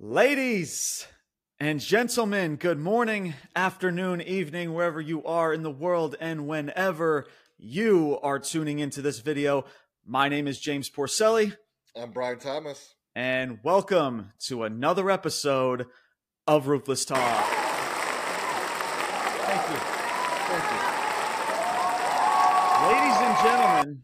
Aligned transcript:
Ladies 0.00 1.08
and 1.58 1.80
gentlemen, 1.80 2.54
good 2.54 2.78
morning, 2.78 3.34
afternoon, 3.56 4.20
evening, 4.20 4.72
wherever 4.72 5.00
you 5.00 5.24
are 5.24 5.52
in 5.52 5.64
the 5.64 5.72
world, 5.72 6.14
and 6.20 6.46
whenever 6.46 7.26
you 7.56 8.16
are 8.22 8.38
tuning 8.38 8.78
into 8.78 9.02
this 9.02 9.18
video. 9.18 9.64
My 10.06 10.28
name 10.28 10.46
is 10.46 10.60
James 10.60 10.88
Porcelli. 10.88 11.56
I'm 12.00 12.12
Brian 12.12 12.38
Thomas. 12.38 12.94
And 13.16 13.58
welcome 13.64 14.30
to 14.46 14.62
another 14.62 15.10
episode 15.10 15.86
of 16.46 16.68
Ruthless 16.68 17.04
Talk. 17.04 17.18
Thank 19.46 19.68
you. 19.68 19.78
Thank 20.46 20.62
you. 20.70 20.78
Ladies 22.86 23.18
and 23.18 23.36
gentlemen, 23.42 24.02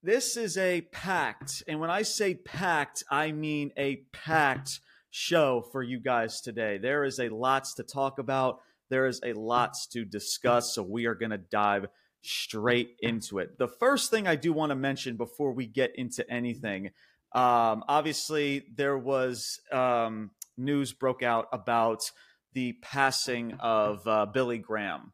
this 0.00 0.36
is 0.36 0.56
a 0.56 0.82
packed, 0.92 1.64
and 1.66 1.80
when 1.80 1.90
I 1.90 2.02
say 2.02 2.34
packed, 2.36 3.02
I 3.10 3.32
mean 3.32 3.72
a 3.76 3.96
packed 4.12 4.78
show 5.14 5.64
for 5.70 5.80
you 5.80 6.00
guys 6.00 6.40
today. 6.40 6.76
There 6.76 7.04
is 7.04 7.20
a 7.20 7.28
lots 7.28 7.74
to 7.74 7.84
talk 7.84 8.18
about. 8.18 8.58
There 8.90 9.06
is 9.06 9.20
a 9.24 9.32
lots 9.32 9.86
to 9.92 10.04
discuss. 10.04 10.74
So 10.74 10.82
we 10.82 11.06
are 11.06 11.14
going 11.14 11.30
to 11.30 11.38
dive 11.38 11.86
straight 12.22 12.96
into 12.98 13.38
it. 13.38 13.56
The 13.56 13.68
first 13.68 14.10
thing 14.10 14.26
I 14.26 14.34
do 14.34 14.52
want 14.52 14.70
to 14.70 14.76
mention 14.76 15.16
before 15.16 15.52
we 15.52 15.66
get 15.66 15.94
into 15.94 16.28
anything, 16.28 16.90
um, 17.32 17.84
obviously 17.86 18.64
there 18.74 18.98
was 18.98 19.60
um, 19.70 20.32
news 20.56 20.92
broke 20.92 21.22
out 21.22 21.46
about 21.52 22.10
the 22.52 22.72
passing 22.82 23.54
of 23.60 24.04
uh, 24.08 24.26
Billy 24.26 24.58
Graham. 24.58 25.12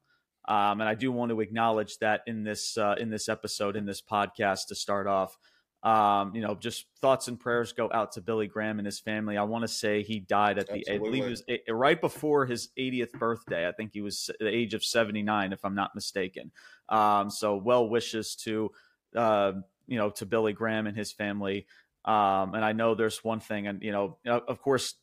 Um, 0.49 0.81
and 0.81 0.89
I 0.89 0.95
do 0.95 1.13
want 1.13 1.31
to 1.31 1.43
acknowledge 1.43 1.99
that 1.99 2.23
in 2.27 2.43
this 2.43 2.79
uh, 2.79 2.95
in 2.99 3.11
this 3.11 3.29
episode 3.29 3.77
in 3.77 3.85
this 3.85 4.01
podcast 4.01 4.69
to 4.69 4.75
start 4.75 5.07
off. 5.07 5.37
Um, 5.83 6.35
you 6.35 6.43
know, 6.43 6.55
just 6.55 6.87
thoughts 7.01 7.29
and 7.29 7.41
prayers 7.41 7.73
go 7.73 7.91
out 7.93 8.13
to 8.13 8.21
Billy 8.21 8.47
Graham 8.47 8.79
and 8.79 8.85
his 8.85 9.01
family. 9.01 9.39
I 9.39 9.45
want 9.45 9.63
to 9.63 9.69
say 9.69 10.03
he 10.03 10.21
died 10.21 10.59
at 10.59 10.67
the, 10.67 10.75
Absolutely. 10.75 10.95
I 10.95 10.99
believe 10.99 11.25
it 11.25 11.31
was 11.31 11.43
a, 11.69 11.73
right 11.73 11.99
before 11.99 12.45
his 12.45 12.69
80th 12.79 13.13
birthday. 13.13 13.67
I 13.67 13.73
think 13.73 13.93
he 13.95 14.03
was 14.03 14.31
the 14.39 14.49
age 14.49 14.75
of 14.75 14.85
79, 14.85 15.55
if 15.55 15.65
I'm 15.65 15.75
not 15.75 15.95
mistaken. 15.95 16.51
Um, 16.91 17.31
so 17.31 17.57
well 17.57 17.89
wishes 17.89 18.35
to, 18.37 18.73
uh, 19.17 19.53
you 19.87 19.97
know, 19.97 20.11
to 20.11 20.27
Billy 20.27 20.53
Graham 20.53 20.87
and 20.87 20.97
his 20.97 21.13
family. 21.13 21.67
Um, 22.05 22.55
and 22.55 22.65
I 22.65 22.73
know 22.73 22.95
there's 22.95 23.23
one 23.23 23.41
thing, 23.41 23.67
and 23.67 23.83
you 23.83 23.93
know, 23.93 24.19
of 24.27 24.63
course, 24.63 24.95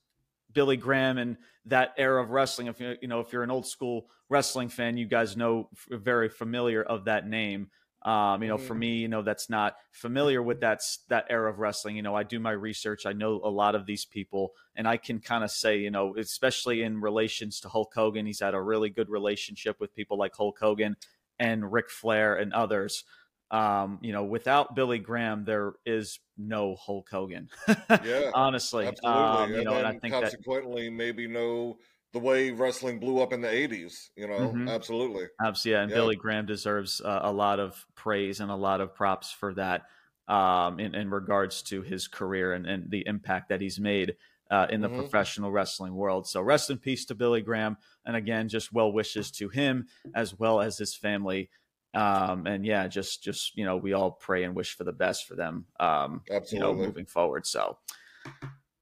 Billy 0.53 0.77
Graham 0.77 1.17
and 1.17 1.37
that 1.65 1.93
era 1.97 2.23
of 2.23 2.31
wrestling. 2.31 2.67
If 2.67 2.79
you 2.79 2.95
you 3.01 3.07
know, 3.07 3.19
if 3.19 3.31
you're 3.31 3.43
an 3.43 3.51
old 3.51 3.67
school 3.67 4.09
wrestling 4.29 4.69
fan, 4.69 4.97
you 4.97 5.05
guys 5.05 5.37
know 5.37 5.69
very 5.89 6.29
familiar 6.29 6.81
of 6.81 7.05
that 7.05 7.27
name. 7.27 7.69
Um, 8.03 8.41
you 8.43 8.49
know, 8.49 8.57
for 8.57 8.73
mm-hmm. 8.73 8.79
me, 8.79 8.95
you 8.97 9.07
know, 9.07 9.21
that's 9.23 9.49
not 9.49 9.75
familiar 9.91 10.41
with 10.41 10.61
that 10.61 10.81
that 11.09 11.25
era 11.29 11.51
of 11.51 11.59
wrestling. 11.59 11.95
You 11.95 12.03
know, 12.03 12.15
I 12.15 12.23
do 12.23 12.39
my 12.39 12.51
research. 12.51 13.05
I 13.05 13.13
know 13.13 13.41
a 13.43 13.49
lot 13.49 13.75
of 13.75 13.85
these 13.85 14.05
people, 14.05 14.53
and 14.75 14.87
I 14.87 14.97
can 14.97 15.19
kind 15.19 15.43
of 15.43 15.51
say, 15.51 15.79
you 15.79 15.91
know, 15.91 16.15
especially 16.15 16.83
in 16.83 17.01
relations 17.01 17.59
to 17.61 17.69
Hulk 17.69 17.91
Hogan, 17.93 18.25
he's 18.25 18.39
had 18.39 18.53
a 18.53 18.61
really 18.61 18.89
good 18.89 19.09
relationship 19.09 19.79
with 19.79 19.95
people 19.95 20.17
like 20.17 20.35
Hulk 20.35 20.57
Hogan 20.59 20.95
and 21.39 21.71
Ric 21.71 21.89
Flair 21.89 22.35
and 22.35 22.53
others. 22.53 23.03
Um, 23.49 23.99
you 24.01 24.11
know, 24.11 24.25
without 24.25 24.75
Billy 24.75 24.99
Graham, 24.99 25.45
there 25.45 25.73
is 25.85 26.19
no 26.37 26.75
Hulk 26.75 27.07
Hogan. 27.09 27.49
yeah, 27.89 28.31
honestly, 28.33 28.87
absolutely. 28.87 29.21
Um, 29.21 29.49
you 29.51 29.55
and 29.57 29.65
know, 29.65 29.73
and 29.73 29.87
I 29.87 29.97
think 29.97 30.13
consequently, 30.13 30.89
that, 30.89 30.95
maybe 30.95 31.27
no 31.27 31.77
the 32.13 32.19
way 32.19 32.51
wrestling 32.51 32.99
blew 32.99 33.21
up 33.21 33.33
in 33.33 33.41
the 33.41 33.47
80s 33.47 34.09
you 34.15 34.27
know 34.27 34.39
mm-hmm. 34.39 34.67
absolutely 34.67 35.27
absolutely 35.43 35.77
yeah 35.77 35.83
and 35.83 35.91
yeah. 35.91 35.97
billy 35.97 36.15
graham 36.15 36.45
deserves 36.45 37.01
uh, 37.01 37.19
a 37.23 37.31
lot 37.31 37.59
of 37.59 37.85
praise 37.95 38.39
and 38.39 38.51
a 38.51 38.55
lot 38.55 38.81
of 38.81 38.95
props 38.95 39.31
for 39.31 39.53
that 39.53 39.83
um, 40.27 40.79
in, 40.79 40.93
in 40.93 41.09
regards 41.09 41.61
to 41.63 41.81
his 41.81 42.09
career 42.09 42.51
and, 42.53 42.65
and 42.65 42.91
the 42.91 43.03
impact 43.07 43.49
that 43.49 43.61
he's 43.61 43.79
made 43.79 44.15
uh, 44.51 44.67
in 44.69 44.81
the 44.81 44.87
mm-hmm. 44.87 44.99
professional 44.99 45.51
wrestling 45.51 45.95
world 45.95 46.27
so 46.27 46.41
rest 46.41 46.69
in 46.69 46.77
peace 46.77 47.05
to 47.05 47.15
billy 47.15 47.41
graham 47.41 47.77
and 48.05 48.15
again 48.15 48.47
just 48.47 48.71
well 48.71 48.91
wishes 48.91 49.31
to 49.31 49.49
him 49.49 49.85
as 50.15 50.37
well 50.37 50.61
as 50.61 50.77
his 50.77 50.95
family 50.95 51.49
um, 51.93 52.45
and 52.45 52.65
yeah 52.65 52.87
just 52.87 53.23
just 53.23 53.57
you 53.57 53.65
know 53.65 53.75
we 53.77 53.93
all 53.93 54.11
pray 54.11 54.43
and 54.43 54.55
wish 54.55 54.75
for 54.75 54.83
the 54.83 54.91
best 54.93 55.25
for 55.27 55.35
them 55.35 55.65
um, 55.79 56.21
Absolutely. 56.31 56.55
you 56.55 56.59
know 56.59 56.73
moving 56.73 57.05
forward 57.05 57.45
so 57.45 57.77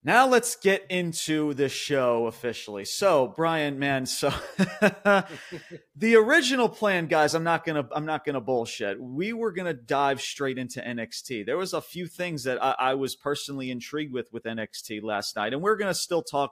now 0.05 0.27
let's 0.27 0.55
get 0.55 0.85
into 0.91 1.55
the 1.55 1.67
show 1.67 2.27
officially. 2.27 2.85
So, 2.85 3.33
Brian, 3.35 3.79
man, 3.79 4.05
so 4.05 4.31
the 4.59 6.15
original 6.15 6.69
plan, 6.69 7.07
guys, 7.07 7.33
I'm 7.33 7.43
not 7.43 7.65
gonna 7.65 7.89
I'm 7.91 8.05
not 8.05 8.23
gonna 8.23 8.39
bullshit. 8.39 9.01
We 9.01 9.33
were 9.33 9.51
gonna 9.51 9.73
dive 9.73 10.21
straight 10.21 10.59
into 10.59 10.79
NXT. 10.79 11.47
There 11.47 11.57
was 11.57 11.73
a 11.73 11.81
few 11.81 12.05
things 12.05 12.43
that 12.43 12.63
I, 12.63 12.75
I 12.77 12.93
was 12.93 13.15
personally 13.15 13.71
intrigued 13.71 14.13
with 14.13 14.31
with 14.31 14.43
NXT 14.43 15.01
last 15.01 15.35
night, 15.35 15.53
and 15.53 15.63
we're 15.63 15.75
gonna 15.75 15.95
still 15.95 16.21
talk 16.21 16.51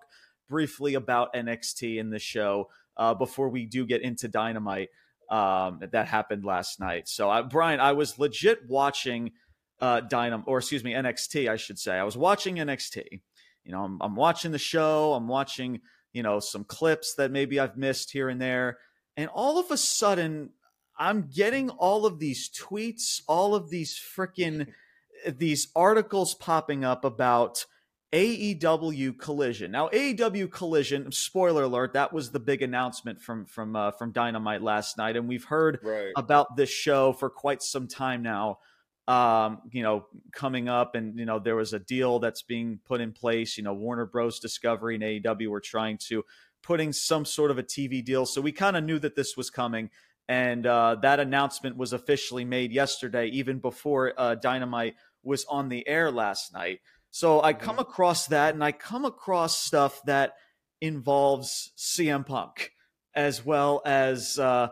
briefly 0.49 0.95
about 0.95 1.35
NXT 1.35 1.99
in 1.99 2.09
the 2.09 2.17
show 2.17 2.69
uh, 2.97 3.13
before 3.13 3.49
we 3.49 3.67
do 3.67 3.85
get 3.85 4.01
into 4.01 4.27
Dynamite 4.27 4.89
um, 5.29 5.79
that 5.91 6.07
happened 6.07 6.43
last 6.43 6.79
night. 6.79 7.07
So, 7.07 7.29
I, 7.29 7.43
Brian, 7.43 7.79
I 7.79 7.91
was 7.91 8.17
legit 8.17 8.67
watching 8.67 9.33
uh, 9.79 10.01
Dynam 10.01 10.43
or 10.47 10.57
excuse 10.57 10.83
me 10.83 10.93
NXT, 10.93 11.51
I 11.51 11.57
should 11.57 11.77
say. 11.77 11.95
I 11.95 12.03
was 12.03 12.17
watching 12.17 12.55
NXT 12.55 13.21
you 13.63 13.72
know, 13.72 13.84
I'm, 13.84 14.01
I'm 14.01 14.16
watching 14.16 14.51
the 14.51 14.59
show, 14.59 15.13
I'm 15.13 15.28
watching, 15.28 15.81
you 16.12 16.24
know, 16.24 16.40
some 16.40 16.63
clips 16.63 17.16
that 17.16 17.31
maybe 17.31 17.59
I've 17.59 17.78
missed 17.78 18.12
here 18.12 18.29
and 18.29 18.41
there. 18.41 18.78
And 19.16 19.29
all 19.34 19.57
of 19.57 19.72
a 19.72 19.78
sudden, 19.78 20.51
I'm 20.97 21.29
getting 21.34 21.69
all 21.69 22.06
of 22.06 22.19
these 22.19 22.50
tweets, 22.50 23.22
all 23.28 23.56
of 23.56 23.69
these 23.69 24.00
freaking 24.00 24.68
these 25.28 25.69
articles 25.75 26.34
popping 26.34 26.84
up 26.84 27.06
about 27.06 27.66
AEW 28.13 29.18
Collision. 29.18 29.72
Now, 29.72 29.90
AEW 29.90 30.51
Collision, 30.51 31.12
spoiler 31.12 31.63
alert, 31.63 31.94
that 31.94 32.13
was 32.13 32.30
the 32.30 32.40
big 32.40 32.62
announcement 32.62 33.22
from 33.22 33.45
from 33.45 33.75
uh, 33.75 33.91
from 33.91 34.12
Dynamite 34.12 34.62
last 34.62 34.97
night, 34.97 35.16
and 35.18 35.28
we've 35.28 35.45
heard 35.45 35.80
right. 35.81 36.12
about 36.16 36.56
this 36.56 36.69
show 36.69 37.13
for 37.13 37.30
quite 37.30 37.63
some 37.63 37.88
time 37.88 38.22
now 38.22 38.59
um, 39.07 39.61
you 39.71 39.83
know, 39.83 40.05
coming 40.31 40.69
up, 40.69 40.95
and 40.95 41.17
you 41.17 41.25
know, 41.25 41.39
there 41.39 41.55
was 41.55 41.73
a 41.73 41.79
deal 41.79 42.19
that's 42.19 42.41
being 42.41 42.79
put 42.85 43.01
in 43.01 43.11
place. 43.11 43.57
You 43.57 43.63
know, 43.63 43.73
Warner 43.73 44.05
Bros. 44.05 44.39
Discovery 44.39 44.95
and 44.95 45.03
AEW 45.03 45.47
were 45.47 45.61
trying 45.61 45.97
to 46.09 46.23
putting 46.61 46.93
some 46.93 47.25
sort 47.25 47.51
of 47.51 47.57
a 47.57 47.63
TV 47.63 48.03
deal, 48.03 48.25
so 48.25 48.41
we 48.41 48.51
kind 48.51 48.77
of 48.77 48.83
knew 48.83 48.99
that 48.99 49.15
this 49.15 49.35
was 49.35 49.49
coming. 49.49 49.89
And 50.29 50.65
uh, 50.65 50.95
that 51.01 51.19
announcement 51.19 51.75
was 51.75 51.91
officially 51.91 52.45
made 52.45 52.71
yesterday, 52.71 53.27
even 53.27 53.59
before 53.59 54.13
uh, 54.17 54.35
Dynamite 54.35 54.95
was 55.21 55.43
on 55.45 55.67
the 55.67 55.85
air 55.85 56.11
last 56.11 56.53
night. 56.53 56.79
So 57.11 57.41
I 57.41 57.51
come 57.51 57.75
mm-hmm. 57.75 57.81
across 57.81 58.27
that, 58.27 58.53
and 58.53 58.63
I 58.63 58.71
come 58.71 59.03
across 59.03 59.59
stuff 59.59 60.01
that 60.05 60.35
involves 60.79 61.71
CM 61.77 62.25
Punk 62.25 62.71
as 63.15 63.45
well 63.45 63.81
as 63.85 64.39
uh, 64.39 64.69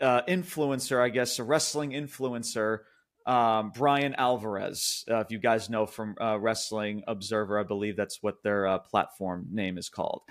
uh, 0.00 0.22
influencer, 0.22 1.00
I 1.00 1.08
guess, 1.08 1.38
a 1.38 1.44
wrestling 1.44 1.90
influencer 1.90 2.80
um, 3.28 3.70
Bryan 3.70 4.14
Alvarez. 4.14 5.04
Uh, 5.08 5.18
if 5.18 5.30
you 5.30 5.38
guys 5.38 5.68
know 5.68 5.84
from 5.84 6.16
uh, 6.20 6.38
Wrestling 6.40 7.02
Observer, 7.06 7.60
I 7.60 7.62
believe 7.62 7.94
that's 7.94 8.22
what 8.22 8.42
their 8.42 8.66
uh, 8.66 8.78
platform 8.78 9.46
name 9.52 9.76
is 9.76 9.90
called. 9.90 10.22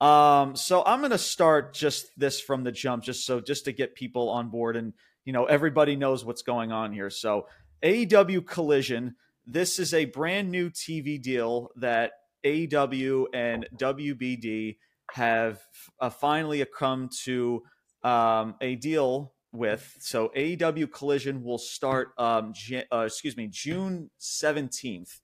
Um, 0.00 0.56
so 0.56 0.82
I'm 0.84 0.98
going 0.98 1.12
to 1.12 1.18
start 1.18 1.72
just 1.72 2.08
this 2.16 2.40
from 2.40 2.64
the 2.64 2.72
jump, 2.72 3.04
just 3.04 3.24
so 3.24 3.40
just 3.40 3.66
to 3.66 3.72
get 3.72 3.94
people 3.94 4.28
on 4.28 4.50
board 4.50 4.76
and 4.76 4.92
you 5.24 5.32
know 5.32 5.44
everybody 5.44 5.94
knows 5.94 6.24
what's 6.24 6.42
going 6.42 6.72
on 6.72 6.92
here. 6.92 7.08
So 7.08 7.46
AEW 7.82 8.44
Collision. 8.44 9.14
This 9.46 9.78
is 9.78 9.94
a 9.94 10.04
brand 10.04 10.50
new 10.50 10.70
TV 10.70 11.20
deal 11.20 11.70
that 11.76 12.12
AEW 12.44 13.26
and 13.34 13.66
WBD 13.76 14.76
have 15.12 15.60
uh, 16.00 16.10
finally 16.10 16.64
come 16.64 17.08
to 17.24 17.62
um, 18.02 18.54
a 18.60 18.76
deal 18.76 19.32
with. 19.52 19.96
So 20.00 20.32
AEW 20.36 20.90
Collision 20.90 21.42
will 21.42 21.58
start, 21.58 22.12
um, 22.18 22.52
uh, 22.92 23.00
excuse 23.00 23.36
me, 23.36 23.48
June 23.48 24.10
seventeenth. 24.18 25.20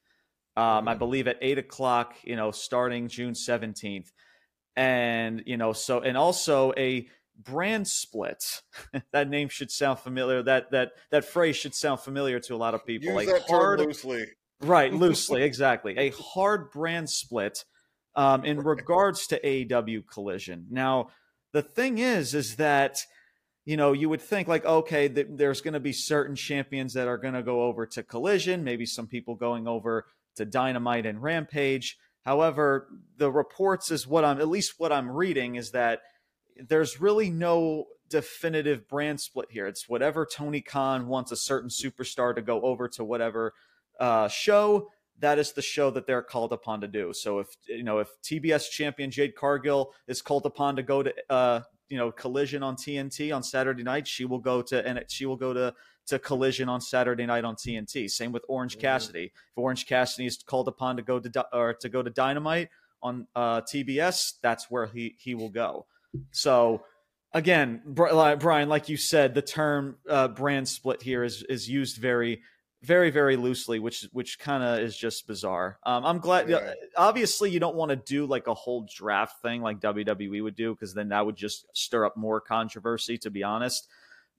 Um, 0.56 0.89
I 0.89 0.93
mm-hmm. 0.93 0.99
believe 0.99 1.28
at 1.28 1.39
eight 1.41 1.59
o'clock. 1.59 2.17
You 2.23 2.37
know, 2.37 2.50
starting 2.50 3.08
June 3.08 3.35
seventeenth, 3.35 4.12
and 4.76 5.43
you 5.47 5.56
know, 5.56 5.73
so 5.73 6.00
and 6.00 6.17
also 6.17 6.73
a 6.76 7.08
brand 7.37 7.87
split. 7.88 8.62
that 9.12 9.29
name 9.29 9.49
should 9.49 9.70
sound 9.70 9.99
familiar. 9.99 10.43
That 10.43 10.70
that 10.73 10.93
that 11.11 11.25
phrase 11.25 11.56
should 11.56 11.75
sound 11.75 12.00
familiar 12.00 12.41
to 12.41 12.55
a 12.55 12.56
lot 12.58 12.75
of 12.75 12.85
people. 12.85 13.20
Use 13.20 13.32
that 13.32 13.43
hard, 13.49 13.79
term 13.79 13.88
loosely. 13.88 14.26
Right, 14.61 14.93
loosely, 14.94 15.43
exactly. 15.43 15.97
A 15.97 16.11
hard 16.11 16.70
brand 16.70 17.08
split 17.08 17.64
um, 18.17 18.44
in 18.44 18.58
regards 18.61 19.29
to 19.29 19.41
AEW 19.41 20.06
Collision. 20.12 20.67
Now, 20.70 21.11
the 21.52 21.62
thing 21.62 21.99
is, 21.99 22.35
is 22.35 22.56
that 22.56 23.05
you 23.69 23.76
know, 23.76 23.93
you 23.93 24.09
would 24.09 24.23
think 24.23 24.49
like, 24.49 24.65
okay, 24.65 25.11
th- 25.11 25.26
there's 25.29 25.61
going 25.61 25.75
to 25.75 25.81
be 25.81 25.93
certain 25.93 26.35
champions 26.35 26.94
that 26.94 27.06
are 27.06 27.19
going 27.19 27.35
to 27.35 27.43
go 27.43 27.65
over 27.65 27.85
to 27.85 28.03
Collision, 28.03 28.65
maybe 28.65 28.87
some 28.87 29.06
people 29.06 29.35
going 29.35 29.69
over 29.69 30.06
to 30.37 30.47
Dynamite 30.47 31.05
and 31.05 31.23
Rampage. 31.23 31.99
However, 32.25 32.88
the 33.19 33.31
reports 33.31 33.91
is 33.91 34.06
what 34.06 34.25
I'm, 34.25 34.41
at 34.41 34.49
least 34.49 34.76
what 34.79 34.91
I'm 34.91 35.11
reading, 35.11 35.56
is 35.56 35.73
that 35.73 36.00
there's 36.56 36.99
really 36.99 37.29
no 37.29 37.88
definitive 38.09 38.88
brand 38.88 39.20
split 39.20 39.49
here. 39.50 39.67
It's 39.67 39.87
whatever 39.87 40.25
Tony 40.25 40.62
Khan 40.62 41.06
wants 41.06 41.31
a 41.31 41.37
certain 41.37 41.69
superstar 41.69 42.35
to 42.35 42.41
go 42.41 42.62
over 42.62 42.88
to 42.88 43.05
whatever 43.05 43.53
uh, 44.00 44.29
show. 44.29 44.88
That 45.20 45.38
is 45.38 45.53
the 45.53 45.62
show 45.62 45.91
that 45.91 46.06
they're 46.06 46.23
called 46.23 46.53
upon 46.53 46.81
to 46.81 46.88
do. 46.88 47.12
So 47.12 47.41
if 47.41 47.49
you 47.67 47.82
know 47.82 47.99
if 47.99 48.09
TBS 48.23 48.70
champion 48.70 49.11
Jade 49.11 49.35
Cargill 49.35 49.93
is 50.06 50.23
called 50.23 50.47
upon 50.47 50.76
to 50.76 50.82
go 50.82 51.03
to 51.03 51.15
uh, 51.31 51.61
you 51.88 51.99
know 51.99 52.12
Collision 52.12 52.62
on 52.62 52.76
TNT 52.76 53.35
on 53.35 53.43
Saturday 53.43 53.82
night, 53.82 54.06
she 54.06 54.25
will 54.25 54.38
go 54.38 54.62
to 54.62 54.87
and 54.87 55.03
she 55.09 55.26
will 55.26 55.37
go 55.37 55.53
to 55.53 55.75
to 56.06 56.19
Collision 56.19 56.69
on 56.69 56.81
Saturday 56.81 57.26
night 57.26 57.44
on 57.44 57.55
TNT. 57.55 58.11
Same 58.11 58.32
with 58.32 58.44
Orange 58.49 58.75
mm-hmm. 58.75 58.82
Cassidy. 58.82 59.25
If 59.25 59.56
Orange 59.56 59.87
Cassidy 59.87 60.26
is 60.26 60.38
called 60.38 60.69
upon 60.69 60.97
to 60.97 61.03
go 61.03 61.21
to 61.21 61.47
or 61.53 61.75
to 61.75 61.88
go 61.88 62.03
to 62.03 62.11
Dynamite 62.11 62.69
on 63.03 63.26
uh, 63.37 63.61
TBS, 63.62 64.35
that's 64.43 64.71
where 64.71 64.87
he 64.87 65.17
he 65.19 65.35
will 65.35 65.50
go. 65.50 65.87
So 66.31 66.85
again, 67.32 67.82
Brian, 67.87 68.69
like 68.69 68.88
you 68.88 68.97
said, 68.97 69.35
the 69.35 69.43
term 69.43 69.97
uh, 70.09 70.29
brand 70.29 70.69
split 70.69 71.03
here 71.03 71.25
is 71.25 71.43
is 71.43 71.69
used 71.69 71.97
very 71.97 72.43
very 72.82 73.10
very 73.10 73.36
loosely 73.36 73.80
which 73.80 74.08
which 74.12 74.38
kind 74.38 74.62
of 74.62 74.78
is 74.78 74.96
just 74.96 75.26
bizarre. 75.26 75.78
Um, 75.84 76.04
i'm 76.04 76.19
glad 76.19 76.48
yeah. 76.48 76.75
obviously 76.96 77.50
you 77.50 77.58
don't 77.58 77.75
want 77.75 77.90
to 77.90 77.96
do 77.96 78.25
like 78.26 78.46
a 78.46 78.54
whole 78.54 78.86
draft 78.92 79.42
thing 79.42 79.62
like 79.62 79.80
wwe 79.80 80.42
would 80.42 80.54
do 80.54 80.75
because 80.75 80.94
then 80.94 81.08
that 81.08 81.26
would 81.26 81.36
just 81.36 81.66
stir 81.76 82.04
up 82.04 82.16
more 82.16 82.40
controversy 82.40 83.19
to 83.19 83.30
be 83.30 83.42
honest. 83.42 83.88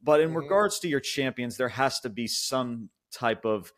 But 0.02 0.22
in 0.22 0.30
mm-hmm. 0.30 0.38
regards 0.38 0.80
to 0.80 0.88
your 0.88 1.02
champions 1.02 1.58
there 1.58 1.70
has 1.70 2.00
to 2.02 2.10
be 2.10 2.28
some 2.28 2.90
type 3.12 3.46
of 3.46 3.74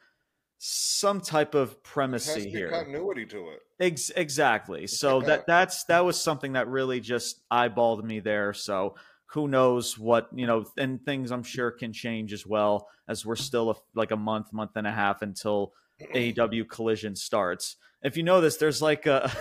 some 0.64 1.20
type 1.22 1.56
of 1.56 1.82
primacy 1.82 2.48
here. 2.52 2.70
continuity 2.70 3.26
to 3.26 3.50
it. 3.50 3.62
Ex- 3.80 4.12
exactly. 4.12 4.86
So 4.86 5.22
that 5.22 5.48
that's 5.48 5.86
that 5.86 6.06
was 6.06 6.22
something 6.22 6.54
that 6.54 6.68
really 6.68 7.00
just 7.00 7.42
eyeballed 7.50 8.04
me 8.04 8.20
there. 8.20 8.54
So 8.54 8.94
who 9.32 9.48
knows 9.48 9.98
what 9.98 10.28
you 10.34 10.46
know 10.46 10.66
and 10.78 11.04
things 11.04 11.32
i'm 11.32 11.44
sure 11.44 11.72
can 11.72 11.94
change 11.94 12.34
as 12.34 12.46
well 12.46 12.88
as 13.08 13.26
we're 13.26 13.36
still 13.36 13.72
a, 13.72 13.76
like 13.96 14.12
a 14.12 14.18
month 14.18 14.52
month 14.54 14.72
and 14.76 14.88
a 14.88 14.92
half 14.92 15.22
until 15.22 15.74
aew 16.14 16.68
collision 16.68 17.16
starts. 17.16 17.78
If 18.04 18.18
you 18.18 18.24
know 18.24 18.42
this 18.42 18.58
there's 18.58 18.82
like 18.82 19.06
a 19.06 19.32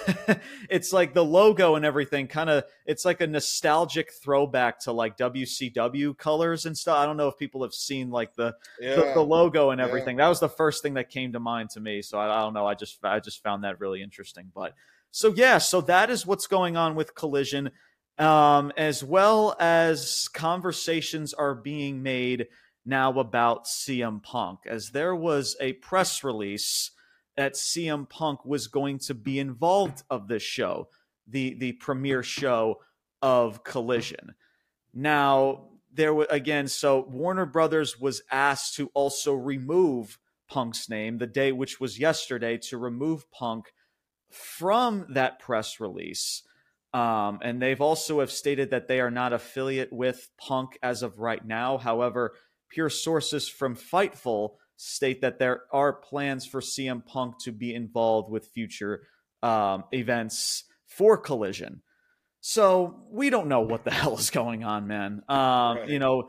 it's 0.70 0.92
like 0.92 1.14
the 1.14 1.24
logo 1.24 1.76
and 1.76 1.84
everything 1.84 2.26
kind 2.26 2.50
of 2.50 2.64
it's 2.84 3.06
like 3.06 3.22
a 3.22 3.26
nostalgic 3.26 4.12
throwback 4.12 4.80
to 4.80 4.92
like 4.92 5.16
wcw 5.16 6.18
colors 6.18 6.66
and 6.66 6.76
stuff. 6.76 6.98
I 6.98 7.06
don't 7.06 7.16
know 7.16 7.28
if 7.28 7.38
people 7.38 7.62
have 7.62 7.72
seen 7.72 8.10
like 8.10 8.34
the 8.34 8.54
yeah. 8.78 8.96
the, 8.96 9.12
the, 9.14 9.22
logo 9.22 9.70
and 9.70 9.80
everything. 9.80 10.18
Yeah. 10.18 10.24
that 10.24 10.28
was 10.28 10.40
the 10.40 10.48
first 10.48 10.82
thing 10.82 10.94
that 10.94 11.08
came 11.08 11.32
to 11.32 11.40
mind 11.40 11.70
to 11.70 11.80
me 11.80 12.02
so 12.02 12.18
I, 12.18 12.38
I 12.38 12.42
don't 12.42 12.52
know. 12.52 12.66
I 12.66 12.74
just 12.74 13.02
i 13.02 13.18
just 13.18 13.42
found 13.42 13.64
that 13.64 13.80
really 13.80 14.02
interesting 14.02 14.50
but 14.54 14.74
so 15.10 15.32
yeah 15.34 15.56
so 15.56 15.80
that 15.80 16.10
is 16.10 16.26
what's 16.26 16.46
going 16.46 16.76
on 16.76 16.94
with 16.94 17.14
collision 17.14 17.70
um, 18.20 18.70
as 18.76 19.02
well 19.02 19.56
as 19.58 20.28
conversations 20.28 21.32
are 21.32 21.54
being 21.54 22.02
made 22.02 22.48
now 22.84 23.18
about 23.18 23.64
CM 23.64 24.22
Punk, 24.22 24.60
as 24.66 24.90
there 24.90 25.14
was 25.14 25.56
a 25.60 25.72
press 25.74 26.22
release 26.22 26.90
that 27.36 27.54
CM 27.54 28.08
Punk 28.08 28.44
was 28.44 28.66
going 28.66 28.98
to 28.98 29.14
be 29.14 29.38
involved 29.38 30.02
of 30.10 30.28
this 30.28 30.42
show, 30.42 30.88
the 31.26 31.54
the 31.54 31.72
premiere 31.72 32.22
show 32.22 32.80
of 33.22 33.64
Collision. 33.64 34.34
Now 34.92 35.68
there 35.92 36.12
was 36.12 36.26
again, 36.30 36.68
so 36.68 37.06
Warner 37.08 37.46
Brothers 37.46 37.98
was 37.98 38.22
asked 38.30 38.76
to 38.76 38.90
also 38.92 39.32
remove 39.32 40.18
Punk's 40.46 40.90
name 40.90 41.16
the 41.16 41.26
day, 41.26 41.52
which 41.52 41.80
was 41.80 41.98
yesterday, 41.98 42.58
to 42.68 42.76
remove 42.76 43.30
Punk 43.30 43.72
from 44.30 45.06
that 45.14 45.38
press 45.38 45.80
release. 45.80 46.42
Um, 46.92 47.38
and 47.42 47.62
they've 47.62 47.80
also 47.80 48.20
have 48.20 48.32
stated 48.32 48.70
that 48.70 48.88
they 48.88 49.00
are 49.00 49.10
not 49.10 49.32
affiliate 49.32 49.92
with 49.92 50.28
Punk 50.38 50.78
as 50.82 51.02
of 51.02 51.18
right 51.18 51.44
now. 51.44 51.78
However, 51.78 52.32
pure 52.70 52.90
sources 52.90 53.48
from 53.48 53.76
Fightful 53.76 54.54
state 54.76 55.20
that 55.20 55.38
there 55.38 55.62
are 55.72 55.92
plans 55.92 56.46
for 56.46 56.60
CM 56.60 57.04
Punk 57.04 57.34
to 57.44 57.52
be 57.52 57.74
involved 57.74 58.30
with 58.30 58.48
future 58.48 59.02
um, 59.42 59.84
events 59.92 60.64
for 60.86 61.16
Collision. 61.16 61.82
So 62.40 63.02
we 63.10 63.30
don't 63.30 63.48
know 63.48 63.60
what 63.60 63.84
the 63.84 63.90
hell 64.00 64.16
is 64.16 64.30
going 64.30 64.64
on, 64.64 64.86
man. 64.86 65.22
Um, 65.28 65.38
right. 65.76 65.88
You 65.88 65.98
know, 65.98 66.28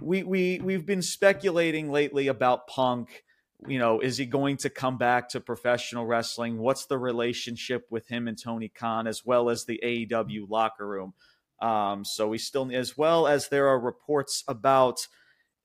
we 0.00 0.22
we 0.22 0.60
we've 0.60 0.86
been 0.86 1.02
speculating 1.02 1.90
lately 1.90 2.28
about 2.28 2.66
Punk 2.66 3.22
you 3.66 3.78
know, 3.78 4.00
is 4.00 4.16
he 4.16 4.26
going 4.26 4.56
to 4.58 4.70
come 4.70 4.98
back 4.98 5.30
to 5.30 5.40
professional 5.40 6.06
wrestling? 6.06 6.58
What's 6.58 6.86
the 6.86 6.98
relationship 6.98 7.86
with 7.90 8.06
him 8.06 8.28
and 8.28 8.40
Tony 8.40 8.68
Khan, 8.68 9.06
as 9.06 9.24
well 9.24 9.50
as 9.50 9.64
the 9.64 9.80
AEW 9.82 10.48
locker 10.48 10.86
room? 10.86 11.14
Um, 11.60 12.04
so 12.04 12.28
we 12.28 12.38
still, 12.38 12.70
as 12.72 12.96
well 12.96 13.26
as 13.26 13.48
there 13.48 13.68
are 13.68 13.80
reports 13.80 14.44
about 14.46 15.06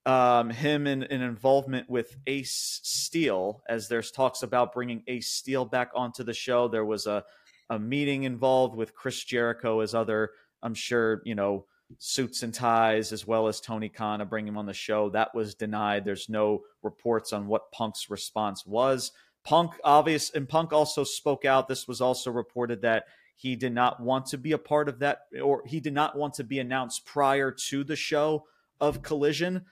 um, 0.06 0.50
him 0.50 0.88
in, 0.88 1.04
in 1.04 1.22
involvement 1.22 1.90
with 1.90 2.18
Ace 2.26 2.80
Steel, 2.84 3.62
as 3.70 3.88
there's 3.90 4.12
talks 4.12 4.42
about 4.42 4.74
bringing 4.74 5.04
Ace 5.08 5.30
Steel 5.30 5.66
back 5.66 5.92
onto 5.96 6.24
the 6.24 6.34
show. 6.34 6.68
There 6.68 6.86
was 6.86 7.06
a 7.06 7.24
a 7.70 7.80
meeting 7.80 8.24
involved 8.24 8.76
with 8.76 8.96
Chris 8.96 9.24
Jericho 9.24 9.80
as 9.80 9.96
other, 9.96 10.32
I'm 10.62 10.74
sure, 10.74 11.22
you 11.26 11.36
know, 11.36 11.66
suits 12.00 12.44
and 12.44 12.54
ties, 12.54 13.12
as 13.12 13.26
well 13.26 13.48
as 13.48 13.60
Tony 13.60 13.90
Khan 13.90 14.20
to 14.20 14.26
bring 14.26 14.48
him 14.48 14.58
on 14.58 14.66
the 14.66 14.74
show. 14.74 15.10
That 15.10 15.34
was 15.34 15.56
denied. 15.56 16.06
There's 16.06 16.30
no 16.30 16.64
reports 16.82 17.34
on 17.34 17.48
what 17.48 17.72
Punk's 17.72 18.10
response 18.10 18.66
was. 18.66 19.12
Punk, 19.44 19.74
obvious, 19.84 20.30
and 20.30 20.48
Punk 20.48 20.72
also 20.72 21.04
spoke 21.04 21.46
out. 21.46 21.68
This 21.68 21.88
was 21.88 22.02
also 22.02 22.32
reported 22.32 22.82
that 22.82 23.06
he 23.36 23.56
did 23.56 23.74
not 23.74 24.00
want 24.00 24.28
to 24.28 24.38
be 24.38 24.54
a 24.54 24.58
part 24.58 24.88
of 24.88 25.00
that, 25.00 25.22
or 25.42 25.64
he 25.66 25.80
did 25.80 25.94
not 25.94 26.18
want 26.18 26.36
to 26.36 26.44
be 26.44 26.60
announced 26.60 27.06
prior 27.06 27.52
to 27.52 27.84
the 27.84 27.96
show 27.96 28.46
of 28.80 29.02
Collision. 29.02 29.66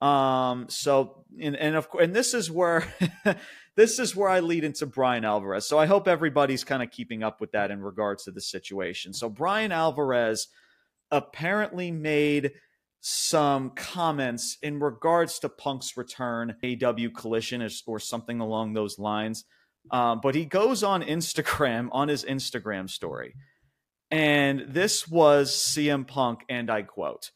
Um, 0.00 0.66
so, 0.68 1.24
and, 1.40 1.56
and 1.56 1.74
of 1.74 1.88
course, 1.88 2.04
and 2.04 2.14
this 2.14 2.34
is 2.34 2.50
where. 2.50 2.86
this 3.76 3.98
is 3.98 4.16
where 4.16 4.30
I 4.30 4.40
lead 4.40 4.64
into 4.64 4.86
Bryan 4.86 5.24
Alvarez. 5.24 5.66
So 5.66 5.78
I 5.78 5.84
hope 5.84 6.08
everybody's 6.08 6.64
kind 6.64 6.82
of 6.82 6.90
keeping 6.90 7.22
up 7.22 7.42
with 7.42 7.52
that 7.52 7.70
in 7.70 7.82
regards 7.82 8.24
to 8.24 8.30
the 8.30 8.40
situation. 8.40 9.12
So 9.12 9.28
Bryan 9.28 9.70
Alvarez 9.70 10.48
apparently 11.10 11.90
made 11.90 12.52
some 13.00 13.70
comments 13.70 14.58
in 14.62 14.80
regards 14.80 15.38
to 15.38 15.48
Punk's 15.48 15.96
return, 15.96 16.56
AW 16.64 17.08
Collision, 17.16 17.66
or 17.86 18.00
something 18.00 18.40
along 18.40 18.72
those 18.72 18.98
lines. 18.98 19.44
Um, 19.90 20.20
but 20.20 20.34
he 20.34 20.44
goes 20.44 20.82
on 20.82 21.02
Instagram, 21.02 21.88
on 21.92 22.08
his 22.08 22.24
Instagram 22.24 22.90
story. 22.90 23.34
And 24.10 24.66
this 24.68 25.06
was 25.06 25.52
CM 25.52 26.06
Punk, 26.06 26.40
and 26.48 26.70
I 26.70 26.82
quote 26.82 27.30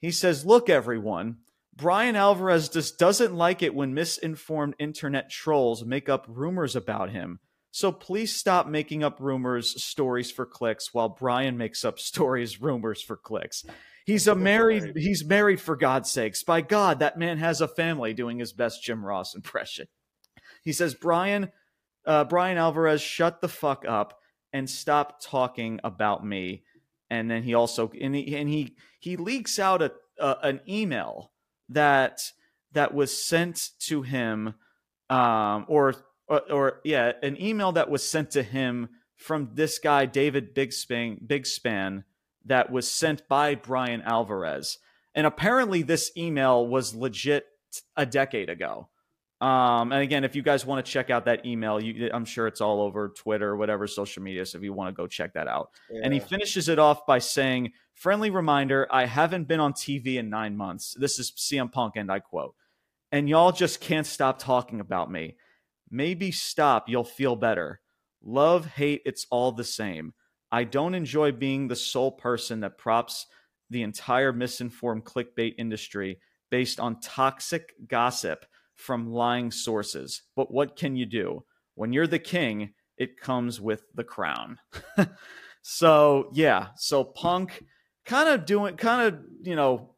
He 0.00 0.10
says, 0.10 0.46
Look, 0.46 0.68
everyone, 0.68 1.38
Bryan 1.74 2.16
Alvarez 2.16 2.68
just 2.68 2.98
doesn't 2.98 3.34
like 3.34 3.62
it 3.62 3.74
when 3.74 3.94
misinformed 3.94 4.74
internet 4.78 5.30
trolls 5.30 5.84
make 5.84 6.08
up 6.08 6.26
rumors 6.28 6.76
about 6.76 7.10
him. 7.10 7.40
So 7.72 7.90
please 7.90 8.36
stop 8.36 8.68
making 8.68 9.02
up 9.02 9.18
rumors, 9.18 9.82
stories 9.82 10.30
for 10.30 10.44
clicks, 10.44 10.92
while 10.92 11.08
Bryan 11.08 11.56
makes 11.56 11.84
up 11.84 11.98
stories, 11.98 12.60
rumors 12.60 13.02
for 13.02 13.16
clicks. 13.16 13.64
He's 14.04 14.26
a 14.26 14.34
married. 14.34 14.96
He's 14.96 15.24
married 15.24 15.60
for 15.60 15.74
God's 15.74 16.10
sakes. 16.10 16.42
By 16.42 16.60
God, 16.60 16.98
that 16.98 17.18
man 17.18 17.38
has 17.38 17.60
a 17.60 17.68
family. 17.68 18.14
Doing 18.14 18.38
his 18.38 18.52
best 18.52 18.82
Jim 18.82 19.04
Ross 19.04 19.34
impression. 19.36 19.88
He 20.62 20.72
says, 20.72 20.94
Bryan, 20.94 21.50
uh, 22.06 22.24
Bryan 22.24 22.58
Alvarez, 22.58 23.00
shut 23.00 23.40
the 23.40 23.48
fuck 23.48 23.84
up 23.86 24.18
and 24.52 24.68
stop 24.68 25.20
talking 25.22 25.80
about 25.82 26.24
me. 26.24 26.62
And 27.10 27.30
then 27.30 27.42
he 27.42 27.54
also 27.54 27.90
and 28.00 28.14
he 28.14 28.36
and 28.36 28.48
he 28.48 28.76
he 28.98 29.16
leaks 29.16 29.58
out 29.58 29.82
a 29.82 29.92
uh, 30.20 30.36
an 30.42 30.60
email 30.68 31.32
that 31.68 32.20
that 32.72 32.92
was 32.94 33.24
sent 33.24 33.70
to 33.80 34.02
him 34.02 34.54
um, 35.10 35.66
or 35.68 35.94
or, 36.32 36.52
or 36.52 36.80
yeah, 36.82 37.12
an 37.22 37.40
email 37.40 37.72
that 37.72 37.90
was 37.90 38.08
sent 38.08 38.30
to 38.30 38.42
him 38.42 38.88
from 39.16 39.50
this 39.52 39.78
guy 39.78 40.06
David 40.06 40.54
Bixenspan, 40.54 41.26
Bixenspan 41.26 42.04
that 42.46 42.72
was 42.72 42.90
sent 42.90 43.28
by 43.28 43.54
Bryan 43.54 44.02
Alvarez. 44.02 44.78
And 45.14 45.26
apparently 45.26 45.82
this 45.82 46.10
email 46.16 46.66
was 46.66 46.94
legit 46.94 47.46
a 47.96 48.06
decade 48.06 48.48
ago. 48.48 48.88
Um, 49.42 49.92
and 49.92 50.00
again, 50.02 50.24
if 50.24 50.34
you 50.34 50.42
guys 50.42 50.64
want 50.64 50.84
to 50.84 50.90
check 50.90 51.10
out 51.10 51.26
that 51.26 51.44
email, 51.44 51.80
you, 51.82 52.08
I'm 52.14 52.24
sure 52.24 52.46
it's 52.46 52.60
all 52.60 52.80
over 52.80 53.08
Twitter, 53.10 53.54
whatever 53.56 53.86
social 53.86 54.22
media. 54.22 54.46
So 54.46 54.56
if 54.56 54.64
you 54.64 54.72
want 54.72 54.88
to 54.88 54.92
go 54.94 55.06
check 55.06 55.34
that 55.34 55.48
out, 55.48 55.70
yeah. 55.90 56.00
and 56.04 56.14
he 56.14 56.20
finishes 56.20 56.68
it 56.68 56.78
off 56.78 57.06
by 57.06 57.18
saying, 57.18 57.72
"Friendly 57.92 58.30
reminder: 58.30 58.86
I 58.88 59.06
haven't 59.06 59.48
been 59.48 59.58
on 59.58 59.72
TV 59.72 60.14
in 60.14 60.30
nine 60.30 60.56
months. 60.56 60.94
This 60.96 61.18
is 61.18 61.32
CM 61.32 61.72
Punk, 61.72 61.96
and 61.96 62.08
I 62.08 62.20
quote, 62.20 62.54
and 63.10 63.28
y'all 63.28 63.50
just 63.50 63.80
can't 63.80 64.06
stop 64.06 64.38
talking 64.38 64.78
about 64.78 65.10
me. 65.10 65.36
Maybe 65.94 66.32
stop, 66.32 66.88
you'll 66.88 67.04
feel 67.04 67.36
better. 67.36 67.80
Love, 68.22 68.64
hate, 68.64 69.02
it's 69.04 69.26
all 69.30 69.52
the 69.52 69.62
same. 69.62 70.14
I 70.50 70.64
don't 70.64 70.94
enjoy 70.94 71.32
being 71.32 71.68
the 71.68 71.76
sole 71.76 72.12
person 72.12 72.60
that 72.60 72.78
props 72.78 73.26
the 73.68 73.82
entire 73.82 74.32
misinformed 74.32 75.04
clickbait 75.04 75.54
industry 75.58 76.18
based 76.50 76.80
on 76.80 77.00
toxic 77.00 77.74
gossip 77.88 78.46
from 78.74 79.10
lying 79.10 79.50
sources. 79.50 80.22
But 80.34 80.50
what 80.50 80.76
can 80.76 80.96
you 80.96 81.04
do? 81.04 81.44
When 81.74 81.92
you're 81.92 82.06
the 82.06 82.18
king, 82.18 82.72
it 82.96 83.20
comes 83.20 83.60
with 83.60 83.82
the 83.94 84.04
crown. 84.04 84.58
so, 85.62 86.30
yeah, 86.32 86.68
so 86.76 87.04
Punk 87.04 87.64
kind 88.06 88.30
of 88.30 88.46
doing, 88.46 88.76
kind 88.76 89.14
of, 89.14 89.20
you 89.42 89.56
know, 89.56 89.94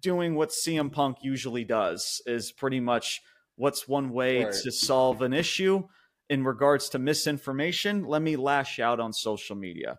doing 0.00 0.34
what 0.34 0.50
CM 0.50 0.92
Punk 0.92 1.18
usually 1.22 1.64
does 1.64 2.20
is 2.26 2.52
pretty 2.52 2.80
much 2.80 3.22
What's 3.56 3.86
one 3.86 4.10
way 4.10 4.44
right. 4.44 4.54
to 4.62 4.72
solve 4.72 5.22
an 5.22 5.32
issue? 5.32 5.84
in 6.32 6.44
regards 6.44 6.88
to 6.88 6.98
misinformation, 6.98 8.04
let 8.04 8.22
me 8.22 8.36
lash 8.36 8.78
out 8.78 9.00
on 9.00 9.12
social 9.12 9.54
media. 9.54 9.98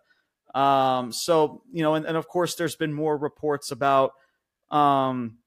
Um, 0.52 1.12
so, 1.12 1.62
you 1.72 1.84
know, 1.84 1.94
and, 1.94 2.04
and 2.04 2.16
of 2.16 2.26
course, 2.26 2.56
there's 2.56 2.74
been 2.74 2.92
more 2.92 3.16
reports 3.16 3.70
about 3.70 4.14
um, 4.68 5.38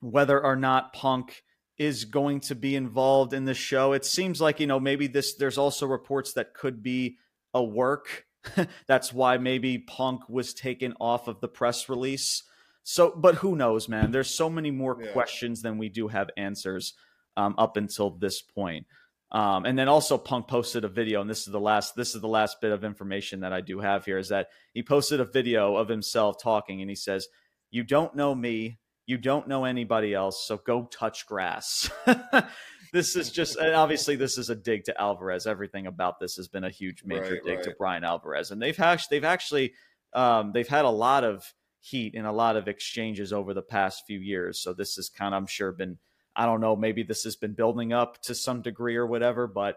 whether 0.00 0.38
or 0.38 0.56
not 0.56 0.92
Punk 0.92 1.42
is 1.78 2.04
going 2.04 2.40
to 2.40 2.54
be 2.54 2.76
involved 2.76 3.32
in 3.32 3.46
the 3.46 3.54
show. 3.54 3.94
It 3.94 4.04
seems 4.04 4.42
like, 4.42 4.60
you 4.60 4.66
know, 4.66 4.78
maybe 4.78 5.06
this, 5.06 5.36
there's 5.36 5.56
also 5.56 5.86
reports 5.86 6.34
that 6.34 6.52
could 6.52 6.82
be 6.82 7.16
a 7.54 7.64
work. 7.64 8.26
That's 8.86 9.14
why 9.14 9.38
maybe 9.38 9.78
Punk 9.78 10.28
was 10.28 10.52
taken 10.52 10.92
off 11.00 11.28
of 11.28 11.40
the 11.40 11.48
press 11.48 11.88
release. 11.88 12.42
So, 12.82 13.14
but 13.16 13.36
who 13.36 13.56
knows, 13.56 13.88
man? 13.88 14.10
There's 14.10 14.28
so 14.28 14.50
many 14.50 14.70
more 14.70 14.98
yeah. 15.00 15.12
questions 15.12 15.62
than 15.62 15.78
we 15.78 15.88
do 15.88 16.08
have 16.08 16.28
answers 16.36 16.92
um, 17.36 17.54
up 17.58 17.76
until 17.76 18.10
this 18.10 18.42
point. 18.42 18.86
Um, 19.32 19.64
and 19.64 19.78
then 19.78 19.88
also 19.88 20.18
Punk 20.18 20.48
posted 20.48 20.84
a 20.84 20.88
video, 20.88 21.20
and 21.20 21.30
this 21.30 21.46
is 21.46 21.52
the 21.52 21.60
last 21.60 21.94
this 21.94 22.14
is 22.14 22.20
the 22.20 22.28
last 22.28 22.60
bit 22.60 22.72
of 22.72 22.82
information 22.82 23.40
that 23.40 23.52
I 23.52 23.60
do 23.60 23.78
have 23.78 24.04
here 24.04 24.18
is 24.18 24.28
that 24.30 24.48
he 24.74 24.82
posted 24.82 25.20
a 25.20 25.24
video 25.24 25.76
of 25.76 25.88
himself 25.88 26.36
talking, 26.42 26.80
and 26.80 26.90
he 26.90 26.96
says, 26.96 27.28
"You 27.70 27.84
don't 27.84 28.16
know 28.16 28.34
me, 28.34 28.78
you 29.06 29.18
don't 29.18 29.46
know 29.46 29.64
anybody 29.64 30.14
else, 30.14 30.44
so 30.46 30.56
go 30.56 30.88
touch 30.92 31.26
grass." 31.26 31.88
this 32.92 33.14
is 33.14 33.30
just 33.30 33.56
obviously 33.56 34.16
this 34.16 34.36
is 34.36 34.50
a 34.50 34.56
dig 34.56 34.82
to 34.84 35.00
Alvarez. 35.00 35.46
Everything 35.46 35.86
about 35.86 36.18
this 36.18 36.34
has 36.34 36.48
been 36.48 36.64
a 36.64 36.70
huge 36.70 37.04
major 37.04 37.34
right, 37.34 37.44
dig 37.44 37.56
right. 37.58 37.64
to 37.64 37.74
Bryan 37.78 38.02
Alvarez, 38.02 38.50
and 38.50 38.60
they've 38.60 38.80
actually 38.80 39.16
they've 39.16 39.24
actually 39.24 39.74
um, 40.12 40.50
they've 40.52 40.66
had 40.66 40.84
a 40.84 40.90
lot 40.90 41.22
of 41.22 41.44
heat 41.78 42.14
and 42.16 42.26
a 42.26 42.32
lot 42.32 42.56
of 42.56 42.66
exchanges 42.66 43.32
over 43.32 43.54
the 43.54 43.62
past 43.62 44.02
few 44.08 44.18
years. 44.18 44.60
So 44.60 44.72
this 44.72 44.96
has 44.96 45.08
kind 45.08 45.34
of 45.34 45.38
I'm 45.38 45.46
sure 45.46 45.70
been 45.70 45.98
I 46.40 46.46
don't 46.46 46.62
know, 46.62 46.74
maybe 46.74 47.02
this 47.02 47.24
has 47.24 47.36
been 47.36 47.52
building 47.52 47.92
up 47.92 48.22
to 48.22 48.34
some 48.34 48.62
degree 48.62 48.96
or 48.96 49.06
whatever. 49.06 49.46
But 49.46 49.76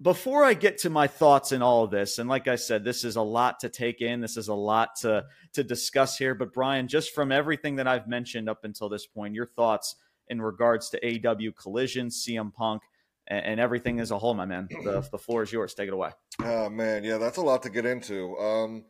before 0.00 0.42
I 0.42 0.52
get 0.52 0.78
to 0.78 0.90
my 0.90 1.06
thoughts 1.06 1.52
in 1.52 1.62
all 1.62 1.84
of 1.84 1.92
this, 1.92 2.18
and 2.18 2.28
like 2.28 2.48
I 2.48 2.56
said, 2.56 2.82
this 2.82 3.04
is 3.04 3.14
a 3.14 3.22
lot 3.22 3.60
to 3.60 3.68
take 3.68 4.00
in. 4.00 4.20
This 4.20 4.36
is 4.36 4.48
a 4.48 4.54
lot 4.54 4.96
to 5.02 5.26
to 5.52 5.62
discuss 5.62 6.18
here. 6.18 6.34
But 6.34 6.52
Brian, 6.52 6.88
just 6.88 7.14
from 7.14 7.30
everything 7.30 7.76
that 7.76 7.86
I've 7.86 8.08
mentioned 8.08 8.48
up 8.48 8.64
until 8.64 8.88
this 8.88 9.06
point, 9.06 9.36
your 9.36 9.46
thoughts 9.46 9.94
in 10.26 10.42
regards 10.42 10.90
to 10.90 11.00
AEW 11.00 11.54
Collision, 11.54 12.08
CM 12.08 12.52
Punk, 12.52 12.82
and, 13.28 13.44
and 13.44 13.60
everything 13.60 14.00
as 14.00 14.10
a 14.10 14.18
whole, 14.18 14.34
my 14.34 14.44
man. 14.44 14.66
The 14.82 15.06
the 15.08 15.18
floor 15.18 15.44
is 15.44 15.52
yours. 15.52 15.72
Take 15.72 15.86
it 15.86 15.94
away. 15.94 16.10
Oh 16.42 16.68
man, 16.68 17.04
yeah, 17.04 17.18
that's 17.18 17.36
a 17.36 17.42
lot 17.42 17.62
to 17.62 17.70
get 17.70 17.86
into. 17.86 18.36
Um, 18.38 18.86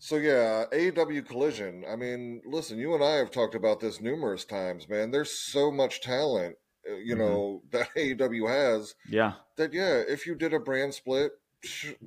so 0.00 0.16
yeah, 0.16 0.64
AEW 0.72 1.26
Collision. 1.26 1.84
I 1.88 1.94
mean, 1.94 2.40
listen, 2.46 2.78
you 2.78 2.94
and 2.94 3.04
I 3.04 3.16
have 3.16 3.30
talked 3.30 3.54
about 3.54 3.80
this 3.80 4.00
numerous 4.00 4.46
times, 4.46 4.88
man. 4.88 5.10
There's 5.10 5.30
so 5.30 5.70
much 5.70 6.00
talent, 6.00 6.56
uh, 6.90 6.94
you 6.94 7.14
mm-hmm. 7.14 7.22
know, 7.22 7.62
that 7.70 7.88
AEW 7.94 8.48
has. 8.48 8.94
Yeah. 9.06 9.34
That 9.56 9.74
yeah, 9.74 10.02
if 10.08 10.26
you 10.26 10.34
did 10.34 10.54
a 10.54 10.58
brand 10.58 10.94
split, 10.94 11.32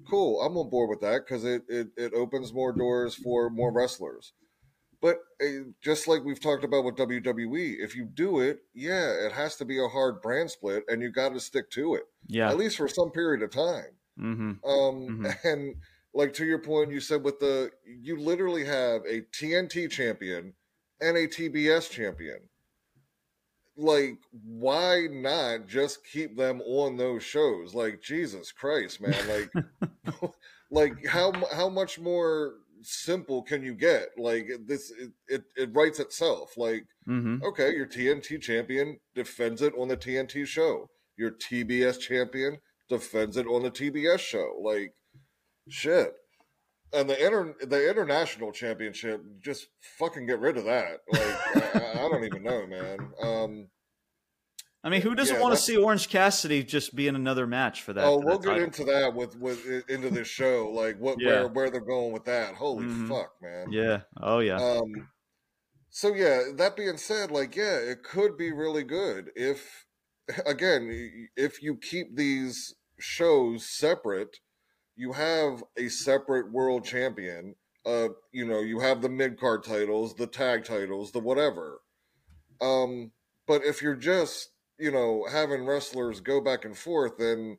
cool. 0.10 0.42
I'm 0.42 0.58
on 0.58 0.72
board 0.72 0.90
with 0.90 1.02
that 1.02 1.22
because 1.24 1.46
it, 1.46 1.62
it 1.70 1.90
it 1.96 2.14
opens 2.16 2.52
more 2.52 2.74
doors 2.74 3.14
for 3.14 3.52
more 3.52 3.72
wrestlers. 3.72 4.34
But 5.00 5.18
uh, 5.40 5.70
just 5.84 6.08
like 6.08 6.24
we've 6.24 6.42
talked 6.42 6.64
about 6.64 6.86
with 6.86 6.96
WWE, 6.96 7.76
if 7.78 7.96
you 7.96 8.06
do 8.06 8.40
it, 8.40 8.62
yeah, 8.74 9.12
it 9.26 9.34
has 9.34 9.56
to 9.58 9.66
be 9.66 9.78
a 9.78 9.88
hard 9.88 10.20
brand 10.22 10.50
split, 10.50 10.84
and 10.88 11.00
you 11.00 11.12
got 11.12 11.34
to 11.34 11.40
stick 11.40 11.70
to 11.72 11.94
it. 11.94 12.04
Yeah. 12.26 12.50
At 12.50 12.58
least 12.58 12.78
for 12.78 12.88
some 12.88 13.12
period 13.12 13.44
of 13.44 13.52
time. 13.52 13.98
Mm-hmm. 14.20 14.68
Um, 14.68 15.26
mm-hmm. 15.26 15.26
and 15.48 15.76
like 16.14 16.34
to 16.34 16.46
your 16.46 16.60
point, 16.60 16.92
you 16.92 17.00
said 17.00 17.24
with 17.24 17.40
the 17.40 17.72
you 17.86 18.20
literally 18.20 18.66
have 18.66 19.02
a 19.08 19.22
TNT 19.34 19.90
champion 19.90 20.54
and 21.02 21.18
a 21.18 21.28
TBS 21.28 21.90
champion. 21.90 22.38
Like, 23.76 24.20
why 24.32 25.08
not 25.10 25.68
just 25.68 26.06
keep 26.06 26.38
them 26.38 26.62
on 26.62 26.96
those 26.96 27.24
shows? 27.24 27.74
Like, 27.74 28.02
Jesus 28.02 28.52
Christ, 28.52 29.02
man! 29.02 29.50
Like, 30.06 30.32
like 30.72 31.06
how 31.08 31.32
how 31.52 31.70
much 31.70 32.00
more 32.00 32.54
simple 32.84 33.42
can 33.42 33.64
you 33.64 33.74
get? 33.74 34.10
Like 34.18 34.50
this, 34.68 34.92
it 34.92 35.12
it, 35.28 35.44
it 35.56 35.70
writes 35.74 36.00
itself. 36.00 36.56
Like, 36.58 36.86
mm-hmm. 37.08 37.44
okay, 37.44 37.74
your 37.74 37.88
TNT 37.88 38.40
champion 38.42 39.00
defends 39.16 39.62
it 39.62 39.74
on 39.78 39.88
the 39.88 39.98
TNT 39.98 40.46
show. 40.46 40.90
Your 41.18 41.32
TBS 41.32 42.00
champion 42.00 42.58
defends 42.90 43.38
it 43.38 43.48
on 43.48 43.64
the 43.64 43.72
TBS 43.72 44.20
show. 44.20 44.54
Like, 44.62 44.94
shit. 45.70 46.14
And 46.94 47.10
the 47.10 47.26
inter 47.26 47.56
the 47.62 47.90
international 47.90 48.52
championship, 48.52 49.24
just 49.42 49.68
fucking 49.98 50.28
get 50.28 50.40
rid 50.40 50.58
of 50.58 50.66
that. 50.66 51.00
Like 51.12 51.76
I, 51.76 51.92
I, 51.94 52.10
don't 52.10 52.24
even 52.24 52.44
know, 52.44 52.68
man. 52.68 53.00
Um, 53.22 53.68
I 54.84 54.90
mean, 54.90 55.02
who 55.02 55.16
doesn't 55.16 55.38
yeah, 55.38 55.42
want 55.42 55.56
to 55.56 55.62
see 55.62 55.78
Orange 55.78 56.10
Cassidy 56.10 56.62
just 56.62 56.94
be 56.94 57.08
in 57.08 57.16
another 57.16 57.48
match 57.48 57.82
for 57.82 57.94
that? 57.94 58.04
Oh, 58.04 58.20
for 58.20 58.26
we'll 58.28 58.38
get 58.38 58.50
title? 58.50 58.64
into 58.66 58.84
that 58.84 59.16
with 59.16 59.36
with 59.38 59.90
into 59.90 60.10
this 60.10 60.28
show, 60.28 60.70
like 60.72 61.00
what 61.00 61.20
yeah. 61.20 61.30
where 61.30 61.48
where 61.48 61.70
they're 61.72 61.82
going 61.82 62.12
with 62.12 62.26
that. 62.26 62.54
Holy 62.54 62.86
mm-hmm. 62.86 63.08
fuck, 63.08 63.32
man! 63.42 63.72
Yeah. 63.72 64.02
Oh 64.22 64.40
yeah. 64.40 64.58
Um. 64.58 65.08
So 65.96 66.16
yeah, 66.16 66.42
that 66.56 66.76
being 66.76 66.98
said, 66.98 67.30
like 67.30 67.56
yeah, 67.56 67.78
it 67.78 68.04
could 68.04 68.36
be 68.36 68.52
really 68.52 68.84
good 68.84 69.30
if, 69.36 69.86
again, 70.46 71.30
if 71.38 71.62
you 71.62 71.78
keep 71.78 72.16
these 72.18 72.74
shows 73.00 73.66
separate 73.66 74.40
you 74.96 75.12
have 75.14 75.64
a 75.78 75.90
separate 75.90 76.52
world 76.52 76.86
champion. 76.86 77.56
Uh, 77.86 78.10
you 78.32 78.46
know, 78.46 78.62
you 78.62 78.80
have 78.80 79.02
the 79.02 79.10
mid 79.10 79.40
card 79.40 79.64
titles, 79.64 80.16
the 80.16 80.28
tag 80.28 80.64
titles, 80.64 81.12
the 81.12 81.20
whatever. 81.20 81.82
Um, 82.62 83.12
but 83.48 83.64
if 83.66 83.82
you're 83.82 83.96
just, 83.96 84.52
you 84.80 84.92
know, 84.92 85.26
having 85.30 85.66
wrestlers 85.66 86.22
go 86.22 86.40
back 86.40 86.66
and 86.66 86.78
forth, 86.78 87.18
then 87.18 87.58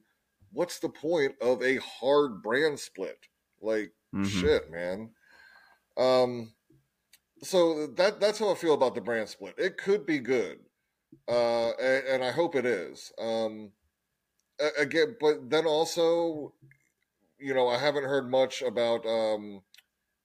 what's 0.52 0.78
the 0.78 0.88
point 0.88 1.34
of 1.42 1.62
a 1.62 1.76
hard 1.76 2.42
brand 2.42 2.78
split? 2.78 3.18
Like 3.60 3.92
mm-hmm. 4.14 4.24
shit, 4.24 4.70
man. 4.70 5.10
Um, 5.96 6.52
so 7.42 7.86
that 7.98 8.20
that's 8.20 8.38
how 8.38 8.50
I 8.50 8.54
feel 8.54 8.74
about 8.74 8.94
the 8.94 9.00
brand 9.00 9.28
split. 9.28 9.54
It 9.58 9.76
could 9.76 10.06
be 10.06 10.18
good, 10.18 10.58
uh, 11.28 11.70
and, 11.72 12.06
and 12.06 12.24
I 12.24 12.30
hope 12.30 12.54
it 12.54 12.64
is. 12.64 13.12
Um, 13.20 13.72
again, 14.78 15.16
but 15.20 15.50
then 15.50 15.66
also 15.66 16.54
you 17.44 17.52
know, 17.52 17.68
I 17.68 17.78
haven't 17.78 18.04
heard 18.04 18.30
much 18.30 18.62
about 18.62 19.04
um, 19.04 19.60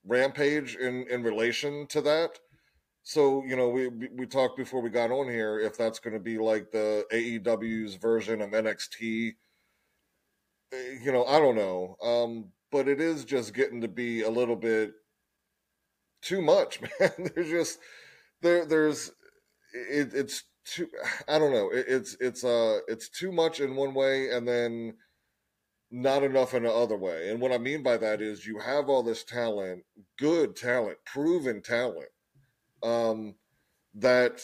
Rampage 0.06 0.78
in 0.78 1.06
in 1.10 1.22
relation 1.22 1.86
to 1.88 2.02
that. 2.02 2.40
So 3.04 3.44
you 3.46 3.58
know, 3.58 3.70
we 3.70 3.90
we 3.90 4.26
talked 4.26 4.56
before 4.56 4.82
we 4.82 4.90
got 4.90 5.12
on 5.12 5.30
here 5.30 5.60
if 5.60 5.78
that's 5.78 6.00
going 6.00 6.14
to 6.14 6.20
be 6.20 6.38
like 6.38 6.72
the 6.72 7.06
AEW's 7.12 7.96
version 7.96 8.42
of 8.42 8.52
NXT. 8.52 9.34
Eh, 10.72 10.98
you 11.04 11.12
know, 11.12 11.26
I 11.26 11.40
don't 11.40 11.56
know, 11.56 11.98
um, 12.02 12.52
but 12.72 12.88
it 12.88 13.02
is 13.02 13.26
just 13.26 13.54
getting 13.54 13.82
to 13.82 13.88
be 13.90 14.22
a 14.22 14.30
little 14.30 14.56
bit 14.56 14.94
too 16.22 16.42
much, 16.42 16.80
man. 17.00 17.32
there's 17.36 17.50
just 17.50 17.80
there 18.42 18.66
there's 18.66 19.12
it, 19.74 20.14
it's 20.14 20.44
too. 20.66 20.88
I 21.28 21.40
don't 21.40 21.52
know. 21.52 21.70
It, 21.72 21.86
it's 21.88 22.16
it's 22.22 22.44
uh 22.44 22.80
it's 22.88 23.10
too 23.10 23.32
much 23.32 23.60
in 23.60 23.76
one 23.76 23.94
way, 23.94 24.30
and 24.32 24.48
then 24.48 24.94
not 25.92 26.24
enough 26.24 26.54
in 26.54 26.64
the 26.64 26.72
other 26.72 26.98
way. 26.98 27.30
And 27.30 27.42
what 27.42 27.52
I 27.52 27.58
mean 27.58 27.82
by 27.84 27.98
that 27.98 28.22
is 28.22 28.46
you 28.46 28.60
have 28.60 28.90
all 28.90 29.04
this 29.04 29.24
talent, 29.24 29.84
good 30.18 30.56
talent, 30.56 31.00
proven 31.06 31.62
talent, 31.62 32.10
um, 32.84 33.36
that 33.96 34.42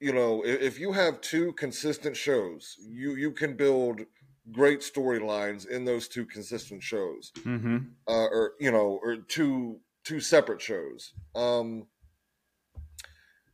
you 0.00 0.12
know 0.12 0.44
if, 0.44 0.60
if 0.60 0.78
you 0.78 0.92
have 0.92 1.20
two 1.20 1.52
consistent 1.54 2.16
shows, 2.16 2.76
you 2.86 3.14
you 3.14 3.32
can 3.32 3.56
build 3.56 4.02
great 4.52 4.80
storylines 4.80 5.66
in 5.66 5.84
those 5.84 6.08
two 6.08 6.26
consistent 6.26 6.82
shows, 6.82 7.32
mm-hmm. 7.38 7.78
uh, 8.06 8.26
or 8.26 8.52
you 8.60 8.70
know, 8.70 9.00
or 9.02 9.16
two 9.16 9.80
two 10.04 10.20
separate 10.20 10.60
shows. 10.60 11.12
Um, 11.34 11.86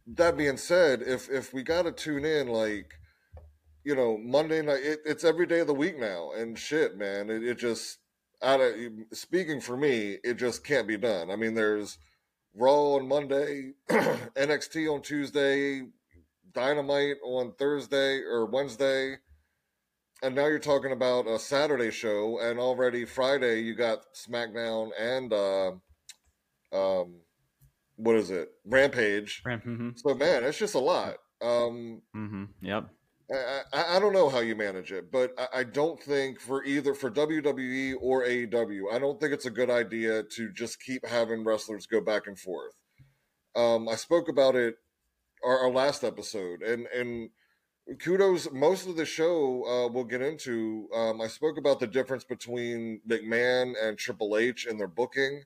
that 0.07 0.37
being 0.37 0.57
said, 0.57 1.03
if 1.03 1.31
if 1.31 1.55
we 1.55 1.63
got 1.63 1.83
to 1.83 1.93
tune 1.93 2.25
in 2.25 2.49
like 2.49 2.95
you 3.85 3.95
know, 3.95 4.19
Monday 4.19 4.63
night. 4.63 4.83
It, 4.83 5.01
it's 5.05 5.25
every 5.25 5.47
day 5.47 5.61
of 5.61 5.67
the 5.67 5.75
week 5.75 5.99
now, 5.99 6.33
and 6.33 6.59
shit, 6.59 6.97
man. 6.97 7.31
It, 7.31 7.43
it 7.43 7.59
just 7.59 7.99
out 8.43 8.61
of 8.61 8.75
speaking 9.13 9.61
for 9.61 9.77
me, 9.77 10.19
it 10.25 10.35
just 10.35 10.65
can't 10.65 10.89
be 10.89 10.97
done. 10.97 11.31
I 11.31 11.37
mean, 11.37 11.55
there's 11.55 11.99
Raw 12.55 12.95
on 12.95 13.09
Monday, 13.09 13.73
NXT 13.89 14.93
on 14.93 15.03
Tuesday, 15.03 15.83
Dynamite 16.53 17.17
on 17.25 17.53
Thursday 17.59 18.21
or 18.21 18.47
Wednesday, 18.47 19.19
and 20.23 20.35
now 20.35 20.47
you're 20.47 20.59
talking 20.59 20.93
about 20.93 21.27
a 21.27 21.39
Saturday 21.39 21.91
show, 21.91 22.39
and 22.41 22.59
already 22.59 23.05
Friday 23.05 23.61
you 23.61 23.75
got 23.75 24.01
SmackDown 24.15 24.91
and 24.99 25.33
uh, 25.33 25.73
um, 26.73 27.21
what 27.97 28.17
is 28.17 28.31
it, 28.31 28.51
Rampage? 28.65 29.43
Ramp- 29.45 29.65
mm-hmm. 29.65 29.91
So 29.97 30.15
man, 30.15 30.45
it's 30.45 30.59
just 30.59 30.75
a 30.75 30.81
lot. 30.81 31.17
Um, 31.43 32.03
mm-hmm. 32.15 32.45
Yep. 32.63 32.89
I, 33.33 33.97
I, 33.97 33.99
don't 34.01 34.13
know 34.13 34.29
how 34.29 34.41
you 34.41 34.57
manage 34.57 34.91
it, 34.91 35.13
but 35.13 35.33
I, 35.39 35.61
I, 35.61 35.65
don't 35.65 36.03
think 36.03 36.41
for 36.41 36.65
either 36.65 36.95
for 36.95 37.11
WWE 37.11 37.95
or 38.01 38.25
AEW, 38.25 38.93
I 38.93 38.99
don't 38.99 39.21
think 39.21 39.33
it's 39.33 39.47
a 39.47 39.51
good 39.51 39.71
idea 39.71 40.25
to 40.25 40.51
just 40.53 40.83
keep 40.83 41.07
having 41.07 41.45
wrestlers 41.45 41.87
go 41.87 42.01
back 42.01 42.27
and 42.27 42.37
forth. 42.37 42.75
Um, 43.55 43.89
I 43.89 43.95
spoke 43.95 44.29
about 44.29 44.57
it 44.57 44.77
our, 45.45 45.59
our 45.61 45.71
last 45.71 46.03
episode, 46.03 46.63
and 46.63 46.87
and 46.87 47.31
kudos. 48.01 48.51
Most 48.53 48.89
of 48.89 48.97
the 48.97 49.05
show 49.05 49.65
uh, 49.65 49.93
we'll 49.93 50.05
get 50.05 50.23
into. 50.23 50.89
Um, 50.95 51.21
I 51.21 51.29
spoke 51.29 51.57
about 51.57 51.79
the 51.79 51.87
difference 51.87 52.25
between 52.25 53.01
McMahon 53.09 53.75
and 53.81 53.97
Triple 53.97 54.37
H 54.37 54.67
in 54.67 54.77
their 54.77 54.89
booking, 54.89 55.45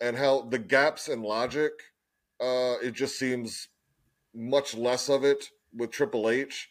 and 0.00 0.16
how 0.16 0.42
the 0.42 0.58
gaps 0.58 1.08
in 1.08 1.22
logic. 1.22 1.72
Uh, 2.40 2.76
it 2.80 2.92
just 2.92 3.18
seems 3.18 3.68
much 4.32 4.76
less 4.76 5.08
of 5.08 5.24
it 5.24 5.50
with 5.74 5.90
Triple 5.90 6.28
H, 6.30 6.68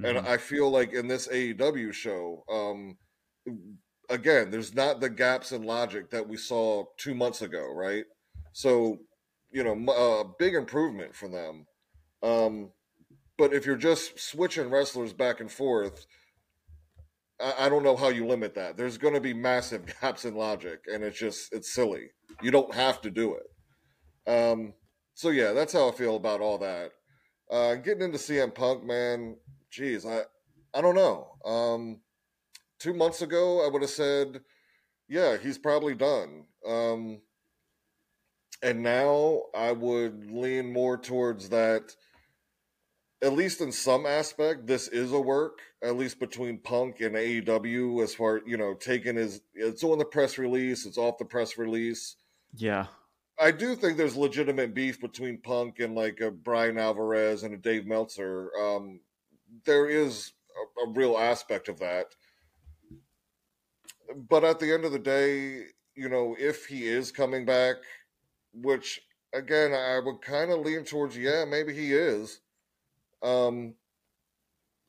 mm-hmm. 0.00 0.16
and 0.16 0.26
I 0.26 0.36
feel 0.36 0.70
like 0.70 0.92
in 0.92 1.08
this 1.08 1.28
AEW 1.28 1.92
show, 1.92 2.44
um, 2.50 2.96
again, 4.08 4.50
there's 4.50 4.74
not 4.74 5.00
the 5.00 5.10
gaps 5.10 5.52
in 5.52 5.62
logic 5.62 6.10
that 6.10 6.28
we 6.28 6.36
saw 6.36 6.84
two 6.98 7.14
months 7.14 7.42
ago, 7.42 7.72
right? 7.72 8.04
So, 8.52 8.98
you 9.50 9.64
know, 9.64 9.92
a 9.92 10.20
uh, 10.20 10.24
big 10.38 10.54
improvement 10.54 11.14
for 11.14 11.28
them. 11.28 11.66
Um, 12.22 12.70
but 13.38 13.54
if 13.54 13.64
you're 13.64 13.76
just 13.76 14.20
switching 14.20 14.68
wrestlers 14.68 15.12
back 15.12 15.40
and 15.40 15.50
forth, 15.50 16.06
I, 17.40 17.66
I 17.66 17.68
don't 17.68 17.82
know 17.82 17.96
how 17.96 18.08
you 18.08 18.26
limit 18.26 18.54
that. 18.56 18.76
There's 18.76 18.98
going 18.98 19.14
to 19.14 19.20
be 19.20 19.32
massive 19.32 19.86
gaps 20.00 20.24
in 20.24 20.34
logic, 20.34 20.80
and 20.92 21.02
it's 21.02 21.18
just 21.18 21.52
it's 21.52 21.72
silly. 21.72 22.10
You 22.42 22.50
don't 22.50 22.74
have 22.74 23.00
to 23.02 23.10
do 23.10 23.36
it. 23.36 24.30
Um, 24.30 24.74
so 25.14 25.30
yeah, 25.30 25.52
that's 25.52 25.72
how 25.72 25.88
I 25.88 25.92
feel 25.92 26.16
about 26.16 26.40
all 26.40 26.58
that. 26.58 26.92
Uh, 27.50 27.74
getting 27.74 28.02
into 28.02 28.18
CM 28.18 28.54
Punk, 28.54 28.84
man, 28.84 29.36
geez, 29.70 30.06
I 30.06 30.22
I 30.72 30.80
don't 30.80 30.94
know. 30.94 31.36
Um, 31.44 32.00
two 32.78 32.94
months 32.94 33.22
ago, 33.22 33.64
I 33.64 33.68
would 33.68 33.82
have 33.82 33.90
said, 33.90 34.40
yeah, 35.08 35.36
he's 35.36 35.58
probably 35.58 35.94
done. 35.94 36.44
Um, 36.66 37.20
and 38.62 38.82
now 38.82 39.42
I 39.54 39.72
would 39.72 40.30
lean 40.30 40.72
more 40.72 40.96
towards 40.96 41.48
that. 41.48 41.94
At 43.22 43.34
least 43.34 43.60
in 43.60 43.72
some 43.72 44.06
aspect, 44.06 44.66
this 44.66 44.88
is 44.88 45.12
a 45.12 45.20
work. 45.20 45.58
At 45.82 45.96
least 45.96 46.20
between 46.20 46.58
Punk 46.58 47.00
and 47.00 47.16
AEW, 47.16 48.02
as 48.02 48.14
far 48.14 48.40
you 48.46 48.56
know, 48.56 48.74
taking 48.74 49.16
his 49.16 49.40
it's 49.54 49.82
on 49.82 49.98
the 49.98 50.04
press 50.04 50.38
release, 50.38 50.86
it's 50.86 50.98
off 50.98 51.18
the 51.18 51.24
press 51.24 51.58
release. 51.58 52.16
Yeah, 52.54 52.86
I 53.40 53.50
do 53.50 53.74
think 53.74 53.96
there's 53.96 54.16
legitimate 54.16 54.74
beef 54.74 55.00
between 55.00 55.38
Punk 55.38 55.80
and 55.80 55.94
like 55.94 56.20
a 56.20 56.30
Bryan 56.30 56.78
Alvarez 56.78 57.42
and 57.42 57.54
a 57.54 57.56
Dave 57.56 57.86
Meltzer. 57.86 58.50
Um, 58.60 59.00
there 59.64 59.88
is 59.88 60.32
a, 60.78 60.88
a 60.88 60.92
real 60.92 61.16
aspect 61.16 61.68
of 61.68 61.78
that 61.78 62.06
but 64.28 64.44
at 64.44 64.58
the 64.58 64.72
end 64.72 64.84
of 64.84 64.92
the 64.92 64.98
day, 64.98 65.64
you 65.94 66.08
know, 66.08 66.36
if 66.38 66.66
he 66.66 66.86
is 66.86 67.12
coming 67.12 67.44
back, 67.44 67.76
which 68.52 69.00
again 69.32 69.72
I 69.72 70.00
would 70.04 70.20
kind 70.22 70.50
of 70.50 70.60
lean 70.60 70.84
towards, 70.84 71.16
yeah, 71.16 71.44
maybe 71.44 71.74
he 71.74 71.92
is. 71.92 72.40
Um, 73.22 73.74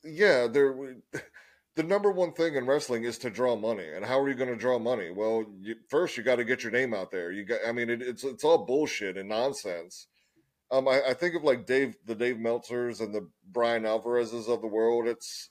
yeah, 0.03 0.47
there. 0.47 0.95
The 1.75 1.83
number 1.83 2.11
one 2.11 2.33
thing 2.33 2.55
in 2.55 2.65
wrestling 2.65 3.05
is 3.05 3.17
to 3.19 3.29
draw 3.29 3.55
money, 3.55 3.87
and 3.95 4.03
how 4.03 4.19
are 4.19 4.27
you 4.27 4.35
going 4.35 4.49
to 4.49 4.57
draw 4.57 4.77
money? 4.77 5.09
Well, 5.09 5.45
you, 5.61 5.75
first 5.89 6.17
you 6.17 6.23
got 6.23 6.35
to 6.35 6.43
get 6.43 6.63
your 6.63 6.71
name 6.71 6.93
out 6.93 7.11
there. 7.11 7.31
You 7.31 7.45
got, 7.45 7.59
I 7.65 7.71
mean, 7.71 7.89
it, 7.89 8.01
it's 8.01 8.25
it's 8.25 8.43
all 8.43 8.65
bullshit 8.65 9.17
and 9.17 9.29
nonsense. 9.29 10.07
Um, 10.69 10.87
I, 10.87 11.01
I 11.09 11.13
think 11.13 11.35
of 11.35 11.43
like 11.43 11.65
Dave, 11.65 11.95
the 12.05 12.15
Dave 12.15 12.35
Meltzers 12.35 12.99
and 12.99 13.15
the 13.15 13.29
Bryan 13.49 13.85
Alvarez's 13.85 14.49
of 14.49 14.61
the 14.61 14.67
world. 14.67 15.07
It's 15.07 15.49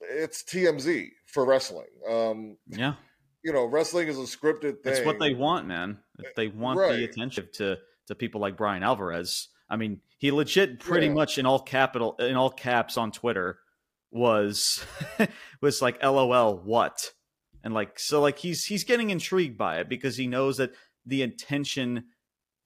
it's 0.00 0.44
TMZ 0.44 1.08
for 1.26 1.44
wrestling. 1.44 1.86
Um, 2.08 2.56
yeah, 2.68 2.94
you 3.42 3.52
know, 3.52 3.64
wrestling 3.64 4.06
is 4.06 4.18
a 4.18 4.22
scripted 4.22 4.82
thing. 4.82 4.92
It's 4.92 5.04
what 5.04 5.18
they 5.18 5.34
want, 5.34 5.66
man. 5.66 5.98
They 6.36 6.48
want 6.48 6.78
right. 6.78 6.96
the 6.96 7.04
attention 7.04 7.48
to 7.54 7.78
to 8.06 8.14
people 8.14 8.40
like 8.40 8.56
Bryan 8.56 8.84
Alvarez. 8.84 9.48
I 9.68 9.76
mean, 9.76 10.00
he 10.18 10.30
legit 10.30 10.78
pretty 10.80 11.06
yeah. 11.06 11.14
much 11.14 11.38
in 11.38 11.46
all 11.46 11.58
capital 11.58 12.14
in 12.18 12.36
all 12.36 12.50
caps 12.50 12.96
on 12.96 13.10
Twitter 13.10 13.58
was 14.10 14.84
was 15.60 15.82
like 15.82 16.02
LOL 16.02 16.58
what? 16.58 17.12
And 17.62 17.74
like 17.74 17.98
so 17.98 18.20
like 18.20 18.38
he's 18.38 18.64
he's 18.64 18.84
getting 18.84 19.10
intrigued 19.10 19.58
by 19.58 19.78
it 19.78 19.88
because 19.88 20.16
he 20.16 20.26
knows 20.26 20.56
that 20.58 20.72
the 21.04 21.22
intention 21.22 22.04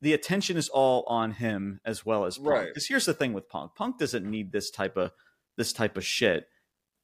the 0.00 0.12
attention 0.12 0.56
is 0.56 0.68
all 0.68 1.04
on 1.06 1.32
him 1.32 1.80
as 1.84 2.06
well 2.06 2.24
as 2.24 2.38
Punk. 2.38 2.48
Right. 2.48 2.66
Because 2.66 2.86
here's 2.86 3.06
the 3.06 3.14
thing 3.14 3.32
with 3.32 3.48
Punk. 3.48 3.72
Punk 3.74 3.98
doesn't 3.98 4.28
need 4.28 4.52
this 4.52 4.70
type 4.70 4.96
of 4.96 5.12
this 5.56 5.72
type 5.72 5.96
of 5.96 6.04
shit 6.04 6.46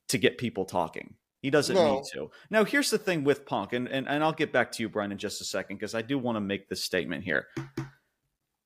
to 0.09 0.19
get 0.19 0.39
people 0.39 0.65
talking. 0.65 1.15
He 1.43 1.51
doesn't 1.51 1.75
no. 1.75 1.97
need 1.97 2.05
to. 2.15 2.31
Now, 2.51 2.65
here's 2.65 2.91
the 2.91 2.99
thing 2.99 3.23
with 3.23 3.47
Punk, 3.47 3.73
and, 3.73 3.87
and, 3.89 4.09
and 4.09 4.25
I'll 4.25 4.33
get 4.33 4.53
back 4.53 4.73
to 4.73 4.83
you, 4.83 4.89
Brian, 4.89 5.13
in 5.13 5.19
just 5.19 5.41
a 5.41 5.45
second, 5.45 5.77
because 5.77 5.95
I 5.95 6.03
do 6.03 6.19
want 6.19 6.37
to 6.37 6.41
make 6.41 6.69
this 6.69 6.83
statement 6.83 7.25
here. 7.25 7.47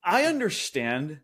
I 0.03 0.25
understand 0.25 1.21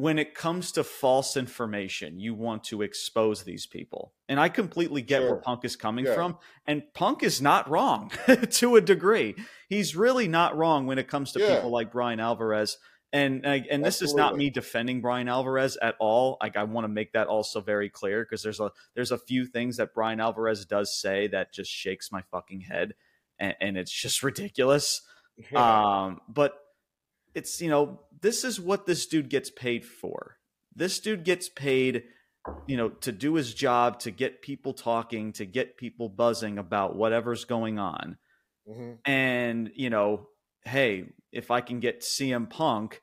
when 0.00 0.18
it 0.18 0.34
comes 0.34 0.72
to 0.72 0.84
false 0.84 1.36
information, 1.36 2.20
you 2.20 2.34
want 2.34 2.64
to 2.64 2.82
expose 2.82 3.42
these 3.42 3.66
people. 3.66 4.12
And 4.28 4.40
I 4.40 4.48
completely 4.48 5.02
get 5.02 5.20
sure. 5.20 5.32
where 5.32 5.40
Punk 5.40 5.64
is 5.64 5.76
coming 5.76 6.06
yeah. 6.06 6.14
from. 6.14 6.38
And 6.66 6.82
Punk 6.94 7.22
is 7.22 7.42
not 7.42 7.68
wrong 7.68 8.10
to 8.50 8.76
a 8.76 8.80
degree. 8.80 9.34
He's 9.68 9.96
really 9.96 10.28
not 10.28 10.56
wrong 10.56 10.86
when 10.86 10.98
it 10.98 11.08
comes 11.08 11.32
to 11.32 11.40
yeah. 11.40 11.56
people 11.56 11.70
like 11.70 11.92
Bryan 11.92 12.20
Alvarez 12.20 12.78
and 13.12 13.44
and 13.44 13.84
this 13.84 14.02
is 14.02 14.14
not 14.14 14.36
me 14.36 14.50
defending 14.50 15.00
Bryan 15.00 15.28
Alvarez 15.28 15.76
at 15.82 15.96
all. 15.98 16.36
Like 16.40 16.56
I 16.56 16.62
want 16.64 16.84
to 16.84 16.88
make 16.88 17.12
that 17.12 17.26
also 17.26 17.60
very 17.60 17.90
clear 17.90 18.24
because 18.24 18.42
there's 18.42 18.60
a 18.60 18.70
there's 18.94 19.10
a 19.10 19.18
few 19.18 19.46
things 19.46 19.78
that 19.78 19.94
Bryan 19.94 20.20
Alvarez 20.20 20.64
does 20.64 20.96
say 20.96 21.26
that 21.28 21.52
just 21.52 21.70
shakes 21.70 22.12
my 22.12 22.22
fucking 22.30 22.60
head, 22.60 22.94
and, 23.38 23.54
and 23.60 23.76
it's 23.76 23.92
just 23.92 24.22
ridiculous. 24.22 25.02
Yeah. 25.50 26.02
Um, 26.02 26.20
but 26.28 26.59
it's 27.34 27.60
you 27.60 27.68
know 27.68 28.00
this 28.20 28.44
is 28.44 28.60
what 28.60 28.86
this 28.86 29.06
dude 29.06 29.28
gets 29.28 29.50
paid 29.50 29.84
for. 29.84 30.36
This 30.74 31.00
dude 31.00 31.24
gets 31.24 31.48
paid, 31.48 32.04
you 32.66 32.76
know, 32.76 32.90
to 32.90 33.12
do 33.12 33.34
his 33.34 33.54
job, 33.54 33.98
to 34.00 34.10
get 34.10 34.42
people 34.42 34.72
talking, 34.72 35.32
to 35.32 35.44
get 35.44 35.76
people 35.76 36.08
buzzing 36.08 36.58
about 36.58 36.96
whatever's 36.96 37.44
going 37.44 37.78
on. 37.78 38.16
Mm-hmm. 38.68 39.10
And 39.10 39.70
you 39.74 39.90
know, 39.90 40.28
hey, 40.64 41.06
if 41.32 41.50
I 41.50 41.60
can 41.60 41.80
get 41.80 42.02
CM 42.02 42.48
Punk 42.48 43.00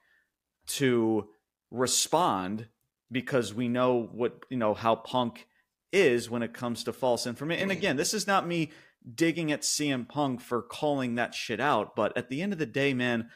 to 0.68 1.28
respond 1.72 2.68
because 3.12 3.54
we 3.54 3.68
know 3.68 4.10
what 4.12 4.44
you 4.50 4.58
know 4.58 4.74
how 4.74 4.96
Punk 4.96 5.48
is 5.92 6.30
when 6.30 6.44
it 6.44 6.54
comes 6.54 6.84
to 6.84 6.94
false 6.94 7.26
information. 7.26 7.64
And 7.64 7.72
again, 7.72 7.96
this 7.96 8.14
is 8.14 8.28
not 8.28 8.48
me 8.48 8.72
digging 9.16 9.52
at 9.52 9.62
CM 9.62 10.08
Punk 10.08 10.42
for 10.42 10.62
calling 10.62 11.16
that 11.16 11.34
shit 11.34 11.60
out, 11.60 11.96
but 11.96 12.16
at 12.18 12.30
the 12.30 12.42
end 12.42 12.54
of 12.54 12.60
the 12.60 12.66
day, 12.66 12.94
man, 12.94 13.30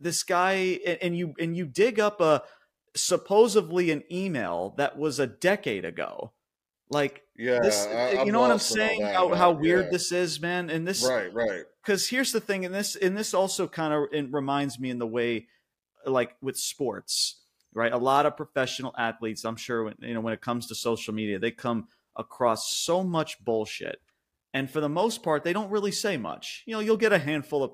this 0.00 0.22
guy 0.22 0.80
and 1.00 1.16
you 1.16 1.34
and 1.38 1.56
you 1.56 1.66
dig 1.66 1.98
up 2.00 2.20
a 2.20 2.42
supposedly 2.94 3.90
an 3.90 4.02
email 4.10 4.74
that 4.78 4.98
was 4.98 5.18
a 5.18 5.26
decade 5.26 5.84
ago 5.84 6.32
like, 6.88 7.22
yeah, 7.36 7.60
this, 7.60 7.86
I, 7.86 8.22
you 8.22 8.32
know 8.32 8.40
what 8.40 8.50
I'm 8.50 8.58
saying? 8.58 9.00
That, 9.00 9.14
how, 9.14 9.34
how 9.34 9.50
weird 9.50 9.86
yeah. 9.86 9.90
this 9.90 10.12
is, 10.12 10.40
man. 10.40 10.70
And 10.70 10.86
this, 10.86 11.04
right, 11.06 11.32
right. 11.32 11.64
Because 11.84 12.08
here's 12.08 12.32
the 12.32 12.40
thing, 12.40 12.64
and 12.64 12.74
this, 12.74 12.96
and 12.96 13.16
this 13.16 13.34
also 13.34 13.66
kind 13.66 13.92
of 13.92 14.32
reminds 14.32 14.78
me 14.78 14.90
in 14.90 14.98
the 14.98 15.06
way, 15.06 15.48
like 16.04 16.36
with 16.40 16.56
sports, 16.56 17.42
right? 17.74 17.92
A 17.92 17.98
lot 17.98 18.26
of 18.26 18.36
professional 18.36 18.94
athletes, 18.96 19.44
I'm 19.44 19.56
sure, 19.56 19.84
when, 19.84 19.94
you 20.00 20.14
know, 20.14 20.20
when 20.20 20.32
it 20.32 20.40
comes 20.40 20.68
to 20.68 20.74
social 20.74 21.12
media, 21.12 21.38
they 21.38 21.50
come 21.50 21.88
across 22.14 22.74
so 22.74 23.02
much 23.02 23.44
bullshit, 23.44 24.00
and 24.56 24.70
for 24.70 24.80
the 24.80 24.88
most 24.88 25.22
part, 25.22 25.44
they 25.44 25.52
don't 25.52 25.70
really 25.70 25.92
say 25.92 26.16
much. 26.16 26.62
You 26.64 26.72
know, 26.72 26.80
you'll 26.80 26.96
get 26.96 27.12
a 27.12 27.18
handful 27.18 27.62
of 27.62 27.72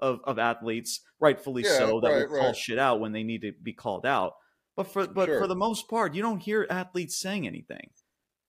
of, 0.00 0.20
of, 0.22 0.38
athletes, 0.38 1.00
rightfully 1.18 1.64
yeah, 1.64 1.76
so, 1.76 2.00
that 2.00 2.08
right, 2.08 2.30
will 2.30 2.38
call 2.38 2.46
right. 2.46 2.56
shit 2.56 2.78
out 2.78 3.00
when 3.00 3.10
they 3.10 3.24
need 3.24 3.40
to 3.42 3.50
be 3.60 3.72
called 3.72 4.06
out. 4.06 4.34
But 4.76 4.84
for 4.84 5.08
but 5.08 5.26
sure. 5.26 5.40
for 5.40 5.48
the 5.48 5.56
most 5.56 5.88
part, 5.88 6.14
you 6.14 6.22
don't 6.22 6.38
hear 6.38 6.68
athletes 6.70 7.20
saying 7.20 7.48
anything 7.48 7.90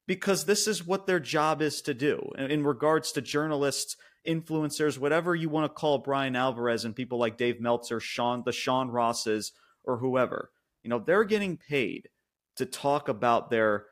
because 0.06 0.46
this 0.46 0.68
is 0.68 0.86
what 0.86 1.08
their 1.08 1.20
job 1.20 1.60
is 1.60 1.82
to 1.82 1.96
do. 1.96 2.30
In 2.38 2.64
regards 2.64 3.12
to 3.14 3.22
journalists, 3.22 3.98
influencers, 4.28 5.00
whatever 5.00 5.34
you 5.34 5.50
want 5.50 5.66
to 5.66 5.74
call 5.74 5.98
Bryan 5.98 6.36
Alvarez 6.36 6.86
and 6.86 6.96
people 6.96 7.18
like 7.18 7.36
Dave 7.36 7.60
Meltzer, 7.60 8.00
Sean, 8.00 8.44
the 8.46 8.52
Sean 8.52 8.90
Rosses, 8.90 9.54
or 9.84 9.98
whoever, 9.98 10.52
you 10.84 10.92
know, 10.92 11.00
they're 11.00 11.24
getting 11.24 11.58
paid 11.58 12.10
to 12.58 12.68
talk 12.68 13.10
about 13.10 13.50
their 13.50 13.86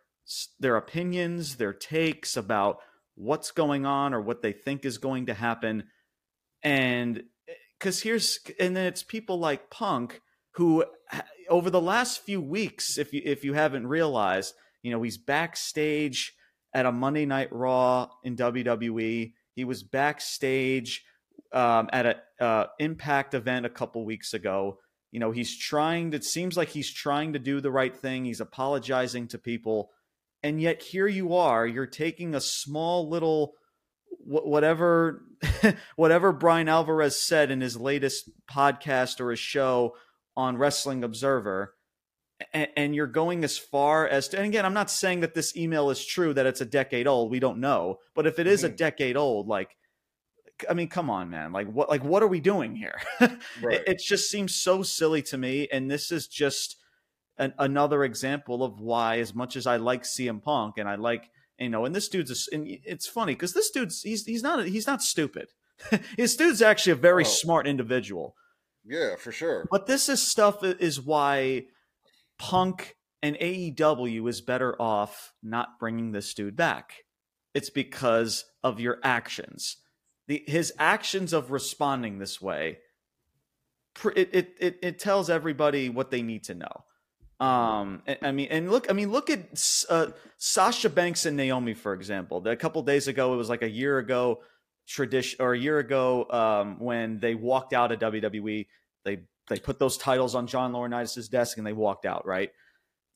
their 0.59 0.77
opinions, 0.77 1.55
their 1.55 1.73
takes 1.73 2.37
about 2.37 2.77
what's 3.19 3.51
going 3.51 3.85
on 3.85 4.13
or 4.13 4.21
what 4.21 4.41
they 4.41 4.53
think 4.53 4.85
is 4.85 4.97
going 4.97 5.25
to 5.25 5.33
happen. 5.33 5.83
And 6.63 7.23
because 7.77 8.01
here's 8.01 8.39
and 8.59 8.75
then 8.75 8.85
it's 8.85 9.03
people 9.03 9.39
like 9.39 9.69
Punk 9.69 10.21
who 10.55 10.85
over 11.49 11.69
the 11.69 11.81
last 11.81 12.23
few 12.23 12.41
weeks, 12.41 12.97
if 12.97 13.13
you 13.13 13.21
if 13.25 13.43
you 13.43 13.53
haven't 13.53 13.87
realized, 13.87 14.53
you 14.81 14.91
know, 14.91 15.01
he's 15.01 15.17
backstage 15.17 16.33
at 16.73 16.85
a 16.85 16.91
Monday 16.91 17.25
Night 17.25 17.49
Raw 17.51 18.09
in 18.23 18.35
WWE. 18.35 19.33
He 19.53 19.63
was 19.65 19.83
backstage 19.83 21.03
um, 21.51 21.89
at 21.91 22.05
a 22.05 22.43
uh, 22.43 22.67
Impact 22.79 23.33
event 23.33 23.65
a 23.65 23.69
couple 23.69 24.05
weeks 24.05 24.33
ago. 24.33 24.79
You 25.11 25.19
know, 25.19 25.31
he's 25.31 25.57
trying. 25.57 26.11
To, 26.11 26.17
it 26.17 26.23
seems 26.23 26.55
like 26.55 26.69
he's 26.69 26.93
trying 26.93 27.33
to 27.33 27.39
do 27.39 27.59
the 27.59 27.71
right 27.71 27.95
thing. 27.95 28.25
He's 28.25 28.41
apologizing 28.41 29.27
to 29.29 29.37
people, 29.37 29.89
and 30.43 30.61
yet 30.61 30.81
here 30.81 31.07
you 31.07 31.35
are. 31.35 31.65
You're 31.65 31.85
taking 31.85 32.35
a 32.35 32.41
small 32.41 33.09
little 33.09 33.53
whatever 34.25 35.23
whatever 35.95 36.31
Bryan 36.31 36.69
Alvarez 36.69 37.21
said 37.21 37.51
in 37.51 37.61
his 37.61 37.77
latest 37.77 38.29
podcast 38.49 39.19
or 39.19 39.31
his 39.31 39.39
show 39.39 39.95
on 40.35 40.57
Wrestling 40.57 41.03
Observer 41.03 41.73
and, 42.53 42.67
and 42.75 42.95
you're 42.95 43.07
going 43.07 43.43
as 43.43 43.57
far 43.57 44.07
as 44.07 44.29
to, 44.29 44.37
and 44.37 44.45
again, 44.45 44.65
I'm 44.65 44.73
not 44.73 44.89
saying 44.89 45.21
that 45.21 45.33
this 45.33 45.55
email 45.55 45.89
is 45.89 46.05
true, 46.05 46.33
that 46.33 46.45
it's 46.45 46.61
a 46.61 46.65
decade 46.65 47.07
old. 47.07 47.31
We 47.31 47.39
don't 47.39 47.59
know. 47.59 47.99
But 48.15 48.27
if 48.27 48.39
it 48.39 48.47
is 48.47 48.63
mm-hmm. 48.63 48.73
a 48.73 48.77
decade 48.77 49.17
old, 49.17 49.47
like, 49.47 49.75
I 50.69 50.73
mean, 50.73 50.89
come 50.89 51.09
on, 51.09 51.29
man. 51.29 51.53
Like 51.53 51.71
what 51.71 51.89
like 51.89 52.03
what 52.03 52.21
are 52.21 52.27
we 52.27 52.41
doing 52.41 52.75
here? 52.75 52.99
right. 53.21 53.31
it, 53.63 53.83
it, 53.87 53.99
just 53.99 54.29
seems 54.29 54.55
so 54.55 54.83
silly 54.83 55.21
to 55.23 55.37
me. 55.37 55.69
And 55.71 55.89
this 55.89 56.11
is 56.11 56.27
just 56.27 56.75
an, 57.39 57.53
another 57.57 58.03
example 58.03 58.63
of 58.63 58.79
why, 58.79 59.17
as 59.19 59.33
much 59.33 59.55
as 59.55 59.65
I 59.65 59.77
like 59.77 60.03
CM 60.03 60.43
Punk 60.43 60.77
and 60.77 60.87
I 60.87 60.95
like 60.95 61.31
you 61.59 61.69
know, 61.69 61.85
and 61.85 61.93
this 61.93 62.07
dude's 62.07 62.31
a, 62.31 62.55
and 62.55 62.65
it's 62.67 63.07
funny 63.07 63.33
because 63.33 63.53
this 63.53 63.69
dude's 63.69 64.01
he's 64.01 64.25
he's 64.25 64.43
not 64.43 64.65
he's 64.65 64.87
not 64.87 65.01
stupid. 65.01 65.49
His 66.17 66.35
dude's 66.35 66.61
actually 66.61 66.93
a 66.93 66.95
very 66.95 67.23
oh. 67.23 67.27
smart 67.27 67.67
individual. 67.67 68.35
Yeah, 68.85 69.15
for 69.17 69.31
sure. 69.31 69.67
But 69.69 69.85
this 69.85 70.09
is 70.09 70.21
stuff 70.21 70.63
is 70.63 71.01
why 71.01 71.65
Punk 72.37 72.95
and 73.21 73.35
AEW 73.37 74.27
is 74.29 74.41
better 74.41 74.81
off 74.81 75.33
not 75.43 75.79
bringing 75.79 76.11
this 76.11 76.33
dude 76.33 76.55
back. 76.55 77.03
It's 77.53 77.69
because 77.69 78.45
of 78.63 78.79
your 78.79 78.99
actions. 79.03 79.77
The, 80.27 80.43
his 80.47 80.71
actions 80.77 81.33
of 81.33 81.51
responding 81.51 82.19
this 82.19 82.41
way, 82.41 82.79
it, 84.15 84.29
it, 84.33 84.55
it, 84.59 84.79
it 84.81 84.99
tells 84.99 85.29
everybody 85.29 85.89
what 85.89 86.11
they 86.11 86.21
need 86.21 86.43
to 86.45 86.55
know. 86.55 86.85
Um, 87.39 88.01
I 88.21 88.31
mean, 88.31 88.49
and 88.51 88.69
look, 88.69 88.89
I 88.89 88.93
mean, 88.93 89.11
look 89.11 89.29
at 89.29 89.85
uh, 89.89 90.07
Sasha 90.37 90.89
Banks 90.89 91.25
and 91.25 91.37
Naomi, 91.37 91.73
for 91.73 91.93
example. 91.93 92.45
A 92.45 92.55
couple 92.55 92.81
days 92.83 93.07
ago, 93.07 93.33
it 93.33 93.37
was 93.37 93.47
like 93.49 93.61
a 93.61 93.69
year 93.69 93.97
ago, 93.97 94.41
tradition 94.87 95.41
or 95.41 95.53
a 95.53 95.57
year 95.57 95.79
ago, 95.79 96.25
um, 96.31 96.79
when 96.79 97.19
they 97.19 97.35
walked 97.35 97.73
out 97.73 97.91
of 97.91 97.99
WWE, 97.99 98.67
they 99.05 99.19
they 99.47 99.59
put 99.59 99.79
those 99.79 99.97
titles 99.97 100.35
on 100.35 100.47
John 100.47 100.73
Laurinaitis' 100.73 101.29
desk 101.29 101.57
and 101.57 101.65
they 101.65 101.73
walked 101.73 102.05
out. 102.05 102.25
Right? 102.25 102.51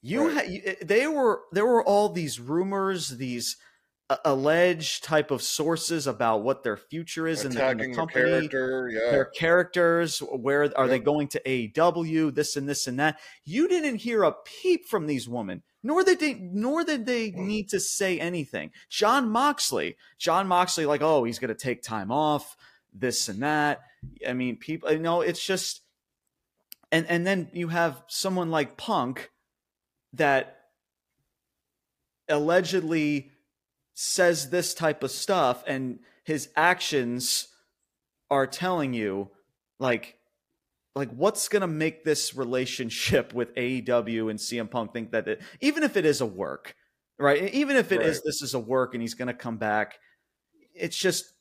You, 0.02 0.30
right. 0.30 0.62
Ha- 0.66 0.76
they 0.84 1.08
were 1.08 1.42
there 1.52 1.66
were 1.66 1.84
all 1.84 2.10
these 2.10 2.40
rumors, 2.40 3.10
these 3.10 3.58
alleged 4.26 5.04
type 5.04 5.32
of 5.32 5.42
sources 5.42 6.08
about 6.08 6.44
what 6.44 6.63
their 6.63 6.78
future 6.78 7.28
is 7.28 7.46
in 7.46 7.54
the, 7.54 7.70
in 7.70 7.78
the, 7.78 7.96
company, 7.96 8.24
character, 8.24 8.92
yeah. 8.94 9.12
their 9.12 9.26
characters, 9.26 10.20
where 10.20 10.72
are 10.78 10.88
they 10.88 11.00
going 11.00 11.28
to 11.30 11.42
AEW, 11.46 12.34
this 12.34 12.56
and 12.56 12.68
this 12.68 12.88
and 12.88 13.00
that. 13.00 13.20
You 13.46 13.68
didn't 13.68 13.98
hear 13.98 14.24
a 14.24 14.34
peep 14.34 14.88
from 14.88 15.08
these 15.08 15.28
women, 15.28 15.63
nor 15.82 16.04
did 16.04 16.20
they, 16.20 16.34
nor 16.36 16.84
did 16.84 17.06
they 17.06 17.32
mm. 17.32 17.38
need 17.38 17.70
to 17.70 17.80
say 17.80 18.20
anything. 18.20 18.72
Jon 18.89 19.30
Moxley, 19.30 19.96
Jon 20.18 20.48
Moxley, 20.48 20.86
like, 20.86 21.02
oh, 21.02 21.24
he's 21.24 21.39
going 21.39 21.50
to 21.50 21.56
take 21.56 21.82
time 21.82 22.12
off, 22.12 22.56
this 22.94 23.30
and 23.30 23.42
that. 23.42 23.82
I 24.28 24.34
mean, 24.34 24.58
people, 24.58 24.92
you 24.92 25.00
know, 25.00 25.22
it's 25.22 25.44
just, 25.44 25.82
and 26.92 27.08
and 27.08 27.26
then 27.26 27.50
you 27.54 27.70
have 27.70 28.04
someone 28.08 28.52
like 28.52 28.78
Punk 28.78 29.32
that 30.13 30.60
allegedly 32.30 33.32
says 33.94 34.50
this 34.50 34.74
type 34.74 35.04
of 35.04 35.12
stuff 35.12 35.64
and 35.68 36.00
his 36.24 36.50
actions 36.56 37.48
are 38.30 38.48
telling 38.48 38.94
you 38.94 39.30
like 39.80 40.18
like 40.96 41.10
what's 41.12 41.48
going 41.48 41.62
to 41.62 41.68
make 41.68 42.04
this 42.04 42.36
relationship 42.36 43.34
with 43.34 43.54
AEW 43.56 44.30
and 44.30 44.40
CM 44.40 44.70
Punk 44.70 44.94
think 44.94 45.12
that 45.12 45.28
it, 45.28 45.42
even 45.60 45.84
if 45.84 45.98
it 45.98 46.06
is 46.06 46.22
a 46.22 46.26
work, 46.26 46.76
right? 47.18 47.52
Even 47.54 47.76
if 47.76 47.92
it 47.92 47.98
right. 47.98 48.06
is 48.06 48.22
this 48.22 48.42
is 48.42 48.54
a 48.54 48.60
work 48.60 48.94
and 48.94 49.02
he's 49.02 49.16
going 49.16 49.28
to 49.28 49.34
come 49.34 49.58
back, 49.58 49.98
it's 50.76 50.98
just 50.98 51.34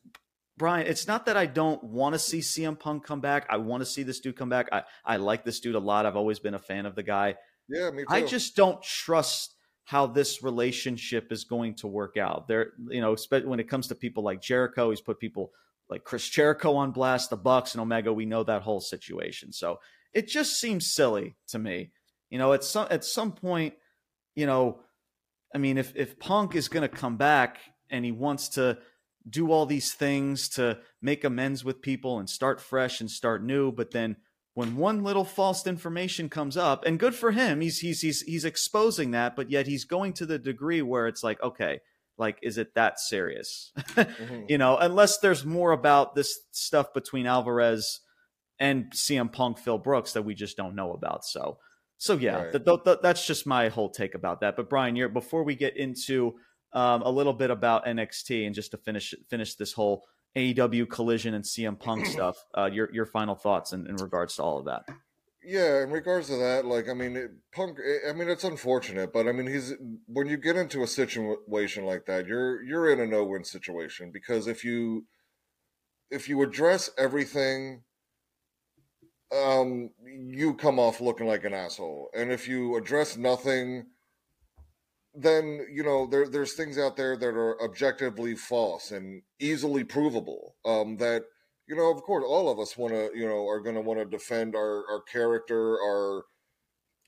Brian, 0.56 0.86
it's 0.86 1.06
not 1.06 1.26
that 1.26 1.36
I 1.36 1.46
don't 1.46 1.82
want 1.82 2.14
to 2.14 2.18
see 2.18 2.38
CM 2.38 2.78
Punk 2.78 3.04
come 3.04 3.20
back. 3.20 3.46
I 3.50 3.56
want 3.56 3.82
to 3.82 3.86
see 3.86 4.02
this 4.02 4.20
dude 4.20 4.36
come 4.36 4.48
back. 4.48 4.68
I 4.72 4.82
I 5.04 5.16
like 5.16 5.44
this 5.44 5.60
dude 5.60 5.74
a 5.74 5.80
lot. 5.80 6.06
I've 6.06 6.16
always 6.16 6.38
been 6.38 6.54
a 6.54 6.58
fan 6.58 6.86
of 6.86 6.94
the 6.94 7.02
guy. 7.02 7.36
Yeah, 7.68 7.90
me 7.90 8.02
too. 8.02 8.06
I 8.08 8.22
just 8.22 8.56
don't 8.56 8.82
trust 8.82 9.51
how 9.84 10.06
this 10.06 10.42
relationship 10.42 11.32
is 11.32 11.44
going 11.44 11.74
to 11.74 11.86
work 11.86 12.16
out. 12.16 12.48
There, 12.48 12.72
you 12.88 13.00
know, 13.00 13.16
when 13.44 13.60
it 13.60 13.68
comes 13.68 13.88
to 13.88 13.94
people 13.94 14.22
like 14.22 14.40
Jericho, 14.40 14.90
he's 14.90 15.00
put 15.00 15.18
people 15.18 15.52
like 15.88 16.04
Chris 16.04 16.28
Jericho 16.28 16.74
on 16.76 16.92
blast, 16.92 17.30
the 17.30 17.36
Bucks 17.36 17.74
and 17.74 17.80
Omega. 17.80 18.12
We 18.12 18.26
know 18.26 18.44
that 18.44 18.62
whole 18.62 18.80
situation, 18.80 19.52
so 19.52 19.80
it 20.12 20.28
just 20.28 20.58
seems 20.58 20.92
silly 20.92 21.36
to 21.48 21.58
me. 21.58 21.90
You 22.30 22.38
know, 22.38 22.52
at 22.52 22.64
some 22.64 22.86
at 22.90 23.04
some 23.04 23.32
point, 23.32 23.74
you 24.34 24.46
know, 24.46 24.80
I 25.54 25.58
mean, 25.58 25.78
if 25.78 25.94
if 25.96 26.18
Punk 26.18 26.54
is 26.54 26.68
going 26.68 26.88
to 26.88 26.88
come 26.88 27.16
back 27.16 27.58
and 27.90 28.04
he 28.04 28.12
wants 28.12 28.50
to 28.50 28.78
do 29.28 29.52
all 29.52 29.66
these 29.66 29.92
things 29.92 30.48
to 30.50 30.78
make 31.00 31.24
amends 31.24 31.64
with 31.64 31.82
people 31.82 32.18
and 32.18 32.28
start 32.28 32.60
fresh 32.60 33.00
and 33.00 33.10
start 33.10 33.44
new, 33.44 33.70
but 33.70 33.90
then 33.90 34.16
when 34.54 34.76
one 34.76 35.02
little 35.02 35.24
false 35.24 35.66
information 35.66 36.28
comes 36.28 36.56
up 36.56 36.84
and 36.84 36.98
good 36.98 37.14
for 37.14 37.32
him 37.32 37.60
he's 37.60 37.78
he's 37.78 38.00
he's 38.00 38.22
he's 38.22 38.44
exposing 38.44 39.10
that 39.12 39.34
but 39.34 39.50
yet 39.50 39.66
he's 39.66 39.84
going 39.84 40.12
to 40.12 40.26
the 40.26 40.38
degree 40.38 40.82
where 40.82 41.06
it's 41.06 41.22
like 41.22 41.42
okay 41.42 41.80
like 42.18 42.38
is 42.42 42.58
it 42.58 42.74
that 42.74 43.00
serious 43.00 43.72
mm-hmm. 43.78 44.42
you 44.48 44.58
know 44.58 44.76
unless 44.76 45.18
there's 45.18 45.44
more 45.44 45.72
about 45.72 46.14
this 46.14 46.40
stuff 46.52 46.92
between 46.92 47.26
Alvarez 47.26 48.00
and 48.58 48.92
CM 48.92 49.32
Punk 49.32 49.58
Phil 49.58 49.78
Brooks 49.78 50.12
that 50.12 50.22
we 50.22 50.34
just 50.34 50.56
don't 50.56 50.74
know 50.74 50.92
about 50.92 51.24
so 51.24 51.58
so 51.98 52.14
yeah 52.14 52.44
right. 52.52 53.02
that's 53.02 53.26
just 53.26 53.46
my 53.46 53.68
whole 53.68 53.88
take 53.88 54.14
about 54.14 54.40
that 54.40 54.56
but 54.56 54.68
Brian 54.68 54.96
you're 54.96 55.08
before 55.08 55.44
we 55.44 55.54
get 55.54 55.76
into 55.76 56.34
um, 56.74 57.02
a 57.02 57.10
little 57.10 57.34
bit 57.34 57.50
about 57.50 57.84
NXT 57.84 58.46
and 58.46 58.54
just 58.54 58.70
to 58.70 58.78
finish 58.78 59.14
finish 59.28 59.54
this 59.54 59.72
whole 59.72 60.04
AEW 60.36 60.88
collision 60.88 61.34
and 61.34 61.44
CM 61.44 61.78
Punk 61.78 62.06
stuff. 62.06 62.44
Uh, 62.56 62.70
your 62.72 62.92
your 62.92 63.06
final 63.06 63.34
thoughts 63.34 63.72
in, 63.72 63.86
in 63.86 63.96
regards 63.96 64.36
to 64.36 64.42
all 64.42 64.58
of 64.58 64.64
that. 64.66 64.82
Yeah, 65.44 65.82
in 65.82 65.90
regards 65.90 66.28
to 66.28 66.36
that, 66.36 66.64
like 66.64 66.88
I 66.88 66.94
mean, 66.94 67.16
it, 67.16 67.30
Punk. 67.52 67.78
I 68.08 68.12
mean, 68.12 68.28
it's 68.28 68.44
unfortunate, 68.44 69.12
but 69.12 69.26
I 69.26 69.32
mean, 69.32 69.48
he's 69.48 69.74
when 70.06 70.28
you 70.28 70.36
get 70.36 70.56
into 70.56 70.82
a 70.82 70.86
situation 70.86 71.84
like 71.84 72.06
that, 72.06 72.26
you're 72.26 72.62
you're 72.62 72.90
in 72.92 73.00
a 73.00 73.06
no 73.06 73.24
win 73.24 73.44
situation 73.44 74.10
because 74.12 74.46
if 74.46 74.64
you 74.64 75.06
if 76.10 76.28
you 76.28 76.42
address 76.42 76.90
everything, 76.96 77.82
um, 79.34 79.90
you 80.04 80.54
come 80.54 80.78
off 80.78 81.00
looking 81.00 81.26
like 81.26 81.44
an 81.44 81.54
asshole, 81.54 82.10
and 82.14 82.30
if 82.30 82.46
you 82.46 82.76
address 82.76 83.16
nothing, 83.16 83.86
then 85.14 85.66
you 85.70 85.82
know 85.82 86.06
there 86.06 86.28
there's 86.28 86.54
things 86.54 86.78
out 86.78 86.96
there 86.96 87.16
that 87.16 87.34
are 87.34 87.62
objectively 87.62 88.34
false 88.34 88.90
and 88.90 89.22
easily 89.38 89.84
provable. 89.84 90.56
Um, 90.64 90.96
that 90.98 91.24
you 91.68 91.76
know, 91.76 91.90
of 91.90 92.02
course, 92.02 92.24
all 92.26 92.50
of 92.50 92.58
us 92.58 92.76
want 92.76 92.94
to 92.94 93.10
you 93.14 93.26
know 93.26 93.46
are 93.48 93.60
going 93.60 93.74
to 93.74 93.80
want 93.80 93.98
to 93.98 94.04
defend 94.04 94.54
our 94.54 94.84
our 94.90 95.02
character, 95.02 95.74
our 95.80 96.24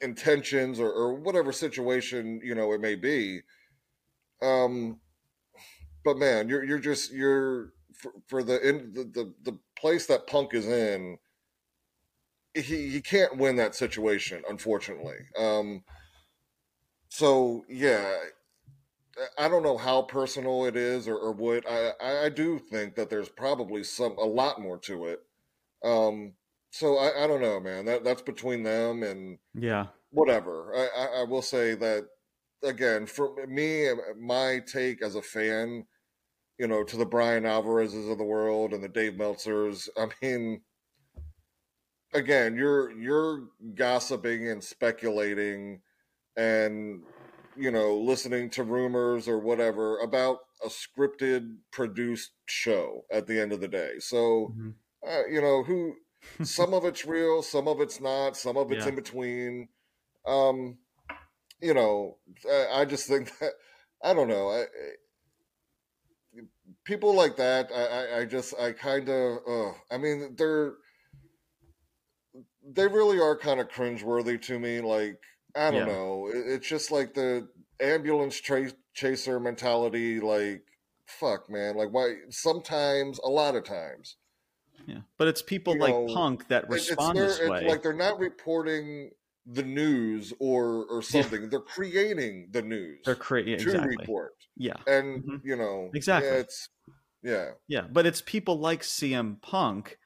intentions, 0.00 0.78
or, 0.80 0.90
or 0.90 1.14
whatever 1.14 1.52
situation 1.52 2.40
you 2.44 2.54
know 2.54 2.72
it 2.72 2.80
may 2.80 2.94
be. 2.94 3.40
Um, 4.42 5.00
but 6.04 6.18
man, 6.18 6.48
you're 6.48 6.64
you're 6.64 6.78
just 6.78 7.12
you're 7.12 7.72
for, 7.94 8.12
for 8.28 8.42
the, 8.42 8.68
in, 8.68 8.92
the 8.92 9.04
the 9.04 9.34
the 9.50 9.58
place 9.78 10.06
that 10.06 10.26
Punk 10.26 10.54
is 10.54 10.66
in. 10.66 11.18
He 12.54 12.90
he 12.90 13.00
can't 13.00 13.38
win 13.38 13.56
that 13.56 13.74
situation, 13.74 14.42
unfortunately. 14.48 15.16
Um, 15.38 15.82
so 17.14 17.64
yeah, 17.68 18.12
I 19.38 19.46
don't 19.46 19.62
know 19.62 19.76
how 19.76 20.02
personal 20.02 20.64
it 20.64 20.74
is 20.74 21.06
or, 21.06 21.16
or 21.16 21.30
what. 21.30 21.64
I, 21.70 22.24
I 22.24 22.28
do 22.28 22.58
think 22.58 22.96
that 22.96 23.08
there's 23.08 23.28
probably 23.28 23.84
some 23.84 24.18
a 24.18 24.24
lot 24.24 24.60
more 24.60 24.78
to 24.78 25.04
it. 25.04 25.20
Um, 25.84 26.32
so 26.72 26.96
I, 26.98 27.22
I 27.22 27.26
don't 27.28 27.40
know, 27.40 27.60
man. 27.60 27.84
That 27.84 28.02
that's 28.02 28.22
between 28.22 28.64
them 28.64 29.04
and 29.04 29.38
yeah, 29.54 29.86
whatever. 30.10 30.74
I, 30.74 31.02
I, 31.02 31.20
I 31.20 31.22
will 31.22 31.40
say 31.40 31.76
that 31.76 32.08
again 32.64 33.06
for 33.06 33.46
me, 33.46 33.90
my 34.20 34.60
take 34.66 35.00
as 35.00 35.14
a 35.14 35.22
fan, 35.22 35.86
you 36.58 36.66
know, 36.66 36.82
to 36.82 36.96
the 36.96 37.06
Bryan 37.06 37.46
Alvarez's 37.46 38.08
of 38.08 38.18
the 38.18 38.24
world 38.24 38.72
and 38.72 38.82
the 38.82 38.88
Dave 38.88 39.12
Meltzers. 39.12 39.88
I 39.96 40.08
mean, 40.20 40.62
again, 42.12 42.56
you're 42.56 42.90
you're 42.90 43.44
gossiping 43.76 44.48
and 44.48 44.64
speculating 44.64 45.80
and 46.36 47.02
you 47.56 47.70
know 47.70 47.96
listening 47.96 48.50
to 48.50 48.64
rumors 48.64 49.28
or 49.28 49.38
whatever 49.38 49.98
about 49.98 50.38
a 50.64 50.68
scripted 50.68 51.56
produced 51.70 52.32
show 52.46 53.04
at 53.12 53.26
the 53.26 53.40
end 53.40 53.52
of 53.52 53.60
the 53.60 53.68
day 53.68 53.92
so 53.98 54.52
mm-hmm. 54.52 54.70
uh, 55.06 55.26
you 55.30 55.40
know 55.40 55.62
who 55.62 55.94
some 56.42 56.74
of 56.74 56.84
it's 56.84 57.04
real 57.04 57.42
some 57.42 57.68
of 57.68 57.80
it's 57.80 58.00
not 58.00 58.36
some 58.36 58.56
of 58.56 58.72
it's 58.72 58.84
yeah. 58.84 58.88
in 58.88 58.94
between 58.94 59.68
um 60.26 60.78
you 61.60 61.74
know 61.74 62.16
I, 62.50 62.80
I, 62.80 62.84
just 62.84 63.06
think 63.06 63.30
that 63.40 63.52
i 64.02 64.14
don't 64.14 64.28
know 64.28 64.48
I, 64.48 64.64
people 66.84 67.14
like 67.14 67.36
that 67.36 67.70
i 67.74 67.84
i, 67.84 68.20
I 68.20 68.24
just 68.24 68.54
i 68.58 68.72
kind 68.72 69.08
of 69.08 69.38
uh, 69.46 69.72
i 69.90 69.98
mean 69.98 70.34
they're 70.36 70.74
they 72.72 72.86
really 72.86 73.20
are 73.20 73.36
kind 73.36 73.60
of 73.60 73.68
cringeworthy 73.68 74.40
to 74.42 74.58
me 74.58 74.80
like 74.80 75.20
I 75.56 75.70
don't 75.70 75.86
yeah. 75.86 75.92
know. 75.92 76.30
It's 76.32 76.68
just 76.68 76.90
like 76.90 77.14
the 77.14 77.48
ambulance 77.80 78.40
tra- 78.40 78.72
chaser 78.94 79.38
mentality. 79.38 80.20
Like, 80.20 80.62
fuck, 81.06 81.50
man. 81.50 81.76
Like, 81.76 81.88
why? 81.92 82.14
Sometimes, 82.30 83.18
a 83.24 83.28
lot 83.28 83.54
of 83.54 83.64
times. 83.64 84.16
Yeah, 84.86 85.00
but 85.16 85.28
it's 85.28 85.42
people 85.42 85.74
you 85.74 85.80
like 85.80 85.94
know, 85.94 86.06
Punk 86.12 86.48
that 86.48 86.68
respond 86.68 87.18
this 87.18 87.40
way. 87.40 87.66
like 87.66 87.82
they're 87.82 87.92
not 87.92 88.18
reporting 88.18 89.10
the 89.46 89.62
news 89.62 90.32
or 90.40 90.84
or 90.90 91.02
something. 91.02 91.42
Yeah. 91.42 91.48
They're 91.50 91.60
creating 91.60 92.48
the 92.50 92.62
news. 92.62 93.00
They're 93.04 93.14
creating 93.14 93.58
to 93.58 93.64
exactly. 93.64 93.96
report. 93.98 94.32
Yeah, 94.56 94.76
and 94.86 95.22
mm-hmm. 95.22 95.36
you 95.46 95.56
know 95.56 95.90
exactly. 95.94 96.30
Yeah, 96.30 96.36
it's 96.38 96.68
yeah, 97.22 97.50
yeah, 97.68 97.82
but 97.90 98.04
it's 98.06 98.20
people 98.20 98.58
like 98.58 98.82
CM 98.82 99.40
Punk 99.40 99.98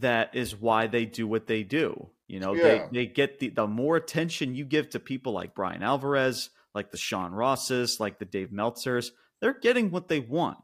that 0.00 0.34
is 0.34 0.56
why 0.56 0.86
they 0.86 1.04
do 1.04 1.26
what 1.26 1.46
they 1.46 1.62
do. 1.62 2.10
You 2.26 2.40
know, 2.40 2.54
yeah. 2.54 2.62
they 2.62 2.88
they 2.92 3.06
get 3.06 3.38
the 3.38 3.48
the 3.48 3.66
more 3.66 3.96
attention 3.96 4.54
you 4.54 4.64
give 4.64 4.90
to 4.90 5.00
people 5.00 5.32
like 5.32 5.54
Bryan 5.54 5.82
Alvarez, 5.82 6.50
like 6.74 6.90
the 6.90 6.98
Sean 6.98 7.32
Rosses, 7.32 7.98
like 8.00 8.18
the 8.18 8.24
Dave 8.24 8.50
Meltzers, 8.50 9.10
they're 9.40 9.58
getting 9.58 9.90
what 9.90 10.08
they 10.08 10.20
want. 10.20 10.58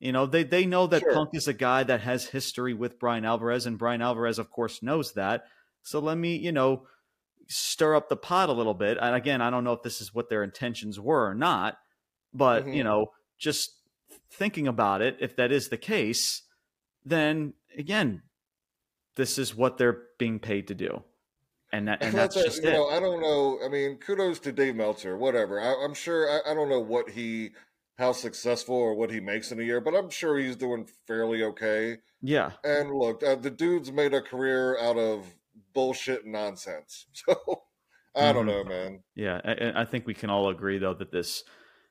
You 0.00 0.12
know, 0.12 0.26
they 0.26 0.44
they 0.44 0.64
know 0.64 0.86
that 0.86 1.02
sure. 1.02 1.12
Punk 1.12 1.30
is 1.34 1.48
a 1.48 1.52
guy 1.52 1.82
that 1.82 2.00
has 2.00 2.26
history 2.26 2.72
with 2.72 2.98
Bryan 2.98 3.24
Alvarez, 3.24 3.66
and 3.66 3.78
Bryan 3.78 4.00
Alvarez, 4.00 4.38
of 4.38 4.50
course, 4.50 4.82
knows 4.82 5.12
that. 5.14 5.44
So 5.82 5.98
let 5.98 6.16
me, 6.16 6.36
you 6.36 6.52
know, 6.52 6.86
stir 7.48 7.94
up 7.94 8.08
the 8.08 8.16
pot 8.16 8.48
a 8.48 8.52
little 8.52 8.74
bit. 8.74 8.98
And 9.00 9.14
again, 9.14 9.40
I 9.40 9.50
don't 9.50 9.64
know 9.64 9.72
if 9.72 9.82
this 9.82 10.00
is 10.00 10.14
what 10.14 10.28
their 10.28 10.44
intentions 10.44 11.00
were 11.00 11.28
or 11.28 11.34
not, 11.34 11.78
but 12.32 12.62
mm-hmm. 12.64 12.74
you 12.74 12.84
know, 12.84 13.12
just 13.38 13.72
thinking 14.30 14.68
about 14.68 15.02
it, 15.02 15.16
if 15.20 15.36
that 15.36 15.50
is 15.50 15.68
the 15.68 15.76
case, 15.76 16.42
then 17.04 17.54
again, 17.76 18.22
this 19.18 19.36
is 19.36 19.54
what 19.54 19.76
they're 19.76 20.04
being 20.16 20.38
paid 20.38 20.68
to 20.68 20.74
do. 20.74 21.02
And, 21.72 21.88
that, 21.88 22.02
and 22.02 22.14
that's 22.14 22.36
that, 22.36 22.44
just 22.44 22.62
you 22.62 22.70
it. 22.70 22.72
Know, 22.72 22.88
I 22.88 23.00
don't 23.00 23.20
know. 23.20 23.58
I 23.62 23.68
mean, 23.68 23.96
kudos 23.96 24.38
to 24.40 24.52
Dave 24.52 24.76
Meltzer, 24.76 25.18
whatever. 25.18 25.60
I, 25.60 25.84
am 25.84 25.92
sure, 25.92 26.30
I, 26.30 26.52
I 26.52 26.54
don't 26.54 26.70
know 26.70 26.80
what 26.80 27.10
he, 27.10 27.50
how 27.98 28.12
successful 28.12 28.76
or 28.76 28.94
what 28.94 29.10
he 29.10 29.20
makes 29.20 29.52
in 29.52 29.60
a 29.60 29.64
year, 29.64 29.82
but 29.82 29.94
I'm 29.94 30.08
sure 30.08 30.38
he's 30.38 30.56
doing 30.56 30.88
fairly 31.06 31.42
okay. 31.42 31.98
Yeah. 32.22 32.52
And 32.64 32.94
look, 32.94 33.22
uh, 33.22 33.34
the 33.34 33.50
dude's 33.50 33.92
made 33.92 34.14
a 34.14 34.22
career 34.22 34.78
out 34.80 34.96
of 34.96 35.26
bullshit 35.74 36.24
nonsense. 36.24 37.06
So 37.26 37.62
I 38.16 38.32
don't 38.32 38.46
mm-hmm. 38.46 38.68
know, 38.68 38.74
man. 38.74 39.00
Yeah, 39.14 39.40
I, 39.44 39.82
I, 39.82 39.84
think 39.84 40.06
we 40.06 40.14
can 40.14 40.30
all 40.30 40.48
agree 40.48 40.78
though 40.78 40.94
that 40.94 41.12
this 41.12 41.44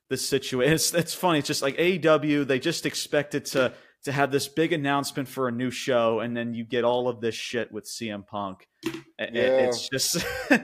this 0.09 0.27
situation 0.27 0.73
it's, 0.73 0.93
it's 0.93 1.13
funny. 1.13 1.39
It's 1.39 1.47
just 1.47 1.61
like 1.61 1.77
AEW. 1.77 2.47
They 2.47 2.59
just 2.59 2.85
expect 2.85 3.35
it 3.35 3.45
to 3.45 3.73
to 4.07 4.13
have 4.13 4.31
this 4.31 4.47
big 4.47 4.71
announcement 4.71 5.27
for 5.27 5.49
a 5.49 5.51
new 5.51 5.69
show, 5.69 6.21
and 6.21 6.35
then 6.35 6.53
you 6.53 6.63
get 6.63 6.85
all 6.85 7.09
of 7.09 7.19
this 7.19 7.35
shit 7.35 7.73
with 7.73 7.83
CM 7.83 8.25
Punk. 8.25 8.65
Yeah. 8.85 8.93
It's 9.19 9.89
just 9.89 10.25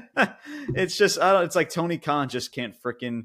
it's 0.76 0.96
just 0.96 1.20
I 1.20 1.34
don't. 1.34 1.44
It's 1.44 1.56
like 1.56 1.70
Tony 1.70 1.98
Khan 1.98 2.30
just 2.30 2.54
can't 2.54 2.74
freaking 2.82 3.24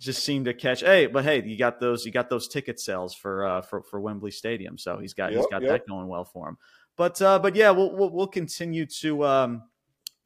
just 0.00 0.24
seem 0.24 0.46
to 0.46 0.52
catch. 0.52 0.80
Hey, 0.80 1.06
but 1.06 1.22
hey, 1.22 1.44
you 1.44 1.56
got 1.56 1.78
those 1.78 2.04
you 2.04 2.10
got 2.10 2.28
those 2.28 2.48
ticket 2.48 2.80
sales 2.80 3.14
for 3.14 3.46
uh 3.46 3.62
for 3.62 3.84
for 3.84 4.00
Wembley 4.00 4.32
Stadium, 4.32 4.78
so 4.78 4.98
he's 4.98 5.14
got 5.14 5.30
yep, 5.30 5.42
he's 5.42 5.46
got 5.48 5.62
yep. 5.62 5.70
that 5.70 5.88
going 5.88 6.08
well 6.08 6.24
for 6.24 6.48
him. 6.48 6.58
But 6.96 7.22
uh, 7.22 7.38
but 7.38 7.54
yeah, 7.54 7.70
we'll, 7.70 7.94
we'll, 7.94 8.10
we'll 8.10 8.26
continue 8.26 8.86
to 8.86 9.24
um, 9.24 9.62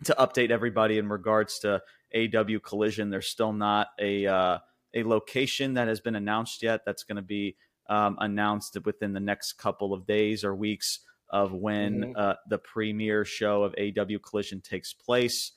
to 0.05 0.15
update 0.19 0.51
everybody 0.51 0.97
in 0.97 1.11
regards 1.11 1.59
to 1.59 1.83
AW 2.15 2.59
Collision. 2.63 3.11
There's 3.11 3.29
still 3.29 3.53
not 3.53 3.89
a 4.01 4.27
uh, 4.27 4.59
a 4.95 5.05
location 5.05 5.75
that 5.75 5.89
has 5.89 6.01
been 6.01 6.17
announced 6.17 6.63
yet. 6.63 6.87
That's 6.87 7.05
going 7.05 7.17
to 7.17 7.23
be 7.23 7.57
um, 7.89 8.17
announced 8.21 8.77
within 8.85 9.13
the 9.13 9.21
next 9.21 9.55
couple 9.55 9.93
of 9.93 10.07
days 10.07 10.45
or 10.45 10.55
weeks 10.55 11.01
of 11.31 11.53
when 11.53 12.01
mm-hmm. 12.01 12.13
uh, 12.17 12.35
the 12.49 12.59
premiere 12.59 13.25
show 13.25 13.63
of 13.65 13.75
AW 13.75 14.19
Collision 14.23 14.61
takes 14.61 14.93
place, 14.93 15.53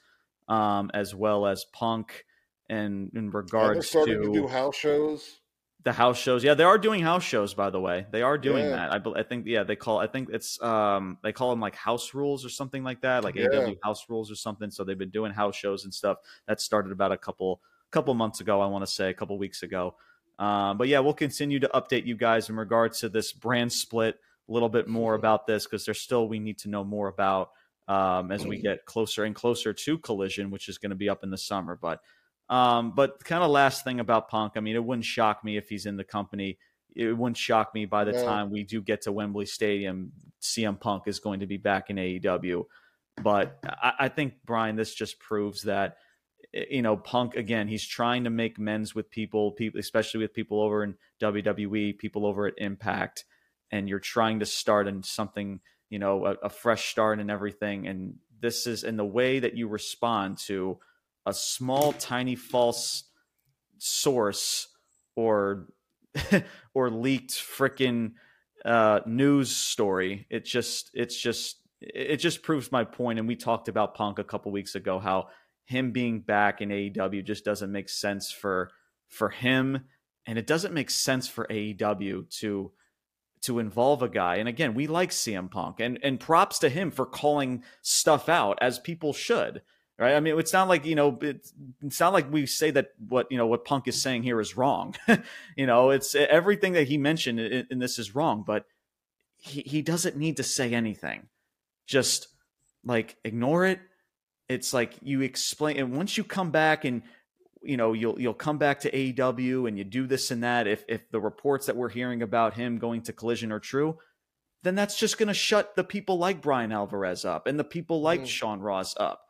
um, 0.48 0.90
as 0.94 1.14
well 1.14 1.46
as 1.46 1.66
Punk. 1.74 2.26
And 2.70 3.12
in 3.16 3.32
regards 3.32 3.90
to, 3.92 4.06
to 4.06 4.32
do 4.32 4.48
house 4.48 4.76
shows, 4.76 5.40
the 5.84 5.94
house 5.94 6.18
shows. 6.18 6.44
Yeah, 6.44 6.56
they 6.56 6.64
are 6.64 6.78
doing 6.78 7.02
house 7.02 7.24
shows, 7.24 7.54
by 7.54 7.70
the 7.70 7.80
way. 7.80 8.06
They 8.12 8.22
are 8.22 8.38
doing 8.38 8.66
yeah. 8.66 8.90
that. 8.90 9.08
I, 9.08 9.20
I 9.20 9.24
think. 9.24 9.46
Yeah, 9.48 9.64
they 9.64 9.76
call. 9.76 9.98
I 9.98 10.08
think 10.08 10.30
it's. 10.32 10.62
Um, 10.62 11.18
they 11.24 11.32
call 11.32 11.50
them 11.52 11.62
like 11.62 11.76
house 11.76 12.14
rules 12.14 12.46
or 12.46 12.50
something 12.50 12.84
like 12.84 13.02
that, 13.02 13.24
like 13.24 13.36
yeah. 13.36 13.48
AW 13.48 13.76
house 13.84 14.10
rules 14.10 14.30
or 14.30 14.36
something. 14.36 14.72
So 14.72 14.84
they've 14.84 14.98
been 14.98 15.10
doing 15.10 15.32
house 15.32 15.56
shows 15.56 15.86
and 15.86 15.94
stuff. 15.94 16.18
That 16.48 16.60
started 16.60 16.92
about 16.92 17.12
a 17.12 17.18
couple 17.18 17.62
couple 17.92 18.14
months 18.14 18.42
ago. 18.42 18.62
I 18.62 18.68
want 18.68 18.86
to 18.86 18.92
say 18.92 19.10
a 19.10 19.14
couple 19.14 19.38
weeks 19.38 19.64
ago. 19.64 19.96
Um, 20.40 20.78
but 20.78 20.88
yeah, 20.88 21.00
we'll 21.00 21.14
continue 21.14 21.60
to 21.60 21.70
update 21.76 22.06
you 22.06 22.16
guys 22.16 22.50
in 22.50 22.56
regards 22.56 23.02
to 23.02 23.10
this 23.10 23.34
brand 23.34 23.72
split. 23.72 24.16
A 24.48 24.52
little 24.52 24.70
bit 24.70 24.88
more 24.88 25.14
about 25.14 25.46
this 25.46 25.66
because 25.66 25.86
there's 25.86 26.00
still 26.00 26.28
we 26.28 26.40
need 26.40 26.58
to 26.60 26.70
know 26.70 26.84
more 26.84 27.08
about 27.08 27.52
um, 27.88 28.32
as 28.32 28.48
we 28.48 28.60
get 28.60 28.86
closer 28.86 29.26
and 29.26 29.36
closer 29.36 29.74
to 29.74 29.98
Collision, 30.00 30.50
which 30.50 30.70
is 30.70 30.80
going 30.80 30.90
to 30.92 30.96
be 30.96 31.10
up 31.10 31.24
in 31.24 31.30
the 31.30 31.38
summer. 31.38 31.78
But 31.80 32.02
um, 32.50 32.94
but 32.96 33.24
kind 33.24 33.44
of 33.44 33.52
last 33.52 33.84
thing 33.84 34.00
about 34.00 34.30
Punk, 34.30 34.54
I 34.56 34.60
mean, 34.60 34.76
it 34.76 34.84
wouldn't 34.84 35.06
shock 35.06 35.44
me 35.44 35.58
if 35.58 35.70
he's 35.70 35.86
in 35.86 35.98
the 35.98 36.04
company. 36.04 36.58
It 36.96 37.16
wouldn't 37.16 37.38
shock 37.38 37.76
me 37.76 37.86
by 37.86 38.06
the 38.06 38.14
yeah. 38.14 38.24
time 38.24 38.50
we 38.50 38.64
do 38.64 38.82
get 38.82 39.02
to 39.04 39.12
Wembley 39.12 39.46
Stadium, 39.46 40.12
CM 40.42 40.80
Punk 40.80 41.04
is 41.06 41.20
going 41.20 41.42
to 41.42 41.46
be 41.46 41.58
back 41.58 41.90
in 41.90 41.98
AEW. 41.98 42.66
But 43.22 43.60
I, 43.64 43.94
I 44.00 44.08
think 44.08 44.34
Brian, 44.46 44.76
this 44.76 44.96
just 44.96 45.20
proves 45.20 45.64
that 45.64 45.98
you 46.54 46.82
know 46.82 46.98
Punk 46.98 47.36
again. 47.36 47.68
He's 47.68 47.86
trying 47.86 48.24
to 48.24 48.30
make 48.30 48.60
men's 48.60 48.96
with 48.96 49.10
people, 49.10 49.52
people, 49.52 49.80
especially 49.80 50.22
with 50.22 50.34
people 50.34 50.62
over 50.62 50.84
in 50.84 50.96
WWE, 51.22 51.98
people 51.98 52.26
over 52.26 52.48
at 52.48 52.56
Impact, 52.58 53.26
and 53.72 53.88
you're 53.88 54.00
trying 54.00 54.40
to 54.40 54.46
start 54.46 54.88
in 54.88 55.04
something, 55.04 55.60
you 55.90 56.00
know, 56.00 56.26
a, 56.26 56.32
a 56.44 56.50
fresh 56.50 56.90
start 56.90 57.20
and 57.20 57.30
everything. 57.30 57.88
And 57.88 58.16
this 58.42 58.68
is 58.68 58.84
in 58.84 58.98
the 58.98 59.06
way 59.06 59.40
that 59.40 59.56
you 59.56 59.68
respond 59.68 60.38
to 60.48 60.80
a 61.26 61.34
small, 61.34 61.94
tiny 61.94 62.36
false 62.36 63.04
source 63.78 64.68
or 65.16 65.68
or 66.74 66.90
leaked 66.90 67.32
freaking 67.32 68.14
uh, 68.66 69.02
news 69.06 69.56
story. 69.56 70.26
It 70.30 70.46
just 70.46 70.90
it's 70.94 71.20
just 71.20 71.58
it 71.82 72.18
just 72.18 72.42
proves 72.42 72.72
my 72.72 72.84
point. 72.84 73.20
And 73.20 73.28
we 73.28 73.36
talked 73.36 73.68
about 73.68 73.96
Punk 73.96 74.20
a 74.20 74.24
couple 74.24 74.52
weeks 74.52 74.76
ago 74.76 75.00
how 75.00 75.30
him 75.70 75.92
being 75.92 76.20
back 76.20 76.62
in 76.62 76.70
AEW 76.70 77.24
just 77.24 77.46
doesn't 77.46 77.72
make 77.72 77.90
sense 77.90 78.32
for 78.32 78.72
for 79.08 79.30
him, 79.30 79.86
and 80.26 80.38
it 80.38 80.48
doesn't 80.48 80.74
make 80.74 80.90
sense 80.90 81.28
for 81.28 81.46
AEW 81.48 82.30
to 82.40 82.72
to 83.42 83.60
involve 83.60 84.02
a 84.02 84.10
guy. 84.10 84.36
And 84.36 84.50
again, 84.50 84.74
we 84.74 84.88
like 84.88 85.12
CM 85.12 85.50
Punk, 85.50 85.80
and 85.80 86.00
and 86.04 86.20
props 86.20 86.60
to 86.60 86.70
him 86.70 86.92
for 86.92 87.06
calling 87.06 87.64
stuff 87.82 88.28
out 88.28 88.58
as 88.62 88.80
people 88.80 89.14
should 89.14 89.62
right? 90.00 90.16
I 90.16 90.20
mean, 90.22 90.40
it's 90.40 90.54
not 90.54 90.68
like 90.68 90.86
you 90.86 90.96
know, 90.96 91.20
it's, 91.22 91.54
it's 91.84 92.00
not 92.00 92.14
like 92.14 92.32
we 92.32 92.46
say 92.48 92.72
that 92.72 92.92
what 93.08 93.28
you 93.30 93.38
know 93.38 93.46
what 93.46 93.66
Punk 93.66 93.88
is 93.88 94.02
saying 94.02 94.24
here 94.24 94.40
is 94.40 94.58
wrong. 94.58 94.96
you 95.56 95.68
know, 95.68 95.92
it's 95.92 96.16
everything 96.16 96.74
that 96.74 96.88
he 96.88 96.98
mentioned 96.98 97.40
in, 97.40 97.68
in, 97.70 97.80
this 97.80 98.00
is 98.00 98.16
wrong, 98.16 98.44
but 98.48 98.66
he 99.38 99.62
he 99.62 99.82
doesn't 99.82 100.16
need 100.18 100.38
to 100.38 100.44
say 100.44 100.74
anything. 100.74 101.28
Just 101.86 102.30
like 102.84 103.18
ignore 103.24 103.66
it. 103.66 103.80
It's 104.50 104.74
like 104.74 104.96
you 105.02 105.22
explain, 105.22 105.78
and 105.78 105.96
once 105.96 106.18
you 106.18 106.24
come 106.24 106.52
back 106.52 106.84
and 106.84 107.04
you 107.62 107.78
know 107.78 107.94
you'll 107.94 108.20
you'll 108.20 108.34
come 108.34 108.58
back 108.58 108.82
to 108.82 108.92
AEW 108.92 109.68
and 109.68 109.78
you 109.78 109.84
do 109.84 110.08
this 110.08 110.32
and 110.32 110.44
that. 110.44 110.68
If 110.68 110.84
if 110.90 111.10
the 111.12 111.22
reports 111.22 111.68
that 111.68 111.76
we're 111.76 111.90
hearing 111.90 112.22
about 112.22 112.56
him 112.56 112.80
going 112.80 113.04
to 113.04 113.14
Collision 113.14 113.52
are 113.52 113.60
true, 113.60 113.98
then 114.64 114.76
that's 114.76 114.98
just 114.98 115.18
going 115.18 115.28
to 115.28 115.34
shut 115.34 115.76
the 115.76 115.84
people 115.84 116.18
like 116.18 116.42
Bryan 116.42 116.72
Alvarez 116.72 117.24
up 117.24 117.48
and 117.48 117.60
the 117.60 117.64
people 117.64 118.02
like 118.02 118.22
mm. 118.22 118.28
Sean 118.28 118.60
Ross 118.60 118.96
up 118.98 119.22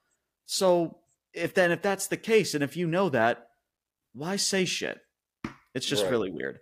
so 0.51 0.97
if 1.31 1.53
then 1.53 1.71
if 1.71 1.83
that's 1.83 2.07
the 2.07 2.17
case, 2.17 2.55
and 2.55 2.63
if 2.63 2.75
you 2.75 2.87
know 2.87 3.09
that, 3.09 3.49
why 4.13 4.35
say 4.35 4.65
shit? 4.65 4.99
It's 5.75 5.85
just 5.85 6.01
right. 6.03 6.09
really 6.09 6.31
weird. 6.31 6.57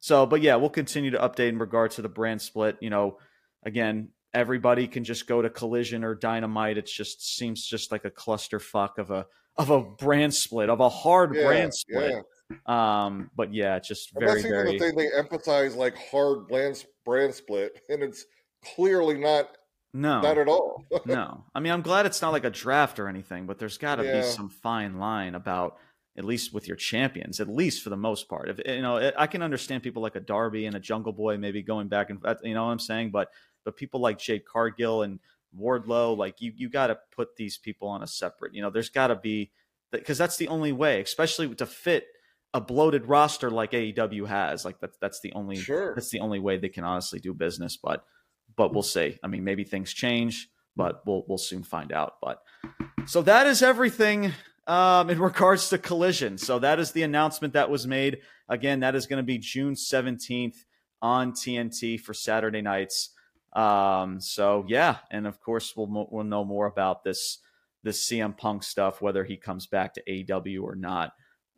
So, 0.00 0.24
but 0.24 0.40
yeah, 0.40 0.56
we'll 0.56 0.70
continue 0.70 1.10
to 1.10 1.18
update 1.18 1.50
in 1.50 1.58
regard 1.58 1.90
to 1.92 2.02
the 2.02 2.08
brand 2.08 2.40
split. 2.40 2.78
You 2.80 2.88
know, 2.88 3.18
again, 3.62 4.08
everybody 4.36 4.86
can 4.86 5.02
just 5.02 5.26
go 5.26 5.40
to 5.40 5.48
Collision 5.48 6.04
or 6.04 6.14
Dynamite. 6.14 6.76
It 6.76 6.86
just 6.86 7.36
seems 7.36 7.66
just 7.66 7.90
like 7.90 8.04
a 8.04 8.10
clusterfuck 8.10 8.98
of 8.98 9.10
a 9.10 9.26
of 9.56 9.70
a 9.70 9.80
brand 9.80 10.34
split 10.34 10.68
of 10.68 10.80
a 10.80 10.88
hard 10.88 11.34
yeah, 11.34 11.46
brand 11.46 11.74
split. 11.74 12.12
Yeah. 12.12 13.04
Um, 13.06 13.30
but 13.34 13.52
yeah, 13.52 13.76
it's 13.76 13.88
just 13.88 14.10
very 14.16 14.42
and 14.42 14.50
very. 14.50 14.72
The 14.72 14.78
thing 14.78 14.96
they 14.96 15.08
emphasize 15.16 15.74
like 15.74 15.96
hard 15.96 16.46
brand 16.46 16.84
brand 17.04 17.34
split, 17.34 17.80
and 17.88 18.02
it's 18.02 18.26
clearly 18.74 19.18
not 19.18 19.56
no, 19.94 20.20
not 20.20 20.36
at 20.36 20.46
all. 20.46 20.84
no, 21.06 21.44
I 21.54 21.60
mean, 21.60 21.72
I'm 21.72 21.82
glad 21.82 22.04
it's 22.04 22.20
not 22.20 22.32
like 22.32 22.44
a 22.44 22.50
draft 22.50 23.00
or 23.00 23.08
anything, 23.08 23.46
but 23.46 23.58
there's 23.58 23.78
got 23.78 23.96
to 23.96 24.04
yeah. 24.04 24.20
be 24.20 24.26
some 24.26 24.50
fine 24.50 24.98
line 24.98 25.34
about 25.34 25.78
at 26.18 26.24
least 26.24 26.54
with 26.54 26.66
your 26.66 26.76
champions, 26.76 27.40
at 27.40 27.48
least 27.48 27.82
for 27.82 27.90
the 27.90 27.96
most 27.96 28.28
part. 28.28 28.48
If 28.48 28.60
you 28.66 28.82
know, 28.82 29.12
I 29.18 29.26
can 29.26 29.42
understand 29.42 29.82
people 29.82 30.02
like 30.02 30.16
a 30.16 30.20
Darby 30.20 30.66
and 30.66 30.74
a 30.74 30.80
Jungle 30.80 31.12
Boy 31.12 31.36
maybe 31.36 31.62
going 31.62 31.88
back 31.88 32.10
and 32.10 32.20
you 32.42 32.54
know 32.54 32.64
what 32.64 32.72
I'm 32.72 32.78
saying, 32.78 33.10
but 33.10 33.28
but 33.66 33.76
people 33.76 34.00
like 34.00 34.18
Jade 34.18 34.46
Cargill 34.46 35.02
and 35.02 35.18
Wardlow, 35.54 36.16
like 36.16 36.40
you 36.40 36.52
you 36.56 36.70
got 36.70 36.86
to 36.86 36.98
put 37.14 37.36
these 37.36 37.58
people 37.58 37.88
on 37.88 38.02
a 38.02 38.06
separate. 38.06 38.54
You 38.54 38.62
know, 38.62 38.70
there's 38.70 38.88
got 38.88 39.08
to 39.08 39.16
be 39.16 39.50
because 39.92 40.16
that's 40.16 40.36
the 40.36 40.48
only 40.48 40.72
way, 40.72 41.02
especially 41.02 41.54
to 41.56 41.66
fit 41.66 42.06
a 42.54 42.60
bloated 42.60 43.06
roster 43.06 43.50
like 43.50 43.72
AEW 43.72 44.26
has. 44.28 44.64
Like 44.64 44.80
that's 44.80 44.96
that's 44.98 45.20
the 45.20 45.32
only 45.32 45.56
sure. 45.56 45.94
that's 45.94 46.10
the 46.10 46.20
only 46.20 46.38
way 46.38 46.56
they 46.56 46.68
can 46.68 46.84
honestly 46.84 47.18
do 47.18 47.34
business. 47.34 47.76
But 47.76 48.04
but 48.56 48.72
we'll 48.72 48.82
see. 48.82 49.18
I 49.22 49.26
mean, 49.26 49.44
maybe 49.44 49.64
things 49.64 49.92
change, 49.92 50.48
but 50.76 51.02
we'll 51.06 51.24
we'll 51.28 51.38
soon 51.38 51.64
find 51.64 51.92
out. 51.92 52.14
But 52.22 52.40
so 53.06 53.20
that 53.22 53.46
is 53.46 53.62
everything 53.62 54.32
um, 54.66 55.10
in 55.10 55.18
regards 55.30 55.68
to 55.70 55.78
Collision. 55.78 56.38
So 56.38 56.58
that 56.60 56.78
is 56.78 56.92
the 56.92 57.02
announcement 57.02 57.54
that 57.54 57.68
was 57.68 57.86
made. 57.86 58.18
Again, 58.48 58.80
that 58.80 58.94
is 58.94 59.06
going 59.06 59.18
to 59.18 59.26
be 59.26 59.38
June 59.38 59.74
seventeenth 59.74 60.64
on 61.02 61.32
TNT 61.32 62.00
for 62.00 62.14
Saturday 62.14 62.62
nights. 62.62 63.10
Um, 63.56 64.20
so 64.20 64.64
yeah, 64.68 64.98
and 65.10 65.26
of 65.26 65.40
course 65.40 65.74
we'll 65.74 66.08
we'll 66.10 66.24
know 66.24 66.44
more 66.44 66.66
about 66.66 67.02
this 67.02 67.38
the 67.82 67.92
CM 67.92 68.36
Punk 68.36 68.62
stuff, 68.62 69.00
whether 69.00 69.24
he 69.24 69.36
comes 69.36 69.66
back 69.66 69.94
to 69.94 70.32
AW 70.32 70.62
or 70.62 70.74
not, 70.74 71.12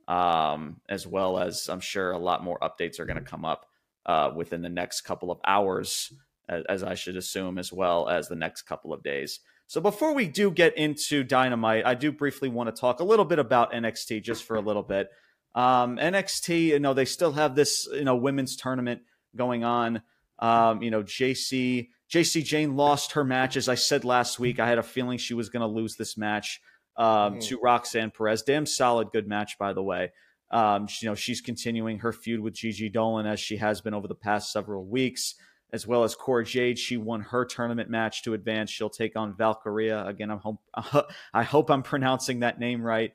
um, 0.07 0.81
as 0.89 1.07
well 1.07 1.39
as 1.39 1.69
I'm 1.69 1.81
sure 1.81 2.13
a 2.13 2.19
lot 2.19 2.45
more 2.45 2.59
updates 2.61 3.01
are 3.01 3.07
going 3.07 3.17
to 3.17 3.23
come 3.23 3.47
up 3.47 3.67
uh, 4.05 4.31
within 4.37 4.61
the 4.61 4.69
next 4.69 5.01
couple 5.03 5.31
of 5.31 5.41
hours, 5.47 6.13
as, 6.49 6.65
as, 6.69 6.83
I 6.83 6.95
should 6.95 7.17
assume, 7.17 7.59
as 7.59 7.73
well 7.73 8.09
as 8.09 8.29
the 8.29 8.37
next 8.37 8.63
couple 8.63 8.93
of 8.93 9.03
days. 9.03 9.41
So 9.69 9.81
before 9.81 10.15
we 10.15 10.27
do 10.29 10.51
get 10.51 10.77
into 10.77 11.25
Dynamite, 11.25 11.87
I 11.87 11.95
do 11.95 12.13
briefly 12.13 12.51
want 12.51 12.75
to 12.75 12.79
talk 12.79 13.01
a 13.01 13.05
little 13.05 13.25
bit 13.25 13.39
about 13.39 13.73
NXT 13.73 14.23
just 14.23 14.45
for 14.45 14.57
a 14.57 14.63
little 14.63 14.83
bit. 14.83 15.09
Um, 15.55 15.97
NXT, 15.97 16.67
you 16.67 16.79
know, 16.79 16.93
they 16.93 17.07
still 17.07 17.33
have 17.33 17.55
this, 17.55 17.89
you 17.91 18.05
know, 18.05 18.17
women's 18.17 18.57
tournament 18.57 19.01
going 19.35 19.65
on. 19.65 20.03
Um, 20.39 20.83
you 20.83 20.91
know, 20.91 21.03
Jacy 21.03 21.91
Jacy 22.09 22.43
Jayne 22.43 22.77
lost 22.77 23.13
her 23.13 23.25
match, 23.25 23.57
as 23.57 23.69
I 23.69 23.75
said 23.75 24.05
last 24.05 24.39
week. 24.39 24.59
I 24.59 24.69
had 24.69 24.79
a 24.79 24.83
feeling 24.83 25.19
she 25.19 25.35
was 25.35 25.51
going 25.51 25.61
to 25.61 25.67
lose 25.67 25.97
this 25.97 26.17
match 26.17 26.61
um, 26.97 27.35
mm. 27.35 27.45
to 27.47 27.59
Roxanne 27.63 28.11
Perez. 28.11 28.43
Damn 28.43 28.67
solid, 28.67 29.11
good 29.13 29.29
match, 29.29 29.59
by 29.59 29.73
the 29.73 29.83
way. 29.83 30.13
Um, 30.51 30.87
she, 30.87 31.05
you 31.05 31.11
know, 31.11 31.15
she's 31.15 31.41
continuing 31.43 31.99
her 31.99 32.13
feud 32.13 32.41
with 32.41 32.55
Gigi 32.55 32.91
Dolin 32.91 33.27
as 33.27 33.39
she 33.39 33.59
has 33.59 33.83
been 33.83 33.93
over 33.93 34.09
the 34.09 34.15
past 34.15 34.51
several 34.51 34.87
weeks, 34.87 35.35
as 35.73 35.87
well 35.87 36.05
as 36.05 36.15
Cora 36.15 36.45
Jade. 36.45 36.79
She 36.79 36.97
won 36.97 37.21
her 37.21 37.45
tournament 37.45 37.91
match 37.91 38.23
to 38.23 38.33
advance. 38.33 38.71
She'll 38.71 38.89
take 38.89 39.15
on 39.15 39.37
Valkyria 39.37 40.07
again. 40.07 40.31
I'm 40.31 40.39
hope 40.39 40.61
I 41.35 41.43
hope 41.43 41.71
I'm 41.71 41.83
pronouncing 41.83 42.41
that 42.41 42.59
name 42.59 42.83
right. 42.83 43.13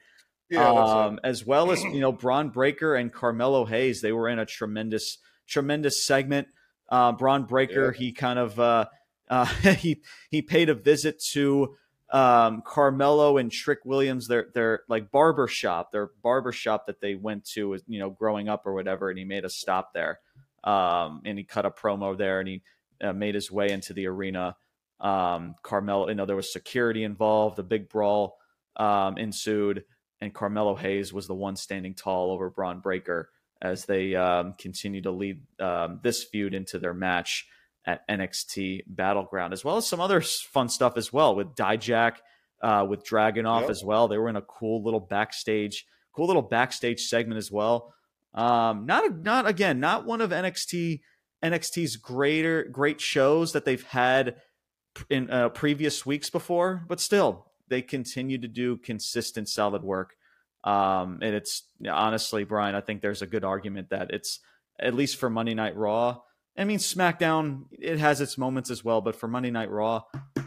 Yeah, 0.49 0.69
um, 0.69 1.19
as 1.23 1.43
well 1.43 1.71
as 1.71 1.83
you 1.83 1.99
know, 1.99 2.11
Bron 2.11 2.49
Breakker 2.49 2.93
and 2.93 3.11
Carmelo 3.11 3.65
Hayes. 3.65 4.01
They 4.01 4.11
were 4.11 4.29
in 4.29 4.37
a 4.37 4.45
tremendous, 4.45 5.17
tremendous 5.47 6.05
segment. 6.05 6.47
Uh, 6.89 7.11
Bron 7.13 7.45
Breakker, 7.45 7.93
yeah. 7.93 7.97
he 7.97 8.11
kind 8.11 8.39
of 8.39 8.59
uh, 8.59 8.85
uh, 9.29 9.45
he 9.75 10.01
he 10.29 10.41
paid 10.41 10.69
a 10.69 10.75
visit 10.75 11.21
to 11.31 11.75
um, 12.11 12.61
Carmelo 12.65 13.37
and 13.37 13.51
Trick 13.51 13.79
Williams, 13.85 14.27
their 14.27 14.47
their 14.53 14.81
like 14.87 15.11
barber 15.11 15.47
shop, 15.47 15.91
their 15.91 16.11
barber 16.21 16.51
shop 16.51 16.85
that 16.85 17.01
they 17.01 17.15
went 17.15 17.45
to, 17.51 17.79
you 17.87 17.99
know, 17.99 18.11
growing 18.11 18.47
up 18.47 18.65
or 18.65 18.73
whatever, 18.73 19.09
and 19.09 19.17
he 19.17 19.25
made 19.25 19.45
a 19.45 19.49
stop 19.49 19.93
there, 19.93 20.19
um, 20.63 21.21
and 21.25 21.37
he 21.37 21.43
cut 21.43 21.65
a 21.65 21.71
promo 21.71 22.15
there, 22.15 22.39
and 22.39 22.47
he 22.47 22.61
uh, 23.01 23.13
made 23.13 23.35
his 23.35 23.51
way 23.51 23.71
into 23.71 23.93
the 23.93 24.05
arena. 24.05 24.55
Um, 24.99 25.55
Carmelo, 25.63 26.07
you 26.07 26.15
know, 26.15 26.25
there 26.25 26.35
was 26.35 26.53
security 26.53 27.03
involved, 27.03 27.57
a 27.59 27.63
big 27.63 27.89
brawl 27.89 28.37
um, 28.77 29.17
ensued, 29.17 29.83
and 30.21 30.33
Carmelo 30.33 30.75
Hayes 30.75 31.11
was 31.11 31.27
the 31.27 31.33
one 31.33 31.55
standing 31.55 31.95
tall 31.95 32.31
over 32.31 32.49
Bron 32.51 32.79
Breakker 32.79 33.29
as 33.63 33.85
they 33.85 34.13
um, 34.13 34.53
continue 34.59 35.01
to 35.01 35.11
lead 35.11 35.41
um, 35.59 36.01
this 36.03 36.23
feud 36.23 36.53
into 36.53 36.77
their 36.77 36.93
match 36.93 37.47
at 37.85 38.07
NXT 38.07 38.81
Battleground, 38.87 39.53
as 39.53 39.63
well 39.63 39.77
as 39.77 39.87
some 39.87 40.01
other 40.01 40.21
fun 40.21 40.69
stuff 40.69 40.97
as 40.97 41.11
well 41.11 41.35
with 41.35 41.55
Dijak, 41.55 42.17
uh, 42.61 42.85
with 42.87 43.05
Dragunov 43.05 43.61
yep. 43.61 43.69
as 43.69 43.83
well. 43.83 44.07
They 44.07 44.17
were 44.17 44.29
in 44.29 44.35
a 44.35 44.41
cool 44.41 44.83
little 44.83 44.99
backstage, 44.99 45.85
cool 46.13 46.27
little 46.27 46.41
backstage 46.41 47.01
segment 47.07 47.37
as 47.37 47.51
well. 47.51 47.93
Um, 48.33 48.85
not 48.85 49.19
not 49.21 49.47
again, 49.47 49.79
not 49.79 50.05
one 50.05 50.21
of 50.21 50.31
NXT 50.31 51.01
NXT's 51.43 51.97
greater 51.97 52.63
great 52.63 52.99
shows 52.99 53.53
that 53.53 53.65
they've 53.65 53.83
had 53.83 54.37
in 55.09 55.29
uh, 55.29 55.49
previous 55.49 56.05
weeks 56.05 56.29
before, 56.29 56.83
but 56.87 56.99
still 56.99 57.47
they 57.67 57.81
continue 57.81 58.37
to 58.37 58.47
do 58.47 58.77
consistent, 58.77 59.49
solid 59.49 59.83
work. 59.83 60.15
Um, 60.63 61.19
and 61.21 61.35
it's 61.35 61.63
honestly, 61.89 62.43
Brian, 62.43 62.75
I 62.75 62.81
think 62.81 63.01
there's 63.01 63.21
a 63.21 63.27
good 63.27 63.43
argument 63.43 63.89
that 63.89 64.11
it's 64.11 64.39
at 64.79 64.93
least 64.93 65.17
for 65.17 65.29
Monday 65.29 65.53
Night 65.53 65.75
Raw. 65.75 66.21
I 66.57 66.65
mean, 66.65 66.77
SmackDown 66.77 67.65
it 67.71 67.97
has 67.97 68.21
its 68.21 68.37
moments 68.37 68.69
as 68.69 68.83
well, 68.83 69.01
but 69.01 69.15
for 69.15 69.27
Monday 69.27 69.49
Night 69.49 69.71
Raw, 69.71 70.03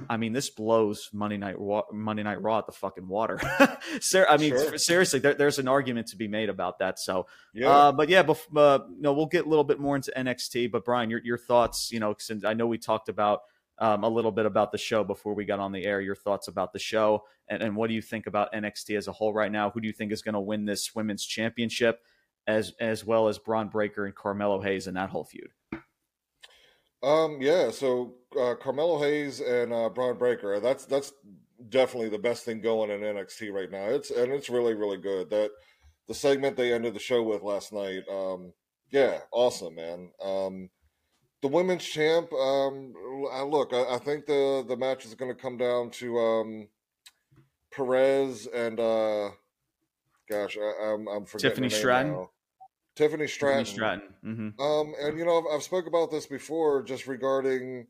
I 0.09 0.17
mean, 0.17 0.33
this 0.33 0.51
blows 0.51 1.11
Monday 1.13 1.37
Night 1.37 1.57
Raw, 1.59 1.83
Monday 1.93 2.23
Night 2.23 2.41
Raw 2.41 2.59
at 2.59 2.67
the 2.67 2.73
fucking 2.73 3.09
water. 3.09 3.41
Ser- 4.01 4.29
I 4.29 4.37
mean, 4.37 4.51
sure. 4.51 4.79
seriously, 4.79 5.19
there, 5.19 5.35
there's 5.35 5.59
an 5.59 5.67
argument 5.67 6.09
to 6.09 6.17
be 6.17 6.29
made 6.29 6.49
about 6.49 6.79
that. 6.79 7.01
So, 7.01 7.27
yeah. 7.53 7.71
Uh, 7.71 7.93
but 7.93 8.09
yeah, 8.09 8.23
bef- 8.23 8.57
uh, 8.57 8.85
know, 9.01 9.13
we'll 9.15 9.27
get 9.27 9.47
a 9.47 9.49
little 9.49 9.65
bit 9.65 9.81
more 9.81 9.97
into 9.97 10.13
NXT. 10.17 10.71
But 10.71 10.85
Brian, 10.85 11.11
your 11.11 11.21
your 11.25 11.39
thoughts? 11.39 11.91
You 11.91 11.99
know, 11.99 12.15
since 12.19 12.45
I 12.45 12.55
know 12.55 12.67
we 12.67 12.79
talked 12.79 13.09
about 13.09 13.41
um, 13.79 14.05
a 14.05 14.09
little 14.09 14.33
bit 14.33 14.47
about 14.47 14.73
the 14.73 14.79
show 14.79 15.05
before 15.05 15.35
we 15.35 15.45
got 15.45 15.61
on 15.61 15.73
the 15.73 15.85
air. 15.85 16.01
Your 16.01 16.15
thoughts 16.15 16.49
about 16.49 16.73
the 16.73 16.79
show, 16.79 17.25
and, 17.49 17.63
and 17.63 17.77
what 17.77 17.89
do 17.89 17.95
you 17.95 18.03
think 18.03 18.27
about 18.27 18.53
NXT 18.53 18.97
as 18.97 19.09
a 19.09 19.13
whole 19.13 19.33
right 19.33 19.53
now? 19.53 19.71
Who 19.71 19.81
do 19.81 19.87
you 19.87 19.93
think 19.93 20.13
is 20.13 20.23
going 20.23 20.35
to 20.35 20.41
win 20.41 20.65
this 20.65 20.95
women's 20.95 21.25
championship, 21.25 22.03
as 22.47 22.73
as 22.81 23.05
well 23.05 23.29
as 23.29 23.39
Bron 23.39 23.69
Breakker 23.69 24.07
and 24.07 24.15
Carmelo 24.15 24.61
Hayes 24.61 24.87
and 24.87 24.97
that 24.97 25.11
whole 25.11 25.25
feud? 25.25 25.51
Um, 27.03 27.39
yeah. 27.41 27.71
So 27.71 28.15
uh, 28.39 28.55
Carmelo 28.55 28.99
Hayes 28.99 29.41
and 29.41 29.73
uh, 29.73 29.89
Bron 29.89 30.17
Breakker. 30.17 30.61
That's 30.61 30.87
that's 30.87 31.13
definitely 31.69 32.09
the 32.09 32.19
best 32.19 32.45
thing 32.45 32.61
going 32.61 32.91
in 32.91 33.01
NXT 33.01 33.53
right 33.53 33.71
now. 33.71 33.87
It's 33.87 34.11
and 34.11 34.33
it's 34.33 34.49
really 34.49 34.75
really 34.75 34.99
good. 34.99 35.31
That 35.31 35.51
the 36.09 36.15
segment 36.15 36.57
they 36.57 36.73
ended 36.73 36.95
the 36.95 37.01
show 37.01 37.23
with 37.23 37.43
last 37.43 37.73
night. 37.73 38.03
Um, 38.11 38.53
yeah, 38.91 39.21
awesome, 39.33 39.75
man. 39.75 40.11
Um, 40.23 40.71
the 41.43 41.49
women's 41.49 41.85
champ. 41.85 42.33
Um, 42.33 42.95
I, 43.33 43.43
look, 43.43 43.73
I, 43.73 43.95
I, 43.95 43.99
think 43.99 44.27
the 44.27 44.65
the 44.67 44.77
match 44.77 45.05
is 45.05 45.15
going 45.15 45.35
to 45.35 45.41
come 45.41 45.57
down 45.57 45.91
to 45.93 46.19
um, 46.19 46.69
Perez 47.73 48.47
and 48.47 48.81
uh, 48.81 49.31
gosh, 50.29 50.57
I, 50.57 50.93
am 50.93 51.09
I'm, 51.09 51.09
I'm 51.09 51.25
forgetting 51.27 51.51
Tiffany 51.51 51.71
Stratton. 51.71 52.13
Now. 52.13 52.31
Tiffany 52.97 53.29
Stratton. 53.29 53.65
Tiffany 53.65 53.75
Stratton. 53.75 54.15
Mm-hmm. 54.25 54.61
Um, 54.61 54.95
and 55.01 55.19
you 55.19 55.25
know, 55.25 55.39
I've, 55.39 55.57
I've 55.57 55.63
spoke 55.63 55.87
about 55.87 56.11
this 56.11 56.27
before, 56.27 56.83
just 56.83 57.07
regarding 57.07 57.87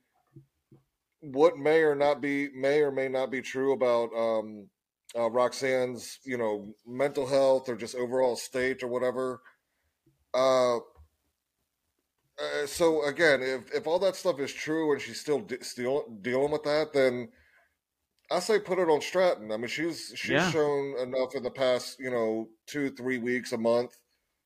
what 1.21 1.57
may 1.57 1.81
or 1.81 1.95
not 1.95 2.21
be 2.21 2.49
may 2.55 2.81
or 2.81 2.91
may 2.91 3.09
not 3.09 3.31
be 3.31 3.41
true 3.41 3.73
about 3.73 4.11
um, 4.17 4.69
uh, 5.17 5.31
Roxanne's, 5.31 6.19
you 6.25 6.37
know, 6.37 6.75
mental 6.87 7.27
health 7.27 7.69
or 7.69 7.77
just 7.77 7.95
overall 7.95 8.37
state 8.37 8.83
or 8.83 8.89
whatever. 8.89 9.41
Uh, 10.35 10.79
uh, 12.39 12.67
so 12.67 13.05
again, 13.05 13.43
if 13.43 13.73
if 13.75 13.87
all 13.87 13.99
that 14.01 14.17
stuff 14.17 14.41
is 14.41 14.53
true 14.53 14.93
and 14.93 15.01
she's 15.01 15.21
still 15.21 15.41
de- 15.41 15.65
still 15.65 16.05
dealing 16.21 16.51
with 16.51 16.63
that, 16.65 16.93
then 16.93 17.29
I 18.31 18.41
say 18.41 18.59
put 18.59 18.79
it 18.79 18.89
on 18.89 19.01
Stratton. 19.01 19.53
I 19.53 19.57
mean, 19.57 19.69
she's 19.69 20.13
she's 20.17 20.31
yeah. 20.31 20.51
shown 20.51 20.99
enough 20.99 21.35
in 21.35 21.43
the 21.43 21.51
past, 21.51 21.99
you 21.99 22.11
know, 22.11 22.49
two 22.67 22.91
three 22.91 23.19
weeks, 23.19 23.53
a 23.53 23.59
month. 23.59 23.97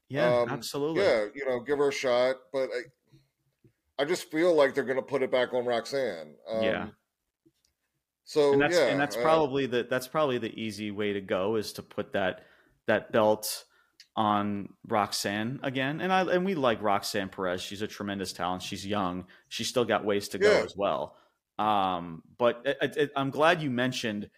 Yeah, 0.09 0.41
um, 0.41 0.49
absolutely. 0.49 1.03
Yeah, 1.03 1.27
you 1.35 1.47
know, 1.47 1.61
give 1.61 1.79
her 1.79 1.89
a 1.89 1.93
shot. 1.93 2.37
But 2.53 2.69
I, 2.71 4.03
I 4.03 4.05
just 4.05 4.31
feel 4.31 4.55
like 4.55 4.75
they're 4.75 4.85
going 4.85 4.97
to 4.97 5.03
put 5.03 5.23
it 5.23 5.31
back 5.31 5.55
on 5.55 5.65
Roxanne. 5.65 6.35
Um, 6.49 6.63
yeah. 6.63 6.89
So 8.25 8.53
and 8.53 8.63
that's, 8.63 8.77
yeah, 8.77 8.87
and 8.87 9.01
that's 9.01 9.17
uh, 9.17 9.23
probably 9.23 9.67
the 9.67 9.87
that's 9.89 10.07
probably 10.07 10.39
the 10.39 10.55
easy 10.55 10.91
way 10.91 11.13
to 11.13 11.21
go 11.21 11.57
is 11.57 11.73
to 11.75 11.83
put 11.83 12.13
that 12.13 12.45
that 12.87 13.13
belt 13.13 13.65
on 14.17 14.69
Roxanne 14.87 15.61
again. 15.63 16.01
And 16.01 16.13
I 16.13 16.23
and 16.23 16.45
we 16.45 16.55
like 16.55 16.83
Roxanne 16.83 17.29
Perez. 17.29 17.63
She's 17.63 17.83
a 17.83 17.87
tremendous 17.87 18.33
talent. 18.33 18.63
She's 18.63 18.87
young. 18.87 19.27
She's 19.49 19.69
still 19.69 19.85
got 19.85 20.05
ways 20.05 20.29
to 20.29 20.39
go 20.39 20.51
yeah. 20.51 20.65
as 20.65 20.77
well. 20.77 21.17
Um, 21.59 22.23
but 22.39 22.63
it, 22.65 22.97
it, 22.97 23.13
I'm 23.15 23.31
glad 23.31 23.63
you 23.63 23.71
mentioned 23.71 24.31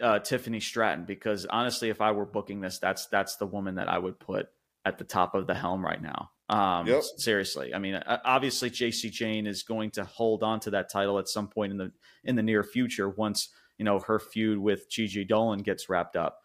uh, 0.00 0.20
Tiffany 0.20 0.60
Stratton 0.60 1.04
because 1.04 1.46
honestly, 1.46 1.90
if 1.90 2.00
I 2.00 2.12
were 2.12 2.26
booking 2.26 2.60
this, 2.60 2.78
that's 2.78 3.06
that's 3.06 3.36
the 3.36 3.46
woman 3.46 3.74
that 3.76 3.88
I 3.88 3.98
would 3.98 4.18
put 4.18 4.48
at 4.84 4.98
the 4.98 5.04
top 5.04 5.34
of 5.34 5.46
the 5.46 5.54
helm 5.54 5.84
right 5.84 6.00
now. 6.00 6.30
Um, 6.48 6.86
yep. 6.86 7.02
Seriously, 7.16 7.74
I 7.74 7.78
mean, 7.78 8.00
obviously, 8.24 8.70
Jacy 8.70 9.10
Jayne 9.10 9.46
is 9.46 9.62
going 9.62 9.90
to 9.92 10.04
hold 10.04 10.42
on 10.42 10.58
to 10.60 10.70
that 10.70 10.90
title 10.90 11.18
at 11.18 11.28
some 11.28 11.48
point 11.48 11.72
in 11.72 11.78
the 11.78 11.92
in 12.24 12.34
the 12.34 12.42
near 12.42 12.64
future 12.64 13.08
once 13.08 13.50
you 13.78 13.84
know 13.84 14.00
her 14.00 14.18
feud 14.18 14.58
with 14.58 14.90
Gigi 14.90 15.24
Dolin 15.24 15.62
gets 15.62 15.88
wrapped 15.88 16.16
up. 16.16 16.38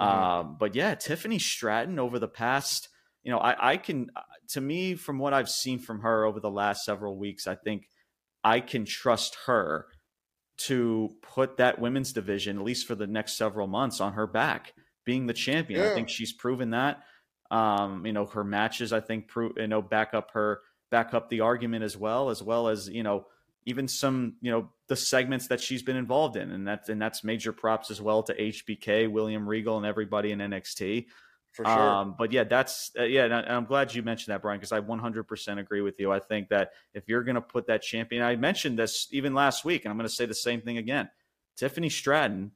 Mm-hmm. 0.00 0.22
Um, 0.22 0.56
but 0.58 0.74
yeah, 0.74 0.94
Tiffany 0.94 1.38
Stratton 1.38 1.98
over 1.98 2.18
the 2.18 2.28
past, 2.28 2.88
you 3.22 3.30
know, 3.30 3.38
I, 3.38 3.72
I 3.72 3.76
can, 3.76 4.10
to 4.50 4.60
me, 4.60 4.94
from 4.94 5.18
what 5.18 5.34
I've 5.34 5.50
seen 5.50 5.78
from 5.78 6.00
her 6.00 6.24
over 6.24 6.40
the 6.40 6.50
last 6.50 6.84
several 6.84 7.18
weeks, 7.18 7.46
I 7.46 7.54
think 7.54 7.88
I 8.42 8.60
can 8.60 8.84
trust 8.84 9.36
her 9.46 9.86
to 10.66 11.10
put 11.22 11.58
that 11.58 11.78
women's 11.78 12.12
division, 12.12 12.58
at 12.58 12.64
least 12.64 12.86
for 12.86 12.94
the 12.94 13.06
next 13.06 13.36
several 13.36 13.66
months, 13.66 14.00
on 14.00 14.14
her 14.14 14.26
back, 14.26 14.72
being 15.04 15.26
the 15.26 15.34
champion. 15.34 15.80
Yeah. 15.80 15.90
I 15.90 15.94
think 15.94 16.08
she's 16.08 16.32
proven 16.32 16.70
that. 16.70 17.02
Um, 17.50 18.06
you 18.06 18.12
know, 18.12 18.26
her 18.26 18.44
matches, 18.44 18.92
I 18.92 19.00
think, 19.00 19.28
prove, 19.28 19.52
you 19.56 19.66
know, 19.66 19.82
back 19.82 20.14
up 20.14 20.30
her, 20.32 20.60
back 20.90 21.14
up 21.14 21.28
the 21.28 21.40
argument 21.40 21.84
as 21.84 21.96
well, 21.96 22.30
as 22.30 22.42
well 22.42 22.68
as, 22.68 22.88
you 22.88 23.02
know, 23.02 23.26
even 23.66 23.88
some 23.88 24.34
you 24.40 24.50
know 24.50 24.70
the 24.88 24.96
segments 24.96 25.48
that 25.48 25.60
she's 25.60 25.82
been 25.82 25.96
involved 25.96 26.36
in, 26.36 26.50
and 26.50 26.66
that's 26.66 26.88
and 26.88 27.00
that's 27.00 27.22
major 27.24 27.52
props 27.52 27.90
as 27.90 28.00
well 28.00 28.22
to 28.24 28.34
HBK, 28.34 29.10
William 29.10 29.48
Regal, 29.48 29.76
and 29.76 29.86
everybody 29.86 30.32
in 30.32 30.38
NXT. 30.38 31.06
For 31.52 31.64
sure. 31.64 31.72
Um, 31.72 32.14
but 32.16 32.32
yeah, 32.32 32.44
that's 32.44 32.92
uh, 32.98 33.02
yeah, 33.02 33.24
and, 33.24 33.34
I, 33.34 33.56
am 33.56 33.64
glad 33.64 33.92
you 33.92 34.02
mentioned 34.02 34.32
that, 34.32 34.40
Brian, 34.40 34.60
because 34.60 34.70
I 34.70 34.80
100% 34.80 35.58
agree 35.58 35.80
with 35.80 35.98
you. 35.98 36.12
I 36.12 36.20
think 36.20 36.48
that 36.50 36.70
if 36.94 37.08
you're 37.08 37.24
going 37.24 37.34
to 37.34 37.40
put 37.40 37.66
that 37.66 37.82
champion, 37.82 38.22
I 38.22 38.36
mentioned 38.36 38.78
this 38.78 39.08
even 39.10 39.34
last 39.34 39.64
week, 39.64 39.84
and 39.84 39.90
I'm 39.90 39.98
going 39.98 40.08
to 40.08 40.14
say 40.14 40.26
the 40.26 40.34
same 40.34 40.60
thing 40.60 40.78
again. 40.78 41.10
Tiffany 41.56 41.88
Stratton 41.88 42.52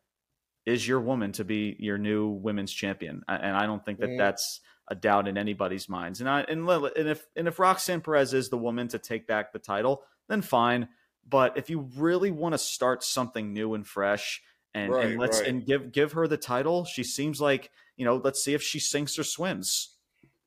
is 0.64 0.86
your 0.86 1.00
woman 1.00 1.32
to 1.32 1.44
be 1.44 1.76
your 1.80 1.98
new 1.98 2.28
women's 2.28 2.72
champion, 2.72 3.22
and 3.26 3.56
I 3.56 3.66
don't 3.66 3.84
think 3.84 3.98
that 3.98 4.10
mm. 4.10 4.18
that's 4.18 4.60
a 4.88 4.94
doubt 4.94 5.28
in 5.28 5.36
anybody's 5.36 5.88
minds. 5.88 6.20
And 6.20 6.28
I 6.28 6.42
and, 6.42 6.68
and 6.68 7.08
if 7.08 7.26
and 7.36 7.48
if 7.48 7.58
Roxanne 7.58 8.00
Perez 8.00 8.32
is 8.32 8.48
the 8.48 8.58
woman 8.58 8.88
to 8.88 8.98
take 8.98 9.26
back 9.26 9.52
the 9.52 9.58
title, 9.58 10.04
then 10.28 10.42
fine. 10.42 10.88
But 11.28 11.56
if 11.56 11.70
you 11.70 11.88
really 11.96 12.30
want 12.30 12.52
to 12.52 12.58
start 12.58 13.02
something 13.02 13.52
new 13.52 13.74
and 13.74 13.86
fresh 13.86 14.42
and, 14.74 14.92
Right, 14.92 15.06
and 15.06 15.18
let's 15.18 15.40
right. 15.40 15.48
and 15.48 15.64
give 15.64 15.92
give 15.92 16.12
her 16.12 16.26
the 16.26 16.36
title. 16.36 16.84
She 16.84 17.04
seems 17.04 17.40
like 17.40 17.70
you 17.96 18.04
know. 18.04 18.16
Let's 18.16 18.42
see 18.42 18.54
if 18.54 18.62
she 18.62 18.78
sinks 18.80 19.18
or 19.18 19.24
swims. 19.24 19.96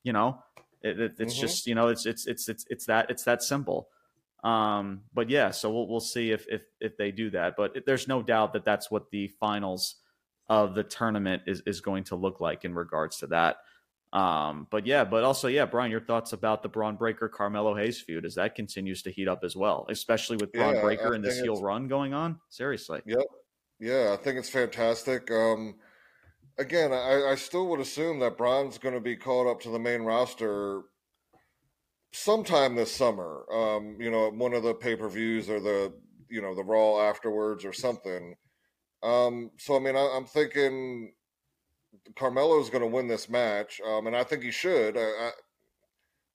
You 0.03 0.13
know, 0.13 0.43
it, 0.81 0.99
it, 0.99 1.15
it's 1.19 1.35
Mhm. 1.35 1.39
just 1.39 1.65
you 1.67 1.75
know 1.75 1.87
it's 1.87 2.05
it's 2.05 2.27
it's 2.27 2.47
it's 2.49 2.65
it's 2.69 2.85
that 2.85 3.09
it's 3.09 3.23
that 3.23 3.41
simple. 3.41 3.89
Um, 4.43 5.01
but 5.13 5.29
yeah, 5.29 5.51
so 5.51 5.71
we'll 5.71 5.87
we'll 5.87 5.99
see 5.99 6.31
if 6.31 6.45
if 6.47 6.61
if 6.79 6.97
they 6.97 7.11
do 7.11 7.29
that. 7.31 7.55
But 7.57 7.75
it, 7.75 7.85
there's 7.85 8.07
no 8.07 8.21
doubt 8.21 8.53
that 8.53 8.63
that's 8.65 8.91
what 8.91 9.09
the 9.11 9.27
finals 9.39 9.95
of 10.49 10.75
the 10.75 10.83
tournament 10.83 11.43
is 11.47 11.61
is 11.65 11.81
going 11.81 12.03
to 12.05 12.15
look 12.15 12.39
like 12.39 12.63
in 12.65 12.75
regards 12.75 13.17
to 13.19 13.27
that. 13.27 13.57
Um, 14.13 14.67
but 14.71 14.85
yeah, 14.85 15.03
but 15.03 15.23
also 15.23 15.47
yeah, 15.47 15.65
Brian, 15.65 15.91
your 15.91 16.01
thoughts 16.01 16.33
about 16.33 16.63
the 16.63 16.69
Bron 16.69 16.95
Breakker 16.95 17.27
Carmelo 17.27 17.75
Hayes 17.75 17.99
feud 17.99 18.25
as 18.25 18.35
that 18.35 18.55
continues 18.55 19.01
to 19.03 19.11
heat 19.11 19.27
up 19.27 19.43
as 19.43 19.55
well, 19.55 19.85
especially 19.89 20.37
with 20.37 20.51
Bron 20.53 20.75
Yeah, 20.75 20.79
I 20.79 20.83
Breakker 20.83 21.13
and 21.13 21.23
this 21.23 21.39
heel 21.39 21.61
run 21.61 21.87
going 21.87 22.13
on. 22.13 22.39
Seriously, 22.49 23.01
Yep. 23.05 23.25
Yeah, 23.79 24.15
I 24.17 24.23
think 24.23 24.39
it's 24.39 24.49
fantastic. 24.49 25.29
Um, 25.29 25.75
again, 26.57 26.91
I, 26.91 27.31
I 27.31 27.35
still 27.35 27.67
would 27.67 27.79
assume 27.79 28.19
that 28.19 28.37
Bron's 28.37 28.77
going 28.77 28.95
to 28.95 29.01
be 29.01 29.15
called 29.15 29.47
up 29.47 29.61
to 29.61 29.69
the 29.69 29.77
main 29.77 30.01
roster 30.01 30.83
sometime 32.11 32.75
this 32.75 32.95
summer. 32.95 33.45
Um, 33.51 33.97
you 33.99 34.09
know, 34.09 34.31
one 34.31 34.53
of 34.53 34.63
the 34.63 34.73
pay 34.73 34.95
per 34.95 35.09
views 35.09 35.49
or 35.49 35.59
the 35.59 35.93
you 36.29 36.41
know 36.41 36.55
the 36.55 36.63
Raw 36.63 37.01
afterwards 37.01 37.65
or 37.65 37.73
something. 37.73 38.35
Um, 39.03 39.51
so 39.57 39.75
I 39.75 39.79
mean, 39.79 39.95
I, 39.95 40.13
I'm 40.15 40.25
thinking 40.25 41.13
Carmelo's 42.15 42.69
going 42.69 42.81
to 42.81 42.87
win 42.87 43.07
this 43.07 43.29
match, 43.29 43.81
um, 43.85 44.07
and 44.07 44.15
I 44.15 44.23
think 44.23 44.43
he 44.43 44.51
should. 44.51 44.97
I, 44.97 45.01
I, 45.01 45.31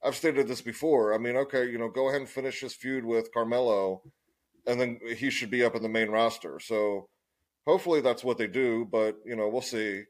I've 0.05 0.17
stated 0.17 0.49
this 0.49 0.63
before. 0.63 1.15
I 1.15 1.19
mean, 1.19 1.37
okay, 1.37 1.69
you 1.71 1.79
know, 1.79 1.89
go 1.89 2.09
ahead 2.09 2.21
and 2.21 2.29
finish 2.29 2.61
his 2.61 2.75
feud 2.75 3.05
with 3.05 3.33
Carmelo, 3.33 4.03
and 4.67 4.81
then 4.81 4.99
he 5.17 5.31
should 5.31 5.51
be 5.51 5.65
up 5.65 5.75
in 5.77 5.83
the 5.83 5.89
main 5.89 6.09
roster. 6.11 6.59
So 6.61 7.09
hopefully 7.67 8.01
that's 8.01 8.25
what 8.25 8.39
they 8.39 8.49
do, 8.49 8.87
but 8.91 9.17
you 9.25 9.37
know, 9.37 9.49
we'll 9.49 9.63
see. 9.63 10.03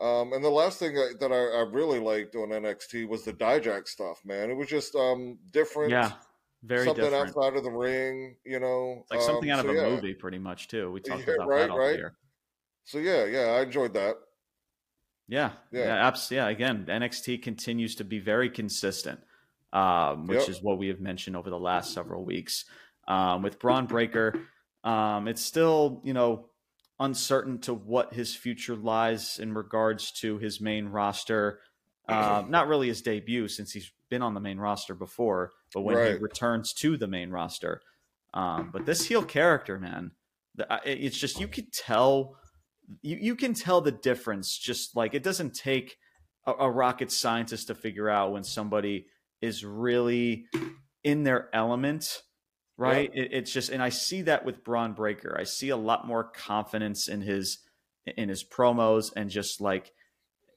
Um, 0.00 0.32
and 0.32 0.42
the 0.42 0.48
last 0.50 0.78
thing 0.78 0.94
that 0.94 1.30
I, 1.30 1.58
I 1.58 1.70
really 1.70 1.98
liked 2.00 2.34
on 2.34 2.48
NXT 2.48 3.06
was 3.08 3.22
the 3.24 3.32
Dijak 3.34 3.86
stuff. 3.86 4.20
Man, 4.24 4.50
it 4.50 4.54
was 4.56 4.68
just 4.68 4.94
um, 4.96 5.38
different. 5.52 5.90
yeah, 5.90 6.12
very 6.62 6.86
something 6.86 7.04
different. 7.04 7.28
outside 7.36 7.54
of 7.56 7.64
the 7.64 7.70
ring. 7.70 8.36
You 8.44 8.60
know, 8.60 9.00
It's 9.02 9.10
like 9.10 9.20
something 9.20 9.50
Um, 9.50 9.58
out 9.58 9.64
of 9.66 9.70
so 9.70 9.78
a 9.78 9.82
yeah. 9.82 9.94
movie, 9.94 10.14
pretty 10.14 10.38
much 10.38 10.68
too. 10.68 10.90
We 10.90 11.00
talked 11.00 11.26
Yeah, 11.28 11.34
about 11.34 11.48
right, 11.48 11.58
that 11.60 11.70
off 11.70 11.78
right. 11.78 11.96
here. 11.96 12.14
So 12.84 12.98
yeah, 12.98 13.26
yeah, 13.26 13.56
I 13.58 13.62
enjoyed 13.62 13.92
that. 13.94 14.16
Yeah, 15.30 15.52
Yeah. 15.70 15.84
yeah, 15.86 16.08
abs- 16.08 16.30
yeah. 16.30 16.48
Again, 16.48 16.86
NXT 16.88 17.38
continues 17.42 17.94
to 17.96 18.04
be 18.04 18.18
very 18.18 18.50
consistent, 18.50 19.20
um, 19.72 20.26
which 20.26 20.40
Yep. 20.40 20.48
is 20.48 20.62
what 20.62 20.76
we 20.78 20.88
have 20.88 21.00
mentioned 21.00 21.36
over 21.36 21.48
the 21.48 21.58
last 21.58 21.94
several 21.94 22.24
weeks. 22.24 22.64
Um, 23.08 23.42
with 23.42 23.58
Bron 23.58 23.86
Breakker, 23.86 24.40
um, 24.84 25.28
it's 25.28 25.42
still 25.42 26.00
you 26.04 26.12
know 26.12 26.50
uncertain 26.98 27.58
to 27.60 27.72
what 27.72 28.12
his 28.12 28.34
future 28.34 28.76
lies 28.76 29.38
in 29.38 29.54
regards 29.54 30.10
to 30.12 30.36
his 30.38 30.60
main 30.60 30.86
roster. 30.88 31.60
Um, 32.08 32.50
not 32.50 32.66
really 32.66 32.88
his 32.88 33.02
debut 33.02 33.46
since 33.46 33.72
he's 33.72 33.92
been 34.08 34.20
on 34.22 34.34
the 34.34 34.40
main 34.40 34.58
roster 34.58 34.94
before, 34.96 35.52
but 35.72 35.82
when 35.82 35.96
he 35.96 36.18
returns 36.18 36.72
to 36.74 36.96
the 36.96 37.06
main 37.06 37.30
roster. 37.30 37.80
Um, 38.34 38.70
but 38.72 38.84
this 38.84 39.06
heel 39.06 39.22
character, 39.24 39.78
man, 39.78 40.10
the, 40.56 40.66
it's 40.84 41.16
just 41.16 41.38
you 41.38 41.46
could 41.46 41.72
tell 41.72 42.36
you, 43.02 43.16
you 43.20 43.36
can 43.36 43.54
tell 43.54 43.80
the 43.80 43.92
difference 43.92 44.56
just 44.56 44.96
like 44.96 45.14
it 45.14 45.22
doesn't 45.22 45.54
take 45.54 45.96
a, 46.46 46.52
a 46.52 46.70
rocket 46.70 47.12
scientist 47.12 47.68
to 47.68 47.74
figure 47.74 48.08
out 48.08 48.32
when 48.32 48.44
somebody 48.44 49.06
is 49.40 49.64
really 49.64 50.46
in 51.04 51.22
their 51.22 51.48
element 51.54 52.22
right 52.76 53.10
it, 53.14 53.32
it's 53.32 53.52
just 53.52 53.70
and 53.70 53.82
i 53.82 53.88
see 53.88 54.22
that 54.22 54.44
with 54.44 54.64
bron 54.64 54.92
breakker 54.92 55.36
i 55.38 55.44
see 55.44 55.68
a 55.68 55.76
lot 55.76 56.06
more 56.06 56.24
confidence 56.24 57.08
in 57.08 57.20
his 57.20 57.58
in 58.16 58.28
his 58.28 58.44
promos 58.44 59.12
and 59.14 59.30
just 59.30 59.60
like 59.60 59.92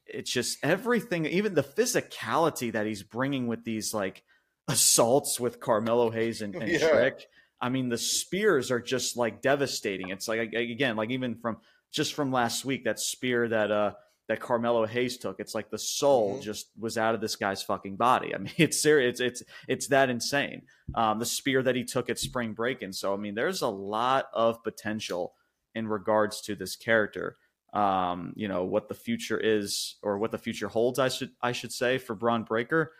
it's 0.06 0.30
just 0.30 0.58
everything 0.62 1.26
even 1.26 1.54
the 1.54 1.62
physicality 1.62 2.72
that 2.72 2.86
he's 2.86 3.02
bringing 3.02 3.46
with 3.46 3.64
these 3.64 3.94
like 3.94 4.22
assaults 4.68 5.38
with 5.38 5.60
carmelo 5.60 6.10
hayes 6.10 6.42
and, 6.42 6.54
and 6.54 6.68
Yeah. 6.72 6.90
Shrek. 6.90 7.20
i 7.60 7.68
mean 7.68 7.88
the 7.88 7.98
spears 7.98 8.70
are 8.70 8.80
just 8.80 9.16
like 9.16 9.40
devastating 9.40 10.10
it's 10.10 10.28
like 10.28 10.52
again 10.52 10.96
like 10.96 11.10
even 11.10 11.36
from 11.36 11.58
just 11.94 12.12
from 12.14 12.32
last 12.32 12.64
week 12.64 12.84
that 12.84 12.98
spear 13.00 13.48
that 13.48 13.70
uh 13.70 13.92
that 14.26 14.40
Carmelo 14.40 14.86
Hayes 14.86 15.18
took. 15.18 15.38
It's 15.38 15.54
like 15.54 15.70
the 15.70 15.78
soul 15.78 16.38
Mhm. 16.38 16.42
just 16.42 16.70
was 16.78 16.96
out 16.96 17.14
of 17.14 17.20
this 17.20 17.36
guy's 17.36 17.62
fucking 17.62 17.96
body. 17.96 18.34
I 18.34 18.38
mean, 18.38 18.54
it's 18.58 18.80
serious. 18.80 19.20
It's 19.20 19.40
it's 19.42 19.50
it's 19.68 19.86
that 19.88 20.10
insane. 20.10 20.62
Um, 20.94 21.18
the 21.18 21.26
spear 21.26 21.62
that 21.62 21.76
he 21.76 21.84
took 21.84 22.08
at 22.10 22.18
Spring 22.18 22.52
break, 22.54 22.82
and 22.82 22.94
So 22.94 23.14
I 23.14 23.16
mean, 23.16 23.34
there's 23.34 23.62
a 23.62 23.68
lot 23.68 24.26
of 24.34 24.62
potential 24.64 25.34
in 25.74 25.86
regards 25.88 26.40
to 26.42 26.54
this 26.54 26.74
character. 26.76 27.36
Um, 27.74 28.32
you 28.36 28.46
know 28.48 28.64
what 28.64 28.88
the 28.88 28.94
future 28.94 29.38
is, 29.38 29.96
or 30.02 30.18
what 30.18 30.30
the 30.30 30.38
future 30.38 30.68
holds. 30.68 30.98
I 30.98 31.08
should 31.08 31.30
I 31.42 31.52
should 31.52 31.72
say 31.72 31.98
for 31.98 32.14
Bron 32.14 32.44
Breakker. 32.44 32.92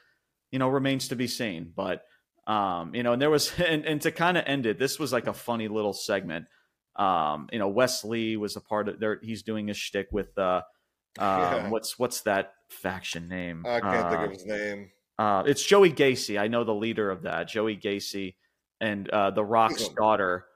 You 0.51 0.59
know, 0.59 0.69
remains 0.69 1.09
to 1.09 1.17
be 1.17 1.27
seen. 1.27 1.73
But 1.75 2.05
um, 2.47 2.95
you 2.95 3.03
know, 3.03 3.15
and 3.15 3.23
there 3.23 3.31
was 3.31 3.51
and, 3.59 3.85
and 3.87 4.01
to 4.03 4.11
kind 4.11 4.37
of 4.37 4.45
end 4.47 4.67
it, 4.67 4.79
this 4.79 4.99
was 4.99 5.13
like 5.13 5.27
a 5.27 5.33
funny 5.33 5.69
little 5.69 5.93
segment. 5.95 6.47
Um, 6.97 7.49
you 7.53 7.59
know, 7.59 7.69
Wesley 7.69 8.37
was 8.37 8.57
a 8.57 8.61
part 8.61 8.89
of 8.89 9.01
there. 9.01 9.19
He's 9.23 9.43
doing 9.43 9.71
a 9.71 9.75
shtick 9.75 10.09
with 10.13 10.37
uh, 10.39 10.63
um, 11.19 11.41
Yeah. 11.41 11.71
what's 11.71 11.99
what's 11.99 12.21
that 12.23 12.55
faction 12.71 13.29
name? 13.29 13.65
I 13.67 13.81
can't 13.81 14.09
think 14.11 14.21
Uh, 14.21 14.25
of 14.25 14.31
his 14.31 14.47
name. 14.47 14.91
uh, 15.19 15.43
it's 15.47 15.63
Joey 15.65 15.93
Gacy. 15.93 16.39
I 16.41 16.49
know 16.49 16.65
the 16.65 16.75
leader 16.75 17.11
of 17.11 17.23
that, 17.23 17.49
Joey 17.49 17.77
Gacy, 17.77 18.37
and 18.81 19.09
uh, 19.11 19.31
the 19.31 19.45
Rock's 19.45 19.77
Schism. 19.77 19.95
daughter. 19.97 20.47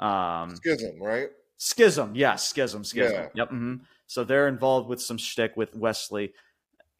Um, 0.00 0.54
Schism, 0.56 1.00
right? 1.02 1.28
Schism, 1.56 2.14
yes, 2.14 2.48
Schism, 2.48 2.84
Schism. 2.84 3.22
Yeah. 3.22 3.28
Yep. 3.34 3.48
hmm 3.50 3.74
So 4.06 4.24
they're 4.24 4.46
involved 4.48 4.88
with 4.88 5.02
some 5.02 5.18
shtick 5.18 5.56
with 5.56 5.74
Wesley. 5.74 6.32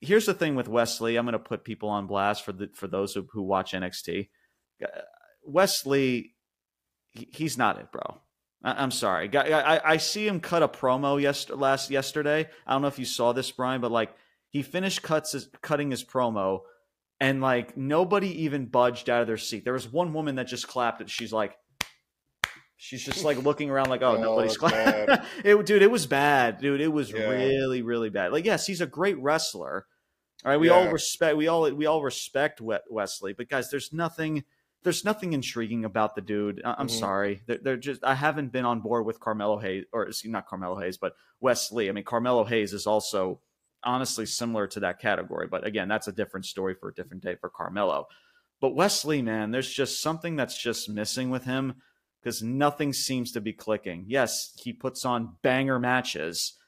Here's 0.00 0.26
the 0.26 0.34
thing 0.34 0.54
with 0.54 0.68
Wesley. 0.68 1.16
I'm 1.16 1.24
going 1.24 1.32
to 1.32 1.38
put 1.38 1.64
people 1.64 1.88
on 1.88 2.06
blast 2.06 2.44
for 2.44 2.52
the 2.52 2.68
for 2.74 2.86
those 2.88 3.14
who, 3.14 3.26
who 3.32 3.42
watch 3.42 3.72
NXT. 3.72 4.28
Uh, 4.82 4.86
Wesley, 5.44 6.34
he, 7.12 7.28
he's 7.32 7.56
not 7.58 7.78
it, 7.78 7.90
bro. 7.92 8.20
I, 8.62 8.82
I'm 8.82 8.90
sorry. 8.90 9.34
I, 9.36 9.76
I, 9.76 9.92
I 9.92 9.96
see 9.98 10.26
him 10.26 10.40
cut 10.40 10.62
a 10.62 10.68
promo 10.68 11.20
yes, 11.20 11.48
last 11.50 11.90
yesterday. 11.90 12.48
I 12.66 12.72
don't 12.72 12.82
know 12.82 12.88
if 12.88 12.98
you 12.98 13.04
saw 13.04 13.32
this, 13.32 13.50
Brian, 13.50 13.80
but 13.80 13.90
like 13.90 14.14
he 14.50 14.62
finished 14.62 15.02
cuts 15.02 15.32
his, 15.32 15.48
cutting 15.62 15.90
his 15.90 16.04
promo, 16.04 16.60
and 17.20 17.40
like 17.40 17.76
nobody 17.76 18.44
even 18.44 18.66
budged 18.66 19.10
out 19.10 19.20
of 19.20 19.26
their 19.26 19.36
seat. 19.36 19.64
There 19.64 19.72
was 19.72 19.90
one 19.90 20.12
woman 20.12 20.36
that 20.36 20.46
just 20.46 20.68
clapped. 20.68 21.00
And 21.00 21.10
she's 21.10 21.32
like, 21.32 21.56
she's 22.76 23.04
just 23.04 23.24
like 23.24 23.42
looking 23.42 23.70
around, 23.70 23.90
like, 23.90 24.02
oh, 24.02 24.16
Oh, 24.16 24.20
nobody's 24.20 24.56
clapping. 24.56 25.16
it, 25.44 25.66
dude, 25.66 25.82
it 25.82 25.90
was 25.90 26.06
bad, 26.06 26.60
dude. 26.60 26.80
It 26.80 26.92
was 26.92 27.10
Yeah. 27.10 27.28
really, 27.28 27.82
really 27.82 28.10
bad. 28.10 28.32
Like, 28.32 28.44
yes, 28.44 28.66
he's 28.66 28.80
a 28.80 28.86
great 28.86 29.18
wrestler. 29.18 29.86
All 30.44 30.52
right, 30.52 30.60
we 30.60 30.68
all 30.68 30.88
respect, 30.92 31.36
we 31.36 31.48
all, 31.48 31.68
we 31.72 31.86
all 31.86 32.00
respect 32.00 32.60
Wesley, 32.60 33.32
but 33.32 33.48
guys, 33.48 33.70
there's 33.70 33.92
nothing, 33.92 34.44
there's 34.84 35.04
nothing 35.04 35.32
intriguing 35.32 35.84
about 35.84 36.14
the 36.14 36.20
dude. 36.20 36.62
I- 36.64 36.76
I'm 36.78 36.86
Mhm. 36.86 36.98
sorry, 36.98 37.42
they're, 37.46 37.58
they're 37.58 37.76
just, 37.76 38.04
I 38.04 38.14
haven't 38.14 38.52
been 38.52 38.64
on 38.64 38.80
board 38.80 39.04
with 39.06 39.20
Carmelo 39.20 39.58
Hayes, 39.58 39.84
or 39.92 40.08
not 40.24 40.46
Carmelo 40.46 40.78
Hayes, 40.80 40.96
but 40.96 41.14
Wesley. 41.40 41.88
I 41.88 41.92
mean, 41.92 42.04
Carmelo 42.04 42.44
Hayes 42.44 42.72
is 42.72 42.86
also 42.86 43.40
honestly 43.84 44.26
similar 44.26 44.66
to 44.68 44.80
that 44.80 44.98
category, 45.00 45.46
but 45.46 45.66
again, 45.66 45.88
that's 45.88 46.08
a 46.08 46.12
different 46.12 46.46
story 46.46 46.74
for 46.74 46.88
a 46.88 46.94
different 46.94 47.22
day 47.22 47.36
for 47.36 47.48
Carmelo. 47.50 48.06
But 48.60 48.74
Wesley, 48.74 49.22
man, 49.22 49.50
there's 49.52 49.70
just 49.72 50.00
something 50.02 50.34
that's 50.36 50.56
just 50.60 50.88
missing 50.88 51.30
with 51.30 51.44
him 51.44 51.80
because 52.20 52.42
nothing 52.42 52.92
seems 52.92 53.30
to 53.32 53.40
be 53.40 53.52
clicking. 53.52 54.04
Yes, 54.08 54.52
he 54.60 54.72
puts 54.72 55.04
on 55.04 55.36
banger 55.42 55.78
matches, 55.78 56.58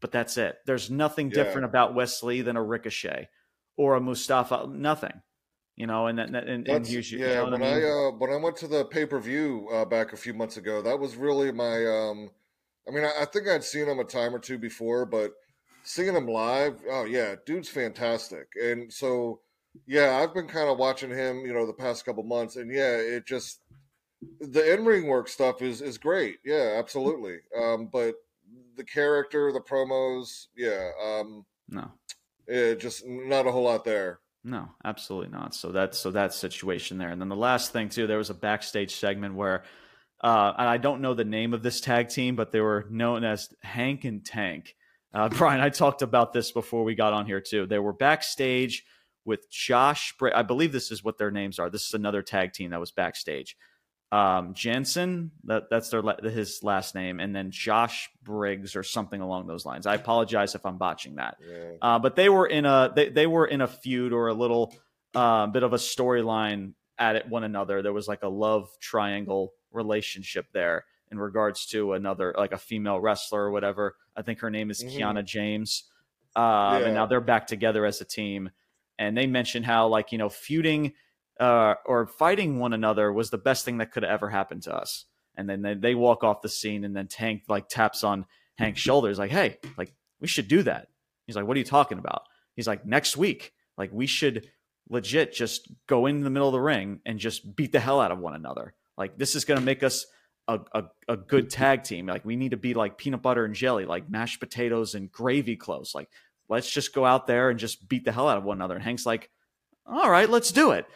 but 0.00 0.12
that's 0.12 0.36
it. 0.36 0.58
There's 0.66 0.90
nothing 0.90 1.28
Yeah. 1.30 1.42
different 1.44 1.64
about 1.64 1.94
Wesley 1.94 2.42
than 2.42 2.56
a 2.56 2.62
Ricochet 2.62 3.28
or 3.76 3.94
a 3.96 4.00
Mustafa. 4.00 4.66
Nothing, 4.68 5.22
you 5.76 5.86
know. 5.86 6.06
And 6.06 6.18
that 6.18 6.28
and, 6.28 6.48
and 6.48 6.66
That's, 6.66 6.90
usually, 6.90 7.22
yeah, 7.22 7.44
you 7.44 7.50
know 7.50 7.58
when 7.58 7.62
I 7.62 7.80
I, 7.80 7.82
uh, 7.82 8.10
when 8.12 8.30
I 8.30 8.36
went 8.36 8.56
to 8.56 8.68
the 8.68 8.84
pay 8.84 9.06
per 9.06 9.20
view 9.20 9.68
uh, 9.72 9.84
back 9.84 10.12
a 10.12 10.16
few 10.16 10.34
months 10.34 10.56
ago, 10.56 10.82
that 10.82 10.98
was 10.98 11.16
really 11.16 11.52
my. 11.52 11.86
Um, 11.86 12.30
I 12.86 12.90
mean, 12.90 13.04
I, 13.04 13.22
I 13.22 13.24
think 13.24 13.48
I'd 13.48 13.64
seen 13.64 13.88
him 13.88 13.98
a 13.98 14.04
time 14.04 14.34
or 14.34 14.38
two 14.38 14.58
before, 14.58 15.06
but 15.06 15.32
seeing 15.84 16.14
him 16.14 16.26
live, 16.26 16.80
oh 16.90 17.04
yeah, 17.04 17.36
dude's 17.46 17.68
fantastic. 17.68 18.48
And 18.62 18.92
so, 18.92 19.40
yeah, 19.86 20.18
I've 20.18 20.34
been 20.34 20.48
kind 20.48 20.68
of 20.68 20.78
watching 20.78 21.10
him, 21.10 21.46
you 21.46 21.52
know, 21.52 21.66
the 21.66 21.72
past 21.72 22.04
couple 22.04 22.24
months, 22.24 22.56
and 22.56 22.70
yeah, 22.70 22.96
it 22.96 23.26
just 23.26 23.60
the 24.40 24.72
in 24.72 24.84
ring 24.84 25.06
work 25.06 25.28
stuff 25.28 25.62
is 25.62 25.80
is 25.80 25.98
great. 25.98 26.38
Yeah, 26.44 26.76
absolutely. 26.78 27.38
Um, 27.58 27.88
but 27.92 28.14
the 28.76 28.84
character, 28.84 29.52
the 29.52 29.60
promos, 29.60 30.46
yeah, 30.56 30.90
um, 31.02 31.44
no, 31.68 31.90
yeah, 32.48 32.74
just 32.74 33.06
not 33.06 33.46
a 33.46 33.52
whole 33.52 33.64
lot 33.64 33.84
there. 33.84 34.20
No, 34.44 34.68
absolutely 34.84 35.30
not. 35.30 35.54
So 35.54 35.72
that's 35.72 35.98
so 35.98 36.10
that 36.12 36.34
situation 36.34 36.98
there. 36.98 37.08
And 37.08 37.20
then 37.20 37.28
the 37.28 37.36
last 37.36 37.72
thing 37.72 37.88
too, 37.88 38.06
there 38.06 38.18
was 38.18 38.30
a 38.30 38.34
backstage 38.34 38.94
segment 38.94 39.34
where. 39.34 39.64
Uh, 40.22 40.54
I 40.56 40.78
don't 40.78 41.02
know 41.02 41.12
the 41.12 41.24
name 41.24 41.52
of 41.52 41.62
this 41.62 41.82
tag 41.82 42.08
team, 42.08 42.34
but 42.34 42.50
they 42.50 42.60
were 42.60 42.86
known 42.88 43.24
as 43.24 43.50
Hank 43.62 44.04
and 44.04 44.24
Tank. 44.24 44.74
Uh, 45.12 45.28
Brian, 45.36 45.60
I 45.60 45.68
talked 45.68 46.00
about 46.00 46.32
this 46.32 46.50
before 46.50 46.82
we 46.82 46.94
got 46.94 47.12
on 47.12 47.26
here 47.26 47.42
too. 47.42 47.66
They 47.66 47.78
were 47.78 47.92
backstage 47.92 48.84
with 49.24 49.50
Josh. 49.50 50.14
I 50.34 50.42
believe 50.42 50.72
this 50.72 50.90
is 50.90 51.04
what 51.04 51.18
their 51.18 51.30
names 51.30 51.58
are. 51.58 51.70
This 51.70 51.86
is 51.86 51.94
another 51.94 52.22
tag 52.22 52.52
team 52.52 52.70
that 52.70 52.80
was 52.80 52.90
backstage. 52.90 53.56
Um, 54.14 54.54
Jensen. 54.54 55.32
That 55.42 55.64
that's 55.70 55.90
their 55.90 56.02
his 56.22 56.62
last 56.62 56.94
name, 56.94 57.18
and 57.18 57.34
then 57.34 57.50
Josh 57.50 58.10
Briggs 58.22 58.76
or 58.76 58.84
something 58.84 59.20
along 59.20 59.48
those 59.48 59.66
lines. 59.66 59.86
I 59.86 59.96
apologize 59.96 60.54
if 60.54 60.64
I'm 60.64 60.78
botching 60.78 61.16
that. 61.16 61.36
Yeah. 61.44 61.72
Uh, 61.82 61.98
but 61.98 62.14
they 62.14 62.28
were 62.28 62.46
in 62.46 62.64
a 62.64 62.92
they, 62.94 63.08
they 63.08 63.26
were 63.26 63.44
in 63.44 63.60
a 63.60 63.66
feud 63.66 64.12
or 64.12 64.28
a 64.28 64.34
little 64.34 64.72
uh, 65.16 65.48
bit 65.48 65.64
of 65.64 65.72
a 65.72 65.78
storyline 65.78 66.74
at 66.96 67.16
it 67.16 67.28
one 67.28 67.42
another. 67.42 67.82
There 67.82 67.92
was 67.92 68.06
like 68.06 68.22
a 68.22 68.28
love 68.28 68.68
triangle 68.78 69.52
relationship 69.72 70.46
there 70.52 70.84
in 71.10 71.18
regards 71.18 71.66
to 71.66 71.94
another 71.94 72.36
like 72.38 72.52
a 72.52 72.58
female 72.58 73.00
wrestler 73.00 73.42
or 73.42 73.50
whatever. 73.50 73.96
I 74.14 74.22
think 74.22 74.38
her 74.40 74.50
name 74.50 74.70
is 74.70 74.80
mm-hmm. 74.80 74.96
Kiana 74.96 75.24
James. 75.24 75.90
Um, 76.36 76.44
yeah. 76.44 76.78
And 76.78 76.94
now 76.94 77.06
they're 77.06 77.20
back 77.20 77.48
together 77.48 77.84
as 77.84 78.00
a 78.00 78.04
team. 78.04 78.50
And 78.96 79.16
they 79.16 79.26
mentioned 79.26 79.66
how 79.66 79.88
like 79.88 80.12
you 80.12 80.18
know 80.18 80.28
feuding 80.28 80.92
uh, 81.40 81.74
or 81.84 82.06
fighting 82.06 82.58
one 82.58 82.72
another 82.72 83.12
was 83.12 83.30
the 83.30 83.38
best 83.38 83.64
thing 83.64 83.78
that 83.78 83.92
could 83.92 84.04
ever 84.04 84.30
happened 84.30 84.62
to 84.62 84.74
us. 84.74 85.06
And 85.36 85.48
then 85.48 85.62
they, 85.62 85.74
they 85.74 85.94
walk 85.94 86.22
off 86.22 86.42
the 86.42 86.48
scene, 86.48 86.84
and 86.84 86.94
then 86.94 87.08
Tank 87.08 87.42
like 87.48 87.68
taps 87.68 88.04
on 88.04 88.26
Hank's 88.56 88.80
shoulders, 88.80 89.18
like, 89.18 89.32
"Hey, 89.32 89.58
like 89.76 89.92
we 90.20 90.28
should 90.28 90.46
do 90.46 90.62
that." 90.62 90.88
He's 91.26 91.34
like, 91.34 91.46
"What 91.46 91.56
are 91.56 91.58
you 91.58 91.64
talking 91.64 91.98
about?" 91.98 92.22
He's 92.54 92.68
like, 92.68 92.86
"Next 92.86 93.16
week, 93.16 93.52
like 93.76 93.90
we 93.92 94.06
should 94.06 94.48
legit 94.88 95.32
just 95.32 95.72
go 95.86 96.06
in 96.06 96.22
the 96.22 96.30
middle 96.30 96.48
of 96.48 96.52
the 96.52 96.60
ring 96.60 97.00
and 97.06 97.18
just 97.18 97.56
beat 97.56 97.72
the 97.72 97.80
hell 97.80 98.00
out 98.00 98.12
of 98.12 98.18
one 98.18 98.34
another. 98.34 98.74
Like 98.96 99.18
this 99.18 99.34
is 99.34 99.44
going 99.44 99.58
to 99.58 99.64
make 99.64 99.82
us 99.82 100.06
a, 100.46 100.60
a, 100.72 100.84
a, 101.08 101.16
good 101.16 101.48
tag 101.48 101.84
team. 101.84 102.06
Like 102.06 102.24
we 102.24 102.36
need 102.36 102.50
to 102.50 102.56
be 102.56 102.74
like 102.74 102.98
peanut 102.98 103.22
butter 103.22 103.44
and 103.44 103.54
jelly, 103.54 103.86
like 103.86 104.10
mashed 104.10 104.40
potatoes 104.40 104.94
and 104.94 105.10
gravy 105.10 105.56
close. 105.56 105.94
Like 105.94 106.08
let's 106.48 106.70
just 106.70 106.94
go 106.94 107.04
out 107.04 107.26
there 107.26 107.48
and 107.48 107.58
just 107.58 107.88
beat 107.88 108.04
the 108.04 108.12
hell 108.12 108.28
out 108.28 108.36
of 108.36 108.44
one 108.44 108.58
another. 108.58 108.74
And 108.74 108.84
Hank's 108.84 109.06
like, 109.06 109.30
all 109.86 110.10
right, 110.10 110.28
let's 110.28 110.52
do 110.52 110.72
it. 110.72 110.86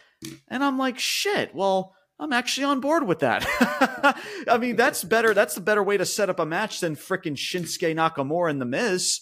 And 0.49 0.65
I'm 0.65 0.79
like, 0.79 0.99
shit, 0.99 1.55
well, 1.55 1.95
I'm 2.21 2.33
actually 2.33 2.65
on 2.65 2.81
board 2.81 3.07
with 3.07 3.21
that. 3.21 3.45
I 4.49 4.59
mean, 4.59 4.77
that's 4.77 5.05
better. 5.05 5.35
That's 5.35 5.55
the 5.55 5.61
better 5.61 5.83
way 5.83 5.97
to 5.97 6.05
set 6.05 6.29
up 6.29 6.41
a 6.41 6.47
match 6.47 6.81
than 6.81 6.97
freaking 6.97 7.37
Shinsuke 7.37 7.95
Nakamura 7.95 8.51
and 8.51 8.61
The 8.61 8.67
Miz. 8.67 9.21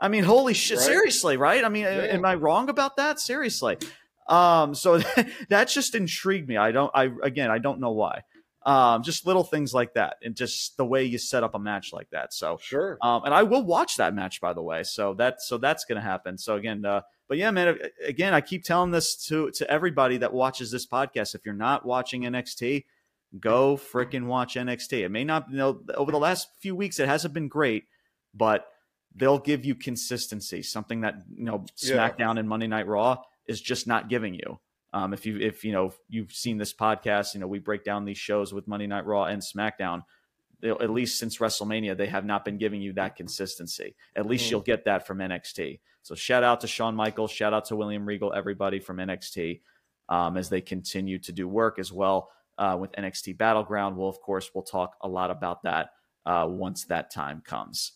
I 0.00 0.08
mean, 0.08 0.24
holy 0.24 0.54
shit, 0.54 0.78
right? 0.78 0.86
seriously, 0.86 1.36
right? 1.36 1.64
I 1.64 1.68
mean, 1.68 1.84
yeah. 1.84 2.08
am 2.10 2.24
I 2.24 2.34
wrong 2.34 2.68
about 2.68 2.96
that? 2.96 3.20
Seriously. 3.20 3.78
Um, 4.28 4.74
so 4.74 4.98
that 5.48 5.68
just 5.68 5.94
intrigued 5.94 6.48
me. 6.48 6.56
I 6.56 6.72
don't, 6.72 6.90
I, 6.92 7.10
again, 7.22 7.50
I 7.50 7.58
don't 7.58 7.78
know 7.78 7.92
why. 7.92 8.22
Um, 8.64 9.02
just 9.02 9.26
little 9.26 9.42
things 9.42 9.74
like 9.74 9.94
that, 9.94 10.18
and 10.22 10.36
just 10.36 10.76
the 10.76 10.84
way 10.84 11.02
you 11.02 11.18
set 11.18 11.42
up 11.42 11.56
a 11.56 11.58
match 11.58 11.92
like 11.92 12.08
that. 12.10 12.32
So 12.32 12.58
sure. 12.62 12.96
Um, 13.02 13.24
and 13.24 13.34
I 13.34 13.42
will 13.42 13.64
watch 13.64 13.96
that 13.96 14.14
match, 14.14 14.40
by 14.40 14.52
the 14.52 14.62
way. 14.62 14.84
So 14.84 15.14
that, 15.14 15.42
so 15.42 15.58
that's 15.58 15.84
going 15.84 15.96
to 15.96 16.02
happen. 16.02 16.38
So 16.38 16.54
again, 16.54 16.84
uh, 16.84 17.00
but 17.32 17.38
yeah, 17.38 17.50
man. 17.50 17.78
Again, 18.06 18.34
I 18.34 18.42
keep 18.42 18.62
telling 18.62 18.90
this 18.90 19.16
to 19.28 19.50
to 19.52 19.70
everybody 19.70 20.18
that 20.18 20.34
watches 20.34 20.70
this 20.70 20.86
podcast. 20.86 21.34
If 21.34 21.46
you're 21.46 21.54
not 21.54 21.86
watching 21.86 22.24
NXT, 22.24 22.84
go 23.40 23.78
freaking 23.78 24.26
watch 24.26 24.56
NXT. 24.56 25.02
It 25.02 25.08
may 25.08 25.24
not, 25.24 25.46
you 25.50 25.56
know, 25.56 25.80
over 25.94 26.12
the 26.12 26.18
last 26.18 26.48
few 26.60 26.76
weeks, 26.76 27.00
it 27.00 27.08
hasn't 27.08 27.32
been 27.32 27.48
great, 27.48 27.84
but 28.34 28.66
they'll 29.14 29.38
give 29.38 29.64
you 29.64 29.74
consistency. 29.74 30.62
Something 30.62 31.00
that 31.00 31.22
you 31.34 31.44
know, 31.44 31.64
SmackDown 31.74 32.34
yeah. 32.34 32.40
and 32.40 32.48
Monday 32.50 32.66
Night 32.66 32.86
Raw 32.86 33.22
is 33.46 33.62
just 33.62 33.86
not 33.86 34.10
giving 34.10 34.34
you. 34.34 34.60
Um, 34.92 35.14
if 35.14 35.24
you 35.24 35.38
if 35.38 35.64
you 35.64 35.72
know 35.72 35.94
you've 36.10 36.32
seen 36.32 36.58
this 36.58 36.74
podcast, 36.74 37.32
you 37.32 37.40
know 37.40 37.46
we 37.46 37.60
break 37.60 37.82
down 37.82 38.04
these 38.04 38.18
shows 38.18 38.52
with 38.52 38.68
Monday 38.68 38.88
Night 38.88 39.06
Raw 39.06 39.24
and 39.24 39.40
SmackDown. 39.40 40.02
At 40.62 40.90
least 40.90 41.18
since 41.18 41.38
WrestleMania, 41.38 41.96
they 41.96 42.08
have 42.08 42.26
not 42.26 42.44
been 42.44 42.58
giving 42.58 42.82
you 42.82 42.92
that 42.92 43.16
consistency. 43.16 43.96
At 44.14 44.26
least 44.26 44.48
mm. 44.48 44.50
you'll 44.50 44.60
get 44.60 44.84
that 44.84 45.06
from 45.06 45.16
NXT. 45.16 45.80
So 46.02 46.14
shout 46.14 46.42
out 46.42 46.60
to 46.60 46.66
Shawn 46.66 46.94
Michaels, 46.96 47.30
shout 47.30 47.54
out 47.54 47.66
to 47.66 47.76
William 47.76 48.04
Regal, 48.04 48.32
everybody 48.32 48.80
from 48.80 48.96
NXT 48.96 49.60
um, 50.08 50.36
as 50.36 50.48
they 50.48 50.60
continue 50.60 51.18
to 51.20 51.32
do 51.32 51.48
work 51.48 51.78
as 51.78 51.92
well 51.92 52.30
uh, 52.58 52.76
with 52.78 52.92
NXT 52.92 53.38
Battleground. 53.38 53.96
Well, 53.96 54.08
of 54.08 54.20
course, 54.20 54.50
we'll 54.54 54.64
talk 54.64 54.96
a 55.00 55.08
lot 55.08 55.30
about 55.30 55.62
that 55.62 55.90
uh, 56.26 56.46
once 56.48 56.84
that 56.84 57.10
time 57.10 57.42
comes. 57.44 57.92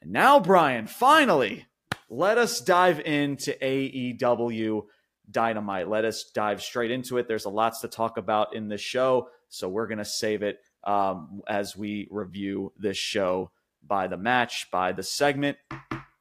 And 0.00 0.12
now, 0.12 0.40
Brian, 0.40 0.86
finally, 0.86 1.66
let 2.08 2.38
us 2.38 2.60
dive 2.60 3.00
into 3.00 3.52
AEW 3.52 4.82
Dynamite. 5.30 5.88
Let 5.88 6.04
us 6.04 6.24
dive 6.34 6.62
straight 6.62 6.90
into 6.90 7.18
it. 7.18 7.26
There's 7.26 7.46
a 7.46 7.50
lots 7.50 7.80
to 7.80 7.88
talk 7.88 8.16
about 8.16 8.54
in 8.54 8.68
this 8.68 8.80
show, 8.80 9.28
so 9.48 9.68
we're 9.68 9.88
to 9.98 10.04
save 10.04 10.42
it 10.42 10.60
um, 10.84 11.42
as 11.48 11.76
we 11.76 12.06
review 12.10 12.72
this 12.78 12.96
show 12.96 13.50
by 13.86 14.06
the 14.06 14.16
match, 14.16 14.68
by 14.70 14.92
the 14.92 15.02
segment. 15.02 15.56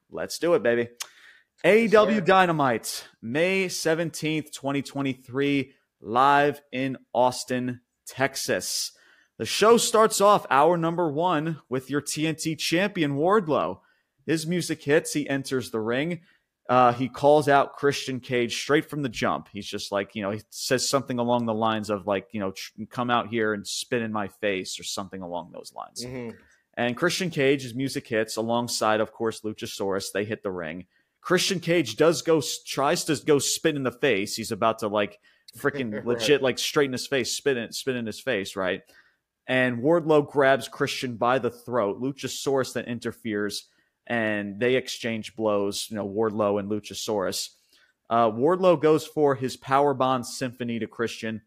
Let's 0.09 0.39
do 0.39 0.53
it, 0.53 0.63
baby. 0.63 0.89
AEW 1.63 2.23
Dynamite, 2.23 3.07
May 3.21 3.65
17th, 3.67 4.51
2023, 4.51 5.71
live 6.01 6.61
in 6.71 6.97
Austin, 7.13 7.81
Texas. 8.05 8.91
The 9.37 9.45
show 9.45 9.77
starts 9.77 10.21
off 10.21 10.45
hour 10.49 10.77
number 10.77 11.11
one 11.11 11.59
with 11.67 11.89
your 11.89 12.01
TNT 12.01 12.57
champion, 12.57 13.15
Wardlow. 13.15 13.79
His 14.27 14.45
music 14.45 14.83
hits, 14.83 15.13
he 15.13 15.27
enters 15.27 15.71
the 15.71 15.79
ring. 15.79 16.21
Uh, 16.69 16.93
he 16.93 17.09
calls 17.09 17.47
out 17.47 17.73
Christian 17.73 18.19
Cage 18.19 18.55
straight 18.55 18.89
from 18.89 19.01
the 19.01 19.09
jump. 19.09 19.49
He's 19.51 19.67
just 19.67 19.91
like, 19.91 20.15
you 20.15 20.21
know, 20.21 20.31
he 20.31 20.41
says 20.49 20.87
something 20.87 21.19
along 21.19 21.45
the 21.45 21.53
lines 21.53 21.89
of, 21.89 22.05
like, 22.05 22.27
you 22.31 22.39
know, 22.39 22.53
come 22.89 23.09
out 23.09 23.29
here 23.29 23.53
and 23.53 23.67
spit 23.67 24.01
in 24.01 24.11
my 24.11 24.27
face 24.27 24.79
or 24.79 24.83
something 24.83 25.21
along 25.21 25.51
those 25.51 25.73
lines. 25.75 26.05
Mm-hmm. 26.05 26.35
And 26.77 26.97
Christian 26.97 27.29
Cage's 27.29 27.73
music 27.73 28.07
hits 28.07 28.35
alongside, 28.35 28.99
of 28.99 29.11
course, 29.11 29.41
Luchasaurus. 29.41 30.11
They 30.11 30.25
hit 30.25 30.43
the 30.43 30.51
ring. 30.51 30.85
Christian 31.25 31.59
Cage 31.59 31.95
does 31.95 32.21
go, 32.21 32.39
tries 32.67 33.03
to 33.05 33.15
go 33.25 33.39
spit 33.39 33.75
in 33.75 33.81
the 33.81 33.91
face. 33.91 34.35
He's 34.35 34.51
about 34.51 34.79
to, 34.79 34.87
like, 34.87 35.19
freaking 35.57 35.91
right. 35.91 36.05
legit, 36.05 36.43
like, 36.43 36.59
straighten 36.59 36.93
his 36.93 37.07
face, 37.07 37.35
spit 37.35 37.57
in, 37.57 37.71
spit 37.71 37.95
in 37.95 38.05
his 38.05 38.19
face, 38.19 38.55
right? 38.55 38.81
And 39.47 39.79
Wardlow 39.79 40.29
grabs 40.29 40.67
Christian 40.67 41.17
by 41.17 41.39
the 41.39 41.49
throat. 41.49 41.99
Luchasaurus 41.99 42.73
then 42.73 42.85
interferes 42.85 43.69
and 44.05 44.59
they 44.59 44.75
exchange 44.75 45.35
blows, 45.35 45.87
you 45.89 45.97
know, 45.97 46.07
Wardlow 46.07 46.59
and 46.59 46.69
Luchasaurus. 46.69 47.49
Uh, 48.07 48.29
Wardlow 48.29 48.79
goes 48.79 49.07
for 49.07 49.33
his 49.33 49.57
power 49.57 49.95
bomb 49.95 50.23
symphony 50.23 50.77
to 50.77 50.85
Christian. 50.85 51.41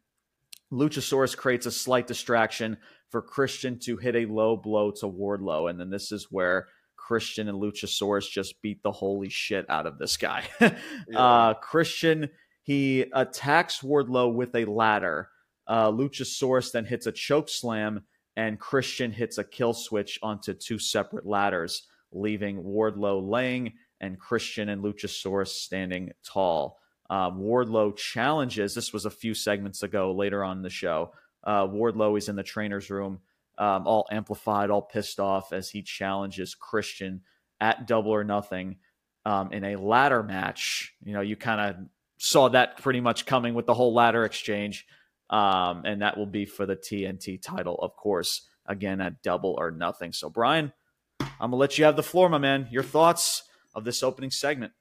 Luchasaurus 0.73 1.37
creates 1.37 1.67
a 1.67 1.71
slight 1.71 2.09
distraction 2.09 2.79
for 3.11 3.23
Christian 3.23 3.79
to 3.81 3.97
hit 3.97 4.17
a 4.17 4.27
low 4.27 4.57
blow 4.57 4.91
to 4.91 5.07
Wardlow. 5.07 5.71
And 5.71 5.79
then 5.79 5.91
this 5.91 6.11
is 6.11 6.27
where 6.33 6.67
Christian 7.09 7.49
and 7.49 7.59
Luchasaurus 7.59 8.31
just 8.31 8.61
beat 8.61 8.83
the 8.83 8.93
holy 8.93 9.31
shit 9.31 9.65
out 9.71 9.87
of 9.87 9.97
this 9.97 10.19
guy. 10.19 10.45
yeah. 10.61 10.75
uh, 11.17 11.55
Christian, 11.55 12.29
he 12.63 13.07
attacks 13.15 13.81
Wardlow 13.81 14.35
with 14.35 14.55
a 14.55 14.67
ladder. 14.67 15.31
Uh, 15.67 15.91
Luchasaurus 15.91 16.71
then 16.71 16.85
hits 16.85 17.07
a 17.07 17.13
choke 17.13 17.49
slam, 17.49 18.03
and 18.37 18.61
Christian 18.61 19.11
hits 19.11 19.39
a 19.39 19.45
kill 19.45 19.73
switch 19.73 20.19
onto 20.23 20.53
two 20.53 20.79
separate 20.79 21.25
ladders 21.25 21.87
leaving 22.13 22.63
Wardlow 22.63 23.27
laying 23.27 23.73
and 24.03 24.21
Christian 24.21 24.69
and 24.69 24.85
Luchasaurus 24.85 25.49
standing 25.49 26.13
tall. 26.23 26.79
Um, 27.09 27.41
Wardlow 27.41 27.97
challenges. 27.97 28.75
This 28.75 28.93
was 28.93 29.07
a 29.07 29.11
few 29.11 29.33
segments 29.33 29.83
ago, 29.83 30.13
later 30.13 30.45
on 30.45 30.59
in 30.59 30.63
the 30.63 30.69
show. 30.69 31.13
Uh, 31.43 31.67
Wardlow 31.67 32.19
is 32.19 32.29
in 32.29 32.37
the 32.37 32.43
trainer's 32.43 32.91
room, 32.91 33.21
um, 33.59 33.87
all 33.87 34.07
amplified, 34.11 34.71
all 34.71 34.83
pissed 34.83 35.21
off 35.21 35.53
as 35.53 35.69
he 35.71 35.83
challenges 35.83 36.55
Christian 36.55 37.23
at 37.61 37.87
Double 37.87 38.13
or 38.13 38.25
Nothing 38.25 38.77
um, 39.25 39.53
in 39.53 39.65
a 39.65 39.77
ladder 39.77 40.23
match. 40.23 40.95
You 41.05 41.13
know, 41.13 41.21
you 41.21 41.37
kind 41.37 41.61
of 41.61 41.87
saw 42.19 42.49
that 42.51 42.79
pretty 42.79 43.01
much 43.01 43.27
coming 43.27 43.55
with 43.55 43.67
the 43.67 43.75
whole 43.75 43.93
ladder 43.93 44.25
exchange, 44.25 44.87
um, 45.29 45.83
and 45.85 46.03
that 46.03 46.17
will 46.17 46.27
be 46.27 46.47
for 46.47 46.67
the 46.67 46.77
TNT 46.77 47.41
title, 47.43 47.77
of 47.77 47.97
course. 47.97 48.47
Again, 48.67 49.01
at 49.01 49.23
Double 49.23 49.55
or 49.59 49.71
Nothing. 49.71 50.13
So, 50.13 50.29
Brian, 50.29 50.73
I'm 51.21 51.51
gonna 51.51 51.57
let 51.57 51.79
you 51.79 51.87
have 51.87 51.97
the 51.97 52.03
floor, 52.03 52.29
my 52.29 52.37
man. 52.37 52.69
Your 52.71 52.83
thoughts 52.83 53.45
of 53.75 53.85
this 53.85 54.03
opening 54.03 54.31
segment? 54.31 54.73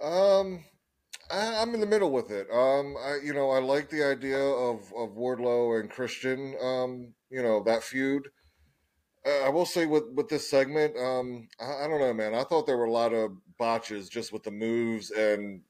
Um, 0.00 0.64
I, 1.32 1.62
am 1.62 1.74
in 1.74 1.80
the 1.80 1.86
middle 1.86 2.10
with 2.10 2.30
it. 2.30 2.46
Um, 2.52 2.94
I, 3.02 3.18
you 3.24 3.32
know, 3.32 3.50
I 3.50 3.58
like 3.58 3.88
the 3.88 4.04
idea 4.04 4.38
of 4.38 4.92
of 4.96 5.16
Wardlow 5.16 5.80
and 5.80 5.90
Christian. 5.90 6.54
Um, 6.60 7.14
you 7.30 7.42
know 7.42 7.62
that 7.64 7.82
feud. 7.82 8.28
Uh, 9.26 9.46
I 9.46 9.48
will 9.48 9.66
say 9.66 9.86
with 9.86 10.04
with 10.14 10.28
this 10.28 10.48
segment, 10.50 10.96
um, 10.96 11.48
I, 11.60 11.84
I 11.84 11.88
don't 11.88 12.00
know, 12.00 12.12
man. 12.12 12.34
I 12.34 12.44
thought 12.44 12.66
there 12.66 12.76
were 12.76 12.84
a 12.84 12.92
lot 12.92 13.12
of 13.12 13.32
botches 13.58 14.08
just 14.08 14.32
with 14.32 14.42
the 14.42 14.50
moves 14.50 15.10
and 15.10 15.62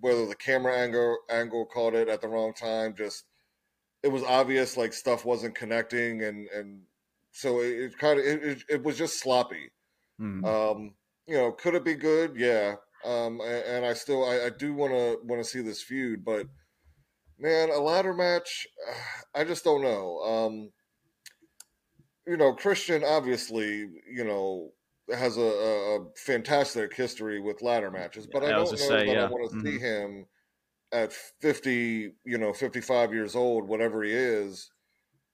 whether 0.00 0.26
the 0.26 0.34
camera 0.34 0.76
angle 0.76 1.18
angle 1.30 1.66
caught 1.66 1.94
it 1.94 2.08
at 2.08 2.20
the 2.20 2.28
wrong 2.28 2.54
time. 2.54 2.94
Just 2.96 3.24
it 4.02 4.08
was 4.08 4.22
obvious 4.22 4.76
like 4.76 4.92
stuff 4.92 5.24
wasn't 5.24 5.54
connecting 5.54 6.22
and 6.22 6.48
and 6.48 6.82
so 7.30 7.60
it, 7.60 7.70
it 7.70 7.98
kind 7.98 8.18
of 8.18 8.24
it, 8.24 8.42
it, 8.42 8.64
it, 8.68 8.82
was 8.82 8.98
just 8.98 9.20
sloppy. 9.20 9.70
Mm-hmm. 10.20 10.44
Um, 10.44 10.94
you 11.26 11.36
know, 11.36 11.52
could 11.52 11.74
it 11.74 11.84
be 11.84 11.94
good? 11.94 12.36
Yeah. 12.36 12.76
Um, 13.04 13.40
and, 13.40 13.84
I 13.84 13.94
still 13.94 14.24
I, 14.24 14.46
I 14.46 14.50
do 14.50 14.74
want 14.74 14.92
to 14.92 15.18
want 15.24 15.42
to 15.42 15.48
see 15.48 15.60
this 15.60 15.82
feud, 15.82 16.24
but 16.24 16.46
man, 17.38 17.70
a 17.70 17.78
ladder 17.78 18.14
match, 18.14 18.66
I 19.34 19.44
just 19.44 19.64
don't 19.64 19.82
know. 19.82 20.18
Um, 20.18 20.70
you 22.26 22.36
know, 22.36 22.52
Christian 22.54 23.02
obviously, 23.04 23.88
you 24.08 24.24
know, 24.24 24.70
has 25.12 25.36
a, 25.36 25.40
a 25.40 25.98
fantastic 26.16 26.94
history 26.94 27.40
with 27.40 27.62
ladder 27.62 27.90
matches, 27.90 28.28
but 28.30 28.44
I, 28.44 28.46
I 28.46 28.50
don't 28.50 28.70
know 28.70 28.76
say, 28.76 29.06
that 29.06 29.08
yeah. 29.08 29.24
I 29.24 29.28
want 29.28 29.50
to 29.50 29.56
mm-hmm. 29.56 29.66
see 29.66 29.78
him 29.78 30.26
at 30.92 31.12
50, 31.40 32.12
you 32.24 32.38
know, 32.38 32.52
55 32.52 33.12
years 33.12 33.34
old, 33.34 33.66
whatever 33.66 34.02
he 34.04 34.12
is, 34.12 34.70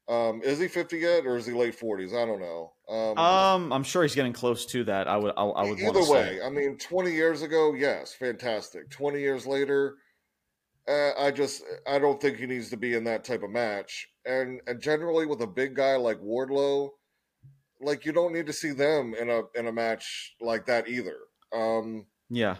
Um, 0.08 0.40
is 0.42 0.58
he 0.58 0.68
50 0.68 0.98
yet, 0.98 1.26
or 1.26 1.36
is 1.36 1.46
he 1.46 1.52
late 1.52 1.78
40s? 1.78 2.14
I 2.14 2.24
don't 2.24 2.40
know. 2.40 2.72
Um, 2.88 3.18
um 3.18 3.72
I'm 3.72 3.82
sure 3.82 4.02
he's 4.02 4.14
getting 4.14 4.32
close 4.32 4.64
to 4.66 4.84
that. 4.84 5.08
I 5.08 5.16
would. 5.16 5.32
I, 5.36 5.44
I 5.44 5.68
would. 5.68 5.80
Either 5.80 6.00
way, 6.00 6.38
say. 6.38 6.40
I 6.42 6.48
mean, 6.48 6.78
20 6.78 7.12
years 7.12 7.42
ago, 7.42 7.74
yes, 7.74 8.14
fantastic. 8.14 8.90
20 8.90 9.20
years 9.20 9.46
later, 9.46 9.96
uh, 10.88 11.10
I 11.18 11.30
just 11.30 11.62
I 11.86 11.98
don't 11.98 12.20
think 12.20 12.38
he 12.38 12.46
needs 12.46 12.70
to 12.70 12.76
be 12.76 12.94
in 12.94 13.04
that 13.04 13.24
type 13.24 13.42
of 13.42 13.50
match. 13.50 14.08
And 14.24 14.60
and 14.66 14.80
generally 14.80 15.26
with 15.26 15.42
a 15.42 15.46
big 15.46 15.74
guy 15.74 15.96
like 15.96 16.18
Wardlow, 16.20 16.90
like 17.80 18.04
you 18.04 18.12
don't 18.12 18.32
need 18.32 18.46
to 18.46 18.52
see 18.52 18.72
them 18.72 19.14
in 19.14 19.28
a 19.28 19.42
in 19.54 19.66
a 19.66 19.72
match 19.72 20.34
like 20.40 20.66
that 20.66 20.88
either. 20.88 21.16
Um, 21.52 22.06
yeah. 22.30 22.56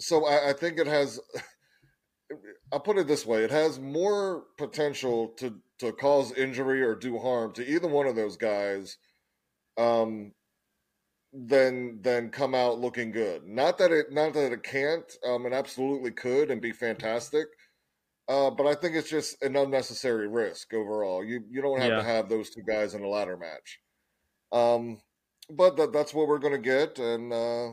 So 0.00 0.26
I, 0.26 0.50
I 0.50 0.52
think 0.52 0.78
it 0.78 0.86
has. 0.86 1.20
I'll 2.72 2.80
put 2.80 2.98
it 2.98 3.06
this 3.06 3.26
way: 3.26 3.44
it 3.44 3.50
has 3.50 3.78
more 3.78 4.44
potential 4.56 5.28
to 5.38 5.54
to 5.78 5.92
cause 5.92 6.32
injury 6.32 6.82
or 6.82 6.94
do 6.94 7.18
harm 7.18 7.52
to 7.52 7.66
either 7.66 7.88
one 7.88 8.06
of 8.06 8.16
those 8.16 8.36
guys, 8.36 8.96
um, 9.78 10.32
than 11.32 12.02
than 12.02 12.30
come 12.30 12.54
out 12.54 12.80
looking 12.80 13.12
good. 13.12 13.46
Not 13.46 13.78
that 13.78 13.92
it 13.92 14.12
not 14.12 14.34
that 14.34 14.52
it 14.52 14.62
can't. 14.62 15.10
Um, 15.26 15.46
it 15.46 15.52
absolutely 15.52 16.10
could 16.10 16.50
and 16.50 16.60
be 16.60 16.72
fantastic. 16.72 17.46
Uh, 18.28 18.50
but 18.50 18.66
I 18.66 18.74
think 18.74 18.94
it's 18.94 19.08
just 19.08 19.42
an 19.42 19.56
unnecessary 19.56 20.28
risk 20.28 20.74
overall. 20.74 21.24
You 21.24 21.42
you 21.48 21.62
don't 21.62 21.80
have 21.80 21.90
yeah. 21.90 21.96
to 21.96 22.02
have 22.02 22.28
those 22.28 22.50
two 22.50 22.62
guys 22.62 22.94
in 22.94 23.02
a 23.02 23.08
ladder 23.08 23.38
match. 23.38 23.80
Um, 24.52 25.00
but 25.50 25.76
that, 25.76 25.92
that's 25.92 26.12
what 26.12 26.28
we're 26.28 26.38
going 26.38 26.52
to 26.52 26.58
get, 26.58 26.98
and 26.98 27.32
uh, 27.32 27.72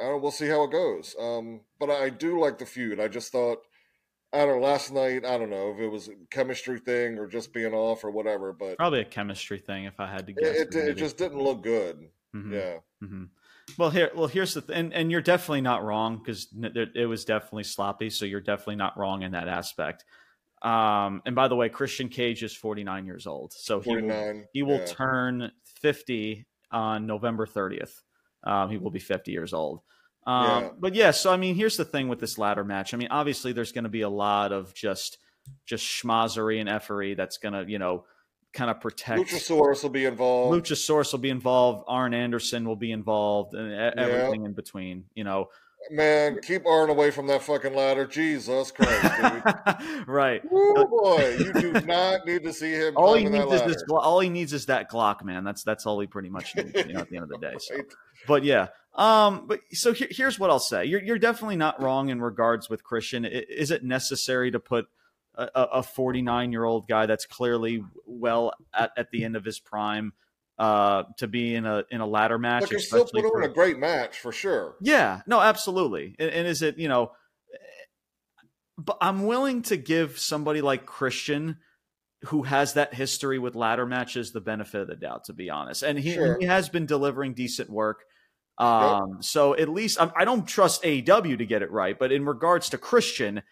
we'll 0.00 0.30
see 0.30 0.48
how 0.48 0.64
it 0.64 0.72
goes. 0.72 1.14
Um, 1.20 1.60
but 1.78 1.90
I 1.90 2.08
do 2.08 2.40
like 2.40 2.58
the 2.58 2.66
feud. 2.66 2.98
I 2.98 3.08
just 3.08 3.30
thought, 3.30 3.58
I 4.34 4.38
don't 4.38 4.60
know, 4.60 4.66
last 4.66 4.92
night, 4.92 5.24
I 5.24 5.38
don't 5.38 5.50
know 5.50 5.70
if 5.70 5.78
it 5.78 5.88
was 5.88 6.08
a 6.08 6.14
chemistry 6.30 6.80
thing 6.80 7.18
or 7.18 7.28
just 7.28 7.52
being 7.52 7.72
off 7.72 8.02
or 8.02 8.10
whatever, 8.10 8.52
but 8.52 8.76
probably 8.76 9.00
a 9.00 9.04
chemistry 9.04 9.58
thing 9.58 9.84
if 9.84 10.00
I 10.00 10.10
had 10.10 10.26
to 10.26 10.32
guess. 10.32 10.56
It, 10.56 10.74
it, 10.74 10.88
it 10.88 10.96
just 10.96 11.16
didn't 11.16 11.40
look 11.40 11.62
good. 11.62 12.08
Mm-hmm. 12.34 12.52
Yeah. 12.52 12.76
Mm-hmm. 13.02 13.24
Well, 13.78 13.90
here, 13.90 14.10
well, 14.14 14.26
here's 14.26 14.54
the 14.54 14.60
thing, 14.60 14.76
and, 14.76 14.92
and 14.92 15.10
you're 15.10 15.22
definitely 15.22 15.60
not 15.60 15.84
wrong 15.84 16.18
because 16.18 16.48
it 16.52 17.08
was 17.08 17.24
definitely 17.24 17.64
sloppy. 17.64 18.10
So 18.10 18.24
you're 18.24 18.40
definitely 18.40 18.76
not 18.76 18.98
wrong 18.98 19.22
in 19.22 19.32
that 19.32 19.48
aspect. 19.48 20.04
Um, 20.62 21.22
and 21.24 21.34
by 21.34 21.48
the 21.48 21.56
way, 21.56 21.68
Christian 21.68 22.08
Cage 22.08 22.42
is 22.42 22.54
49 22.54 23.06
years 23.06 23.26
old, 23.26 23.52
so 23.52 23.80
he 23.80 23.96
will, 23.96 24.42
he 24.52 24.62
will 24.62 24.78
yeah. 24.78 24.86
turn 24.86 25.52
50 25.80 26.46
on 26.72 27.06
November 27.06 27.46
30th. 27.46 28.00
Um, 28.42 28.70
he 28.70 28.78
will 28.78 28.90
be 28.90 28.98
50 28.98 29.30
years 29.30 29.52
old. 29.52 29.80
Um, 30.26 30.62
yeah. 30.62 30.70
But 30.78 30.94
yeah, 30.94 31.10
so 31.10 31.32
I 31.32 31.36
mean, 31.36 31.54
here's 31.54 31.76
the 31.76 31.84
thing 31.84 32.08
with 32.08 32.20
this 32.20 32.38
ladder 32.38 32.64
match. 32.64 32.94
I 32.94 32.96
mean, 32.96 33.08
obviously, 33.10 33.52
there's 33.52 33.72
going 33.72 33.84
to 33.84 33.90
be 33.90 34.02
a 34.02 34.08
lot 34.08 34.52
of 34.52 34.74
just 34.74 35.18
just 35.66 35.84
schmozzery 35.84 36.60
and 36.60 36.68
effery 36.68 37.14
that's 37.14 37.36
going 37.36 37.52
to, 37.52 37.70
you 37.70 37.78
know, 37.78 38.04
kind 38.54 38.70
of 38.70 38.80
protect. 38.80 39.20
Luchasaurus 39.20 39.82
will 39.82 39.90
be 39.90 40.06
involved. 40.06 40.56
Luchasaurus 40.56 41.12
will 41.12 41.18
be 41.18 41.30
involved. 41.30 41.84
Arn 41.88 42.14
Anderson 42.14 42.66
will 42.66 42.76
be 42.76 42.92
involved, 42.92 43.54
and 43.54 43.72
everything 43.98 44.42
yeah. 44.42 44.48
in 44.48 44.54
between. 44.54 45.04
You 45.14 45.24
know, 45.24 45.48
Man, 45.90 46.38
keep 46.40 46.66
Arn 46.66 46.88
away 46.88 47.10
from 47.10 47.26
that 47.26 47.42
fucking 47.42 47.74
ladder. 47.74 48.06
Jesus 48.06 48.70
Christ, 48.70 49.02
dude. 49.02 50.06
right. 50.06 50.40
Oh 50.50 50.86
boy, 50.86 51.36
you 51.38 51.52
do 51.52 51.72
not 51.86 52.26
need 52.26 52.42
to 52.44 52.52
see 52.52 52.72
him. 52.72 52.94
All 52.96 53.14
he 53.14 53.24
needs 53.24 53.52
is 53.52 53.62
this. 53.62 53.84
All 53.90 54.20
he 54.20 54.30
needs 54.30 54.52
is 54.54 54.66
that 54.66 54.90
Glock, 54.90 55.22
man. 55.24 55.44
That's 55.44 55.62
that's 55.62 55.84
all 55.84 56.00
he 56.00 56.06
pretty 56.06 56.30
much 56.30 56.56
needs. 56.56 56.72
You 56.74 56.94
know, 56.94 57.00
at 57.00 57.10
the 57.10 57.16
end 57.16 57.24
of 57.24 57.28
the 57.28 57.38
day. 57.38 57.54
So. 57.64 57.76
But 58.26 58.44
yeah, 58.44 58.68
um, 58.94 59.46
but 59.46 59.60
so 59.72 59.92
here, 59.92 60.08
here's 60.10 60.38
what 60.38 60.50
I'll 60.50 60.58
say. 60.58 60.84
You're 60.84 61.02
you're 61.02 61.18
definitely 61.18 61.56
not 61.56 61.82
wrong 61.82 62.08
in 62.08 62.20
regards 62.20 62.68
with 62.68 62.84
Christian. 62.84 63.24
Is 63.24 63.70
it 63.70 63.84
necessary 63.84 64.50
to 64.50 64.60
put 64.60 64.86
a 65.36 65.82
49 65.82 66.52
year 66.52 66.64
old 66.64 66.86
guy 66.86 67.06
that's 67.06 67.26
clearly 67.26 67.82
well 68.06 68.52
at, 68.72 68.92
at 68.96 69.10
the 69.10 69.24
end 69.24 69.34
of 69.34 69.44
his 69.44 69.58
prime? 69.58 70.12
uh, 70.58 71.04
to 71.18 71.26
be 71.26 71.54
in 71.54 71.66
a 71.66 71.84
in 71.90 72.00
a 72.00 72.06
ladder 72.06 72.38
match. 72.38 72.62
But 72.62 72.70
you're 72.70 72.80
still 72.80 73.06
put 73.06 73.24
on 73.24 73.42
a 73.42 73.48
great 73.48 73.78
match 73.78 74.18
for 74.18 74.32
sure. 74.32 74.76
Yeah, 74.80 75.22
no, 75.26 75.40
absolutely. 75.40 76.14
And, 76.18 76.30
and, 76.30 76.46
is 76.46 76.62
it 76.62 76.78
you 76.78 76.88
know? 76.88 77.12
But 78.76 78.98
I'm 79.00 79.24
willing 79.26 79.62
to 79.62 79.76
give 79.76 80.18
somebody 80.18 80.60
like 80.60 80.86
Christian, 80.86 81.58
who 82.26 82.42
has 82.42 82.74
that 82.74 82.94
history 82.94 83.38
with 83.38 83.54
ladder 83.54 83.86
matches, 83.86 84.32
the 84.32 84.40
benefit 84.40 84.80
of 84.80 84.88
the 84.88 84.96
doubt. 84.96 85.24
To 85.24 85.32
be 85.32 85.50
honest, 85.50 85.82
and 85.82 85.98
he 85.98 86.14
sure. 86.14 86.38
he 86.38 86.46
has 86.46 86.68
been 86.68 86.86
delivering 86.86 87.34
decent 87.34 87.70
work. 87.70 88.04
Um, 88.58 89.14
yep. 89.14 89.24
so 89.24 89.56
at 89.56 89.68
least 89.68 90.00
I'm, 90.00 90.12
I 90.16 90.24
do 90.24 90.36
not 90.36 90.46
trust 90.46 90.82
AEW 90.82 91.38
to 91.38 91.46
get 91.46 91.62
it 91.62 91.70
right, 91.70 91.98
but 91.98 92.12
in 92.12 92.24
regards 92.24 92.70
to 92.70 92.78
Christian 92.78 93.42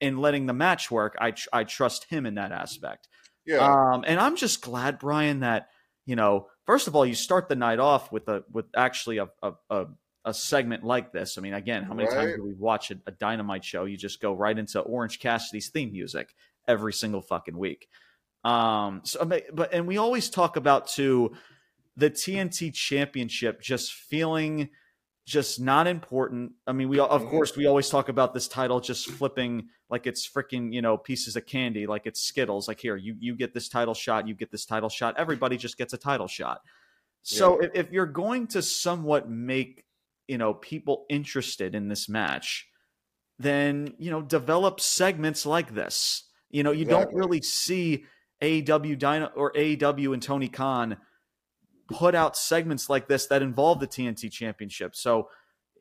in 0.00 0.18
letting 0.18 0.46
the 0.46 0.52
match 0.52 0.90
work, 0.90 1.16
I 1.20 1.34
I 1.52 1.64
trust 1.64 2.04
him 2.04 2.26
in 2.26 2.34
that 2.34 2.52
aspect. 2.52 3.08
Yeah. 3.44 3.58
Um, 3.58 4.04
and 4.06 4.20
I'm 4.20 4.36
just 4.36 4.62
glad, 4.62 4.98
Brian, 4.98 5.40
that 5.40 5.68
you 6.06 6.16
know 6.16 6.46
first 6.66 6.86
of 6.88 6.96
all, 6.96 7.04
you 7.04 7.14
start 7.14 7.48
the 7.48 7.56
night 7.56 7.78
off 7.78 8.12
with 8.12 8.28
a 8.28 8.44
with 8.50 8.66
actually 8.76 9.18
a 9.18 9.28
a, 9.42 9.52
a, 9.70 9.86
a 10.24 10.34
segment 10.34 10.84
like 10.84 11.12
this. 11.12 11.38
I 11.38 11.40
mean, 11.40 11.54
again, 11.54 11.82
how 11.82 11.94
many 11.94 12.08
right. 12.08 12.16
times 12.16 12.34
do 12.36 12.44
we 12.44 12.54
watch 12.54 12.90
a, 12.90 12.96
a, 13.06 13.12
dynamite 13.12 13.64
show? 13.64 13.84
You 13.84 13.96
just 13.96 14.20
go 14.20 14.32
right 14.34 14.56
into 14.56 14.80
Orange 14.80 15.18
Cassidy's 15.18 15.70
theme 15.70 15.92
music 15.92 16.34
every 16.68 16.92
single 16.92 17.22
fucking 17.22 17.56
week. 17.56 17.88
Um, 18.44 19.02
so 19.04 19.24
but 19.24 19.72
and 19.72 19.86
we 19.86 19.98
always 19.98 20.30
talk 20.30 20.56
about 20.56 20.88
too 20.88 21.32
the 21.96 22.10
TNT 22.10 22.72
Championship 22.72 23.60
just 23.60 23.92
feeling 23.92 24.70
just 25.24 25.60
not 25.60 25.86
important. 25.86 26.52
I 26.66 26.72
mean, 26.72 26.88
we 26.88 26.98
of 26.98 27.08
mm-hmm. 27.08 27.30
course 27.30 27.56
we 27.56 27.66
always 27.66 27.88
talk 27.88 28.08
about 28.08 28.34
this 28.34 28.48
title 28.48 28.80
just 28.80 29.08
flipping 29.10 29.68
like 29.88 30.06
it's 30.06 30.28
freaking 30.28 30.72
you 30.72 30.82
know 30.82 30.96
pieces 30.96 31.36
of 31.36 31.46
candy, 31.46 31.86
like 31.86 32.06
it's 32.06 32.20
Skittles. 32.20 32.66
Like 32.66 32.80
here, 32.80 32.96
you 32.96 33.16
you 33.18 33.36
get 33.36 33.54
this 33.54 33.68
title 33.68 33.94
shot, 33.94 34.26
you 34.26 34.34
get 34.34 34.50
this 34.50 34.66
title 34.66 34.88
shot. 34.88 35.14
Everybody 35.18 35.56
just 35.56 35.78
gets 35.78 35.92
a 35.92 35.98
title 35.98 36.26
shot. 36.28 36.62
So 37.22 37.60
yeah. 37.60 37.68
if, 37.68 37.86
if 37.86 37.92
you're 37.92 38.06
going 38.06 38.48
to 38.48 38.62
somewhat 38.62 39.28
make 39.28 39.84
you 40.26 40.38
know 40.38 40.54
people 40.54 41.06
interested 41.08 41.74
in 41.74 41.88
this 41.88 42.08
match, 42.08 42.68
then 43.38 43.94
you 43.98 44.10
know 44.10 44.22
develop 44.22 44.80
segments 44.80 45.46
like 45.46 45.74
this. 45.74 46.24
You 46.50 46.62
know, 46.62 46.72
you 46.72 46.82
exactly. 46.82 47.04
don't 47.04 47.14
really 47.14 47.42
see 47.42 48.04
AEW 48.42 48.98
Dino 48.98 49.30
or 49.36 49.52
AEW 49.52 50.12
and 50.12 50.22
Tony 50.22 50.48
Khan 50.48 50.96
put 51.92 52.14
out 52.14 52.36
segments 52.36 52.88
like 52.88 53.08
this 53.08 53.26
that 53.26 53.42
involve 53.42 53.80
the 53.80 53.86
TNT 53.86 54.30
Championship. 54.30 54.94
So, 54.94 55.28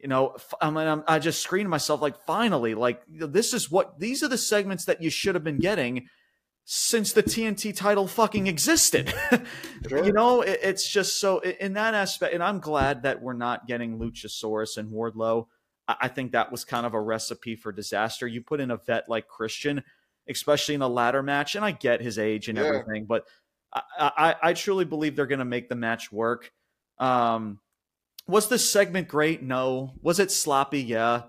you 0.01 0.07
know, 0.07 0.36
I 0.59 0.70
mean, 0.70 0.88
I'm, 0.88 1.03
I 1.07 1.20
just 1.20 1.41
screened 1.41 1.70
myself 1.70 2.01
like, 2.01 2.26
finally, 2.26 2.76
like 2.76 3.01
this 3.07 3.53
is 3.53 3.70
what 3.70 3.99
these 3.99 4.24
are 4.24 4.28
the 4.28 4.38
segments 4.38 4.86
that 4.86 5.01
you 5.01 5.09
should 5.09 5.36
have 5.36 5.43
been 5.43 5.59
getting 5.59 6.07
since 6.66 7.14
the 7.14 7.24
TNT 7.24 7.76
title 7.76 8.07
fucking 8.07 8.47
existed. 8.47 9.14
Sure. 9.89 10.05
you 10.05 10.14
know, 10.14 10.41
it, 10.41 10.59
it's 10.62 10.88
just 10.88 11.20
so 11.20 11.39
in 11.39 11.74
that 11.74 11.95
aspect, 11.95 12.36
and 12.36 12.43
I'm 12.43 12.59
glad 12.59 13.01
that 13.01 13.20
we're 13.20 13.34
not 13.34 13.66
getting 13.68 13.97
Luchasaurus 13.97 14.78
and 14.78 14.91
Wardlow. 14.91 15.47
I, 15.88 15.95
I 16.01 16.07
think 16.07 16.34
that 16.34 16.51
was 16.51 16.64
kind 16.64 16.86
of 16.86 16.93
a 16.93 17.01
recipe 17.01 17.55
for 17.55 17.72
disaster. 17.72 18.28
You 18.28 18.41
put 18.41 18.62
in 18.62 18.70
a 18.70 18.78
vet 18.78 19.09
like 19.09 19.28
Christian, 19.28 19.84
especially 20.30 20.76
in 20.76 20.84
a 20.84 20.88
ladder 20.88 21.24
match, 21.24 21.55
and 21.55 21.66
I 21.66 21.72
get 21.72 21.99
his 21.99 22.20
age 22.20 22.47
and 22.47 22.59
yeah. 22.59 22.66
everything, 22.66 23.05
but 23.05 23.26
I, 23.74 23.82
I, 23.99 24.36
I 24.41 24.53
truly 24.53 24.86
believe 24.86 25.15
they're 25.15 25.28
going 25.28 25.39
to 25.39 25.45
make 25.45 25.69
the 25.69 25.76
match 25.76 26.11
work. 26.11 26.51
Um, 26.99 27.59
was 28.28 28.49
this 28.49 28.69
segment 28.69 29.07
great? 29.07 29.41
No. 29.41 29.93
Was 30.01 30.19
it 30.19 30.32
sloppy? 30.32 30.82
Yeah. 30.82 31.24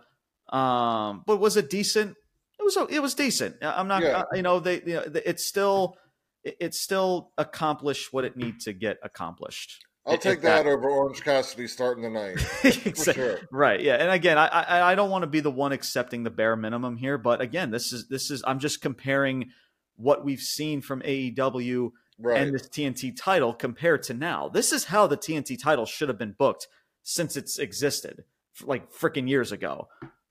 Um, 0.50 1.22
but 1.26 1.38
was 1.38 1.56
it 1.56 1.70
decent? 1.70 2.16
It 2.58 2.62
was. 2.62 2.76
It 2.90 3.00
was 3.00 3.14
decent. 3.14 3.56
I'm 3.62 3.88
not. 3.88 4.02
Yeah. 4.02 4.18
Uh, 4.18 4.24
you 4.34 4.42
know, 4.42 4.60
they. 4.60 4.82
You 4.82 4.94
know, 4.94 5.04
it's 5.24 5.44
still. 5.44 5.96
It 6.44 6.74
still 6.74 7.30
accomplished 7.38 8.12
what 8.12 8.24
it 8.24 8.36
needs 8.36 8.64
to 8.64 8.72
get 8.72 8.98
accomplished. 9.04 9.84
I'll 10.04 10.18
take 10.18 10.42
that, 10.42 10.64
that, 10.64 10.70
over 10.70 10.90
Orange 10.90 11.22
Cassidy 11.22 11.68
starting 11.68 12.02
the 12.02 12.10
night. 12.10 12.34
exactly. 12.64 13.12
Sure. 13.14 13.38
Right. 13.52 13.80
Yeah. 13.80 13.94
And 13.94 14.10
again, 14.10 14.36
I, 14.36 14.46
I 14.46 14.92
I 14.92 14.94
don't 14.96 15.10
want 15.10 15.22
to 15.22 15.28
be 15.28 15.38
the 15.40 15.50
one 15.50 15.70
accepting 15.70 16.24
the 16.24 16.30
bare 16.30 16.56
minimum 16.56 16.96
here, 16.96 17.18
but 17.18 17.40
again, 17.40 17.70
this 17.70 17.92
is 17.92 18.08
this 18.08 18.30
is 18.30 18.42
I'm 18.44 18.58
just 18.58 18.80
comparing 18.80 19.50
what 19.96 20.24
we've 20.24 20.40
seen 20.40 20.80
from 20.82 21.00
AEW 21.02 21.92
right. 22.22 22.40
and 22.40 22.54
this 22.54 22.68
TNT 22.68 23.14
title 23.16 23.52
compared 23.52 24.02
to 24.04 24.14
now. 24.14 24.48
This 24.48 24.72
is 24.72 24.84
how 24.86 25.06
the 25.06 25.16
TNT 25.16 25.60
title 25.60 25.86
should 25.86 26.08
have 26.08 26.18
been 26.18 26.34
booked 26.38 26.68
since 27.02 27.36
it's 27.36 27.58
existed, 27.58 28.24
like 28.62 28.92
freaking 28.92 29.28
years 29.28 29.52
ago. 29.52 29.88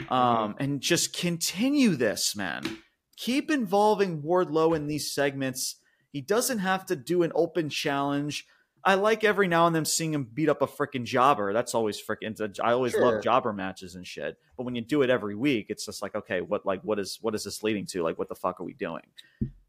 Um, 0.10 0.54
mm-hmm. 0.54 0.64
and 0.64 0.82
just 0.82 1.16
continue 1.16 1.96
this, 1.96 2.36
man. 2.36 2.80
Keep 3.18 3.52
involving 3.52 4.24
Wardlow 4.24 4.76
in 4.76 4.88
these 4.88 5.14
segments. 5.14 5.76
He 6.12 6.22
doesn't 6.22 6.60
have 6.60 6.86
to 6.88 6.96
do 6.96 7.24
an 7.24 7.32
open 7.36 7.70
challenge. 7.70 8.48
I 8.84 8.96
like 8.96 9.24
every 9.24 9.48
now 9.48 9.68
and 9.68 9.76
then 9.76 9.86
seeing 9.86 10.14
him 10.14 10.28
beat 10.34 10.50
up 10.50 10.62
a 10.62 10.68
freaking 10.68 11.04
jobber. 11.04 11.54
That's 11.54 11.76
always 11.76 12.02
freaking. 12.02 12.60
I 12.64 12.72
always 12.72 12.94
sure. 12.94 13.02
love 13.06 13.24
jobber 13.24 13.54
matches 13.54 13.94
and 13.94 14.08
shit. 14.08 14.38
But 14.58 14.64
when 14.64 14.74
you 14.74 14.82
do 14.82 15.04
it 15.04 15.12
every 15.12 15.36
week, 15.36 15.68
it's 15.70 15.86
just 15.86 16.02
like, 16.02 16.16
okay, 16.16 16.42
what 16.42 16.66
like 16.66 16.82
what 16.82 16.98
is 16.98 17.20
what 17.22 17.36
is 17.36 17.44
this 17.44 17.62
leading 17.62 17.86
to? 17.88 18.02
Like, 18.02 18.18
what 18.18 18.28
the 18.28 18.36
fuck 18.36 18.60
are 18.60 18.64
we 18.64 18.74
doing? 18.74 19.04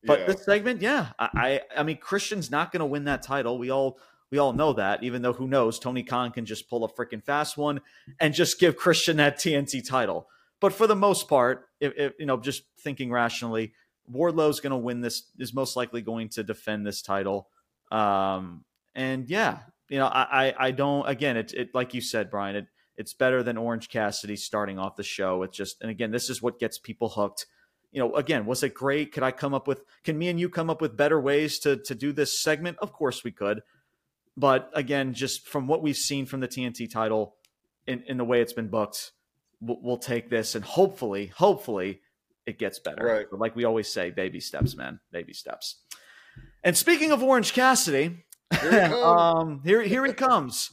But 0.05 0.21
yeah. 0.21 0.27
this 0.27 0.45
segment, 0.45 0.83
yeah, 0.83 1.09
I, 1.19 1.29
I, 1.35 1.81
I 1.81 1.83
mean, 1.83 1.99
Christian's 1.99 2.51
not 2.51 2.73
going 2.73 2.81
to 2.81 2.87
win 2.87 3.05
that 3.05 3.23
title. 3.23 3.59
We 3.59 3.71
all 3.71 3.99
we 4.31 4.39
all 4.39 4.53
know 4.53 4.73
that. 4.75 5.03
Even 5.03 5.23
though 5.23 5.33
who 5.33 5.47
knows, 5.47 5.79
Tony 5.79 6.03
Khan 6.03 6.33
can 6.33 6.45
just 6.45 6.69
pull 6.69 6.85
a 6.85 6.93
freaking 6.93 7.23
fast 7.23 7.57
one 7.57 7.81
and 8.21 8.35
just 8.35 8.59
give 8.59 8.77
Christian 8.77 9.19
that 9.19 9.37
TNT 9.39 9.87
title. 9.87 10.29
But 10.61 10.73
for 10.73 10.87
the 10.87 10.97
most 10.97 11.29
part, 11.29 11.69
if, 11.81 11.93
if 11.97 12.13
you 12.19 12.27
know, 12.27 12.39
just 12.39 12.63
thinking 12.79 13.11
rationally, 13.11 13.73
Wardlow's 14.07 14.61
going 14.61 14.73
to 14.73 14.77
win 14.77 15.01
this. 15.01 15.25
Is 15.39 15.55
most 15.55 15.77
likely 15.77 16.03
going 16.03 16.29
to 16.31 16.43
defend 16.43 16.87
this 16.87 17.03
title. 17.03 17.49
Um, 17.91 18.65
and 18.95 19.29
yeah, 19.29 19.61
you 19.89 19.99
know, 19.99 20.07
I 20.07 20.49
I, 20.49 20.55
I 20.59 20.71
don't. 20.71 21.09
Again, 21.09 21.37
it 21.37 21.53
it 21.53 21.75
like 21.75 21.95
you 21.95 22.01
said, 22.01 22.31
Brian. 22.31 22.57
It 22.57 22.67
it's 22.97 23.15
better 23.15 23.43
than 23.43 23.57
Orange 23.57 23.89
Cassidy 23.89 24.37
starting 24.37 24.79
off 24.79 24.97
the 24.97 25.03
show. 25.03 25.43
It's 25.43 25.57
just, 25.57 25.81
and 25.81 25.91
again, 25.91 26.11
this 26.11 26.29
is 26.29 26.43
what 26.43 26.59
gets 26.59 26.79
people 26.79 27.09
hooked. 27.09 27.47
You 27.93 28.01
know, 28.01 28.15
again, 28.15 28.47
was 28.47 28.63
it 28.63 28.75
great? 28.75 29.13
Could 29.13 29.23
I 29.23 29.31
come 29.31 29.55
up 29.55 29.69
with? 29.69 29.85
Can 30.03 30.19
me 30.19 30.29
and 30.29 30.41
you 30.41 30.49
come 30.49 30.71
up 30.71 30.81
with 30.81 30.97
better 30.97 31.21
ways 31.21 31.59
to 31.61 31.77
to 31.77 31.95
do 31.95 32.13
this 32.13 32.39
segment? 32.39 32.79
Of 32.81 32.93
course 32.93 33.23
we 33.23 33.31
could. 33.31 33.63
But 34.37 34.71
again, 34.75 35.13
just 35.13 35.47
from 35.47 35.67
what 35.67 35.83
we've 35.83 35.97
seen 35.97 36.25
from 36.25 36.41
the 36.41 36.49
TNT 36.49 36.91
title, 36.91 37.37
in 37.87 38.03
in 38.07 38.17
the 38.17 38.25
way 38.25 38.41
it's 38.41 38.55
been 38.55 38.69
booked, 38.69 39.13
we'll, 39.61 39.79
we'll 39.83 39.99
take 39.99 40.31
this 40.31 40.55
and 40.55 40.65
hopefully, 40.65 41.27
hopefully, 41.27 42.01
it 42.47 42.59
gets 42.59 42.79
better. 42.79 43.05
Right. 43.05 43.27
But 43.31 43.41
like 43.41 43.55
we 43.55 43.65
always 43.65 43.93
say, 43.93 44.11
baby 44.11 44.41
steps, 44.41 44.75
man, 44.75 45.01
baby 45.11 45.35
steps. 45.35 45.77
And 46.65 46.77
speaking 46.77 47.13
of 47.13 47.23
Orange 47.23 47.53
Cassidy, 47.53 48.25
Here, 48.61 48.95
um, 49.05 49.61
here 49.65 49.83
here 49.83 50.05
he 50.07 50.13
comes 50.15 50.71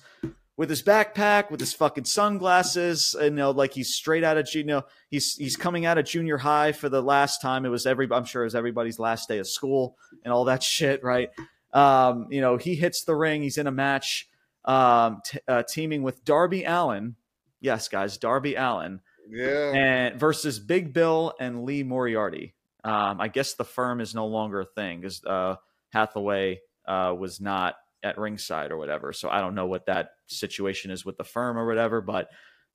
with 0.60 0.70
his 0.70 0.84
backpack, 0.84 1.50
with 1.50 1.62
his 1.62 1.74
fucking 1.74 2.04
sunglasses, 2.04 3.16
and 3.16 3.30
you 3.30 3.36
know, 3.38 3.52
like 3.52 3.74
he's 3.74 3.96
straight 3.96 4.26
out 4.26 4.36
of 4.36 4.54
you 4.54 4.66
know, 4.66 4.84
he's 5.10 5.38
he's 5.38 5.56
coming 5.56 5.86
out 5.86 5.98
of 5.98 6.04
junior 6.04 6.38
high 6.38 6.74
for 6.74 6.90
the 6.90 7.02
last 7.02 7.42
time. 7.42 7.66
It 7.66 7.70
was 7.70 7.86
every 7.86 8.10
I'm 8.12 8.26
sure 8.26 8.42
it 8.42 8.48
was 8.48 8.56
everybody's 8.56 9.00
last 9.00 9.30
day 9.30 9.38
of 9.38 9.48
school 9.48 9.96
and 10.26 10.34
all 10.34 10.44
that 10.46 10.62
shit, 10.76 11.02
right? 11.02 11.30
Um, 11.72 12.28
you 12.30 12.42
know, 12.42 12.58
he 12.58 12.76
hits 12.76 13.06
the 13.06 13.16
ring. 13.16 13.42
He's 13.42 13.58
in 13.58 13.68
a 13.68 13.72
match, 13.72 14.28
um, 14.66 15.22
t- 15.24 15.40
uh, 15.48 15.64
teaming 15.64 16.04
with 16.04 16.26
Darby 16.26 16.66
Allin. 16.66 17.16
Yes, 17.62 17.88
guys, 17.88 18.18
Darby 18.18 18.56
Allin 18.56 19.00
yeah. 19.30 19.72
and 19.74 20.20
versus 20.20 20.60
Big 20.60 20.92
Bill 20.92 21.36
and 21.40 21.64
Lee 21.64 21.84
Moriarty. 21.84 22.54
Um, 22.84 23.22
I 23.22 23.30
guess 23.30 23.54
the 23.54 23.64
firm 23.64 24.02
is 24.02 24.14
no 24.14 24.28
longer 24.28 24.60
a 24.60 24.66
thing 24.66 25.00
because 25.00 25.24
uh, 25.24 25.56
Hathaway 25.94 26.60
uh, 26.86 27.16
was 27.18 27.40
not 27.40 27.76
at 28.04 28.18
ringside 28.18 28.72
or 28.72 28.78
whatever. 28.78 29.14
So 29.14 29.30
I 29.30 29.40
don't 29.40 29.56
know 29.56 29.68
what 29.68 29.86
that 29.86 30.12
situation 30.30 30.92
is 30.92 31.06
with 31.06 31.18
the 31.18 31.24
firm 31.24 31.58
or 31.58 31.66
whatever. 31.68 32.02
But 32.02 32.30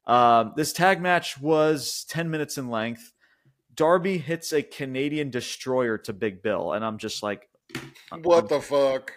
um, 0.07 0.53
this 0.57 0.73
tag 0.73 1.01
match 1.01 1.41
was 1.41 2.05
10 2.09 2.31
minutes 2.31 2.59
in 2.59 2.69
length. 2.69 3.13
Darby 3.75 4.19
hits 4.19 4.53
a 4.53 4.63
Canadian 4.63 5.31
destroyer 5.31 5.99
to 5.99 6.13
Big 6.13 6.43
Bill, 6.43 6.73
and 6.73 6.85
I'm 6.85 6.99
just 6.99 7.23
like, 7.23 7.49
What 8.23 8.49
the 8.49 8.61
fuck? 8.61 9.13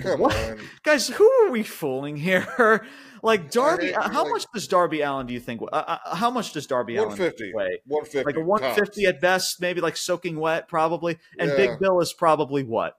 Come 0.00 0.20
What? 0.20 0.34
on. 0.34 0.58
guys, 0.82 1.08
who 1.08 1.30
are 1.42 1.50
we 1.50 1.62
fooling 1.62 2.16
here? 2.16 2.86
like 3.22 3.50
Darby, 3.50 3.94
I- 3.94 4.08
how 4.10 4.22
like- 4.24 4.32
much 4.32 4.46
does 4.54 4.66
Darby 4.66 5.02
Allin 5.02 5.26
do 5.26 5.34
you 5.34 5.40
think? 5.40 5.60
Uh, 5.62 5.66
uh, 6.04 6.16
how 6.16 6.30
much 6.30 6.52
does 6.54 6.66
Darby 6.66 6.96
Allin 6.96 7.10
150. 7.10 7.52
weigh? 7.54 7.80
150. 7.86 8.24
like 8.24 8.36
a 8.36 8.40
150 8.44 9.02
tops. 9.04 9.14
at 9.14 9.20
best, 9.20 9.60
maybe 9.60 9.80
like 9.82 9.96
soaking 9.96 10.40
wet, 10.40 10.68
probably. 10.68 11.18
And 11.38 11.50
Yeah. 11.50 11.56
Big 11.56 11.78
Bill 11.78 12.00
is 12.00 12.12
probably 12.14 12.64
what? 12.64 12.94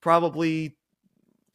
Probably 0.00 0.76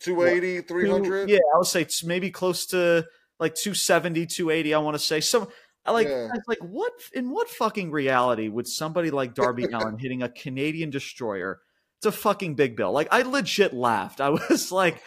280, 0.02 0.62
300. 0.68 1.30
Yeah, 1.30 1.38
I 1.54 1.58
would 1.58 1.68
say 1.68 1.82
it's 1.82 2.04
maybe 2.04 2.30
close 2.32 2.66
to 2.68 3.06
like 3.40 3.56
270, 3.56 4.26
280. 4.28 4.74
I 4.74 4.80
want 4.80 4.96
to 4.96 5.00
say 5.00 5.20
so. 5.22 5.52
I 5.86 5.92
like, 5.92 6.08
Yeah. 6.08 6.30
Like, 6.48 6.60
what 6.60 6.94
in 7.14 7.30
what 7.32 7.50
fucking 7.50 7.92
reality 7.92 8.48
would 8.50 8.68
somebody 8.68 9.10
like 9.12 9.34
Darby 9.34 9.64
Allin 9.74 9.98
hitting 9.98 10.22
a 10.24 10.30
Canadian 10.30 10.90
destroyer 10.92 11.60
It's 12.00 12.06
a 12.06 12.12
fucking 12.12 12.56
Big 12.56 12.76
Bill? 12.76 12.92
Like, 12.92 13.08
I 13.12 13.22
legit 13.24 13.74
laughed. 13.74 14.22
I 14.22 14.30
was 14.50 14.72
like, 14.72 15.02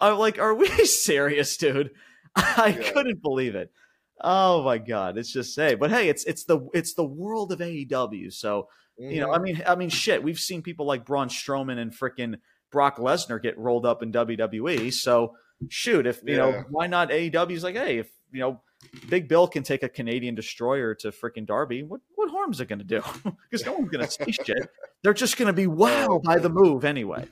I'm 0.00 0.18
like, 0.18 0.38
are 0.38 0.54
we 0.54 0.68
serious, 0.84 1.56
dude? 1.56 1.90
I 2.34 2.76
Yeah. 2.78 2.90
couldn't 2.92 3.22
believe 3.22 3.54
it. 3.54 3.70
Oh 4.20 4.62
my 4.64 4.78
god, 4.78 5.18
it's 5.18 5.30
just 5.32 5.54
hey, 5.54 5.74
but 5.74 5.90
hey, 5.90 6.08
it's 6.08 6.24
it's 6.24 6.44
the 6.44 6.60
it's 6.74 6.94
the 6.94 7.04
world 7.04 7.52
of 7.52 7.58
AEW. 7.60 8.32
So 8.32 8.68
you 8.98 9.20
know, 9.20 9.30
I 9.30 9.38
Mhm. 9.38 9.42
mean, 9.42 9.62
I 9.66 9.74
mean, 9.74 9.90
shit. 9.90 10.22
We've 10.22 10.38
seen 10.38 10.62
people 10.62 10.86
like 10.86 11.04
Braun 11.04 11.28
Strowman 11.28 11.78
and 11.78 11.92
freaking 11.92 12.36
Brock 12.70 12.98
Lesnar 12.98 13.40
get 13.40 13.56
rolled 13.58 13.86
up 13.86 14.02
in 14.02 14.12
WWE. 14.12 14.92
So 14.92 15.36
shoot, 15.68 16.06
if 16.06 16.20
you 16.24 16.36
know, 16.36 16.64
why 16.70 16.86
not 16.86 17.10
AEW's 17.10 17.64
like, 17.64 17.74
hey, 17.76 17.98
if 17.98 18.08
you 18.32 18.40
know, 18.40 18.60
Big 19.08 19.28
Bill 19.28 19.48
can 19.48 19.62
take 19.62 19.82
a 19.82 19.88
Canadian 19.88 20.34
destroyer 20.34 20.94
to 20.96 21.08
freaking 21.10 21.46
Darby, 21.46 21.82
what 21.82 22.00
what 22.14 22.30
harm 22.30 22.52
is 22.52 22.60
it 22.60 22.68
going 22.68 22.78
to 22.80 22.84
do? 22.84 23.02
Because 23.50 23.64
no 23.64 23.72
one's 23.74 23.88
going 23.90 24.04
to 24.04 24.10
see 24.10 24.32
shit. 24.44 24.68
They're 25.02 25.14
just 25.14 25.36
going 25.38 25.46
to 25.46 25.52
be 25.52 25.66
wowed 25.66 26.22
by 26.22 26.38
the 26.38 26.48
move 26.50 26.84
anyway. 26.84 27.26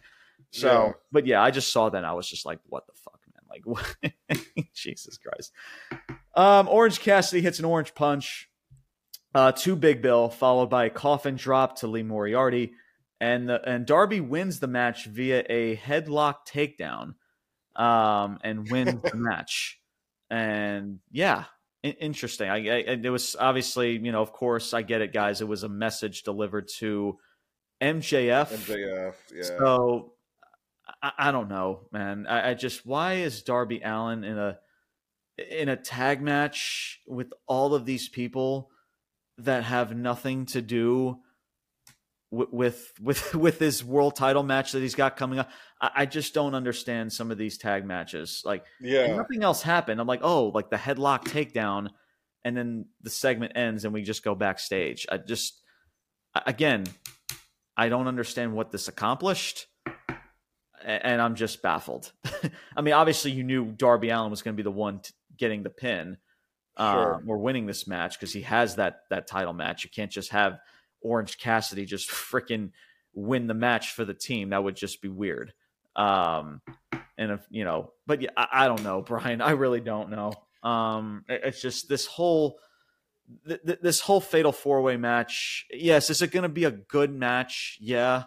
So, 0.52 0.68
Yeah. 0.68 0.92
but 1.12 1.26
yeah, 1.26 1.42
I 1.42 1.50
just 1.50 1.72
saw 1.72 1.88
that. 1.90 1.96
And 1.98 2.06
I 2.06 2.12
was 2.12 2.28
just 2.28 2.46
like, 2.46 2.60
what 2.68 2.86
the 2.86 2.92
fuck, 2.94 3.18
man? 3.34 3.42
Like, 3.50 3.66
what? 3.66 4.64
Jesus 4.74 5.18
Christ. 5.18 5.52
Um, 6.34 6.68
Orange 6.68 7.00
Cassidy 7.00 7.42
hits 7.42 7.58
an 7.58 7.64
orange 7.64 7.94
punch 7.94 8.48
uh, 9.34 9.50
to 9.52 9.74
Big 9.76 10.00
Bill, 10.00 10.28
followed 10.28 10.70
by 10.70 10.84
a 10.84 10.90
coffin 10.90 11.34
drop 11.34 11.80
to 11.80 11.88
Lee 11.88 12.02
Moriarty, 12.04 12.74
and 13.24 13.48
the, 13.48 13.66
and 13.66 13.86
Darby 13.86 14.20
wins 14.20 14.60
the 14.60 14.66
match 14.66 15.06
via 15.06 15.44
a 15.48 15.76
headlock 15.76 16.46
takedown, 16.46 17.14
um, 17.74 18.38
and 18.44 18.70
wins 18.70 19.00
the 19.00 19.12
match. 19.16 19.80
And 20.28 20.98
yeah, 21.10 21.44
in- 21.82 21.92
interesting. 21.92 22.50
I, 22.50 22.56
I 22.56 22.76
it 23.02 23.08
was 23.08 23.34
obviously 23.40 23.92
you 23.92 24.12
know 24.12 24.20
of 24.20 24.32
course 24.32 24.74
I 24.74 24.82
get 24.82 25.00
it, 25.00 25.14
guys. 25.14 25.40
It 25.40 25.48
was 25.48 25.62
a 25.62 25.70
message 25.70 26.22
delivered 26.22 26.68
to 26.80 27.18
MJF. 27.82 28.48
MJF. 28.48 29.14
Yeah. 29.34 29.42
So 29.42 30.12
I, 31.02 31.12
I 31.18 31.32
don't 31.32 31.48
know, 31.48 31.88
man. 31.92 32.26
I, 32.28 32.50
I 32.50 32.54
just 32.54 32.84
why 32.84 33.14
is 33.14 33.42
Darby 33.42 33.80
Allin 33.82 34.22
in 34.24 34.36
a 34.36 34.58
in 35.38 35.70
a 35.70 35.76
tag 35.76 36.20
match 36.20 37.00
with 37.06 37.32
all 37.46 37.74
of 37.74 37.86
these 37.86 38.06
people 38.06 38.70
that 39.38 39.64
have 39.64 39.96
nothing 39.96 40.44
to 40.44 40.60
do 40.60 41.20
with 42.34 42.92
with 43.00 43.34
with, 43.34 43.58
this 43.58 43.84
world 43.84 44.16
title 44.16 44.42
match 44.42 44.72
that 44.72 44.80
he's 44.80 44.94
got 44.94 45.16
coming 45.16 45.38
up? 45.38 45.50
I, 45.80 45.90
I 45.96 46.06
just 46.06 46.34
don't 46.34 46.54
understand 46.54 47.12
some 47.12 47.30
of 47.30 47.38
these 47.38 47.58
tag 47.58 47.84
matches. 47.84 48.42
Like 48.44 48.64
yeah. 48.80 49.14
nothing 49.16 49.42
else 49.42 49.62
happened. 49.62 50.00
I'm 50.00 50.06
like, 50.06 50.20
oh, 50.22 50.48
like 50.48 50.70
the 50.70 50.76
headlock 50.76 51.24
takedown, 51.24 51.90
and 52.44 52.56
then 52.56 52.86
the 53.02 53.10
segment 53.10 53.52
ends 53.56 53.84
and 53.84 53.94
we 53.94 54.02
just 54.02 54.24
go 54.24 54.34
backstage. 54.34 55.06
I 55.10 55.18
just 55.18 55.60
again, 56.46 56.84
I 57.76 57.88
don't 57.88 58.08
understand 58.08 58.54
what 58.54 58.70
this 58.70 58.88
accomplished, 58.88 59.66
and 60.84 61.20
I'm 61.20 61.34
just 61.34 61.62
baffled. 61.62 62.12
I 62.76 62.82
mean, 62.82 62.94
obviously, 62.94 63.30
you 63.30 63.44
knew 63.44 63.66
Darby 63.66 64.10
Allin 64.10 64.30
was 64.30 64.42
going 64.42 64.54
to 64.54 64.56
be 64.56 64.64
the 64.64 64.70
one 64.70 65.00
t- 65.00 65.12
getting 65.36 65.62
the 65.62 65.70
pin 65.70 66.18
Sure. 66.78 67.14
um, 67.14 67.30
or 67.30 67.38
winning 67.38 67.66
this 67.66 67.86
match 67.86 68.18
because 68.18 68.32
he 68.32 68.40
has 68.42 68.76
that 68.76 69.02
that 69.10 69.28
title 69.28 69.52
match. 69.52 69.84
You 69.84 69.90
can't 69.90 70.10
just 70.10 70.30
have 70.32 70.58
Orange 71.04 71.38
Cassidy 71.38 71.84
just 71.84 72.10
freaking 72.10 72.70
win 73.14 73.46
the 73.46 73.54
match 73.54 73.92
for 73.92 74.04
the 74.04 74.14
team. 74.14 74.50
That 74.50 74.64
would 74.64 74.74
just 74.74 75.00
be 75.00 75.08
weird. 75.08 75.52
Um, 75.94 76.60
and 77.16 77.30
if 77.30 77.46
you 77.50 77.62
know, 77.64 77.92
but 78.06 78.20
yeah, 78.20 78.30
I, 78.36 78.48
I 78.64 78.66
don't 78.66 78.82
know, 78.82 79.02
Brian. 79.06 79.40
I 79.40 79.52
really 79.52 79.80
don't 79.80 80.10
know. 80.10 80.32
Um, 80.68 81.24
it- 81.28 81.42
it's 81.44 81.62
just 81.62 81.88
this 81.88 82.06
whole 82.06 82.58
th- 83.46 83.60
th- 83.64 83.78
this 83.80 84.00
whole 84.00 84.20
fatal 84.20 84.50
four 84.50 84.82
way 84.82 84.96
match. 84.96 85.66
Yes, 85.70 86.10
is 86.10 86.22
it 86.22 86.32
going 86.32 86.42
to 86.42 86.48
be 86.48 86.64
a 86.64 86.70
good 86.72 87.14
match? 87.14 87.78
Yeah, 87.80 88.24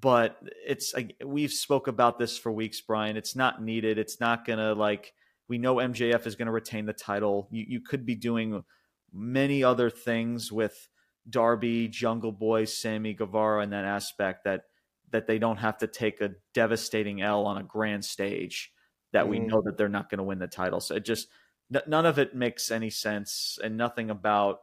but 0.00 0.36
it's 0.66 0.92
like 0.94 1.14
we've 1.24 1.52
spoke 1.52 1.86
about 1.86 2.18
this 2.18 2.36
for 2.36 2.50
weeks, 2.50 2.80
Brian. 2.80 3.16
It's 3.16 3.36
not 3.36 3.62
needed. 3.62 3.98
It's 3.98 4.18
not 4.18 4.44
going 4.44 4.58
to 4.58 4.72
like 4.72 5.12
we 5.48 5.58
know 5.58 5.76
MJF 5.76 6.26
is 6.26 6.34
going 6.34 6.46
to 6.46 6.52
retain 6.52 6.86
the 6.86 6.92
title. 6.92 7.46
You 7.52 7.64
you 7.68 7.80
could 7.80 8.04
be 8.04 8.14
doing 8.16 8.64
many 9.12 9.62
other 9.62 9.88
things 9.90 10.50
with 10.52 10.88
Darby, 11.28 11.88
Jungle 11.88 12.32
Boy, 12.32 12.64
Sammy 12.64 13.14
Guevara 13.14 13.62
in 13.62 13.70
that 13.70 13.84
aspect 13.84 14.44
that 14.44 14.64
that 15.10 15.26
they 15.26 15.38
don't 15.38 15.56
have 15.56 15.78
to 15.78 15.86
take 15.86 16.20
a 16.20 16.32
devastating 16.52 17.22
L 17.22 17.46
on 17.46 17.56
a 17.56 17.62
grand 17.62 18.04
stage 18.04 18.72
that 19.12 19.26
we 19.26 19.38
Mhm. 19.38 19.46
know 19.46 19.62
that 19.62 19.78
they're 19.78 19.88
not 19.88 20.10
going 20.10 20.18
to 20.18 20.24
win 20.24 20.38
the 20.38 20.46
title. 20.46 20.80
So 20.80 20.96
it 20.96 21.04
just 21.04 21.28
n- 21.74 21.80
none 21.86 22.04
of 22.04 22.18
it 22.18 22.34
makes 22.34 22.70
any 22.70 22.90
sense 22.90 23.58
and 23.64 23.76
nothing 23.76 24.10
about 24.10 24.60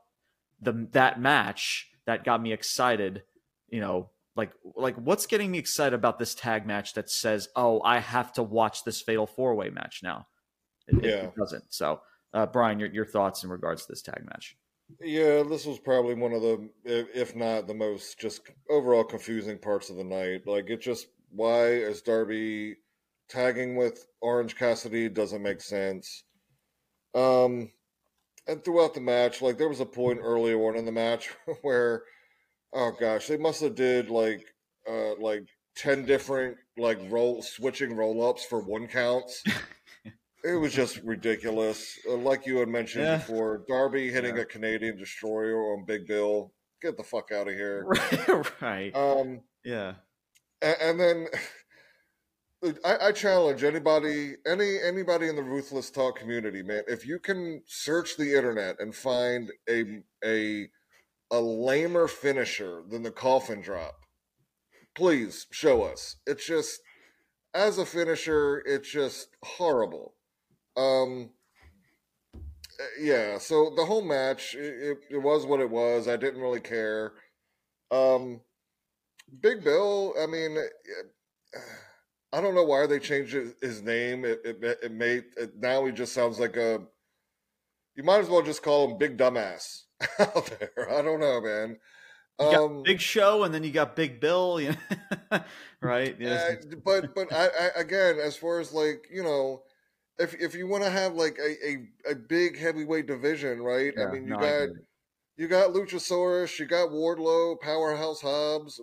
the 0.62 0.88
that 0.92 1.20
match 1.20 1.92
that 2.06 2.24
got 2.24 2.42
me 2.42 2.54
excited, 2.54 3.24
you 3.70 3.80
know, 3.82 4.12
like 4.36 4.52
like 4.76 4.96
what's 4.98 5.26
getting 5.26 5.50
me 5.52 5.58
excited 5.58 5.96
about 5.96 6.20
this 6.20 6.36
tag 6.36 6.66
match 6.68 6.94
that 6.94 7.10
says, 7.10 7.50
"Oh, 7.56 7.82
I 7.82 7.98
have 8.00 8.32
to 8.34 8.44
watch 8.44 8.84
this 8.84 9.02
fatal 9.02 9.26
four-way 9.26 9.70
match 9.72 10.02
now." 10.04 10.28
It, 10.88 10.98
it- 10.98 11.06
Yeah. 11.06 11.24
it 11.28 11.36
doesn't. 11.36 11.74
So, 11.74 12.02
uh, 12.34 12.46
Brian, 12.46 12.80
your 12.80 12.90
your 12.90 13.06
thoughts 13.06 13.44
in 13.44 13.50
regards 13.50 13.86
to 13.86 13.92
this 13.92 14.02
tag 14.04 14.24
match? 14.26 14.56
Yeah, 15.02 15.44
this 15.44 15.66
was 15.66 15.80
probably 15.80 16.14
one 16.16 16.34
of 16.34 16.42
the, 16.42 16.70
if 16.86 17.36
not 17.36 17.68
the 17.68 17.74
most, 17.74 18.20
just 18.20 18.42
overall 18.70 19.04
confusing 19.04 19.58
parts 19.58 19.90
of 19.90 19.98
the 19.98 20.04
night. 20.04 20.46
Like, 20.48 20.70
it 20.70 20.82
just, 20.82 21.08
why 21.32 21.68
is 21.68 22.02
Darby 22.02 22.76
tagging 23.28 23.76
with 23.76 24.06
Orange 24.22 24.56
Cassidy 24.56 25.10
doesn't 25.10 25.42
make 25.42 25.62
sense. 25.62 26.24
Um, 27.16 27.72
and 28.48 28.64
throughout 28.64 28.94
the 28.96 29.02
match, 29.02 29.42
like, 29.42 29.58
there 29.58 29.70
was 29.70 29.82
a 29.82 29.86
point 29.88 30.20
earlier 30.22 30.60
on 30.68 30.78
in 30.78 30.86
the 30.86 30.94
match 30.94 31.30
where, 31.64 32.04
oh 32.74 32.94
gosh, 33.00 33.28
they 33.28 33.38
must 33.38 33.62
have 33.62 33.76
did 33.76 34.10
like, 34.10 34.46
uh, 34.90 35.16
like 35.20 35.44
ten 35.76 36.06
different 36.06 36.58
like 36.78 37.00
roll 37.10 37.42
switching 37.44 37.96
roll 37.96 38.28
ups 38.30 38.46
for 38.46 38.62
one 38.62 38.88
counts. 38.88 39.44
It 40.46 40.56
was 40.56 40.74
just 40.74 40.98
ridiculous. 41.04 41.98
Uh, 42.08 42.16
like 42.18 42.46
you 42.46 42.58
had 42.58 42.70
mentioned 42.70 43.06
Yeah. 43.06 43.18
before, 43.18 43.64
Darby 43.68 44.12
hitting 44.12 44.36
Yeah. 44.36 44.44
a 44.44 44.46
Canadian 44.46 44.98
destroyer 44.98 45.74
on 45.74 45.86
Big 45.86 46.06
Bill. 46.08 46.54
get 46.82 46.98
the 46.98 47.04
fuck 47.04 47.32
out 47.32 47.48
of 47.48 47.54
here. 47.56 47.86
Right. 48.62 48.96
Um, 48.96 49.42
yeah. 49.64 49.96
and, 50.62 50.78
and 50.82 51.00
then 51.00 51.28
I, 52.84 53.08
I 53.08 53.12
challenge 53.12 53.64
anybody, 53.64 54.36
any 54.48 54.78
anybody 54.82 55.28
in 55.28 55.36
the 55.36 55.44
ruthless 55.44 55.90
talk 55.92 56.18
community, 56.18 56.64
man. 56.64 56.84
If 56.88 57.06
you 57.06 57.20
can 57.20 57.62
search 57.68 58.18
the 58.18 58.36
internet 58.36 58.78
and 58.80 58.94
find 58.96 59.52
a 59.70 60.04
a 60.24 60.68
a 61.32 61.40
lamer 61.40 62.08
finisher 62.08 62.84
than 62.90 63.04
the 63.04 63.12
coffin 63.12 63.62
drop, 63.62 63.96
please 64.96 65.46
show 65.52 65.84
us. 65.84 66.18
It's 66.26 66.46
just 66.46 66.82
as 67.54 67.78
a 67.78 67.86
finisher, 67.86 68.64
it's 68.66 68.90
just 68.90 69.30
horrible. 69.44 70.15
Um, 70.78 71.30
yeah. 73.00 73.38
So 73.38 73.74
the 73.76 73.86
whole 73.86 74.04
match, 74.04 74.56
it, 74.56 75.00
it 75.10 75.18
was 75.18 75.46
what 75.46 75.60
it 75.60 75.70
was. 75.70 76.08
I 76.08 76.18
didn't 76.18 76.42
really 76.42 76.62
care. 76.62 77.14
Um, 77.92 78.42
Big 79.42 79.64
Bill, 79.64 80.14
I 80.22 80.26
mean. 80.26 80.58
I 82.36 82.42
don't 82.42 82.54
know 82.54 82.66
why 82.66 82.86
they 82.86 83.00
changed 83.00 83.34
his 83.62 83.82
name. 83.82 84.26
It 84.26 84.42
it, 84.44 84.80
it 84.84 84.92
made 84.92 85.24
it, 85.38 85.58
now 85.58 85.86
he 85.86 85.94
just 85.94 86.12
sounds 86.14 86.38
like 86.38 86.58
a. 86.58 86.82
You 87.96 88.04
might 88.04 88.20
as 88.20 88.30
well 88.30 88.42
just 88.42 88.62
call 88.62 88.90
him 88.90 88.98
Big 88.98 89.18
Dumbass 89.18 89.84
out 90.20 90.60
there. 90.60 90.92
I 90.92 91.02
don't 91.02 91.22
know, 91.22 91.40
man. 91.40 91.78
You 92.38 92.52
got 92.52 92.64
um, 92.66 92.84
Big 92.84 93.00
Show, 93.00 93.44
and 93.44 93.54
then 93.54 93.64
you 93.64 93.72
got 93.72 93.96
Big 93.96 94.20
Bill, 94.20 94.60
you 94.60 94.76
know? 95.32 95.40
right? 95.82 96.18
Yeah. 96.20 96.56
Uh, 96.62 96.76
but 96.84 97.16
but 97.16 97.32
I, 97.32 97.46
I, 97.46 97.70
again, 97.78 98.18
as 98.22 98.36
far 98.36 98.60
as 98.60 98.74
like 98.74 99.08
you 99.10 99.24
know, 99.24 99.64
if 100.20 100.34
if 100.36 100.56
you 100.56 100.68
want 100.68 100.84
to 100.84 100.90
have 100.90 101.14
like 101.14 101.38
a, 101.40 101.68
a, 101.68 102.12
a 102.12 102.16
big 102.16 102.58
heavyweight 102.58 103.08
division, 103.08 103.62
right? 103.62 103.94
Yeah, 103.96 104.06
I 104.06 104.12
mean, 104.12 104.24
you 104.24 104.30
no, 104.30 104.40
got 104.40 104.70
you 105.38 105.48
got 105.48 105.72
Luchasaurus, 105.72 106.58
you 106.60 106.66
got 106.66 106.90
Wardlow, 106.90 107.60
Powerhouse 107.60 108.22
Hobbs. 108.22 108.82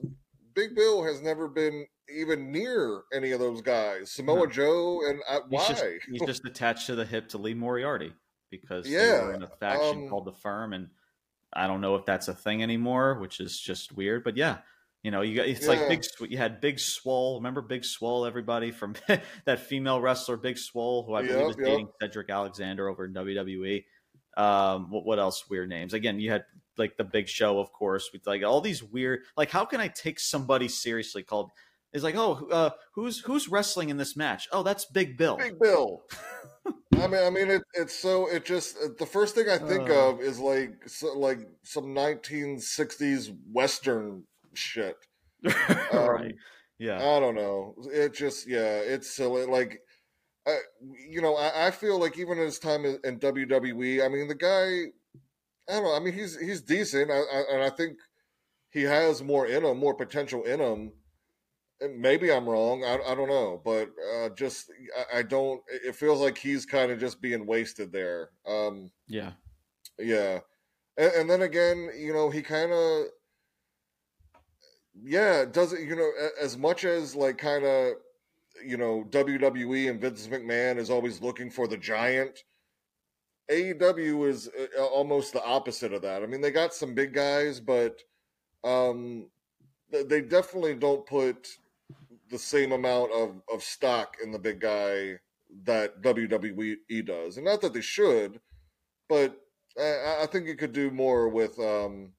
Big 0.55 0.75
Bill 0.75 1.03
has 1.03 1.23
never 1.23 1.49
been 1.49 1.87
even 2.15 2.53
near 2.53 3.03
any 3.13 3.33
of 3.33 3.41
those 3.41 3.63
guys. 3.63 4.11
Samoa 4.11 4.41
no. 4.41 4.47
Joe 4.47 5.01
and 5.09 5.21
I, 5.29 5.35
he's 5.35 5.43
why? 5.49 5.69
Just, 5.69 5.85
he's 6.11 6.27
just 6.27 6.45
attached 6.45 6.87
to 6.87 6.95
the 6.95 7.07
hip 7.07 7.29
to 7.31 7.39
Lee 7.39 7.55
Moriarty 7.55 8.13
because 8.51 8.87
yeah, 8.87 8.99
they 8.99 9.25
were 9.25 9.35
in 9.35 9.43
a 9.43 9.49
faction 9.49 10.05
um, 10.05 10.09
called 10.09 10.27
the 10.27 10.33
Firm, 10.33 10.75
and 10.75 10.89
I 11.53 11.67
don't 11.67 11.81
know 11.81 11.97
if 11.97 12.05
that's 12.05 12.29
a 12.29 12.35
thing 12.35 12.63
anymore, 12.63 13.19
which 13.19 13.41
is 13.41 13.59
just 13.59 13.97
weird. 13.97 14.25
But 14.25 14.37
yeah, 14.37 14.59
you 15.03 15.11
know, 15.11 15.23
you 15.23 15.35
got 15.35 15.47
it's 15.47 15.63
yeah. 15.63 15.69
like 15.69 15.89
big. 15.89 16.05
You 16.31 16.39
had 16.39 16.61
Big 16.61 16.79
Swole. 16.79 17.39
Remember 17.39 17.61
Big 17.61 17.85
Swole? 17.85 18.25
Everybody 18.25 18.71
from 18.71 18.95
that 19.45 19.61
female 19.61 20.01
wrestler 20.01 20.37
Big 20.37 20.59
Swole, 20.59 21.05
who 21.05 21.15
I 21.15 21.23
believe 21.23 21.39
yep, 21.39 21.47
was 21.47 21.57
dating. 21.57 21.89
Cedric 22.01 22.31
Alexander 22.31 22.89
over 22.89 23.07
in 23.07 23.15
WWE. 23.15 23.85
Um, 24.37 24.91
what, 24.91 25.05
what 25.05 25.19
else? 25.19 25.49
Weird 25.51 25.69
names. 25.69 25.93
Again, 25.93 26.21
you 26.21 26.31
had 26.31 26.45
like 26.79 26.97
the 26.97 27.05
Big 27.05 27.29
Show, 27.29 27.59
of 27.59 27.73
course, 27.73 28.11
with 28.13 28.27
like 28.27 28.45
all 28.45 28.61
these 28.61 28.83
weird. 28.83 29.21
Like, 29.37 29.51
how 29.51 29.65
can 29.65 29.81
I 29.81 29.89
take 29.89 30.21
somebody 30.21 30.69
seriously 30.69 31.25
called? 31.25 31.51
Is 31.93 32.05
like, 32.05 32.17
oh, 32.17 32.49
uh, 32.51 32.71
who's 32.95 33.19
who's 33.19 33.49
wrestling 33.49 33.91
in 33.91 33.97
this 33.97 34.17
match? 34.17 34.49
Oh, 34.53 34.63
that's 34.63 34.85
Big 34.85 35.19
Bill. 35.19 35.37
Big 35.37 35.59
Bill. 35.59 36.03
I 36.95 37.09
mean, 37.09 37.23
I 37.23 37.31
mean, 37.31 37.51
it, 37.51 37.63
it's 37.75 37.95
so 37.95 38.29
it 38.29 38.45
just 38.45 38.77
the 38.99 39.07
first 39.07 39.35
thing 39.35 39.49
I 39.49 39.59
think 39.59 39.91
uh, 39.91 40.11
of 40.11 40.21
is 40.21 40.39
like 40.39 40.89
so, 40.89 41.19
like 41.19 41.41
some 41.65 41.87
1960s 41.87 43.35
western 43.51 44.23
shit. 44.55 44.97
Um, 45.93 46.09
right. 46.09 46.35
Yeah. 46.79 46.97
I 46.97 47.21
don't 47.21 47.35
know. 47.35 47.75
It 47.93 48.15
just 48.15 48.49
yeah, 48.49 48.79
it's 48.79 49.15
silly. 49.15 49.45
Like, 49.45 49.81
I, 50.47 50.57
you 51.09 51.21
know, 51.21 51.37
I, 51.37 51.67
I 51.67 51.71
feel 51.71 52.01
like 52.01 52.19
even 52.19 52.39
in 52.39 52.45
his 52.45 52.59
time 52.59 52.85
in, 52.85 52.99
in 53.05 53.19
WWE, 53.19 54.05
I 54.05 54.09
mean, 54.09 54.27
the 54.27 54.35
guy 54.35 54.87
I 55.69 55.75
don't 55.75 55.85
know. 55.85 55.95
I 55.95 56.01
mean, 56.01 56.15
he's 56.15 56.39
he's 56.39 56.61
decent, 56.61 57.11
I, 57.11 57.19
I, 57.19 57.43
and 57.53 57.63
I 57.63 57.71
think 57.71 57.99
he 58.71 58.83
has 58.83 59.23
more 59.23 59.47
in 59.47 59.65
him, 59.65 59.79
more 59.79 59.95
potential 59.95 60.43
in 60.45 60.61
him. 60.61 60.93
And 61.81 62.01
maybe 62.01 62.33
I'm 62.33 62.49
wrong. 62.49 62.85
I, 62.85 62.99
I 63.11 63.15
don't 63.15 63.29
know, 63.29 63.61
but 63.65 63.89
uh, 64.17 64.29
just 64.31 64.71
I, 64.97 65.19
I, 65.19 65.23
don't. 65.23 65.61
It 65.69 65.97
feels 65.97 66.21
like 66.21 66.39
he's 66.39 66.65
kind 66.65 66.93
of 66.93 67.01
just 67.01 67.21
being 67.21 67.47
wasted 67.47 67.93
there. 67.93 68.31
Um, 68.47 68.91
yeah, 69.09 69.33
yeah, 69.99 70.41
and, 70.97 71.13
and 71.13 71.31
then 71.31 71.43
again, 71.43 71.91
you 71.97 72.13
know, 72.13 72.31
he 72.31 72.43
kind 72.43 72.73
of 72.73 73.05
yeah 75.01 75.45
does 75.45 75.73
it. 75.73 75.81
You 75.81 75.97
know, 75.97 76.11
as 76.41 76.57
much 76.57 76.85
as 76.85 77.15
like 77.15 77.39
kind 77.39 77.65
of 77.65 77.95
you 78.65 78.77
know 78.77 79.05
WWE 79.11 79.91
and 79.91 80.01
Vince 80.01 80.27
McMahon 80.27 80.79
is 80.79 80.91
always 80.91 81.21
looking 81.21 81.51
for 81.51 81.67
the 81.67 81.77
giant 81.77 82.45
AEW 83.51 84.29
is 84.29 84.49
uh, 84.79 84.85
almost 84.85 85.33
the 85.33 85.45
opposite 85.45 85.93
of 85.93 86.03
that. 86.03 86.23
I 86.23 86.27
mean, 86.27 86.41
they 86.41 86.51
got 86.51 86.75
some 86.75 86.95
big 86.95 87.13
guys, 87.13 87.61
but 87.61 88.01
um, 88.65 89.29
they 89.91 90.21
definitely 90.21 90.75
don't 90.75 91.07
put 91.07 91.49
the 92.31 92.39
same 92.39 92.73
amount 92.73 93.13
of, 93.13 93.43
of 93.53 93.63
stock 93.63 94.17
in 94.23 94.31
the 94.31 94.39
big 94.39 94.61
guy 94.61 95.19
that 95.65 96.01
WWE 96.03 97.05
does. 97.05 97.37
And 97.37 97.45
not 97.45 97.61
that 97.61 97.75
they 97.75 97.83
should, 97.83 98.41
but 99.09 99.37
I, 99.79 100.21
I 100.23 100.27
think 100.27 100.49
it 100.49 100.59
could 100.59 100.73
do 100.73 100.91
more 100.91 101.29
with. 101.29 101.59
Um, 101.59 102.13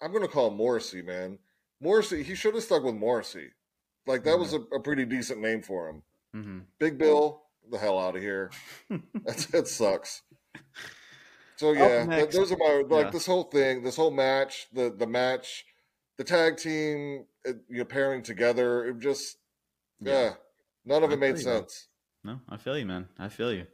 I'm 0.00 0.12
going 0.12 0.22
to 0.22 0.28
call 0.28 0.50
Morrissey, 0.50 1.02
man. 1.02 1.38
Morrissey, 1.80 2.22
he 2.22 2.34
should 2.34 2.54
have 2.54 2.62
stuck 2.62 2.82
with 2.82 2.94
Morrissey. 2.94 3.50
Like 4.06 4.24
that 4.24 4.30
mm-hmm. 4.30 4.40
was 4.40 4.54
a, 4.54 4.60
a, 4.74 4.80
pretty 4.80 5.04
decent 5.04 5.40
name 5.40 5.62
for 5.62 5.88
him. 5.88 6.02
Mm-hmm. 6.34 6.58
Big 6.78 6.98
Bill, 6.98 7.42
the 7.70 7.78
hell 7.78 7.98
out 7.98 8.16
of 8.16 8.22
here. 8.22 8.50
that, 8.90 9.46
that 9.52 9.68
sucks. 9.68 10.22
So 11.56 11.72
yeah, 11.72 12.06
th- 12.06 12.30
those 12.30 12.52
are 12.52 12.56
my 12.56 12.84
like 12.88 13.06
yeah. 13.06 13.10
this 13.10 13.26
whole 13.26 13.44
thing, 13.44 13.82
this 13.82 13.96
whole 13.96 14.12
match, 14.12 14.68
the 14.72 14.94
the 14.96 15.06
match, 15.06 15.66
the 16.16 16.24
tag 16.24 16.56
team, 16.56 17.26
it, 17.44 17.56
uh, 17.56 17.58
you 17.68 17.78
know, 17.78 17.84
pairing 17.84 18.22
together. 18.22 18.86
It 18.86 19.00
just 19.00 19.38
yeah, 20.00 20.12
yeah 20.12 20.32
none 20.86 21.02
of 21.02 21.10
I 21.10 21.14
it 21.14 21.18
made 21.18 21.38
sense. 21.38 21.88
No, 22.24 22.40
I 22.48 22.56
feel 22.56 22.78
you, 22.78 22.86
man. 22.86 23.08
I 23.18 23.28
feel 23.28 23.52
you. 23.52 23.66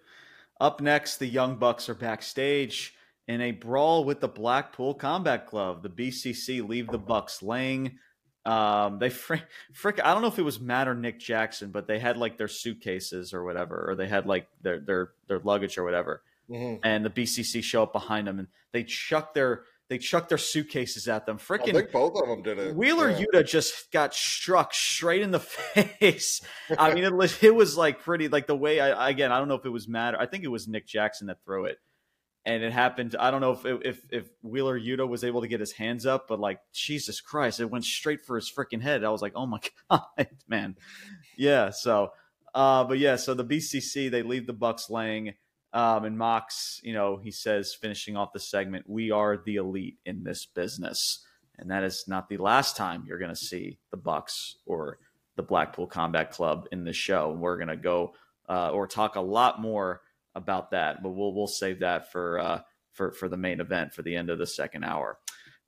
Up 0.61 0.81
next, 0.81 1.19
the 1.19 1.27
Young 1.27 1.57
Bucks 1.57 1.89
are 1.89 1.95
backstage 1.95 2.94
in 3.27 3.41
a 3.41 3.53
brawl 3.53 4.05
with 4.05 4.21
the 4.21 4.29
Blackpool 4.29 4.95
Combat 4.95 5.47
Club. 5.47 5.83
The 5.83 5.89
BCC 5.89 6.67
leave 6.67 6.89
the 6.89 6.99
Bucks 6.99 7.43
laying. 7.43 7.99
Um, 8.45 8.99
they 8.99 9.09
frick, 9.09 9.45
frick, 9.73 10.01
I 10.05 10.13
don't 10.13 10.21
know 10.21 10.29
if 10.29 10.39
it 10.39 10.43
was 10.43 10.61
Matt 10.61 10.87
or 10.87 10.95
Nick 10.95 11.19
Jackson, 11.19 11.71
but 11.71 11.87
they 11.87 11.99
had 11.99 12.19
like 12.19 12.37
their 12.37 12.49
suitcases 12.49 13.33
or 13.33 13.43
whatever, 13.43 13.87
or 13.89 13.95
they 13.95 14.07
had 14.07 14.27
like 14.27 14.49
their 14.61 14.81
their 14.81 15.13
their 15.29 15.39
luggage 15.39 15.79
or 15.79 15.85
whatever 15.85 16.23
mm-hmm. 16.51 16.77
and 16.83 17.05
the 17.05 17.11
BCC 17.11 17.63
show 17.63 17.83
up 17.83 17.93
behind 17.93 18.27
them, 18.27 18.39
and 18.39 18.49
they 18.73 18.85
chuck 18.85 19.35
their 19.35 19.65
they 19.89 19.99
chuck 19.99 20.29
their 20.29 20.39
suitcases 20.39 21.09
at 21.09 21.27
them. 21.27 21.39
Freaking, 21.39 21.71
I 21.71 21.73
think 21.73 21.93
both 21.93 22.21
of 22.21 22.27
them 22.27 22.43
did 22.43 22.59
it. 22.59 22.75
Wheeler 22.75 23.11
yeah. 23.11 23.25
Yuta 23.33 23.47
just 23.47 23.91
got 23.93 24.15
struck 24.15 24.73
straight 24.73 25.21
in 25.23 25.31
the 25.31 25.41
face. 25.41 26.41
I 26.79 26.95
mean, 26.95 27.05
it, 27.05 27.43
it 27.43 27.55
was 27.55 27.77
like 27.77 28.01
pretty 28.01 28.29
like 28.29 28.47
the 28.47 28.57
way 28.57 28.81
I 28.81 29.11
again 29.11 29.33
I 29.33 29.39
don't 29.39 29.49
know 29.49 29.55
if 29.55 29.67
it 29.67 29.71
was 29.71 29.89
Matt. 29.89 30.15
Or, 30.15 30.21
I 30.21 30.27
think 30.27 30.45
it 30.45 30.49
was 30.49 30.69
Nick 30.69 30.87
Jackson 30.87 31.27
that 31.29 31.39
threw 31.45 31.67
it, 31.67 31.79
and 32.47 32.63
it 32.63 32.73
happened. 32.73 33.17
I 33.19 33.31
don't 33.31 33.41
know 33.41 33.53
if 33.53 33.65
if 33.85 34.07
if 34.11 34.29
Wheeler 34.43 34.79
Yuta 34.79 35.09
was 35.09 35.25
able 35.25 35.41
to 35.41 35.49
get 35.49 35.61
his 35.61 35.73
hands 35.73 36.07
up, 36.07 36.29
but 36.29 36.41
like 36.41 36.61
Jesus 36.73 37.21
Christ, 37.21 37.61
it 37.61 37.71
went 37.71 37.85
straight 37.85 38.25
for 38.25 38.37
his 38.37 38.51
freaking 38.51 38.83
head. 38.83 39.05
I 39.05 39.11
was 39.11 39.23
like, 39.23 39.33
oh 39.35 39.47
my 39.47 39.61
god, 39.91 40.29
man, 40.49 40.77
yeah. 41.37 41.71
So, 41.71 42.13
uh, 42.55 42.85
but 42.85 42.99
yeah, 42.99 43.17
so 43.17 43.35
the 43.35 43.45
BCC 43.45 44.11
they 44.11 44.23
leave 44.23 44.47
the 44.47 44.53
Bucks 44.53 44.91
laying. 44.91 45.35
Um, 45.73 46.05
and 46.05 46.17
Mox, 46.17 46.81
you 46.85 46.93
know, 46.93 47.17
he 47.17 47.33
says, 47.33 47.75
finishing 47.75 48.17
off 48.17 48.33
the 48.33 48.39
segment, 48.39 48.89
we 48.89 49.11
are 49.11 49.37
the 49.37 49.57
elite 49.57 49.99
in 50.07 50.23
this 50.23 50.47
business. 50.47 51.27
And 51.59 51.69
that 51.73 51.83
is 51.83 52.05
not 52.07 52.29
the 52.29 52.37
last 52.37 52.77
time 52.77 53.05
you're 53.07 53.19
going 53.19 53.35
to 53.35 53.37
see 53.37 53.79
the 53.91 53.97
Bucks 53.97 54.59
or 54.67 54.99
the 55.35 55.43
Blackpool 55.43 55.89
Combat 55.89 56.31
Club 56.31 56.69
in 56.71 56.85
this 56.85 56.97
show. 56.97 57.33
We're 57.33 57.57
going 57.57 57.69
to 57.69 57.77
go 57.77 58.15
uh, 58.49 58.71
or 58.71 58.87
talk 58.87 59.17
a 59.17 59.21
lot 59.21 59.61
more 59.61 60.03
about 60.35 60.71
that, 60.73 61.03
but 61.03 61.11
we'll 61.11 61.35
we'll 61.35 61.47
save 61.47 61.81
that 61.81 62.11
for 62.11 62.39
uh, 62.39 62.61
for 62.93 63.13
for 63.13 63.29
the 63.29 63.37
main 63.37 63.61
event 63.61 63.95
for 63.95 64.03
the 64.03 64.17
end 64.17 64.31
of 64.31 64.39
the 64.39 64.47
second 64.47 64.85
hour. 64.85 65.19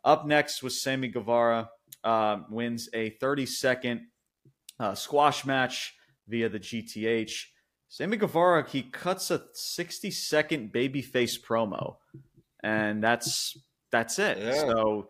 Up 0.04 0.26
next 0.26 0.62
was 0.62 0.82
Sammy 0.82 1.08
Guevara 1.08 1.70
uh, 2.04 2.38
wins 2.48 2.88
a 2.94 3.10
30 3.10 3.46
second 3.46 4.06
uh, 4.78 4.94
squash 4.94 5.44
match 5.44 5.94
via 6.28 6.48
the 6.48 6.60
GTH. 6.60 7.32
Sammy 7.88 8.16
Guevara, 8.16 8.68
he 8.68 8.82
cuts 8.82 9.30
a 9.30 9.42
60 9.52 10.10
second 10.10 10.72
babyface 10.72 11.40
promo, 11.40 11.96
and 12.62 13.02
that's 13.02 13.56
that's 13.90 14.18
it. 14.18 14.38
Yeah. 14.38 14.54
So, 14.54 15.08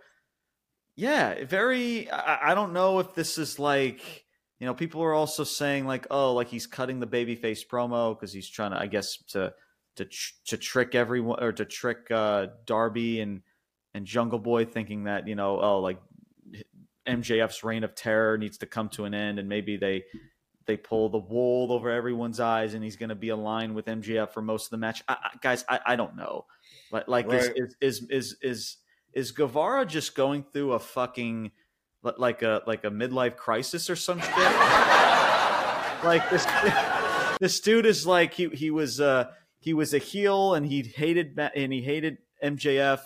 yeah, 0.94 1.44
very. 1.44 2.10
I, 2.10 2.52
I, 2.52 2.54
don't 2.54 2.72
know 2.72 2.98
if 3.00 3.14
this 3.14 3.38
is 3.38 3.58
like, 3.58 4.25
you 4.58 4.66
know, 4.66 4.74
people 4.74 5.02
are 5.02 5.12
also 5.12 5.44
saying 5.44 5.86
like, 5.86 6.06
oh, 6.10 6.32
like 6.32 6.48
he's 6.48 6.66
cutting 6.66 7.00
the 7.00 7.06
babyface 7.06 7.66
promo 7.66 8.14
because 8.14 8.32
he's 8.32 8.48
trying 8.48 8.70
to, 8.70 8.78
I 8.78 8.86
guess, 8.86 9.16
to 9.28 9.52
to 9.96 10.06
to 10.46 10.56
trick 10.56 10.94
everyone 10.94 11.42
or 11.42 11.52
to 11.52 11.64
trick 11.64 12.10
uh, 12.10 12.48
Darby 12.64 13.20
and 13.20 13.42
and 13.94 14.06
Jungle 14.06 14.38
Boy, 14.38 14.64
thinking 14.64 15.04
that 15.04 15.28
you 15.28 15.34
know, 15.34 15.60
oh, 15.60 15.80
like 15.80 16.00
MJF's 17.06 17.62
reign 17.64 17.84
of 17.84 17.94
terror 17.94 18.38
needs 18.38 18.58
to 18.58 18.66
come 18.66 18.88
to 18.90 19.04
an 19.04 19.14
end, 19.14 19.38
and 19.38 19.48
maybe 19.48 19.76
they 19.76 20.04
they 20.66 20.76
pull 20.76 21.08
the 21.08 21.18
wool 21.18 21.72
over 21.72 21.90
everyone's 21.90 22.40
eyes 22.40 22.74
and 22.74 22.82
he's 22.82 22.96
going 22.96 23.08
to 23.08 23.14
be 23.14 23.28
aligned 23.28 23.74
with 23.74 23.86
MJF 23.86 24.30
for 24.30 24.42
most 24.42 24.66
of 24.66 24.70
the 24.70 24.78
match. 24.78 25.02
I, 25.08 25.12
I, 25.12 25.30
guys, 25.40 25.64
I, 25.68 25.80
I, 25.86 25.96
don't 25.96 26.16
know, 26.16 26.44
but 26.90 27.08
like, 27.08 27.28
right. 27.28 27.52
is, 27.56 27.76
is, 27.80 28.06
is, 28.10 28.36
is, 28.42 28.76
is 29.12 29.30
Guevara 29.30 29.86
just 29.86 30.16
going 30.16 30.44
through 30.52 30.72
a 30.72 30.80
fucking 30.80 31.52
like 32.18 32.42
a 32.42 32.62
like 32.66 32.84
a 32.84 32.90
midlife 32.90 33.36
crisis 33.36 33.90
or 33.90 33.96
some 33.96 34.20
shit? 34.20 34.36
like 36.04 36.28
this 36.30 36.46
this 37.40 37.60
dude 37.60 37.86
is 37.86 38.06
like 38.06 38.34
he 38.34 38.48
he 38.48 38.70
was 38.70 39.00
uh 39.00 39.30
he 39.58 39.74
was 39.74 39.94
a 39.94 39.98
heel 39.98 40.54
and 40.54 40.66
he 40.66 40.82
hated 40.82 41.38
and 41.54 41.72
he 41.72 41.82
hated 41.82 42.18
MJF. 42.42 43.00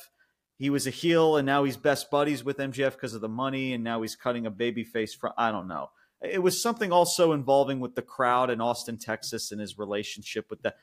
He 0.58 0.70
was 0.70 0.86
a 0.86 0.90
heel 0.90 1.36
and 1.36 1.46
now 1.46 1.64
he's 1.64 1.76
best 1.76 2.10
buddies 2.10 2.44
with 2.44 2.58
MJF 2.58 2.92
because 2.92 3.14
of 3.14 3.20
the 3.20 3.28
money 3.28 3.72
and 3.72 3.82
now 3.82 4.02
he's 4.02 4.14
cutting 4.14 4.46
a 4.46 4.50
baby 4.50 4.84
face 4.84 5.14
from 5.14 5.32
I 5.36 5.50
don't 5.50 5.68
know. 5.68 5.90
It 6.22 6.42
was 6.42 6.60
something 6.60 6.92
also 6.92 7.32
involving 7.32 7.80
with 7.80 7.94
the 7.94 8.02
crowd 8.02 8.50
in 8.50 8.60
Austin, 8.60 8.98
Texas 8.98 9.52
and 9.52 9.60
his 9.60 9.78
relationship 9.78 10.50
with 10.50 10.60
the 10.62 10.74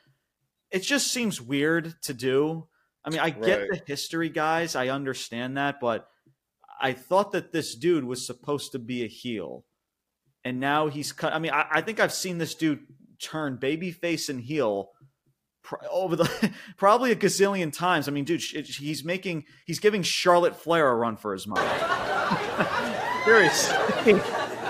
it 0.72 0.80
just 0.80 1.11
seems 1.11 1.41
weird 1.41 1.95
to 2.03 2.13
do. 2.13 2.68
I 3.05 3.09
mean, 3.09 3.20
I 3.20 3.30
get 3.30 3.61
right. 3.61 3.70
the 3.70 3.82
history, 3.86 4.30
guys. 4.30 4.76
I 4.76 4.89
understand 4.89 5.57
that, 5.57 5.80
but 5.80 6.09
I 6.80 6.93
thought 6.93 7.32
that 7.32 7.51
this 7.51 7.75
dude 7.75 8.03
was 8.03 8.25
supposed 8.25 8.71
to 8.73 8.80
be 8.80 9.03
a 9.03 9.07
heel, 9.07 9.65
and 10.43 10.59
now 10.59 10.88
he's 10.88 11.11
cut. 11.11 11.34
I 11.34 11.39
mean, 11.39 11.51
I, 11.51 11.65
I 11.71 11.82
think 11.82 11.99
I've 11.99 12.13
seen 12.13 12.38
this 12.38 12.55
dude 12.55 12.80
turn 13.19 13.57
babyface 13.57 14.30
and 14.30 14.39
heel 14.41 14.91
over 15.89 16.15
the 16.15 16.53
probably 16.78 17.11
a 17.11 17.15
gazillion 17.15 17.73
times. 17.73 18.07
I 18.07 18.11
mean, 18.11 18.25
dude, 18.25 18.41
he's 18.41 19.03
making 19.03 19.45
he's 19.65 19.80
giving 19.80 20.03
Charlotte 20.03 20.55
Flair 20.55 20.89
a 20.89 20.95
run 20.95 21.17
for 21.17 21.34
his 21.34 21.47
money. 21.47 21.67
Seriously, 23.25 23.75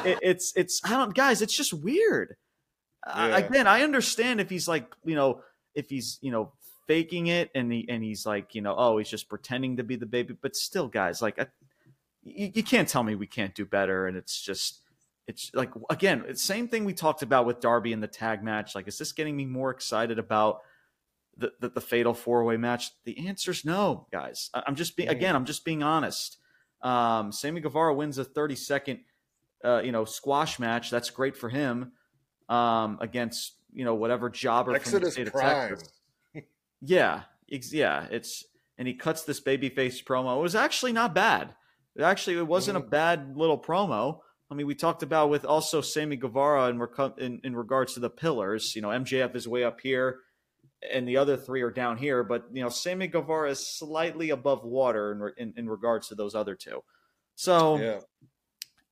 it, 0.05 0.19
it's 0.21 0.53
it's 0.55 0.81
I 0.83 0.91
don't 0.91 1.13
guys. 1.13 1.41
It's 1.41 1.55
just 1.55 1.73
weird. 1.73 2.35
Yeah. 3.05 3.37
again, 3.37 3.67
I 3.67 3.83
understand 3.83 4.41
if 4.41 4.49
he's 4.49 4.67
like 4.67 4.87
you 5.05 5.15
know 5.15 5.41
if 5.75 5.89
he's 5.89 6.17
you 6.21 6.31
know 6.31 6.53
faking 6.87 7.27
it 7.27 7.51
and 7.53 7.71
he 7.71 7.85
and 7.89 8.03
he's 8.03 8.25
like 8.25 8.55
you 8.55 8.61
know 8.61 8.73
oh 8.77 8.97
he's 8.97 9.09
just 9.09 9.29
pretending 9.29 9.77
to 9.77 9.83
be 9.83 9.95
the 9.95 10.05
baby, 10.05 10.35
but 10.41 10.55
still, 10.55 10.87
guys, 10.87 11.21
like 11.21 11.39
I, 11.39 11.47
you, 12.35 12.51
you 12.55 12.63
can't 12.63 12.87
tell 12.87 13.03
me 13.03 13.15
we 13.15 13.27
can't 13.27 13.55
do 13.55 13.65
better, 13.65 14.07
and 14.07 14.17
it's 14.17 14.41
just 14.41 14.81
it's 15.27 15.51
like 15.53 15.71
again, 15.89 16.23
it's 16.27 16.41
same 16.41 16.67
thing 16.67 16.85
we 16.85 16.93
talked 16.93 17.21
about 17.21 17.45
with 17.45 17.59
Darby 17.59 17.91
in 17.91 17.99
the 17.99 18.07
tag 18.07 18.43
match. 18.43 18.75
Like, 18.75 18.87
is 18.87 18.97
this 18.97 19.11
getting 19.11 19.35
me 19.35 19.45
more 19.45 19.71
excited 19.71 20.19
about 20.19 20.61
the 21.35 21.51
the, 21.59 21.69
the 21.69 21.81
fatal 21.81 22.13
four 22.13 22.43
way 22.43 22.57
match? 22.57 22.91
The 23.03 23.27
answer 23.27 23.51
is 23.51 23.65
no, 23.65 24.07
guys. 24.11 24.49
I, 24.53 24.63
am 24.67 24.75
just 24.75 24.95
being 24.95 25.09
again, 25.09 25.35
I'm 25.35 25.45
just 25.45 25.65
being 25.65 25.83
honest. 25.83 26.37
Um, 26.81 27.31
Sammy 27.31 27.59
Guevara 27.59 27.93
wins 27.93 28.19
a 28.19 28.23
30 28.23 28.55
second, 28.55 28.99
uh, 29.65 29.81
you 29.83 29.91
know, 29.91 30.05
squash 30.05 30.59
match. 30.59 30.91
That's 30.91 31.09
great 31.09 31.35
for 31.35 31.49
him 31.49 31.91
um, 32.49 32.97
against 33.01 33.55
you 33.73 33.83
know 33.83 33.95
whatever 33.95 34.29
jobber 34.29 34.75
Exodus 34.75 35.15
from 35.15 35.25
the 35.25 35.29
state 35.29 35.39
Prime. 35.39 35.73
of 35.73 35.79
Texas. 35.79 35.93
yeah, 36.81 37.23
yeah. 37.47 38.07
It's 38.11 38.45
and 38.77 38.87
he 38.87 38.93
cuts 38.93 39.23
this 39.23 39.41
babyface 39.41 40.03
promo. 40.03 40.37
It 40.37 40.41
was 40.41 40.55
actually 40.55 40.93
not 40.93 41.13
bad. 41.13 41.53
Actually 41.99 42.37
it 42.37 42.47
wasn't 42.47 42.77
mm-hmm. 42.77 42.87
a 42.87 42.89
bad 42.89 43.37
little 43.37 43.57
promo. 43.57 44.19
I 44.49 44.55
mean, 44.55 44.67
we 44.67 44.75
talked 44.75 45.03
about 45.03 45.29
with 45.29 45.43
also 45.43 45.81
Sammy 45.81 46.15
Guevara 46.15 46.69
in, 46.69 46.81
in, 47.17 47.41
in 47.43 47.55
regards 47.55 47.95
to 47.95 47.99
the 47.99 48.09
pillars. 48.09 48.75
You 48.75 48.81
know, 48.81 48.89
MJF 48.89 49.35
is 49.35 49.47
way 49.47 49.63
up 49.63 49.81
here, 49.81 50.19
and 50.89 51.07
the 51.07 51.17
other 51.17 51.35
three 51.35 51.61
are 51.61 51.71
down 51.71 51.97
here. 51.97 52.23
But 52.23 52.45
you 52.53 52.63
know, 52.63 52.69
Sammy 52.69 53.07
Guevara 53.07 53.51
is 53.51 53.67
slightly 53.67 54.29
above 54.29 54.63
water 54.63 55.33
in 55.37 55.47
in, 55.47 55.53
in 55.57 55.69
regards 55.69 56.07
to 56.09 56.15
those 56.15 56.33
other 56.33 56.55
two. 56.55 56.83
So, 57.35 57.77
yeah. 57.77 57.99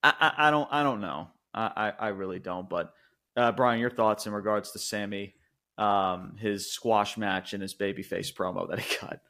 I, 0.03 0.13
I, 0.19 0.47
I 0.47 0.51
don't 0.51 0.67
I 0.71 0.83
don't 0.83 1.01
know. 1.01 1.29
I, 1.55 1.93
I 1.97 2.07
really 2.09 2.39
don't. 2.39 2.69
But 2.69 2.93
uh, 3.37 3.51
Brian, 3.51 3.79
your 3.79 3.89
thoughts 3.89 4.27
in 4.27 4.33
regards 4.33 4.71
to 4.71 4.79
Sammy, 4.79 5.35
um, 5.77 6.35
his 6.37 6.71
squash 6.71 7.17
match 7.17 7.53
and 7.53 7.61
his 7.61 7.73
babyface 7.73 8.33
promo 8.33 8.69
that 8.69 8.79
he 8.79 8.95
cut. 8.95 9.21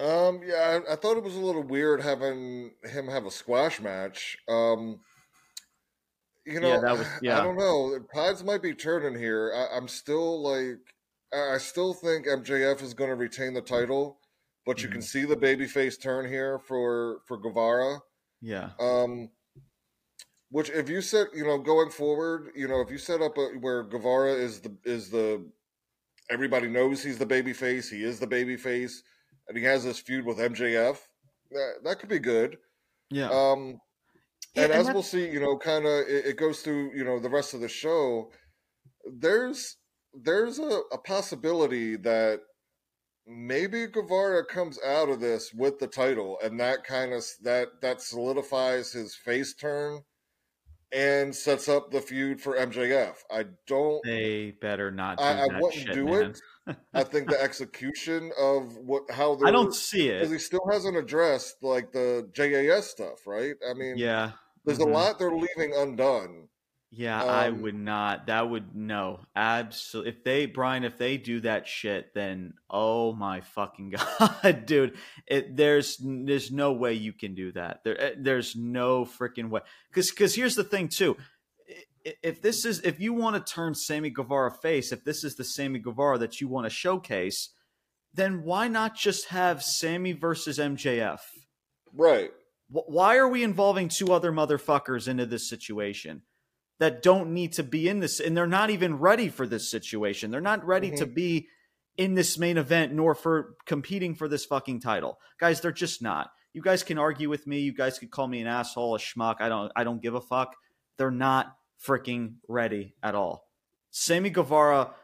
Um, 0.00 0.40
yeah, 0.44 0.80
I, 0.88 0.94
I, 0.94 0.96
thought 0.96 1.18
it 1.18 1.22
was 1.22 1.36
a 1.36 1.40
little 1.40 1.62
weird 1.62 2.00
having 2.00 2.70
him 2.84 3.06
have 3.08 3.26
a 3.26 3.30
squash 3.30 3.80
match. 3.80 4.38
Um, 4.48 5.00
you 6.46 6.58
know, 6.58 6.68
yeah, 6.68 6.80
that 6.80 6.98
was, 6.98 7.06
yeah. 7.20 7.38
I 7.38 7.44
don't 7.44 7.58
know. 7.58 7.98
Tides 8.14 8.42
might 8.42 8.62
be 8.62 8.74
turning 8.74 9.20
here. 9.20 9.52
I, 9.54 9.76
am 9.76 9.88
still 9.88 10.42
like, 10.42 10.78
I 11.34 11.58
still 11.58 11.92
think 11.92 12.26
MJF 12.26 12.82
is 12.82 12.94
going 12.94 13.10
to 13.10 13.16
retain 13.16 13.52
the 13.52 13.60
title, 13.60 14.18
but 14.64 14.76
mm-hmm. 14.76 14.86
you 14.86 14.90
can 14.90 15.00
mm-hmm. 15.00 15.04
see 15.04 15.24
the 15.26 15.36
babyface 15.36 16.00
turn 16.00 16.26
here 16.26 16.58
for 16.58 17.18
for 17.26 17.36
Guevara. 17.36 17.98
Yeah. 18.40 18.70
Um, 18.80 19.28
which 20.50 20.70
if 20.70 20.88
you 20.88 21.00
set, 21.00 21.28
you 21.34 21.44
know, 21.44 21.58
going 21.58 21.90
forward, 21.90 22.52
you 22.56 22.68
know, 22.68 22.80
if 22.80 22.90
you 22.90 22.98
set 22.98 23.20
up 23.20 23.36
a, 23.38 23.50
where 23.60 23.84
Guevara 23.84 24.32
is 24.32 24.60
the 24.60 24.74
is 24.84 25.10
the 25.10 25.44
everybody 26.30 26.68
knows 26.68 27.02
he's 27.02 27.18
the 27.18 27.26
babyface, 27.26 27.90
he 27.90 28.02
is 28.02 28.18
the 28.18 28.26
babyface, 28.26 29.02
and 29.50 29.58
he 29.58 29.64
has 29.64 29.82
this 29.82 29.98
feud 29.98 30.24
with 30.24 30.38
MJF, 30.38 30.96
that 31.50 31.72
that 31.82 31.98
could 31.98 32.08
be 32.08 32.20
good. 32.20 32.56
Yeah. 33.10 33.28
Um 33.30 33.80
yeah, 34.54 34.64
and, 34.64 34.72
and, 34.72 34.80
as 34.80 34.94
we'll 34.94 35.02
see, 35.02 35.28
you 35.28 35.40
know, 35.40 35.58
kind 35.58 35.84
of 35.86 36.08
it, 36.08 36.26
it, 36.26 36.36
goes 36.36 36.60
through, 36.60 36.92
you 36.94 37.04
know, 37.04 37.20
the 37.20 37.28
rest 37.28 37.52
of 37.54 37.60
the 37.60 37.68
show. 37.68 38.30
There's 39.04 39.76
there's 40.14 40.58
a, 40.58 40.80
a 40.92 40.98
possibility 40.98 41.96
that 41.96 42.40
maybe 43.26 43.86
Guevara 43.86 44.44
comes 44.44 44.78
out 44.84 45.08
of 45.08 45.20
this 45.20 45.52
with 45.52 45.78
the 45.78 45.86
title, 45.88 46.38
and 46.42 46.58
that 46.60 46.84
kind 46.84 47.12
of 47.12 47.24
that 47.42 47.80
that 47.82 48.00
solidifies 48.00 48.92
his 48.92 49.16
face 49.16 49.54
turn 49.54 50.00
and 50.92 51.34
sets 51.34 51.68
up 51.68 51.90
the 51.90 52.00
feud 52.00 52.40
for 52.40 52.54
MJF. 52.56 53.16
I 53.30 53.44
don't. 53.66 54.00
They 54.04 54.52
better 54.60 54.90
not. 54.90 55.18
Do 55.18 55.24
I, 55.24 55.32
I 55.32 55.46
wouldn't 55.60 55.74
shit, 55.74 55.92
do 55.92 56.06
man. 56.06 56.30
it. 56.30 56.40
I 56.94 57.02
think 57.04 57.28
the 57.28 57.40
execution 57.40 58.30
of 58.38 58.76
what 58.76 59.10
how 59.10 59.38
I 59.44 59.50
don't 59.50 59.74
see 59.74 60.08
it 60.08 60.18
because 60.18 60.32
he 60.32 60.38
still 60.38 60.66
hasn't 60.70 60.96
addressed 60.96 61.62
like 61.62 61.92
the 61.92 62.28
JAS 62.32 62.88
stuff, 62.88 63.26
right? 63.26 63.54
I 63.68 63.74
mean, 63.74 63.94
yeah, 63.96 64.32
there's 64.64 64.78
mm-hmm. 64.78 64.90
a 64.90 64.94
lot 64.94 65.18
they're 65.18 65.32
leaving 65.32 65.74
undone. 65.76 66.48
Yeah, 66.92 67.22
um, 67.22 67.28
I 67.28 67.50
would 67.50 67.76
not. 67.76 68.26
That 68.26 68.50
would 68.50 68.74
no. 68.74 69.20
Absolutely. 69.36 70.10
If 70.10 70.24
they 70.24 70.46
Brian, 70.46 70.82
if 70.82 70.98
they 70.98 71.18
do 71.18 71.40
that 71.40 71.68
shit, 71.68 72.12
then 72.14 72.54
oh 72.68 73.12
my 73.12 73.42
fucking 73.42 73.94
god, 74.18 74.66
dude! 74.66 74.96
It, 75.26 75.56
there's 75.56 75.98
there's 76.00 76.50
no 76.50 76.72
way 76.72 76.94
you 76.94 77.12
can 77.12 77.36
do 77.36 77.52
that. 77.52 77.84
There 77.84 78.00
eh, 78.00 78.14
there's 78.18 78.56
no 78.56 79.04
freaking 79.04 79.50
way. 79.50 79.60
Because 79.88 80.10
because 80.10 80.34
here's 80.34 80.56
the 80.56 80.64
thing 80.64 80.88
too. 80.88 81.16
If 82.04 82.40
this 82.40 82.64
is 82.64 82.80
if 82.80 83.00
you 83.00 83.12
want 83.12 83.44
to 83.44 83.52
turn 83.52 83.74
Sammy 83.74 84.10
Guevara 84.10 84.50
face, 84.50 84.92
if 84.92 85.04
this 85.04 85.24
is 85.24 85.36
the 85.36 85.44
Sammy 85.44 85.78
Guevara 85.78 86.18
that 86.18 86.40
you 86.40 86.48
want 86.48 86.66
to 86.66 86.70
showcase, 86.70 87.50
then 88.14 88.42
why 88.42 88.68
not 88.68 88.96
just 88.96 89.26
have 89.26 89.62
Sammy 89.62 90.12
versus 90.12 90.58
MJF? 90.58 91.20
Right. 91.92 92.30
Why 92.68 93.16
are 93.16 93.28
we 93.28 93.42
involving 93.42 93.88
two 93.88 94.12
other 94.12 94.32
motherfuckers 94.32 95.08
into 95.08 95.26
this 95.26 95.48
situation 95.48 96.22
that 96.78 97.02
don't 97.02 97.32
need 97.32 97.52
to 97.54 97.62
be 97.62 97.88
in 97.88 98.00
this? 98.00 98.20
And 98.20 98.36
they're 98.36 98.46
not 98.46 98.70
even 98.70 98.98
ready 98.98 99.28
for 99.28 99.46
this 99.46 99.70
situation. 99.70 100.30
They're 100.30 100.40
not 100.40 100.64
ready 100.64 100.88
mm-hmm. 100.88 100.98
to 100.98 101.06
be 101.06 101.48
in 101.96 102.14
this 102.14 102.38
main 102.38 102.56
event 102.56 102.92
nor 102.92 103.14
for 103.14 103.56
competing 103.66 104.14
for 104.14 104.28
this 104.28 104.44
fucking 104.44 104.80
title. 104.80 105.18
Guys, 105.38 105.60
they're 105.60 105.72
just 105.72 106.00
not. 106.00 106.30
You 106.52 106.62
guys 106.62 106.82
can 106.82 106.98
argue 106.98 107.28
with 107.28 107.46
me. 107.46 107.60
You 107.60 107.72
guys 107.72 107.98
could 107.98 108.10
call 108.10 108.26
me 108.26 108.40
an 108.40 108.46
asshole, 108.46 108.94
a 108.94 108.98
schmuck. 108.98 109.36
I 109.40 109.48
don't 109.48 109.70
I 109.76 109.84
don't 109.84 110.02
give 110.02 110.14
a 110.14 110.20
fuck. 110.20 110.56
They're 110.96 111.10
not 111.10 111.56
freaking 111.84 112.34
ready 112.48 112.94
at 113.02 113.14
all. 113.14 113.48
Sammy 113.90 114.30
Guevara, 114.30 114.94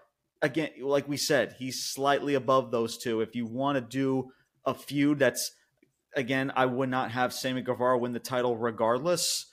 again, 0.43 0.71
like 0.81 1.09
we 1.09 1.17
said, 1.17 1.57
he's 1.59 1.85
slightly 1.85 2.35
above 2.35 2.71
those 2.71 2.99
two. 2.99 3.21
If 3.21 3.35
you 3.35 3.47
want 3.47 3.77
to 3.77 3.81
do 3.81 4.31
a 4.65 4.75
feud 4.75 5.19
that's 5.19 5.53
again, 6.15 6.53
I 6.57 6.67
would 6.67 6.89
not 6.89 7.11
have 7.11 7.33
Sammy 7.33 7.63
Guevara 7.63 7.99
win 7.99 8.13
the 8.13 8.19
title 8.19 8.57
regardless. 8.57 9.47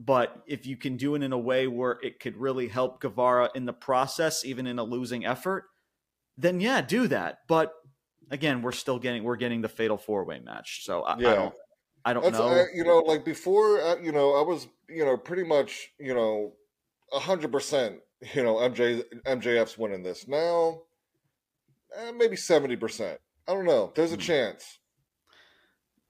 But 0.00 0.42
if 0.46 0.66
you 0.66 0.76
can 0.76 0.96
do 0.96 1.14
it 1.14 1.22
in 1.22 1.32
a 1.32 1.38
way 1.38 1.66
where 1.66 1.98
it 2.02 2.18
could 2.18 2.36
really 2.36 2.66
help 2.68 3.00
Guevara 3.00 3.50
in 3.54 3.64
the 3.64 3.72
process, 3.72 4.44
even 4.44 4.66
in 4.66 4.78
a 4.78 4.84
losing 4.84 5.24
effort, 5.24 5.64
then 6.36 6.60
yeah, 6.60 6.80
do 6.80 7.06
that. 7.08 7.38
But 7.46 7.72
again, 8.30 8.62
we're 8.62 8.72
still 8.72 8.98
getting 8.98 9.22
we're 9.22 9.36
getting 9.36 9.62
the 9.62 9.68
fatal 9.68 9.96
four 9.96 10.24
way 10.24 10.40
match. 10.40 10.84
So 10.84 11.02
I, 11.02 11.18
yeah. 11.18 11.30
I 11.30 11.34
don't 11.36 11.54
I 12.04 12.12
don't 12.12 12.22
That's, 12.22 12.38
know. 12.38 12.48
Uh, 12.48 12.64
you 12.74 12.84
know, 12.84 12.98
like 12.98 13.24
before, 13.24 13.80
uh, 13.80 13.96
you 14.00 14.12
know, 14.12 14.34
I 14.34 14.42
was 14.42 14.66
you 14.88 15.04
know 15.04 15.16
pretty 15.16 15.44
much 15.44 15.90
you 15.98 16.14
know 16.14 16.52
hundred 17.12 17.52
percent. 17.52 18.00
You 18.34 18.42
know, 18.42 18.54
MJ 18.56 19.02
MJF's 19.26 19.76
winning 19.76 20.02
this 20.02 20.26
now. 20.26 20.82
Eh, 21.96 22.12
maybe 22.12 22.36
seventy 22.36 22.76
percent. 22.76 23.18
I 23.46 23.52
don't 23.52 23.66
know. 23.66 23.92
There's 23.94 24.12
a 24.12 24.16
hmm. 24.16 24.20
chance. 24.20 24.78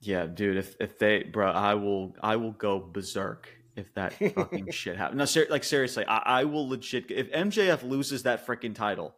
Yeah, 0.00 0.26
dude. 0.26 0.56
If 0.56 0.76
if 0.80 0.98
they, 0.98 1.22
bro, 1.22 1.50
I 1.50 1.74
will 1.74 2.14
I 2.22 2.36
will 2.36 2.52
go 2.52 2.78
berserk 2.78 3.48
if 3.76 3.92
that 3.94 4.12
fucking 4.34 4.70
shit 4.70 4.96
happens. 4.96 5.18
No, 5.18 5.24
ser- 5.24 5.46
like 5.50 5.64
seriously, 5.64 6.04
I, 6.06 6.18
I 6.40 6.44
will 6.44 6.68
legit. 6.68 7.10
If 7.10 7.30
MJF 7.32 7.82
loses 7.88 8.24
that 8.24 8.46
freaking 8.46 8.74
title, 8.74 9.16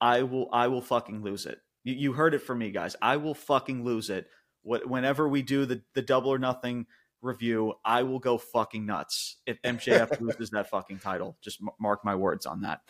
I 0.00 0.22
will 0.22 0.48
I 0.52 0.68
will 0.68 0.82
fucking 0.82 1.22
lose 1.22 1.46
it. 1.46 1.58
You, 1.84 1.94
you 1.94 2.12
heard 2.12 2.34
it 2.34 2.40
from 2.40 2.58
me, 2.58 2.70
guys. 2.70 2.94
I 3.00 3.16
will 3.16 3.34
fucking 3.34 3.84
lose 3.84 4.10
it. 4.10 4.28
What 4.68 4.86
whenever 4.86 5.26
we 5.26 5.40
do 5.42 5.64
the 5.64 5.82
the 5.94 6.02
double 6.02 6.30
or 6.30 6.38
nothing 6.38 6.86
review, 7.22 7.74
I 7.84 8.02
will 8.02 8.18
go 8.18 8.36
fucking 8.36 8.84
nuts 8.84 9.36
if 9.46 9.60
MJF 9.62 10.20
loses 10.20 10.50
that 10.50 10.68
fucking 10.68 10.98
title. 10.98 11.38
Just 11.40 11.60
m- 11.62 11.70
mark 11.80 12.04
my 12.04 12.14
words 12.14 12.44
on 12.44 12.60
that. 12.60 12.80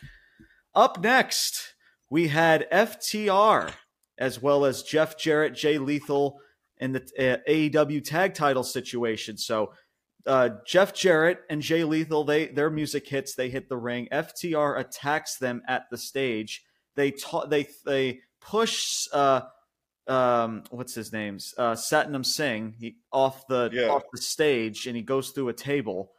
Up 0.75 1.01
next, 1.01 1.75
we 2.11 2.29
had 2.29 2.69
FTR 2.71 3.73
as 4.19 4.43
well 4.43 4.65
as 4.65 4.83
Jeff 4.83 5.17
Jarrett, 5.17 5.55
Jay 5.55 5.79
Lethal 5.79 6.41
in 6.79 6.93
the 6.93 7.03
uh, 7.17 7.49
AEW 7.49 8.05
tag 8.05 8.35
title 8.35 8.65
situation. 8.65 9.39
So 9.39 9.73
uh, 10.27 10.51
Jeff 10.67 10.93
Jarrett 10.93 11.41
and 11.49 11.63
Jay 11.63 11.85
Lethal, 11.85 12.25
they 12.25 12.47
their 12.47 12.71
music 12.71 13.07
hits, 13.07 13.35
they 13.35 13.51
hit 13.51 13.69
the 13.69 13.77
ring. 13.77 14.09
FTR 14.13 14.79
attacks 14.79 15.37
them 15.37 15.63
at 15.69 15.85
the 15.91 15.97
stage. 15.97 16.65
They 16.97 17.13
ta- 17.13 17.47
they 17.47 17.69
they 17.87 18.21
push 18.41 19.07
uh, 19.13 19.43
um, 20.09 20.65
what's 20.71 20.95
his 20.95 21.13
name's 21.13 21.55
uh, 21.59 21.73
Satnam 21.73 22.25
Singh 22.25 22.75
he, 22.79 22.97
off 23.13 23.47
the 23.47 23.71
yeah. 23.73 23.89
off 23.89 24.05
the 24.13 24.21
stage, 24.21 24.87
and 24.87 24.97
he 24.97 25.03
goes 25.03 25.31
through 25.31 25.49
a 25.49 25.55
table. 25.55 26.13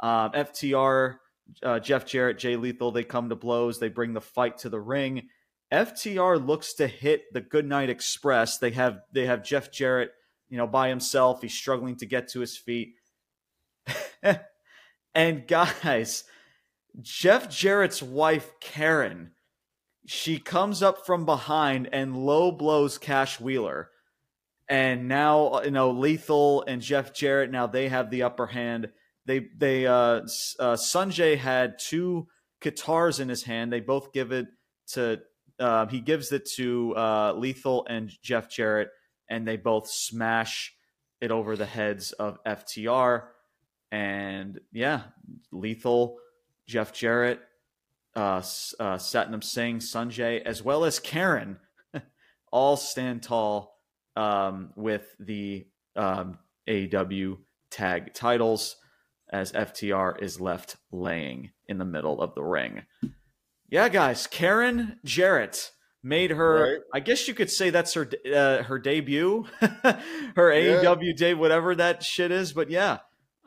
Uh, 0.00 0.28
FTR, 0.30 1.16
uh, 1.62 1.78
Jeff 1.78 2.04
Jarrett, 2.04 2.38
Jay 2.38 2.56
Lethal, 2.56 2.90
they 2.90 3.04
come 3.04 3.28
to 3.28 3.36
blows. 3.36 3.78
They 3.78 3.88
bring 3.88 4.12
the 4.12 4.20
fight 4.20 4.58
to 4.58 4.68
the 4.68 4.80
ring. 4.80 5.28
FTR 5.72 6.44
looks 6.44 6.74
to 6.74 6.86
hit 6.86 7.24
the 7.32 7.40
Goodnight 7.40 7.90
Express. 7.90 8.58
They 8.58 8.70
have 8.70 9.00
they 9.12 9.26
have 9.26 9.42
Jeff 9.42 9.72
Jarrett, 9.72 10.10
you 10.48 10.58
know, 10.58 10.66
by 10.66 10.88
himself. 10.88 11.42
He's 11.42 11.54
struggling 11.54 11.96
to 11.96 12.06
get 12.06 12.28
to 12.28 12.40
his 12.40 12.56
feet. 12.56 12.94
and 15.14 15.46
guys, 15.46 16.24
Jeff 17.00 17.50
Jarrett's 17.50 18.02
wife 18.02 18.52
Karen, 18.60 19.32
she 20.06 20.38
comes 20.38 20.82
up 20.82 21.04
from 21.04 21.24
behind 21.24 21.88
and 21.92 22.16
low 22.16 22.52
blows 22.52 22.96
Cash 22.96 23.40
Wheeler. 23.40 23.90
And 24.68 25.08
now, 25.08 25.62
you 25.62 25.70
know, 25.70 25.90
Lethal 25.90 26.64
and 26.66 26.80
Jeff 26.80 27.14
Jarrett 27.14 27.50
now 27.50 27.66
they 27.66 27.88
have 27.88 28.10
the 28.10 28.22
upper 28.22 28.46
hand. 28.46 28.88
They 29.26 29.46
they 29.56 29.86
uh, 29.86 29.92
uh 29.92 30.76
Sonjay 30.76 31.36
had 31.36 31.78
two 31.78 32.28
guitars 32.60 33.20
in 33.20 33.28
his 33.28 33.42
hand. 33.42 33.72
They 33.72 33.80
both 33.80 34.12
give 34.12 34.32
it 34.32 34.46
to 34.92 35.20
uh, 35.58 35.86
he 35.86 36.00
gives 36.00 36.32
it 36.32 36.48
to 36.56 36.94
uh, 36.96 37.32
Lethal 37.36 37.86
and 37.88 38.12
Jeff 38.22 38.50
Jarrett, 38.50 38.88
and 39.28 39.46
they 39.46 39.56
both 39.56 39.88
smash 39.88 40.74
it 41.20 41.30
over 41.30 41.56
the 41.56 41.66
heads 41.66 42.12
of 42.12 42.38
FTR. 42.44 43.24
And 43.90 44.60
yeah, 44.72 45.02
Lethal, 45.52 46.18
Jeff 46.66 46.92
Jarrett, 46.92 47.40
uh, 48.16 48.42
uh, 48.80 48.96
Satnam 48.96 49.44
Singh, 49.44 49.78
Sonjay, 49.78 50.42
as 50.42 50.62
well 50.62 50.84
as 50.84 50.98
Karen, 50.98 51.58
all 52.50 52.76
stand 52.76 53.22
tall 53.22 53.78
um, 54.16 54.70
with 54.74 55.14
the 55.20 55.66
um, 55.94 56.38
AEW 56.68 57.38
tag 57.70 58.14
titles 58.14 58.76
as 59.30 59.52
FTR 59.52 60.22
is 60.22 60.40
left 60.40 60.76
laying 60.90 61.50
in 61.66 61.78
the 61.78 61.84
middle 61.84 62.20
of 62.20 62.34
the 62.34 62.42
ring. 62.42 62.82
Yeah, 63.68 63.88
guys, 63.88 64.26
Karen 64.26 64.98
Jarrett 65.04 65.72
made 66.02 66.30
her. 66.30 66.62
Right. 66.62 66.80
I 66.94 67.00
guess 67.00 67.26
you 67.28 67.34
could 67.34 67.50
say 67.50 67.70
that's 67.70 67.94
her 67.94 68.08
uh, 68.32 68.62
her 68.62 68.78
debut, 68.78 69.44
her 69.60 70.52
yeah. 70.52 70.82
AEW 70.82 71.16
day, 71.16 71.34
whatever 71.34 71.74
that 71.74 72.02
shit 72.02 72.30
is. 72.30 72.52
But 72.52 72.70
yeah, 72.70 72.98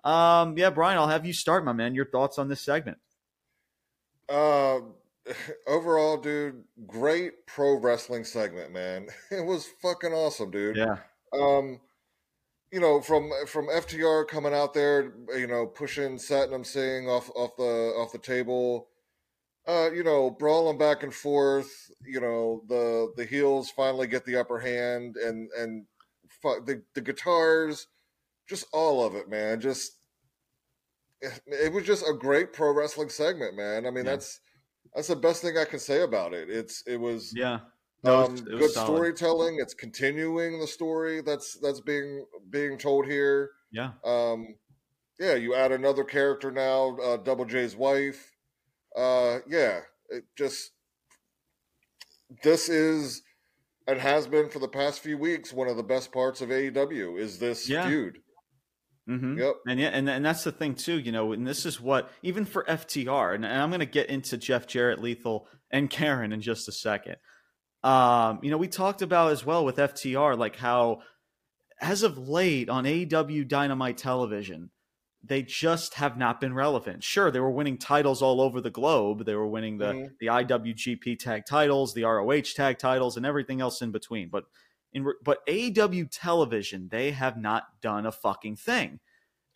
um, 0.03 0.57
yeah, 0.57 0.70
Brian, 0.70 0.97
I'll 0.97 1.07
have 1.07 1.26
you 1.26 1.34
start, 1.34 1.63
my 1.63 1.74
man. 1.74 1.95
Your 1.95 2.05
thoughts 2.05 2.38
on 2.38 2.49
this 2.49 2.61
segment? 2.61 2.97
Uh, 4.30 4.80
overall, 5.68 6.18
dude, 6.18 6.64
great 6.88 7.46
pro 7.48 7.80
wrestling 7.80 8.24
segment, 8.24 8.72
man. 8.72 9.08
It 9.32 9.46
was 9.46 9.68
fucking 9.82 10.14
awesome, 10.14 10.52
dude. 10.52 10.78
Yeah. 10.78 10.98
Um, 11.34 11.80
you 12.72 12.80
know, 12.80 13.02
from 13.02 13.32
from 13.48 13.68
FTR 13.68 14.28
coming 14.28 14.54
out 14.54 14.74
there, 14.74 15.14
you 15.36 15.48
know, 15.48 15.66
pushing 15.66 16.18
Satnam 16.18 16.66
Singh 16.66 17.10
off 17.10 17.30
off 17.36 17.56
the 17.58 17.94
off 17.98 18.12
the 18.12 18.20
table 18.20 18.90
uh, 19.70 19.92
you 19.92 20.04
know, 20.04 20.32
brawling 20.32 20.80
back 20.80 21.04
and 21.04 21.14
forth. 21.14 21.92
You 22.04 22.22
know, 22.22 22.64
the 22.68 23.14
the 23.16 23.26
heels 23.26 23.70
finally 23.70 24.08
get 24.08 24.26
the 24.26 24.38
upper 24.38 24.60
hand, 24.60 25.16
and 25.16 25.50
and 25.58 25.86
the 26.44 26.82
the 26.96 27.02
guitars, 27.02 27.88
just 28.48 28.66
all 28.74 29.06
of 29.06 29.16
it, 29.16 29.30
man. 29.30 29.62
Just 29.62 29.99
it 31.47 31.74
was 31.74 31.86
just 31.86 32.05
a 32.07 32.13
great 32.13 32.53
pro 32.53 32.74
wrestling 32.74 33.09
segment, 33.09 33.55
man. 33.55 33.86
I 33.86 33.91
mean, 33.91 34.05
yeah. 34.05 34.11
that's 34.11 34.39
that's 34.95 35.07
the 35.07 35.15
best 35.15 35.41
thing 35.41 35.57
I 35.57 35.65
can 35.65 35.80
say 35.80 36.01
about 36.01 36.34
it. 36.34 36.49
It's 36.49 36.84
it 36.88 36.97
was 36.97 37.34
yeah. 37.36 37.59
No, 38.01 38.24
um, 38.24 38.36
good 38.36 38.72
solid. 38.72 38.88
storytelling. 38.88 39.57
It's 39.59 39.74
continuing 39.74 40.59
the 40.59 40.67
story 40.67 41.22
that's 41.22 41.57
that's 41.61 41.82
being 41.82 42.26
being 42.49 42.78
told 42.78 43.05
here. 43.05 43.51
Yeah. 43.72 43.91
Um, 44.05 44.55
yeah. 45.20 45.36
You 45.36 45.53
add 45.53 45.74
another 45.74 46.05
character 46.05 46.49
now, 46.49 46.97
uh, 46.97 47.17
Double 47.17 47.45
J's 47.45 47.76
wife 47.76 48.38
uh, 48.95 49.39
yeah, 49.47 49.82
it 50.09 50.26
just 50.36 50.72
this 52.43 52.70
is 52.70 53.22
and 53.88 53.99
has 53.99 54.28
been 54.28 54.49
for 54.49 54.59
the 54.59 54.67
past 54.67 54.99
few 54.99 55.17
weeks 55.17 55.51
one 55.51 55.67
of 55.67 55.78
the 55.78 55.84
best 55.84 56.11
parts 56.11 56.41
of 56.41 56.49
AEW 56.49 57.20
is 57.20 57.39
this 57.39 57.67
yeah. 57.67 57.88
feud. 57.88 58.20
Mm-hmm. 59.10 59.39
Yep. 59.39 59.55
And 59.68 59.80
yeah, 59.80 59.88
and, 59.88 60.07
and 60.07 60.24
that's 60.24 60.43
the 60.43 60.51
thing 60.51 60.76
too, 60.76 60.99
you 60.99 61.12
know, 61.12 61.32
and 61.32 61.47
this 61.47 61.66
is 61.66 61.82
what 61.82 62.12
even 62.22 62.45
for 62.45 62.64
FTR, 62.66 63.34
and, 63.34 63.43
and 63.43 63.62
I'm 63.62 63.70
going 63.70 63.80
to 63.80 63.86
get 63.86 64.10
into 64.10 64.38
Jeff 64.38 64.68
Jarrett, 64.68 65.01
Lethal, 65.01 65.47
and 65.72 65.89
Karen 65.89 66.32
in 66.32 66.41
just 66.41 66.68
a 66.68 66.72
second. 66.72 67.16
Um, 67.84 68.39
you 68.43 68.51
know, 68.51 68.57
we 68.57 68.68
talked 68.68 69.01
about 69.01 69.32
as 69.32 69.45
well 69.45 69.66
with 69.66 69.78
FTR, 69.78 70.38
like 70.38 70.57
how 70.57 71.01
as 71.82 72.03
of 72.03 72.18
late 72.18 72.70
on 72.70 72.84
AEW 72.84 73.47
Dynamite 73.47 73.97
Television, 73.97 74.70
they 75.24 75.41
just 75.41 75.95
have 75.95 76.18
not 76.18 76.39
been 76.39 76.53
relevant. 76.53 77.03
Sure, 77.03 77.32
they 77.32 77.39
were 77.39 77.51
winning 77.51 77.78
titles 77.78 78.22
all 78.22 78.39
over 78.41 78.62
the 78.62 78.70
globe. 78.70 79.26
They 79.26 79.36
were 79.36 79.47
winning 79.47 79.78
the 79.78 79.93
mm-hmm. 79.93 80.14
the 80.20 80.28
IWGP 80.28 81.20
tag 81.20 81.45
titles, 81.45 81.93
the 81.93 82.03
ROH 82.03 82.53
tag 82.55 82.78
titles, 82.78 83.18
and 83.18 83.26
everything 83.26 83.60
else 83.60 83.82
in 83.82 83.91
between. 83.91 84.30
But 84.30 84.45
in 84.94 85.06
but 85.24 85.46
AEW 85.48 86.08
television, 86.12 86.90
they 86.90 87.12
have 87.12 87.38
not 87.38 87.82
done 87.82 88.06
a 88.06 88.12
fucking 88.12 88.56
thing. 88.56 89.00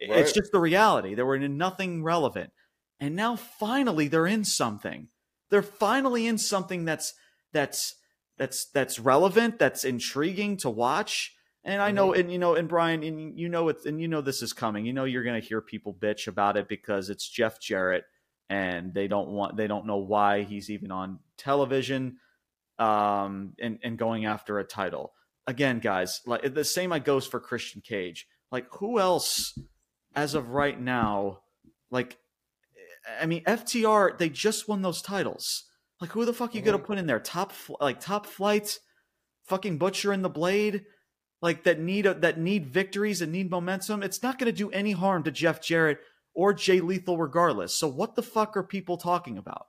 Right. 0.02 0.20
It's 0.20 0.34
just 0.34 0.52
the 0.52 0.60
reality. 0.60 1.16
They 1.16 1.24
were 1.24 1.36
in 1.36 1.58
nothing 1.58 2.04
relevant, 2.04 2.52
and 3.00 3.16
now 3.16 3.36
finally 3.36 4.08
they're 4.08 4.28
in 4.28 4.44
something. 4.44 5.08
They're 5.50 5.62
finally 5.62 6.28
in 6.28 6.38
something 6.38 6.86
that's 6.86 7.14
that's 7.52 7.96
that's 8.38 8.66
that's 8.66 9.00
relevant, 9.00 9.60
that's 9.60 9.84
intriguing 9.84 10.58
to 10.58 10.70
watch 10.70 11.34
and 11.66 11.82
I 11.82 11.92
know, 11.92 12.10
mm-hmm. 12.10 12.20
and 12.20 12.32
you 12.32 12.40
know, 12.40 12.56
and 12.56 12.68
Brian, 12.68 13.04
and 13.04 13.40
you 13.40 13.48
know 13.48 13.70
it, 13.70 13.86
and 13.86 14.02
you 14.02 14.08
know 14.08 14.22
this 14.22 14.42
is 14.42 14.52
coming. 14.52 14.86
You 14.86 14.94
know, 14.94 15.06
you're 15.06 15.24
going 15.24 15.40
to 15.40 15.48
hear 15.48 15.62
people 15.62 15.94
bitch 15.94 16.28
about 16.28 16.58
it 16.58 16.68
because 16.68 17.10
it's 17.10 17.28
Jeff 17.28 17.60
Jarrett, 17.60 18.04
and 18.50 18.94
they 18.94 19.08
don't 19.08 19.30
want, 19.30 19.56
they 19.56 19.68
don't 19.68 19.86
know 19.86 19.98
why 19.98 20.44
he's 20.44 20.70
even 20.70 20.92
on 20.92 21.20
television, 21.38 22.18
um, 22.80 23.54
and 23.60 23.80
and 23.82 23.98
going 23.98 24.26
after 24.26 24.60
a 24.60 24.66
title. 24.66 25.14
Again, 25.46 25.80
guys, 25.80 26.22
like 26.26 26.54
the 26.54 26.64
same 26.64 26.92
like 26.92 27.06
goes 27.06 27.28
for 27.28 27.40
Christian 27.40 27.82
Cage. 27.82 28.28
Like, 28.52 28.68
who 28.80 29.00
else, 29.00 29.58
as 30.16 30.36
of 30.36 30.50
right 30.50 30.80
now, 30.80 31.40
like, 31.92 32.18
I 33.20 33.26
mean, 33.26 33.44
FTR, 33.44 34.18
they 34.18 34.30
just 34.30 34.68
won 34.68 34.82
those 34.82 35.02
titles. 35.02 35.66
Like, 36.00 36.12
who 36.12 36.24
the 36.24 36.34
fuck 36.34 36.54
you 36.54 36.62
mm-hmm. 36.62 36.72
gonna 36.72 36.84
put 36.84 36.98
in 36.98 37.08
there? 37.08 37.20
Top, 37.20 37.52
like, 37.82 38.00
top 38.00 38.26
flight, 38.26 38.80
fucking 39.46 39.78
Butcher 39.78 40.12
and 40.12 40.24
the 40.24 40.30
Blade 40.30 40.86
like 41.44 41.64
that 41.64 41.78
need 41.78 42.06
a, 42.06 42.14
that 42.16 42.40
need 42.40 42.66
victories 42.66 43.22
and 43.22 43.32
need 43.32 43.52
momentum, 43.52 44.02
it's 44.02 44.24
not 44.24 44.40
going 44.40 44.52
to 44.52 44.58
do 44.58 44.72
any 44.72 44.94
harm 44.94 45.24
to 45.24 45.32
Jeff 45.32 45.62
Jarrett 45.62 46.00
or 46.34 46.54
Jay 46.54 46.80
Lethal 46.80 47.18
regardless. 47.18 47.76
So 47.76 47.88
what 47.88 48.16
the 48.16 48.24
fuck 48.24 48.56
are 48.56 48.64
people 48.64 48.96
talking 48.96 49.38
about? 49.38 49.68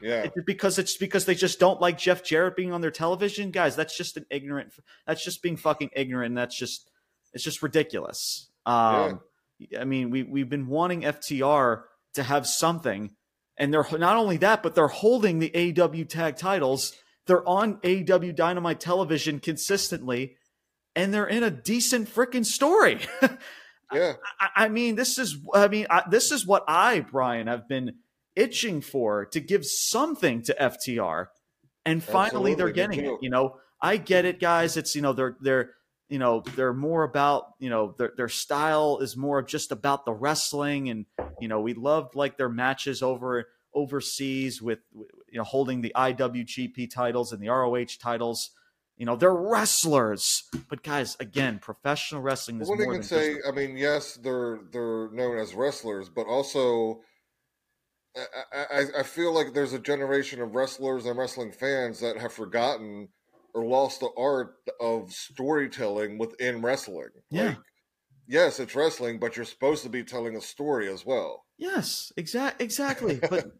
Yeah. 0.00 0.24
It, 0.24 0.32
because 0.46 0.78
it's 0.78 0.96
because 0.96 1.26
they 1.26 1.34
just 1.34 1.60
don't 1.60 1.80
like 1.80 1.98
Jeff 1.98 2.24
Jarrett 2.24 2.56
being 2.56 2.72
on 2.72 2.80
their 2.80 2.90
television, 2.90 3.50
guys. 3.50 3.76
That's 3.76 3.96
just 3.96 4.16
an 4.16 4.26
ignorant. 4.30 4.72
That's 5.06 5.24
just 5.24 5.42
being 5.42 5.56
fucking 5.56 5.90
ignorant. 5.94 6.30
And 6.30 6.38
that's 6.38 6.56
just 6.56 6.90
it's 7.32 7.44
just 7.44 7.62
ridiculous. 7.62 8.50
Um, 8.66 9.20
yeah. 9.58 9.80
I 9.80 9.84
mean, 9.84 10.10
we 10.10 10.22
we've 10.22 10.48
been 10.48 10.66
wanting 10.66 11.02
FTR 11.02 11.82
to 12.14 12.22
have 12.22 12.46
something, 12.46 13.14
and 13.56 13.72
they're 13.72 13.86
not 13.92 14.16
only 14.16 14.38
that, 14.38 14.62
but 14.62 14.74
they're 14.74 14.88
holding 14.88 15.38
the 15.38 15.78
AW 15.80 16.04
tag 16.08 16.36
titles. 16.36 16.94
They're 17.26 17.48
on 17.48 17.78
AW 17.84 18.32
Dynamite 18.32 18.80
television 18.80 19.38
consistently 19.38 20.36
and 20.96 21.14
they're 21.14 21.26
in 21.26 21.42
a 21.42 21.50
decent 21.50 22.12
freaking 22.12 22.44
story. 22.44 22.98
yeah. 23.92 24.14
I, 24.40 24.64
I, 24.64 24.68
mean, 24.68 24.96
this 24.96 25.18
is, 25.18 25.38
I 25.54 25.68
mean, 25.68 25.86
I, 25.88 26.02
this 26.10 26.32
is 26.32 26.46
what 26.46 26.64
I, 26.68 27.00
Brian, 27.00 27.46
have 27.46 27.68
been 27.68 27.96
itching 28.36 28.80
for 28.80 29.26
to 29.26 29.40
give 29.40 29.64
something 29.64 30.42
to 30.42 30.56
FTR. 30.60 31.26
And 31.86 32.02
finally 32.02 32.52
Absolutely. 32.52 32.54
they're 32.54 32.72
getting 32.72 33.04
it. 33.04 33.18
You 33.22 33.30
know, 33.30 33.56
I 33.80 33.96
get 33.96 34.24
it, 34.24 34.40
guys. 34.40 34.76
It's, 34.76 34.94
you 34.94 35.02
know, 35.02 35.12
they're, 35.12 35.36
they're, 35.40 35.70
you 36.08 36.18
know, 36.18 36.42
they're 36.56 36.74
more 36.74 37.04
about, 37.04 37.54
you 37.58 37.70
know, 37.70 37.94
their, 37.96 38.12
their 38.16 38.28
style 38.28 38.98
is 38.98 39.16
more 39.16 39.42
just 39.42 39.72
about 39.72 40.04
the 40.04 40.12
wrestling. 40.12 40.90
And, 40.90 41.06
you 41.40 41.48
know, 41.48 41.60
we 41.60 41.74
loved 41.74 42.14
like 42.14 42.36
their 42.36 42.48
matches 42.48 43.02
over 43.02 43.48
overseas 43.72 44.60
with, 44.60 44.80
you 44.94 45.38
know, 45.38 45.44
holding 45.44 45.80
the 45.80 45.92
IWGP 45.96 46.90
titles 46.90 47.32
and 47.32 47.40
the 47.40 47.48
ROH 47.48 47.96
titles 48.00 48.50
you 49.00 49.06
know, 49.06 49.16
they're 49.16 49.34
wrestlers. 49.34 50.44
But 50.68 50.82
guys, 50.82 51.16
again, 51.20 51.58
professional 51.58 52.20
wrestling 52.20 52.60
is 52.60 52.68
well, 52.68 52.76
more 52.76 52.92
than 52.92 53.02
say. 53.02 53.36
Just... 53.36 53.48
I 53.48 53.50
mean, 53.50 53.74
yes, 53.78 54.16
they're 54.16 54.60
they're 54.70 55.10
known 55.10 55.38
as 55.38 55.54
wrestlers, 55.54 56.10
but 56.10 56.26
also, 56.26 57.00
I, 58.52 58.84
I, 58.98 59.02
feel 59.04 59.32
like 59.32 59.52
there's 59.52 59.72
a 59.72 59.78
generation 59.78 60.40
of 60.42 60.54
wrestlers 60.54 61.06
and 61.06 61.16
wrestling 61.16 61.52
fans 61.52 62.00
that 62.00 62.16
have 62.16 62.32
forgotten 62.32 63.08
or 63.54 63.64
lost 63.64 64.00
the 64.00 64.10
art 64.16 64.56
of 64.80 65.12
storytelling 65.12 66.18
within 66.18 66.60
wrestling. 66.60 67.10
Yeah. 67.30 67.48
Like, 67.48 67.58
yes, 68.26 68.58
it's 68.58 68.74
wrestling, 68.74 69.18
but 69.18 69.36
you're 69.36 69.44
supposed 69.44 69.84
to 69.84 69.88
be 69.88 70.02
telling 70.02 70.36
a 70.36 70.40
story 70.40 70.88
as 70.88 71.06
well. 71.06 71.44
Yes, 71.56 72.12
exact 72.16 72.60
exactly. 72.60 73.20
but 73.30 73.52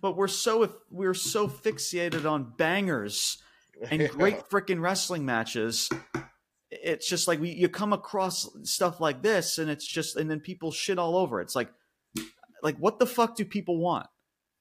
but 0.00 0.16
we're 0.16 0.28
so 0.28 0.72
we're 0.90 1.14
so 1.14 1.48
fixated 1.48 2.30
on 2.30 2.52
bangers 2.56 3.42
and 3.90 4.00
Yeah. 4.00 4.08
great 4.08 4.48
freaking 4.48 4.80
wrestling 4.80 5.26
matches. 5.26 5.90
It's 6.70 7.08
just 7.08 7.28
like 7.28 7.40
we 7.40 7.50
you 7.50 7.68
come 7.68 7.92
across 7.92 8.48
stuff 8.62 9.00
like 9.00 9.22
this, 9.22 9.58
and 9.58 9.68
it's 9.70 9.86
just 9.86 10.16
and 10.16 10.30
then 10.30 10.40
people 10.40 10.72
shit 10.72 10.98
all 10.98 11.16
over. 11.16 11.40
It's 11.40 11.56
like 11.56 11.70
like 12.66 12.76
what 12.76 12.98
the 12.98 13.06
fuck 13.06 13.36
do 13.36 13.44
people 13.46 13.78
want? 13.78 14.06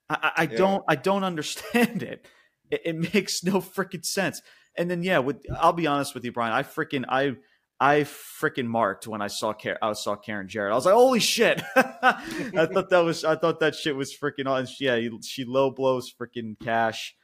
I, 0.09 0.31
I, 0.37 0.43
Yeah. 0.43 0.57
don't 0.57 0.83
I 0.87 0.95
don't 0.95 1.23
understand 1.23 2.03
it. 2.13 2.25
it. 2.71 2.81
It 2.85 3.13
makes 3.13 3.43
no 3.43 3.53
freaking 3.59 4.05
sense. 4.05 4.41
And 4.77 4.89
then 4.89 5.03
yeah, 5.03 5.19
with 5.19 5.37
I'll 5.59 5.73
be 5.73 5.87
honest 5.87 6.13
with 6.13 6.23
you, 6.23 6.31
Brian. 6.31 6.53
I 6.53 6.63
freaking 6.63 7.05
I 7.09 7.35
I 7.79 8.01
freaking 8.01 8.67
marked 8.67 9.05
when 9.07 9.21
I 9.21 9.27
saw 9.27 9.51
Karen, 9.51 9.79
I 9.81 9.91
saw 9.93 10.15
Karen 10.15 10.47
Jarrett. 10.47 10.71
I 10.71 10.75
was 10.75 10.85
like, 10.85 10.93
holy 10.93 11.19
shit! 11.19 11.61
I 11.75 12.67
thought 12.71 12.89
that 12.89 13.03
was 13.03 13.25
I 13.25 13.35
thought 13.35 13.59
that 13.59 13.75
shit 13.75 13.95
was 13.95 14.15
freaking 14.15 14.47
on. 14.47 14.67
Yeah, 14.79 14.99
she 15.23 15.43
low 15.43 15.71
blows 15.71 16.13
freaking 16.13 16.55
cash. 16.63 17.15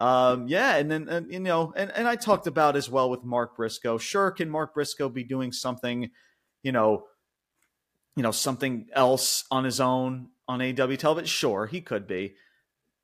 Um, 0.00 0.48
yeah, 0.48 0.76
and 0.76 0.90
then 0.90 1.08
and, 1.08 1.32
you 1.32 1.38
know, 1.38 1.72
and 1.76 1.92
and 1.92 2.08
I 2.08 2.16
talked 2.16 2.48
about 2.48 2.74
as 2.74 2.90
well 2.90 3.10
with 3.10 3.22
Mark 3.22 3.56
Briscoe. 3.56 3.98
Sure, 3.98 4.32
can 4.32 4.50
Mark 4.50 4.74
Briscoe 4.74 5.08
be 5.08 5.22
doing 5.22 5.52
something, 5.52 6.10
you 6.64 6.72
know, 6.72 7.04
you 8.16 8.22
know, 8.22 8.30
something 8.30 8.86
else 8.94 9.44
on 9.50 9.64
his 9.64 9.80
own 9.80 10.28
on 10.48 10.60
AW 10.60 10.96
television? 10.96 11.26
Sure, 11.26 11.66
he 11.66 11.80
could 11.80 12.06
be. 12.06 12.34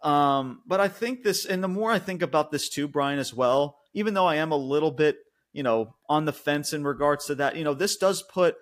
Um, 0.02 0.62
but 0.66 0.80
I 0.80 0.88
think 0.88 1.24
this, 1.24 1.44
and 1.44 1.62
the 1.62 1.68
more 1.68 1.90
I 1.90 1.98
think 1.98 2.22
about 2.22 2.50
this 2.52 2.68
too, 2.68 2.86
Brian, 2.86 3.18
as 3.18 3.34
well, 3.34 3.78
even 3.94 4.14
though 4.14 4.26
I 4.26 4.36
am 4.36 4.52
a 4.52 4.56
little 4.56 4.92
bit, 4.92 5.16
you 5.52 5.62
know, 5.62 5.96
on 6.08 6.24
the 6.24 6.32
fence 6.32 6.72
in 6.72 6.84
regards 6.84 7.26
to 7.26 7.34
that, 7.36 7.56
you 7.56 7.64
know, 7.64 7.74
this 7.74 7.96
does 7.96 8.22
put, 8.22 8.56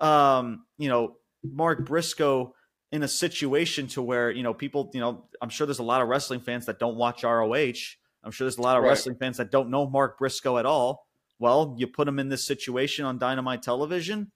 um, 0.00 0.66
you 0.76 0.88
know, 0.88 1.16
Mark 1.42 1.86
Briscoe 1.86 2.54
in 2.92 3.02
a 3.02 3.08
situation 3.08 3.86
to 3.88 4.02
where, 4.02 4.30
you 4.30 4.42
know, 4.42 4.52
people, 4.52 4.90
you 4.94 5.00
know, 5.00 5.24
I'm 5.40 5.48
sure 5.48 5.66
there's 5.66 5.78
a 5.78 5.82
lot 5.84 6.02
of 6.02 6.08
wrestling 6.08 6.40
fans 6.40 6.66
that 6.66 6.78
don't 6.78 6.96
watch 6.96 7.24
ROH. 7.24 7.96
I'm 8.22 8.30
sure 8.30 8.44
there's 8.46 8.58
a 8.58 8.62
lot 8.62 8.76
of 8.76 8.82
Right. 8.82 8.90
wrestling 8.90 9.16
fans 9.16 9.38
that 9.38 9.50
don't 9.50 9.70
know 9.70 9.88
Mark 9.88 10.18
Briscoe 10.18 10.58
at 10.58 10.66
all. 10.66 11.06
Well, 11.38 11.74
you 11.78 11.86
put 11.86 12.06
him 12.08 12.18
in 12.18 12.28
this 12.28 12.46
situation 12.46 13.04
on 13.04 13.18
Dynamite 13.18 13.62
Television, 13.62 14.32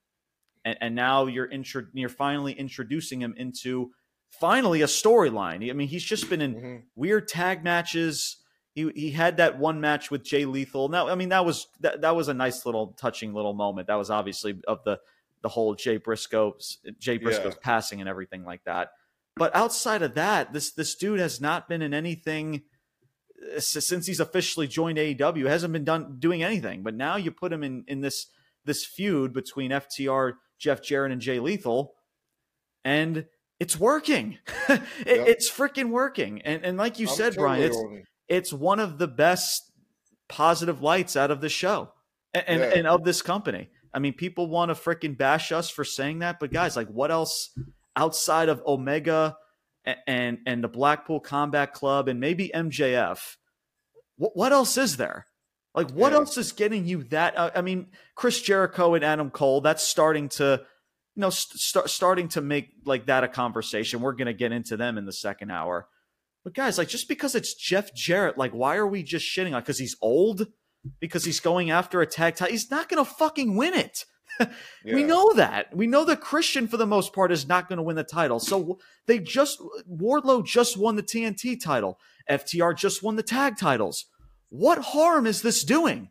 and, 0.68 0.78
and 0.80 0.94
now 0.94 1.26
you're 1.26 1.46
intro- 1.50 1.86
you're 1.92 2.08
finally 2.08 2.52
introducing 2.52 3.20
him 3.20 3.34
into 3.36 3.90
finally 4.30 4.82
a 4.82 4.86
storyline. 4.86 5.68
I 5.68 5.72
mean, 5.72 5.88
he's 5.88 6.04
just 6.04 6.28
been 6.28 6.40
in 6.40 6.54
Mhm. 6.54 6.82
weird 6.94 7.28
tag 7.28 7.64
matches. 7.64 8.36
He 8.74 8.90
he 8.94 9.10
had 9.10 9.38
that 9.38 9.58
one 9.58 9.80
match 9.80 10.10
with 10.10 10.22
Jay 10.24 10.44
Lethal. 10.44 10.88
Now, 10.88 11.08
I 11.08 11.14
mean, 11.14 11.30
that 11.30 11.44
was 11.44 11.66
that, 11.80 12.02
that 12.02 12.14
was 12.14 12.28
a 12.28 12.34
nice 12.34 12.64
little 12.66 12.88
touching 12.98 13.32
little 13.34 13.54
moment. 13.54 13.86
That 13.88 13.96
was 13.96 14.10
obviously 14.10 14.60
of 14.68 14.84
the 14.84 15.00
the 15.42 15.48
whole 15.48 15.74
Jay 15.74 15.96
Briscoe's 15.96 16.78
Jay 16.98 17.16
Briscoe's 17.16 17.54
Yeah. 17.54 17.60
passing 17.62 18.00
and 18.00 18.08
everything 18.08 18.44
like 18.44 18.64
that. 18.64 18.90
But 19.36 19.54
outside 19.54 20.02
of 20.02 20.14
that, 20.14 20.52
this 20.52 20.72
this 20.72 20.94
dude 20.96 21.20
has 21.20 21.40
not 21.40 21.68
been 21.68 21.80
in 21.82 21.94
anything 21.94 22.62
uh, 23.56 23.60
since 23.60 24.06
he's 24.06 24.18
officially 24.20 24.66
joined 24.66 24.98
AEW. 24.98 25.46
Hasn't 25.46 25.72
been 25.72 25.84
done 25.84 26.16
doing 26.18 26.42
anything. 26.42 26.82
But 26.82 26.94
now 26.94 27.14
you 27.16 27.30
put 27.30 27.52
him 27.52 27.62
in 27.62 27.84
in 27.88 28.00
this 28.00 28.26
this 28.64 28.84
feud 28.84 29.32
between 29.32 29.70
FTR, 29.70 30.34
Jeff 30.58 30.82
Jarrett, 30.82 31.12
and 31.12 31.20
Jay 31.20 31.38
Lethal, 31.40 31.94
and 32.84 33.26
it's 33.60 33.78
working. 33.78 34.38
it, 34.68 34.80
Yep. 35.06 35.28
It's 35.28 35.50
freaking 35.50 35.90
working. 35.90 36.42
And 36.42 36.64
and 36.64 36.76
like 36.78 36.98
you 36.98 37.08
I'm 37.08 37.14
said, 37.14 37.34
Brian, 37.34 37.62
it's 37.62 37.76
totally 37.76 38.04
it's 38.28 38.52
one 38.52 38.78
of 38.80 38.98
the 38.98 39.08
best 39.08 39.72
positive 40.28 40.82
lights 40.82 41.16
out 41.16 41.30
of 41.30 41.40
the 41.40 41.48
show 41.48 41.90
and, 42.34 42.44
and, 42.46 42.60
Yeah. 42.60 42.78
and 42.78 42.86
of 42.86 43.04
this 43.04 43.22
company. 43.22 43.70
I 43.94 44.00
mean, 44.00 44.12
people 44.12 44.48
want 44.48 44.68
to 44.68 44.74
freaking 44.74 45.16
bash 45.16 45.50
us 45.50 45.70
for 45.70 45.82
saying 45.82 46.18
that, 46.18 46.38
but 46.38 46.52
guys, 46.52 46.76
like, 46.76 46.88
what 46.88 47.10
else 47.10 47.50
outside 47.96 48.48
of 48.50 48.62
Omega 48.66 49.36
and 49.84 49.96
and, 50.06 50.38
and 50.46 50.62
the 50.64 50.68
Blackpool 50.68 51.20
Combat 51.20 51.72
Club 51.72 52.08
and 52.08 52.20
maybe 52.20 52.50
MJF? 52.54 53.36
What 54.16 54.36
what 54.36 54.52
else 54.52 54.76
is 54.76 54.96
there? 54.98 55.26
Like, 55.78 55.90
what 55.92 56.10
Yeah. 56.12 56.18
else 56.18 56.36
is 56.36 56.50
getting 56.52 56.84
you 56.86 57.04
that? 57.04 57.38
Uh, 57.38 57.50
I 57.54 57.60
mean, 57.62 57.86
Chris 58.16 58.42
Jericho 58.42 58.94
and 58.94 59.04
Adam 59.04 59.30
Cole. 59.30 59.60
That's 59.60 59.82
starting 59.82 60.28
to, 60.30 60.62
you 61.14 61.20
know, 61.20 61.30
st- 61.30 61.60
start 61.60 61.88
starting 61.90 62.26
to 62.30 62.40
make 62.40 62.70
like 62.84 63.06
that 63.06 63.22
a 63.24 63.28
conversation. 63.28 64.00
We're 64.00 64.12
gonna 64.14 64.32
get 64.32 64.50
into 64.52 64.76
them 64.76 64.98
in 64.98 65.06
the 65.06 65.12
second 65.12 65.50
hour. 65.52 65.86
But 66.44 66.54
guys, 66.54 66.78
like 66.78 66.88
just 66.88 67.08
because 67.08 67.34
it's 67.34 67.54
Jeff 67.54 67.94
Jarrett, 67.94 68.36
like 68.36 68.52
why 68.52 68.76
are 68.76 68.86
we 68.86 69.02
just 69.02 69.24
shitting 69.24 69.54
on? 69.54 69.60
Because 69.62 69.78
he's 69.78 69.96
old, 70.02 70.48
because 71.00 71.24
he's 71.24 71.40
going 71.40 71.70
after 71.70 72.00
a 72.00 72.06
tag 72.06 72.34
title. 72.36 72.52
He's 72.52 72.70
not 72.70 72.88
going 72.88 73.04
to 73.04 73.10
fucking 73.10 73.54
win 73.56 73.74
it. 73.74 74.04
We 74.84 75.02
know 75.02 75.32
that. 75.34 75.76
We 75.76 75.86
know 75.88 76.04
that 76.04 76.20
Christian, 76.20 76.68
for 76.68 76.76
the 76.76 76.86
most 76.86 77.12
part, 77.12 77.32
is 77.32 77.48
not 77.48 77.68
going 77.68 77.78
to 77.78 77.82
win 77.82 77.96
the 77.96 78.04
title. 78.04 78.38
So 78.38 78.78
they 79.06 79.18
just 79.18 79.60
Wardlow 79.90 80.44
just 80.46 80.76
won 80.76 80.94
the 80.96 81.02
TNT 81.02 81.60
title. 81.60 81.98
FTR 82.30 82.76
just 82.76 83.02
won 83.02 83.16
the 83.16 83.22
tag 83.24 83.56
titles. 83.58 84.04
What 84.50 84.78
harm 84.78 85.26
is 85.26 85.42
this 85.42 85.64
doing? 85.64 86.10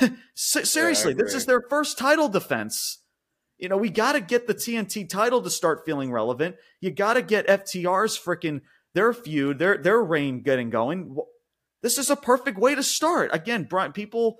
Se- 0.34 0.64
seriously, 0.64 1.14
this 1.14 1.34
is 1.34 1.46
their 1.46 1.62
first 1.62 1.98
title 1.98 2.28
defense. 2.28 2.98
You 3.58 3.68
know, 3.68 3.76
we 3.76 3.90
got 3.90 4.12
to 4.12 4.20
get 4.20 4.46
the 4.46 4.54
TNT 4.54 5.08
title 5.08 5.42
to 5.42 5.50
start 5.50 5.84
feeling 5.84 6.12
relevant. 6.12 6.56
You 6.80 6.90
got 6.90 7.14
to 7.14 7.22
get 7.22 7.48
FTR's 7.48 8.18
freaking 8.18 8.60
their 8.94 9.12
feud, 9.12 9.58
their 9.58 9.76
their 9.78 10.02
reign 10.02 10.42
getting 10.42 10.70
going. 10.70 11.16
This 11.82 11.98
is 11.98 12.10
a 12.10 12.16
perfect 12.16 12.58
way 12.58 12.74
to 12.74 12.82
start. 12.82 13.30
Again, 13.32 13.66
Brian, 13.68 13.92
people, 13.92 14.38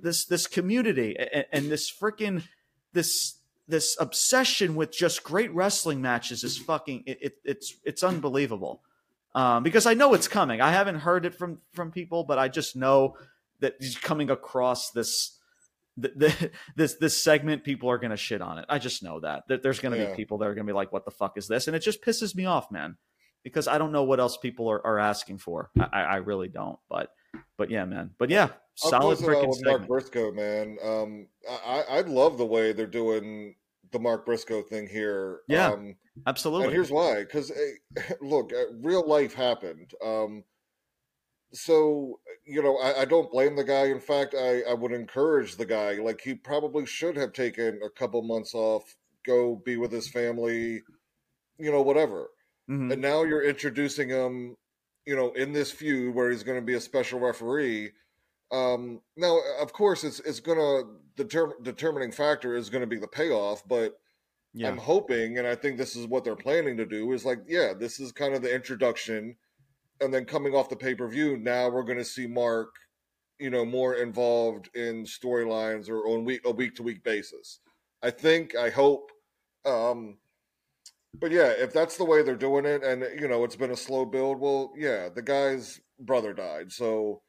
this 0.00 0.24
this 0.24 0.46
community 0.46 1.16
and, 1.18 1.46
and 1.52 1.70
this 1.70 1.90
freaking 1.90 2.44
this 2.92 3.36
this 3.66 3.96
obsession 4.00 4.74
with 4.74 4.92
just 4.92 5.22
great 5.22 5.52
wrestling 5.54 6.00
matches 6.00 6.44
is 6.44 6.58
fucking 6.58 7.04
it, 7.06 7.18
it, 7.20 7.32
it's 7.44 7.74
it's 7.84 8.02
unbelievable. 8.02 8.82
Um, 9.34 9.62
because 9.62 9.86
I 9.86 9.94
know 9.94 10.14
it's 10.14 10.28
coming. 10.28 10.60
I 10.60 10.72
haven't 10.72 10.96
heard 10.96 11.24
it 11.24 11.34
from 11.34 11.58
from 11.72 11.92
people, 11.92 12.24
but 12.24 12.38
I 12.38 12.48
just 12.48 12.74
know 12.76 13.16
that 13.60 13.74
he's 13.78 13.96
coming 13.96 14.30
across 14.30 14.90
this 14.90 15.38
th- 16.00 16.14
th- 16.18 16.52
this 16.76 16.94
this 16.94 17.22
segment. 17.22 17.62
People 17.64 17.90
are 17.90 17.98
going 17.98 18.10
to 18.10 18.16
shit 18.16 18.42
on 18.42 18.58
it. 18.58 18.64
I 18.68 18.78
just 18.78 19.02
know 19.02 19.20
that 19.20 19.44
that 19.48 19.62
there's 19.62 19.78
going 19.80 19.92
to 19.94 20.00
Yeah. 20.02 20.10
be 20.10 20.16
people 20.16 20.38
that 20.38 20.46
are 20.48 20.54
going 20.54 20.66
to 20.66 20.70
be 20.72 20.76
like, 20.76 20.92
"What 20.92 21.04
the 21.04 21.10
fuck 21.10 21.38
is 21.38 21.46
this?" 21.46 21.66
And 21.68 21.76
it 21.76 21.80
just 21.80 22.02
pisses 22.02 22.34
me 22.34 22.44
off, 22.46 22.70
man. 22.70 22.96
Because 23.42 23.68
I 23.68 23.78
don't 23.78 23.92
know 23.92 24.02
what 24.02 24.20
else 24.20 24.36
people 24.36 24.70
are, 24.70 24.84
are 24.86 24.98
asking 24.98 25.38
for. 25.38 25.70
I, 25.78 26.02
I 26.02 26.16
really 26.16 26.48
don't. 26.48 26.78
But 26.90 27.10
but 27.56 27.70
yeah, 27.70 27.84
man. 27.84 28.10
But 28.18 28.30
yeah, 28.30 28.48
solid 28.74 29.18
freaking 29.18 29.48
with 29.48 29.64
Mark 29.64 29.80
segment. 29.82 29.88
Briscoe, 29.88 30.32
man. 30.32 30.76
Um, 30.84 31.26
I 31.48 31.84
I 31.88 32.00
love 32.02 32.36
the 32.36 32.44
way 32.46 32.72
they're 32.72 32.86
doing 32.86 33.54
the 33.92 33.98
Mark 33.98 34.26
Briscoe 34.26 34.62
thing 34.62 34.88
here. 34.88 35.40
Yeah. 35.48 35.72
Um, 35.72 35.96
Absolutely. 36.26 36.66
And 36.66 36.74
here's 36.74 36.90
why: 36.90 37.20
because 37.20 37.52
look, 38.20 38.52
uh, 38.52 38.72
real 38.80 39.06
life 39.06 39.34
happened. 39.34 39.92
Um, 40.04 40.44
so 41.52 42.20
you 42.46 42.62
know, 42.62 42.78
I, 42.78 43.02
I 43.02 43.04
don't 43.04 43.30
blame 43.30 43.56
the 43.56 43.64
guy. 43.64 43.86
In 43.86 44.00
fact, 44.00 44.34
I, 44.34 44.62
I 44.62 44.74
would 44.74 44.92
encourage 44.92 45.56
the 45.56 45.66
guy. 45.66 45.94
Like 45.94 46.20
he 46.20 46.34
probably 46.34 46.86
should 46.86 47.16
have 47.16 47.32
taken 47.32 47.80
a 47.84 47.90
couple 47.90 48.22
months 48.22 48.54
off, 48.54 48.82
go 49.26 49.60
be 49.64 49.76
with 49.76 49.92
his 49.92 50.08
family, 50.08 50.82
you 51.58 51.70
know, 51.70 51.82
whatever. 51.82 52.28
Mhm. 52.68 52.92
And 52.92 53.02
now 53.02 53.24
you're 53.24 53.42
introducing 53.42 54.08
him, 54.08 54.56
you 55.06 55.16
know, 55.16 55.32
in 55.32 55.52
this 55.52 55.72
feud 55.72 56.14
where 56.14 56.30
he's 56.30 56.42
going 56.42 56.58
to 56.58 56.64
be 56.64 56.74
a 56.74 56.80
special 56.80 57.18
referee. 57.18 57.92
Um, 58.52 59.00
now, 59.16 59.38
of 59.60 59.72
course, 59.72 60.04
it's 60.04 60.20
it's 60.20 60.40
going 60.40 60.58
to 60.58 60.88
determining 61.24 62.12
factor 62.12 62.56
is 62.56 62.70
going 62.70 62.82
to 62.82 62.86
be 62.86 62.98
the 62.98 63.08
payoff, 63.08 63.66
but 63.66 63.96
Yeah. 64.52 64.68
I'm 64.68 64.78
hoping, 64.78 65.38
and 65.38 65.46
I 65.46 65.54
think 65.54 65.78
this 65.78 65.94
is 65.94 66.06
what 66.06 66.24
they're 66.24 66.34
planning 66.34 66.76
to 66.78 66.86
do, 66.86 67.12
is 67.12 67.24
like, 67.24 67.38
yeah, 67.46 67.72
this 67.72 68.00
is 68.00 68.10
kind 68.12 68.34
of 68.34 68.42
the 68.42 68.52
introduction, 68.52 69.36
and 70.00 70.12
then 70.12 70.24
coming 70.24 70.54
off 70.54 70.68
the 70.68 70.76
pay 70.76 70.94
per 70.94 71.06
view, 71.08 71.36
now 71.36 71.68
we're 71.68 71.84
going 71.84 71.98
to 71.98 72.04
see 72.04 72.26
Mark, 72.26 72.74
you 73.38 73.50
know, 73.50 73.64
more 73.64 73.94
involved 73.94 74.68
in 74.74 75.04
storylines 75.04 75.88
or 75.88 76.06
on 76.08 76.24
week 76.24 76.40
a 76.44 76.50
week 76.50 76.74
to 76.76 76.82
week 76.82 77.04
basis. 77.04 77.60
I 78.02 78.10
think, 78.10 78.56
I 78.56 78.70
hope, 78.70 79.12
um, 79.64 80.18
but 81.14 81.30
yeah, 81.30 81.50
if 81.50 81.72
that's 81.72 81.96
the 81.96 82.04
way 82.04 82.22
they're 82.22 82.36
doing 82.36 82.64
it, 82.64 82.82
and 82.82 83.04
you 83.20 83.28
know, 83.28 83.44
it's 83.44 83.56
been 83.56 83.70
a 83.72 83.76
slow 83.76 84.04
build, 84.04 84.40
well, 84.40 84.72
yeah, 84.76 85.08
the 85.14 85.22
guy's 85.22 85.80
brother 85.98 86.32
died, 86.32 86.72
so 86.72 87.22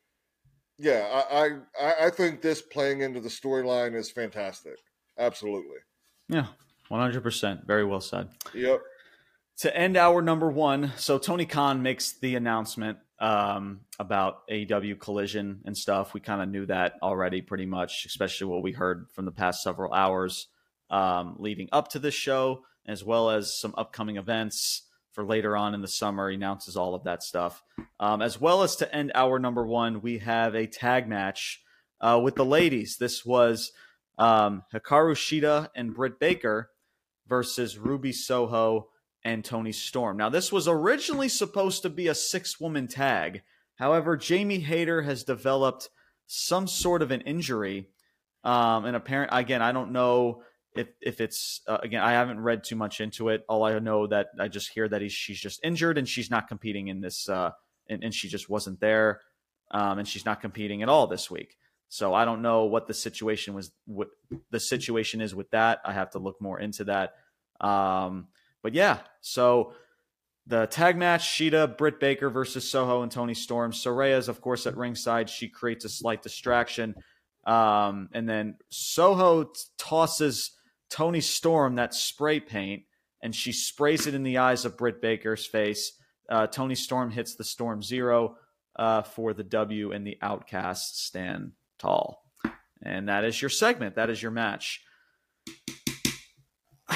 yeah, 0.81 1.23
I 1.31 1.49
I, 1.79 2.05
I- 2.07 2.09
think 2.09 2.41
this 2.41 2.61
playing 2.61 3.01
into 3.01 3.19
the 3.19 3.29
storyline 3.29 3.95
is 3.95 4.09
fantastic. 4.11 4.75
Absolutely. 5.17 5.77
yeah. 6.29 6.47
One 6.89 6.99
hundred 6.99 7.21
percent. 7.23 7.65
Very 7.65 7.85
well 7.85 8.01
said. 8.01 8.29
Yep. 8.53 8.81
to 9.59 9.77
end 9.77 9.95
our 9.95 10.21
number 10.21 10.49
one, 10.51 10.91
so 10.97 11.17
Tony 11.17 11.45
Khan 11.45 11.81
makes 11.81 12.13
the 12.13 12.35
announcement 12.35 12.97
um, 13.19 13.81
about 13.99 14.47
AEW 14.49 14.99
collision 14.99 15.61
and 15.65 15.77
stuff. 15.77 16.13
We 16.13 16.19
kind 16.19 16.41
of 16.41 16.49
knew 16.49 16.65
that 16.65 16.93
already, 17.01 17.41
pretty 17.41 17.65
much, 17.65 18.05
especially 18.05 18.47
what 18.47 18.63
we 18.63 18.71
heard 18.73 19.07
from 19.13 19.25
the 19.25 19.31
past 19.31 19.63
several 19.63 19.93
hours 19.93 20.47
um, 20.89 21.35
leading 21.39 21.69
up 21.71 21.89
to 21.89 21.99
this 21.99 22.15
show, 22.15 22.63
as 22.85 23.03
well 23.05 23.29
as 23.29 23.57
some 23.57 23.73
upcoming 23.77 24.17
events 24.17 24.81
for 25.11 25.23
later 25.23 25.55
on 25.57 25.73
in 25.73 25.81
the 25.81 25.88
summer. 25.88 26.29
He 26.29 26.35
announces 26.35 26.75
all 26.75 26.95
of 26.95 27.03
that 27.03 27.23
stuff. 27.23 27.63
Um, 27.99 28.21
as 28.21 28.39
well 28.39 28.63
as 28.63 28.75
to 28.77 28.95
end 28.95 29.11
our 29.15 29.39
number 29.39 29.65
one, 29.65 30.01
we 30.01 30.19
have 30.19 30.55
a 30.55 30.67
tag 30.67 31.07
match 31.07 31.61
uh, 31.99 32.19
with 32.23 32.35
the 32.35 32.45
ladies. 32.45 32.97
This 32.97 33.25
was 33.25 33.71
um, 34.17 34.63
Hikaru 34.73 35.15
Shida 35.15 35.69
and 35.75 35.93
Britt 35.93 36.19
Baker 36.19 36.69
versus 37.27 37.77
Ruby 37.77 38.11
Soho 38.11 38.88
and 39.23 39.45
Toni 39.45 39.71
Storm. 39.71 40.17
Now, 40.17 40.29
this 40.29 40.51
was 40.51 40.67
originally 40.67 41.29
supposed 41.29 41.83
to 41.83 41.89
be 41.89 42.07
a 42.07 42.15
six 42.15 42.59
woman 42.59 42.88
tag. 42.88 43.41
However, 43.75 44.17
Jamie 44.17 44.59
Hayter 44.59 45.03
has 45.03 45.23
developed 45.23 45.89
some 46.27 46.67
sort 46.67 47.01
of 47.01 47.11
an 47.11 47.21
injury. 47.21 47.89
Um, 48.43 48.85
and 48.85 48.95
apparent 48.95 49.29
again, 49.33 49.61
I 49.61 49.71
don't 49.71 49.91
know 49.91 50.43
if 50.76 50.88
if 51.02 51.19
it's 51.19 51.61
uh, 51.68 51.80
again, 51.84 52.02
I 52.02 52.11
haven't 52.11 52.39
read 52.39 52.64
too 52.64 52.76
much 52.76 53.02
into 53.02 53.30
it. 53.30 53.43
All 53.49 53.64
I 53.64 53.77
know 53.80 54.07
that 54.07 54.27
I 54.39 54.48
just 54.48 54.69
hear 54.69 54.88
that 54.88 55.02
he's 55.02 55.14
she's 55.14 55.39
just 55.39 55.60
injured 55.64 55.98
and 55.98 56.07
she's 56.07 56.31
not 56.31 56.48
competing 56.48 56.88
in 56.88 57.02
this, 57.02 57.27
uh, 57.27 57.52
and, 57.89 58.03
and 58.03 58.14
she 58.14 58.30
just 58.30 58.49
wasn't 58.49 58.80
there, 58.80 59.22
um, 59.72 59.99
and 59.99 60.07
she's 60.07 60.26
not 60.26 60.41
competing 60.41 60.81
at 60.81 60.89
all 60.89 61.07
this 61.07 61.30
week. 61.30 61.57
So 61.89 62.14
I 62.14 62.23
don't 62.23 62.41
know 62.41 62.65
what 62.65 62.88
the 62.88 62.93
situation 62.93 63.53
was, 63.53 63.72
what 63.85 64.07
the 64.49 64.61
situation 64.61 65.19
is 65.19 65.35
with 65.35 65.52
that. 65.52 65.81
I 65.84 65.91
have 65.91 66.11
to 66.11 66.19
look 66.19 66.41
more 66.41 66.57
into 66.57 66.85
that. 66.85 67.15
Um, 67.60 68.27
but 68.64 68.73
yeah, 68.73 68.99
so 69.19 69.73
the 70.48 70.68
tag 70.68 70.95
match: 70.95 71.27
Shida, 71.27 71.77
Britt 71.77 71.99
Baker 71.99 72.30
versus 72.30 72.69
Soho 72.69 73.02
and 73.02 73.11
Toni 73.11 73.34
Storm. 73.34 73.73
Saraya 73.73 74.18
is 74.18 74.30
of 74.30 74.39
course 74.39 74.65
at 74.68 74.77
ringside. 74.77 75.30
She 75.30 75.49
creates 75.49 75.84
a 75.84 75.89
slight 75.89 76.22
distraction, 76.22 76.95
um, 77.45 78.07
and 78.14 78.27
then 78.27 78.56
Soho 78.69 79.43
t- 79.43 79.60
tosses 79.77 80.52
Toni 80.91 81.22
Storm 81.22 81.76
that 81.76 81.93
spray 81.95 82.39
paint, 82.39 82.84
and 83.23 83.34
she 83.34 83.51
sprays 83.51 84.07
it 84.07 84.13
in 84.13 84.23
the 84.23 84.38
eyes 84.38 84.65
of 84.65 84.77
Britt 84.77 85.01
Baker's 85.01 85.45
face. 85.45 85.93
Uh, 86.30 86.47
Toni 86.47 86.76
Storm 86.76 87.09
hits 87.09 87.35
the 87.35 87.43
Storm 87.43 87.81
Zero 87.81 88.38
uh, 88.76 89.01
for 89.01 89.34
the 89.34 89.43
W, 89.43 89.91
and 89.91 90.05
the 90.05 90.18
Outcasts 90.22 91.01
stand 91.01 91.53
tall. 91.80 92.26
And 92.84 93.09
that 93.09 93.23
is 93.23 93.41
your 93.41 93.49
segment. 93.49 93.95
That 93.95 94.09
is 94.09 94.22
your 94.22 94.31
match. 94.31 94.81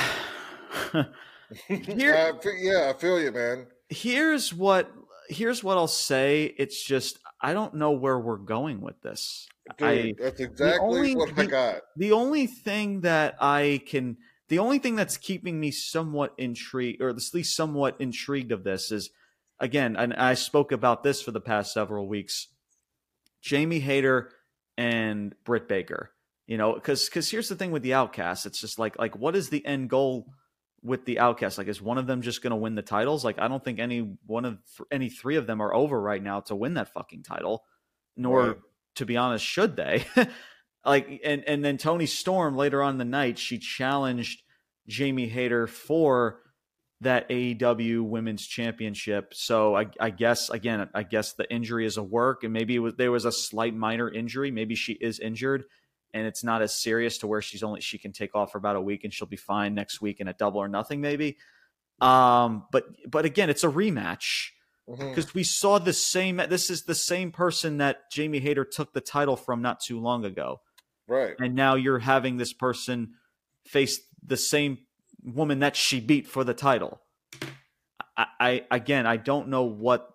Here, 1.67 2.33
yeah, 2.57 2.91
I 2.93 2.99
feel 2.99 3.21
you, 3.21 3.31
man. 3.31 3.67
Here's 3.89 4.53
what 4.53 4.91
here's 5.29 5.63
what 5.63 5.77
I'll 5.77 5.87
say. 5.87 6.53
It's 6.57 6.83
just 6.83 7.19
I 7.45 7.53
don't 7.53 7.75
know 7.75 7.91
where 7.91 8.19
we're 8.19 8.37
going 8.37 8.81
with 8.81 8.99
this. 9.03 9.47
Dude, 9.77 9.87
I, 9.87 10.13
that's 10.17 10.39
exactly 10.39 10.79
only, 10.81 11.15
what 11.15 11.35
the, 11.35 11.43
I 11.43 11.45
got. 11.45 11.81
The 11.95 12.11
only 12.11 12.47
thing 12.47 13.01
that 13.01 13.35
I 13.39 13.83
can, 13.85 14.17
the 14.49 14.57
only 14.57 14.79
thing 14.79 14.95
that's 14.95 15.17
keeping 15.17 15.59
me 15.59 15.69
somewhat 15.69 16.33
intrigued, 16.39 17.03
or 17.03 17.09
at 17.09 17.17
least 17.35 17.55
somewhat 17.55 17.97
intrigued 17.99 18.51
of 18.51 18.63
this, 18.63 18.91
is 18.91 19.11
again, 19.59 19.95
and 19.95 20.15
I 20.15 20.33
spoke 20.33 20.71
about 20.71 21.03
this 21.03 21.21
for 21.21 21.29
the 21.29 21.39
past 21.39 21.71
several 21.71 22.07
weeks. 22.09 22.47
Jamie 23.43 23.79
Hayter 23.79 24.31
and 24.75 25.35
Britt 25.43 25.67
Baker. 25.67 26.09
You 26.47 26.57
know, 26.57 26.73
because 26.73 27.05
because 27.05 27.29
here's 27.29 27.49
the 27.49 27.55
thing 27.55 27.69
with 27.69 27.83
the 27.83 27.93
Outcasts, 27.93 28.47
it's 28.47 28.59
just 28.59 28.79
like 28.79 28.97
like 28.97 29.15
what 29.15 29.35
is 29.35 29.49
the 29.49 29.63
end 29.67 29.91
goal 29.91 30.33
with 30.81 31.05
the 31.05 31.19
Outcasts? 31.19 31.57
Like, 31.57 31.67
is 31.67 31.81
one 31.81 31.97
of 31.97 32.07
them 32.07 32.21
just 32.21 32.41
going 32.41 32.51
to 32.51 32.57
win 32.57 32.75
the 32.75 32.81
titles? 32.81 33.25
Like, 33.25 33.39
I 33.39 33.47
don't 33.47 33.63
think 33.63 33.79
any 33.79 34.17
one 34.25 34.45
of 34.45 34.57
th- 34.77 34.87
any 34.91 35.09
three 35.09 35.35
of 35.35 35.47
them 35.47 35.61
are 35.61 35.73
over 35.73 35.99
right 35.99 36.21
now 36.21 36.41
to 36.41 36.55
win 36.55 36.75
that 36.75 36.93
fucking 36.93 37.23
title. 37.23 37.63
Nor, 38.17 38.47
right. 38.47 38.57
to 38.95 39.05
be 39.05 39.17
honest, 39.17 39.43
should 39.43 39.75
they? 39.75 40.05
like, 40.85 41.21
and 41.23 41.43
and 41.47 41.63
then 41.63 41.77
Toni 41.77 42.05
Storm 42.05 42.55
later 42.55 42.81
on 42.81 42.97
the 42.97 43.05
night, 43.05 43.37
she 43.37 43.57
challenged 43.57 44.41
Jamie 44.87 45.27
Hayter 45.27 45.67
for 45.67 46.41
that 47.01 47.29
AEW 47.29 48.01
Women's 48.01 48.45
Championship. 48.45 49.33
So 49.33 49.75
I, 49.75 49.87
I, 49.99 50.09
guess 50.11 50.49
again, 50.49 50.89
I 50.93 51.03
guess 51.03 51.33
the 51.33 51.51
injury 51.51 51.85
is 51.85 51.97
a 51.97 52.03
work, 52.03 52.43
and 52.43 52.53
maybe 52.53 52.79
was, 52.79 52.95
there 52.95 53.11
was 53.11 53.25
a 53.25 53.31
slight 53.31 53.75
minor 53.75 54.09
injury. 54.09 54.51
Maybe 54.51 54.75
she 54.75 54.93
is 54.93 55.19
injured, 55.19 55.65
and 56.15 56.25
it's 56.25 56.45
not 56.45 56.61
as 56.61 56.73
serious 56.73 57.17
to 57.19 57.27
where 57.27 57.41
she's 57.41 57.61
only 57.61 57.81
she 57.81 57.97
can 57.97 58.13
take 58.13 58.33
off 58.33 58.53
for 58.53 58.57
about 58.57 58.77
a 58.77 58.81
week 58.81 59.03
and 59.03 59.13
she'll 59.13 59.27
be 59.27 59.35
fine 59.35 59.75
next 59.75 59.99
week 60.01 60.21
in 60.21 60.29
a 60.29 60.33
double 60.33 60.61
or 60.61 60.69
nothing 60.69 61.01
maybe. 61.01 61.37
Um, 61.99 62.65
but 62.71 62.85
but 63.07 63.25
again, 63.25 63.49
it's 63.49 63.65
a 63.65 63.69
rematch 63.69 64.51
because 64.87 65.25
mm-hmm. 65.25 65.37
we 65.37 65.43
saw 65.43 65.77
the 65.77 65.93
same. 65.93 66.37
This 66.49 66.69
is 66.69 66.83
the 66.83 66.95
same 66.95 67.31
person 67.31 67.77
that 67.77 68.09
Jamie 68.11 68.39
Hayter 68.39 68.63
took 68.63 68.93
the 68.93 69.01
title 69.01 69.35
from 69.35 69.61
not 69.61 69.81
too 69.81 69.99
long 69.99 70.23
ago, 70.23 70.61
right? 71.07 71.35
And 71.37 71.53
now 71.53 71.75
you're 71.75 71.99
having 71.99 72.37
this 72.37 72.53
person 72.53 73.15
face 73.65 73.99
the 74.25 74.37
same 74.37 74.79
woman 75.21 75.59
that 75.59 75.75
she 75.75 75.99
beat 75.99 76.27
for 76.27 76.45
the 76.45 76.53
title. 76.53 77.01
I, 78.17 78.25
I 78.39 78.65
again, 78.71 79.05
I 79.05 79.17
don't 79.17 79.49
know 79.49 79.63
what 79.63 80.09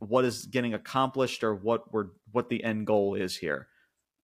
what 0.00 0.26
is 0.26 0.44
getting 0.44 0.74
accomplished 0.74 1.42
or 1.42 1.54
what 1.54 1.92
we're 1.92 2.08
what 2.32 2.50
the 2.50 2.62
end 2.62 2.86
goal 2.86 3.14
is 3.14 3.36
here. 3.36 3.68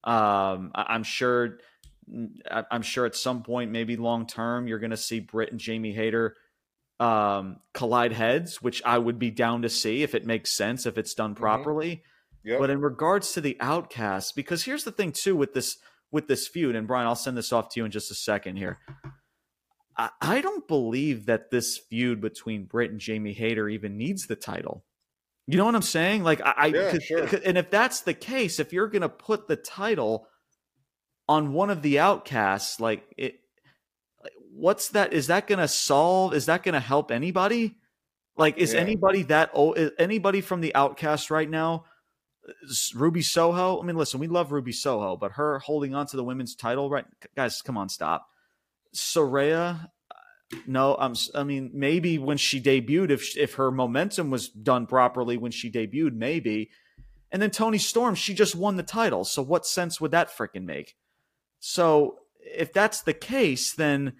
Um, 0.04 0.72
I, 0.74 0.94
am 0.94 1.02
sure, 1.02 1.58
I'm 2.70 2.82
sure 2.82 3.06
at 3.06 3.14
some 3.14 3.42
point, 3.42 3.70
maybe 3.70 3.96
long 3.96 4.26
term, 4.26 4.66
you're 4.66 4.78
going 4.78 4.90
to 4.90 4.96
see 4.96 5.20
Britt 5.20 5.50
and 5.50 5.60
Jamie 5.60 5.92
Hayter 5.92 6.36
um, 7.00 7.58
collide 7.74 8.12
heads, 8.12 8.62
which 8.62 8.82
I 8.84 8.98
would 8.98 9.18
be 9.18 9.30
down 9.30 9.62
to 9.62 9.68
see 9.68 10.02
if 10.02 10.14
it 10.14 10.26
makes 10.26 10.52
sense, 10.52 10.86
if 10.86 10.98
it's 10.98 11.14
done 11.14 11.32
mm-hmm. 11.32 11.42
properly. 11.42 11.90
Mm-hmm. 11.90 12.48
Yep. 12.48 12.58
But 12.58 12.70
in 12.70 12.80
regards 12.80 13.32
to 13.32 13.40
the 13.40 13.56
outcasts, 13.60 14.32
because 14.32 14.64
here's 14.64 14.84
the 14.84 14.90
thing 14.90 15.12
too 15.12 15.36
with 15.36 15.54
this 15.54 15.78
with 16.10 16.28
this 16.28 16.46
feud, 16.46 16.76
and 16.76 16.86
Brian, 16.86 17.06
I'll 17.06 17.14
send 17.14 17.36
this 17.36 17.52
off 17.52 17.70
to 17.70 17.80
you 17.80 17.84
in 17.84 17.90
just 17.90 18.10
a 18.10 18.14
second 18.14 18.56
here. 18.56 18.78
I, 19.96 20.10
I 20.20 20.40
don't 20.40 20.66
believe 20.68 21.26
that 21.26 21.50
this 21.50 21.78
feud 21.78 22.20
between 22.20 22.64
Britt 22.64 22.90
and 22.90 23.00
Jamie 23.00 23.32
Hayter 23.32 23.68
even 23.68 23.96
needs 23.96 24.26
the 24.26 24.36
title. 24.36 24.84
You 25.46 25.58
know 25.58 25.64
what 25.64 25.74
I'm 25.74 25.82
saying? 25.82 26.22
Like 26.22 26.40
I, 26.44 26.66
yeah, 26.66 26.98
sure. 26.98 27.28
and 27.44 27.58
if 27.58 27.70
that's 27.70 28.02
the 28.02 28.14
case, 28.14 28.60
if 28.60 28.72
you're 28.72 28.88
gonna 28.88 29.08
put 29.08 29.48
the 29.48 29.56
title 29.56 30.28
on 31.28 31.52
one 31.52 31.70
of 31.70 31.82
the 31.82 31.98
outcasts, 31.98 32.78
like 32.78 33.04
it, 33.16 33.40
what's 34.52 34.90
that? 34.90 35.12
Is 35.12 35.26
that 35.26 35.46
gonna 35.46 35.68
solve? 35.68 36.34
Is 36.34 36.46
that 36.46 36.62
gonna 36.62 36.80
help 36.80 37.10
anybody? 37.10 37.76
Like, 38.36 38.58
is 38.58 38.72
yeah. 38.72 38.80
anybody 38.80 39.22
that 39.24 39.50
old? 39.52 39.78
Is 39.78 39.90
anybody 39.98 40.40
from 40.40 40.60
the 40.60 40.74
outcast 40.74 41.30
right 41.30 41.50
now? 41.50 41.84
Ruby 42.94 43.22
Soho. 43.22 43.80
I 43.80 43.84
mean, 43.84 43.96
listen, 43.96 44.20
we 44.20 44.28
love 44.28 44.52
Ruby 44.52 44.72
Soho, 44.72 45.16
but 45.16 45.32
her 45.32 45.58
holding 45.58 45.94
on 45.94 46.06
to 46.08 46.16
the 46.16 46.24
women's 46.24 46.54
title, 46.54 46.88
right? 46.88 47.04
Guys, 47.36 47.62
come 47.62 47.76
on, 47.76 47.88
stop. 47.88 48.28
Saraya, 48.94 49.88
no, 50.66 50.94
I'm. 50.94 51.14
I 51.34 51.44
mean, 51.44 51.70
maybe 51.72 52.18
when 52.18 52.36
she 52.36 52.60
debuted, 52.60 53.10
if 53.10 53.36
if 53.36 53.54
her 53.54 53.70
momentum 53.70 54.30
was 54.30 54.48
done 54.48 54.86
properly 54.86 55.36
when 55.36 55.52
she 55.52 55.70
debuted, 55.70 56.14
maybe. 56.14 56.70
And 57.30 57.40
then 57.40 57.50
Toni 57.50 57.78
Storm, 57.78 58.14
she 58.14 58.34
just 58.34 58.54
won 58.54 58.76
the 58.76 58.82
title. 58.82 59.24
So 59.24 59.40
what 59.40 59.64
sense 59.64 60.00
would 60.00 60.10
that 60.10 60.30
freaking 60.30 60.64
make? 60.64 60.96
So 61.60 62.18
if 62.40 62.72
that's 62.72 63.02
the 63.02 63.14
case, 63.14 63.72
then 63.72 64.14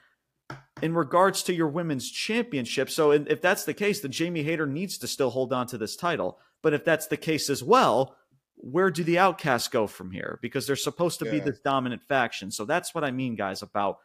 in 0.80 0.94
regards 0.94 1.42
to 1.44 1.54
your 1.54 1.68
women's 1.68 2.10
championship, 2.10 2.88
so 2.88 3.10
if 3.10 3.42
that's 3.42 3.64
the 3.64 3.74
case, 3.74 4.00
then 4.00 4.12
Jamie 4.12 4.42
Hayter 4.44 4.66
needs 4.66 4.96
to 4.98 5.06
still 5.06 5.30
hold 5.30 5.52
on 5.52 5.66
to 5.68 5.78
this 5.78 5.94
title. 5.94 6.38
But 6.62 6.72
if 6.72 6.84
that's 6.84 7.08
the 7.08 7.16
case 7.18 7.50
as 7.50 7.62
well, 7.62 8.16
where 8.56 8.90
do 8.90 9.04
the 9.04 9.18
outcasts 9.18 9.68
go 9.68 9.86
from 9.86 10.10
here? 10.10 10.38
Because 10.40 10.66
they're 10.66 10.76
supposed 10.76 11.18
to 11.18 11.26
yeah. 11.26 11.32
be 11.32 11.40
this 11.40 11.58
dominant 11.60 12.02
faction. 12.02 12.50
So 12.50 12.64
that's 12.64 12.94
what 12.94 13.04
I 13.04 13.10
mean, 13.10 13.34
guys, 13.34 13.60
about 13.60 13.98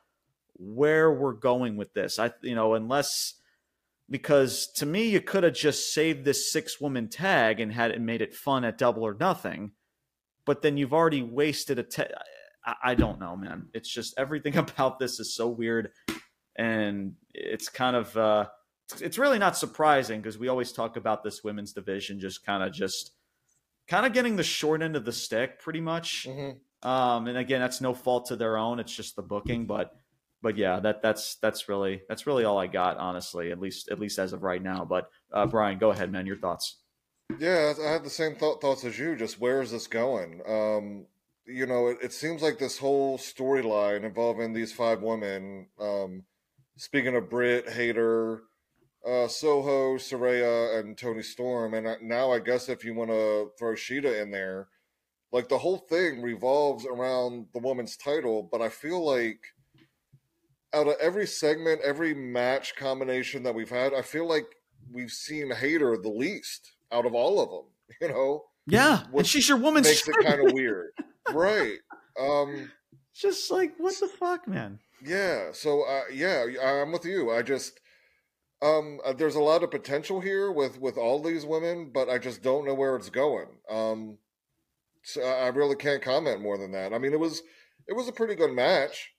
where 0.58 1.12
we're 1.12 1.34
going 1.34 1.78
with 1.78 1.94
this. 1.94 2.20
I, 2.20 2.32
you 2.42 2.56
know, 2.56 2.74
unless 2.74 3.36
because 4.10 4.68
to 4.76 4.86
me, 4.86 5.10
you 5.10 5.22
could 5.22 5.44
have 5.44 5.54
just 5.54 5.94
saved 5.94 6.24
this 6.24 6.52
six 6.52 6.80
woman 6.80 7.10
tag 7.10 7.60
and 7.60 7.72
had 7.74 7.92
it 7.92 8.02
made 8.02 8.22
it 8.22 8.34
fun 8.34 8.64
at 8.64 8.78
double 8.78 9.04
or 9.04 9.16
nothing. 9.20 9.72
But 10.46 10.62
then 10.62 10.78
you've 10.78 10.94
already 10.94 11.24
wasted 11.24 11.80
a. 11.80 11.84
Te- 11.84 12.14
I, 12.66 12.76
I 12.84 12.96
don't 12.96 13.20
know, 13.20 13.36
man. 13.36 13.68
It's 13.74 13.90
just 13.90 14.14
everything 14.18 14.56
about 14.58 15.00
this 15.00 15.20
is 15.20 15.36
so 15.36 15.48
weird, 15.48 15.92
and 16.56 17.14
it's 17.34 17.70
kind 17.70 17.96
of. 17.96 18.16
uh 18.18 18.46
it's 19.02 19.18
really 19.18 19.40
not 19.40 19.58
surprising 19.58 20.22
because 20.22 20.38
we 20.38 20.48
always 20.48 20.72
talk 20.72 20.96
about 20.96 21.24
this 21.24 21.44
women's 21.44 21.74
division 21.74 22.20
just 22.20 22.46
kind 22.46 22.64
of 22.64 22.72
just 22.72 23.12
kind 23.88 24.06
of 24.06 24.14
getting 24.14 24.36
the 24.36 24.44
short 24.44 24.82
end 24.82 24.96
of 24.96 25.06
the 25.06 25.12
stick 25.12 25.60
pretty 25.60 25.82
much 25.82 26.26
mm-hmm. 26.30 26.90
um, 26.90 27.28
and 27.28 27.38
again 27.38 27.60
that's 27.60 27.82
no 27.82 27.94
fault 27.94 28.28
to 28.28 28.36
their 28.36 28.58
own 28.58 28.80
it's 28.80 28.96
just 28.96 29.16
the 29.16 29.22
booking 29.22 29.66
but 29.66 29.97
but 30.42 30.58
yeah, 30.58 30.80
that 30.80 31.02
that's 31.02 31.36
that's 31.36 31.68
really 31.68 32.02
that's 32.08 32.28
really 32.28 32.44
all 32.44 32.58
I 32.58 32.68
got, 32.68 32.98
honestly. 32.98 33.52
At 33.52 33.60
least 33.60 33.90
at 33.90 34.00
least 34.00 34.20
as 34.20 34.34
of 34.34 34.44
right 34.44 34.62
now. 34.62 34.86
But 34.86 35.10
uh, 35.34 35.46
Brian, 35.46 35.78
go 35.78 35.92
ahead, 35.92 36.12
man. 36.12 36.26
Your 36.26 36.38
thoughts? 36.38 36.78
Yeah, 37.40 37.74
I 37.84 37.92
had 37.92 38.04
the 38.04 38.10
same 38.10 38.36
th- 38.36 38.60
thoughts 38.62 38.86
as 38.86 38.98
you. 38.98 39.16
Just 39.16 39.40
where 39.40 39.62
is 39.62 39.72
this 39.72 39.88
going? 39.88 40.42
Um, 40.48 41.06
you 41.46 41.66
know, 41.66 41.88
it, 41.88 41.98
it 42.02 42.14
seems 42.14 42.42
like 42.42 42.60
this 42.60 42.78
whole 42.78 43.18
storyline 43.18 44.04
involving 44.04 44.54
these 44.54 44.72
five 44.74 45.02
women. 45.02 45.68
Um, 45.80 46.24
speaking 46.78 47.16
of 47.16 47.30
Britt, 47.30 47.70
Hayter, 47.70 48.44
uh, 49.06 49.28
Soho, 49.28 49.96
Saraya, 49.96 50.80
and 50.80 50.98
Toni 50.98 51.24
Storm, 51.24 51.74
and 51.74 51.88
now 52.02 52.32
I 52.32 52.40
guess 52.40 52.70
if 52.70 52.86
you 52.86 52.94
want 52.94 53.10
to 53.10 53.52
throw 53.58 53.74
Shida 53.74 54.22
in 54.22 54.32
there, 54.32 54.68
like 55.32 55.50
the 55.50 55.58
whole 55.58 55.78
thing 55.78 56.22
revolves 56.22 56.86
around 56.86 57.48
the 57.54 57.60
woman's 57.60 57.98
title. 57.98 58.48
But 58.50 58.62
I 58.62 58.70
feel 58.70 59.06
like 59.06 59.40
out 60.74 60.88
of 60.88 60.96
every 61.02 61.28
segment, 61.28 61.82
every 61.84 62.14
match 62.14 62.76
combination 62.76 63.44
that 63.44 63.56
we've 63.56 63.70
had, 63.70 63.94
I 63.94 64.02
feel 64.02 64.28
like 64.28 64.46
we've 64.92 65.12
seen 65.12 65.52
Hayter 65.52 65.98
the 65.98 66.10
least 66.10 66.74
out 66.92 67.06
of 67.06 67.14
all 67.14 67.40
of 67.40 67.50
them. 67.50 67.66
You 68.02 68.10
know. 68.10 68.44
Yeah, 68.70 69.04
and 69.16 69.26
she's 69.26 69.48
your 69.48 69.58
woman. 69.58 69.82
Makes 69.82 70.10
it 70.10 70.16
kind 70.22 70.46
of 70.46 70.52
weird, 70.54 70.92
right? 71.32 71.78
Um, 72.20 72.70
just 73.16 73.50
like 73.50 73.74
what 73.78 73.98
the 73.98 74.10
fuck, 74.10 74.46
man. 74.46 74.80
Yeah. 75.02 75.52
So 75.54 75.84
uh, 75.84 76.02
yeah, 76.12 76.46
I'm 76.62 76.92
with 76.92 77.06
you. 77.06 77.32
I 77.32 77.44
just 77.44 77.80
um, 78.62 79.00
uh, 79.06 79.14
there's 79.14 79.36
a 79.36 79.42
lot 79.42 79.64
of 79.64 79.72
potential 79.72 80.20
here 80.20 80.52
with 80.52 80.80
with 80.82 80.98
all 80.98 81.22
these 81.22 81.46
women, 81.46 81.92
but 81.94 82.10
I 82.10 82.18
just 82.18 82.42
don't 82.42 82.66
know 82.66 82.74
where 82.74 82.96
it's 82.96 83.10
going. 83.10 83.48
Um, 83.70 84.18
so 85.04 85.22
I 85.24 85.48
really 85.48 85.76
can't 85.76 86.02
comment 86.02 86.42
more 86.42 86.58
than 86.58 86.72
that. 86.72 86.94
I 86.94 86.98
mean, 86.98 87.14
it 87.14 87.20
was 87.20 87.42
it 87.88 87.94
was 87.94 88.08
a 88.08 88.14
pretty 88.14 88.36
good 88.36 88.52
match. 88.52 89.14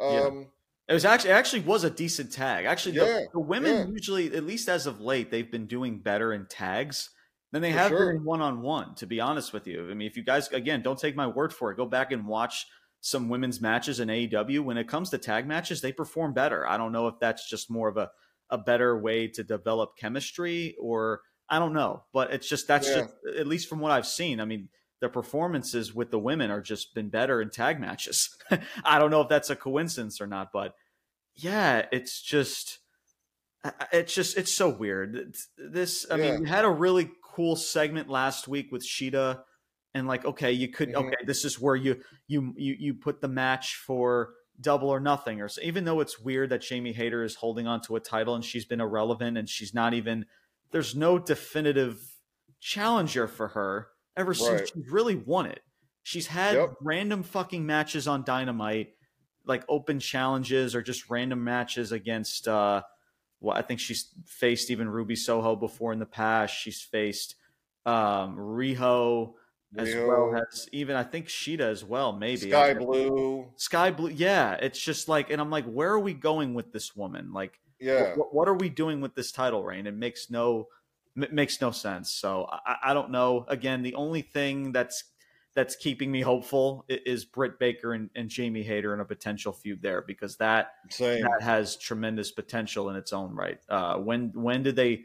Um, 0.00 0.10
yeah. 0.12 0.44
It 0.88 0.94
was 0.94 1.04
actually 1.04 1.30
it 1.30 1.34
actually 1.34 1.60
was 1.60 1.84
a 1.84 1.90
decent 1.90 2.32
tag. 2.32 2.64
Actually, 2.64 2.98
the, 2.98 3.28
the 3.32 3.40
women 3.40 3.74
yeah. 3.74 3.86
usually, 3.92 4.34
at 4.34 4.44
least 4.44 4.68
as 4.68 4.86
of 4.86 5.00
late, 5.00 5.30
they've 5.30 5.50
been 5.50 5.66
doing 5.66 5.98
better 5.98 6.32
in 6.32 6.46
tags 6.46 7.10
than 7.52 7.60
they 7.60 7.72
for 7.72 7.78
have 7.78 7.88
sure. 7.90 8.12
been 8.14 8.24
one 8.24 8.40
on 8.40 8.62
one. 8.62 8.94
To 8.96 9.06
be 9.06 9.20
honest 9.20 9.52
with 9.52 9.66
you, 9.66 9.90
I 9.90 9.94
mean, 9.94 10.08
if 10.08 10.16
you 10.16 10.24
guys 10.24 10.48
again 10.48 10.80
don't 10.82 10.98
take 10.98 11.14
my 11.14 11.26
word 11.26 11.52
for 11.52 11.70
it, 11.70 11.76
go 11.76 11.84
back 11.84 12.10
and 12.10 12.26
watch 12.26 12.66
some 13.00 13.28
women's 13.28 13.60
matches 13.60 14.00
in 14.00 14.08
AEW. 14.08 14.60
When 14.64 14.78
it 14.78 14.88
comes 14.88 15.10
to 15.10 15.18
tag 15.18 15.46
matches, 15.46 15.82
they 15.82 15.92
perform 15.92 16.32
better. 16.32 16.66
I 16.66 16.78
don't 16.78 16.92
know 16.92 17.06
if 17.08 17.16
that's 17.20 17.48
just 17.48 17.70
more 17.70 17.88
of 17.88 17.98
a 17.98 18.10
a 18.50 18.56
better 18.56 18.98
way 18.98 19.28
to 19.28 19.44
develop 19.44 19.96
chemistry 19.98 20.74
or 20.80 21.20
I 21.50 21.58
don't 21.58 21.72
know, 21.72 22.04
but 22.12 22.32
it's 22.32 22.48
just 22.48 22.66
that's 22.66 22.88
yeah. 22.88 23.00
just 23.00 23.14
at 23.38 23.46
least 23.46 23.68
from 23.68 23.80
what 23.80 23.92
I've 23.92 24.06
seen. 24.06 24.40
I 24.40 24.44
mean, 24.44 24.68
the 25.00 25.08
performances 25.08 25.94
with 25.94 26.10
the 26.10 26.18
women 26.18 26.50
are 26.50 26.60
just 26.60 26.94
been 26.94 27.08
better 27.08 27.40
in 27.40 27.50
tag 27.50 27.80
matches. 27.80 28.36
I 28.84 28.98
don't 28.98 29.10
know 29.10 29.20
if 29.20 29.28
that's 29.28 29.50
a 29.50 29.56
coincidence 29.56 30.20
or 30.20 30.26
not, 30.26 30.52
but 30.52 30.74
yeah, 31.36 31.86
it's 31.92 32.20
just 32.20 32.80
it's 33.92 34.14
just 34.14 34.36
it's 34.36 34.52
so 34.52 34.68
weird. 34.68 35.34
This 35.56 36.06
I 36.10 36.16
yeah. 36.16 36.32
mean, 36.32 36.42
we 36.42 36.48
had 36.48 36.64
a 36.64 36.70
really 36.70 37.10
cool 37.22 37.56
segment 37.56 38.08
last 38.08 38.48
week 38.48 38.72
with 38.72 38.82
Shida 38.84 39.40
and 39.94 40.08
like 40.08 40.24
okay, 40.24 40.52
you 40.52 40.68
could 40.68 40.90
mm-hmm. 40.90 41.06
okay, 41.06 41.24
this 41.24 41.44
is 41.44 41.60
where 41.60 41.76
you 41.76 42.00
you 42.26 42.54
you 42.56 42.74
you 42.78 42.94
put 42.94 43.20
the 43.20 43.28
match 43.28 43.76
for 43.76 44.30
double 44.60 44.88
or 44.88 44.98
nothing 44.98 45.40
or 45.40 45.48
so, 45.48 45.60
even 45.62 45.84
though 45.84 46.00
it's 46.00 46.18
weird 46.18 46.50
that 46.50 46.62
Jamie 46.62 46.92
Hayter 46.92 47.22
is 47.22 47.36
holding 47.36 47.68
on 47.68 47.80
to 47.82 47.94
a 47.94 48.00
title 48.00 48.34
and 48.34 48.44
she's 48.44 48.64
been 48.64 48.80
irrelevant 48.80 49.38
and 49.38 49.48
she's 49.48 49.72
not 49.72 49.94
even 49.94 50.26
there's 50.72 50.96
no 50.96 51.18
definitive 51.18 52.00
challenger 52.60 53.28
for 53.28 53.48
her 53.48 53.88
ever 54.18 54.34
since 54.34 54.60
right. 54.60 54.70
she's 54.74 54.90
really 54.90 55.14
won 55.14 55.46
it. 55.46 55.60
She's 56.02 56.26
had 56.26 56.54
yep. 56.54 56.74
random 56.82 57.22
fucking 57.22 57.64
matches 57.64 58.08
on 58.08 58.24
Dynamite, 58.24 58.94
like 59.46 59.64
open 59.68 60.00
challenges 60.00 60.74
or 60.74 60.82
just 60.82 61.08
random 61.08 61.44
matches 61.44 61.92
against. 61.92 62.48
uh 62.48 62.82
Well, 63.40 63.56
I 63.56 63.62
think 63.62 63.80
she's 63.80 64.12
faced 64.26 64.70
even 64.70 64.88
Ruby 64.88 65.16
Soho 65.16 65.56
before 65.56 65.92
in 65.92 65.98
the 65.98 66.06
past. 66.06 66.54
She's 66.54 66.82
faced 66.82 67.36
um 67.86 68.36
Riho 68.36 69.34
as 69.76 69.94
well 69.94 70.34
as 70.34 70.68
even 70.72 70.96
I 70.96 71.02
think 71.02 71.26
Shida 71.26 71.60
as 71.60 71.84
well, 71.84 72.12
maybe 72.12 72.50
Sky 72.50 72.74
Blue. 72.74 73.50
Sky 73.56 73.90
Blue, 73.90 74.10
yeah. 74.10 74.54
It's 74.54 74.80
just 74.80 75.08
like, 75.08 75.30
and 75.30 75.40
I'm 75.40 75.50
like, 75.50 75.66
where 75.66 75.90
are 75.90 75.98
we 75.98 76.14
going 76.14 76.54
with 76.54 76.72
this 76.72 76.96
woman? 76.96 77.32
Like, 77.32 77.60
yeah, 77.78 78.14
what, 78.14 78.34
what 78.34 78.48
are 78.48 78.54
we 78.54 78.70
doing 78.70 79.00
with 79.00 79.14
this 79.14 79.30
title 79.30 79.62
reign? 79.62 79.86
It 79.86 79.94
makes 79.94 80.30
no 80.30 80.68
m- 81.20 81.34
makes 81.34 81.60
no 81.60 81.70
sense. 81.70 82.10
So 82.10 82.48
I, 82.50 82.76
I 82.90 82.94
don't 82.94 83.10
know. 83.10 83.44
Again, 83.48 83.82
the 83.82 83.94
only 83.94 84.22
thing 84.22 84.72
that's 84.72 85.04
that's 85.54 85.74
keeping 85.74 86.12
me 86.12 86.20
hopeful 86.20 86.84
is 86.88 87.24
Britt 87.24 87.58
Baker 87.58 87.92
and, 87.92 88.10
and 88.14 88.28
Jamie 88.28 88.62
Hayter 88.62 88.92
and 88.92 89.02
a 89.02 89.04
potential 89.04 89.52
feud 89.52 89.82
there 89.82 90.02
because 90.02 90.36
that 90.36 90.74
Same. 90.90 91.22
that 91.22 91.42
has 91.42 91.76
tremendous 91.76 92.30
potential 92.30 92.90
in 92.90 92.96
its 92.96 93.12
own 93.12 93.34
right. 93.34 93.58
Uh, 93.68 93.96
when 93.96 94.30
when 94.34 94.62
did 94.62 94.76
they 94.76 95.02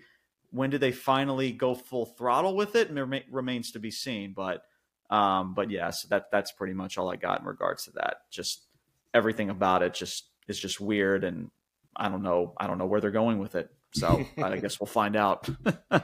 when 0.51 0.69
do 0.69 0.77
they 0.77 0.91
finally 0.91 1.51
go 1.51 1.73
full 1.73 2.05
throttle 2.05 2.55
with 2.55 2.75
it? 2.75 2.91
Rem- 2.91 3.23
remains 3.31 3.71
to 3.71 3.79
be 3.79 3.89
seen. 3.89 4.33
But 4.33 4.63
um, 5.09 5.53
but 5.53 5.71
yeah, 5.71 5.89
so 5.89 6.07
that 6.09 6.25
that's 6.31 6.51
pretty 6.51 6.73
much 6.73 6.97
all 6.97 7.09
I 7.09 7.15
got 7.15 7.41
in 7.41 7.47
regards 7.47 7.85
to 7.85 7.91
that. 7.91 8.17
Just 8.29 8.65
everything 9.13 9.49
about 9.49 9.81
it 9.81 9.93
just 9.93 10.25
is 10.47 10.59
just 10.59 10.79
weird, 10.79 11.23
and 11.23 11.49
I 11.95 12.09
don't 12.09 12.23
know. 12.23 12.53
I 12.57 12.67
don't 12.67 12.77
know 12.77 12.85
where 12.85 13.01
they're 13.01 13.11
going 13.11 13.39
with 13.39 13.55
it. 13.55 13.71
So 13.93 14.25
I 14.37 14.57
guess 14.57 14.79
we'll 14.79 14.87
find 14.87 15.15
out. 15.15 15.49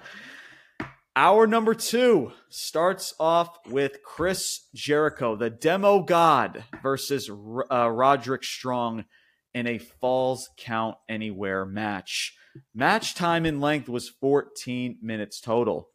Our 1.15 1.47
number 1.47 1.73
two 1.73 2.31
starts 2.49 3.13
off 3.19 3.57
with 3.67 4.03
Chris 4.03 4.67
Jericho, 4.73 5.35
the 5.35 5.49
demo 5.49 6.01
god, 6.01 6.63
versus 6.81 7.29
uh, 7.29 7.89
Roderick 7.89 8.43
Strong 8.43 9.05
in 9.53 9.67
a 9.67 9.79
Falls 9.79 10.49
Count 10.55 10.95
Anywhere 11.09 11.65
match. 11.65 12.35
Match 12.73 13.15
time 13.15 13.45
in 13.45 13.59
length 13.59 13.89
was 13.89 14.07
14 14.07 14.97
minutes 15.01 15.41
total. 15.41 15.89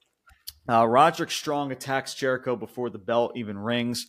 Uh, 0.68 0.86
Roderick 0.86 1.30
Strong 1.30 1.72
attacks 1.72 2.14
Jericho 2.14 2.56
before 2.56 2.90
the 2.90 2.98
bell 2.98 3.32
even 3.34 3.56
rings. 3.56 4.06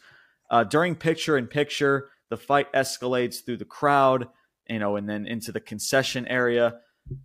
Uh, 0.50 0.64
during 0.64 0.96
picture 0.96 1.38
in 1.38 1.48
picture, 1.48 2.10
the 2.30 2.38
fight 2.38 2.72
escalates 2.74 3.38
through 3.46 3.58
the 3.58 3.66
crowd, 3.66 4.28
you 4.68 4.80
know, 4.80 4.96
and 4.96 5.08
then 5.08 5.28
into 5.28 5.52
the 5.52 5.60
concession 5.60 6.28
area. 6.28 6.76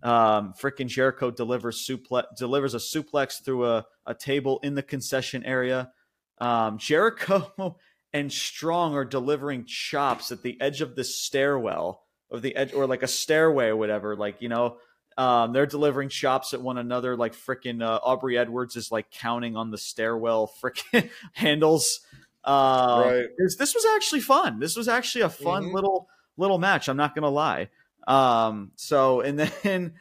Um, 0.03 0.53
freaking 0.53 0.87
Jericho 0.87 1.31
delivers 1.31 1.87
suple- 1.87 2.25
delivers 2.37 2.73
a 2.73 2.77
suplex 2.77 3.43
through 3.43 3.65
a, 3.65 3.85
a 4.05 4.13
table 4.13 4.59
in 4.63 4.75
the 4.75 4.83
concession 4.83 5.43
area. 5.43 5.91
Um, 6.39 6.77
Jericho 6.77 7.77
and 8.13 8.31
Strong 8.31 8.95
are 8.95 9.05
delivering 9.05 9.65
chops 9.65 10.31
at 10.31 10.43
the 10.43 10.59
edge 10.61 10.81
of 10.81 10.95
the 10.95 11.03
stairwell, 11.03 12.03
or 12.29 12.39
the 12.39 12.55
edge, 12.55 12.73
or 12.73 12.85
like 12.85 13.03
a 13.03 13.07
stairway 13.07 13.67
or 13.67 13.75
whatever. 13.75 14.15
Like 14.15 14.41
you 14.41 14.49
know, 14.49 14.77
um, 15.17 15.53
they're 15.53 15.65
delivering 15.65 16.09
chops 16.09 16.53
at 16.53 16.61
one 16.61 16.77
another. 16.77 17.15
Like 17.15 17.33
freaking 17.33 17.83
uh, 17.83 17.99
Aubrey 18.03 18.37
Edwards 18.37 18.75
is 18.75 18.91
like 18.91 19.09
counting 19.11 19.55
on 19.55 19.71
the 19.71 19.77
stairwell 19.77 20.51
freaking 20.61 21.09
handles. 21.33 22.01
Uh, 22.43 23.03
right. 23.05 23.25
This 23.57 23.73
was 23.73 23.85
actually 23.95 24.21
fun. 24.21 24.59
This 24.59 24.75
was 24.75 24.87
actually 24.87 25.21
a 25.21 25.29
fun 25.29 25.65
mm-hmm. 25.65 25.75
little 25.75 26.07
little 26.37 26.59
match. 26.59 26.87
I'm 26.87 26.97
not 26.97 27.15
gonna 27.15 27.29
lie. 27.29 27.69
Um, 28.07 28.71
so 28.75 29.21
and 29.21 29.39
then 29.63 29.93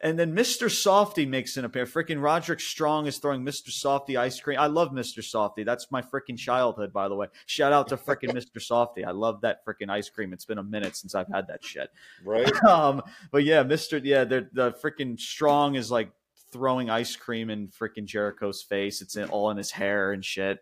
and 0.00 0.18
then 0.18 0.34
Mr. 0.34 0.68
Softee 0.68 1.28
makes 1.28 1.56
an 1.56 1.64
appearance. 1.64 1.90
Freaking 1.92 2.22
Roderick 2.22 2.60
Strong 2.60 3.06
is 3.06 3.18
throwing 3.18 3.44
Mr. 3.44 3.70
Softee 3.70 4.16
ice 4.16 4.38
cream. 4.40 4.58
I 4.58 4.66
love 4.66 4.90
Mr. 4.90 5.18
Softee. 5.18 5.64
That's 5.64 5.90
my 5.90 6.02
freaking 6.02 6.38
childhood, 6.38 6.92
by 6.92 7.08
the 7.08 7.16
way. 7.16 7.26
Shout 7.46 7.72
out 7.72 7.88
to 7.88 7.96
freaking 7.96 8.30
Mr. 8.32 8.58
Softee. 8.58 9.04
I 9.04 9.10
love 9.10 9.40
that 9.40 9.64
freaking 9.66 9.90
ice 9.90 10.08
cream. 10.08 10.32
It's 10.32 10.44
been 10.44 10.58
a 10.58 10.62
minute 10.62 10.96
since 10.96 11.14
I've 11.14 11.28
had 11.28 11.48
that 11.48 11.64
shit. 11.64 11.90
Right. 12.24 12.50
Um, 12.68 13.02
but 13.30 13.44
yeah, 13.44 13.62
Mr. 13.62 14.00
Yeah, 14.02 14.24
the 14.24 14.46
the 14.52 14.72
freaking 14.72 15.18
Strong 15.18 15.76
is 15.76 15.90
like 15.90 16.10
throwing 16.52 16.90
ice 16.90 17.16
cream 17.16 17.50
in 17.50 17.68
freaking 17.68 18.04
Jericho's 18.04 18.62
face. 18.62 19.00
It's 19.00 19.16
in, 19.16 19.28
all 19.30 19.50
in 19.50 19.56
his 19.56 19.70
hair 19.70 20.12
and 20.12 20.24
shit. 20.24 20.58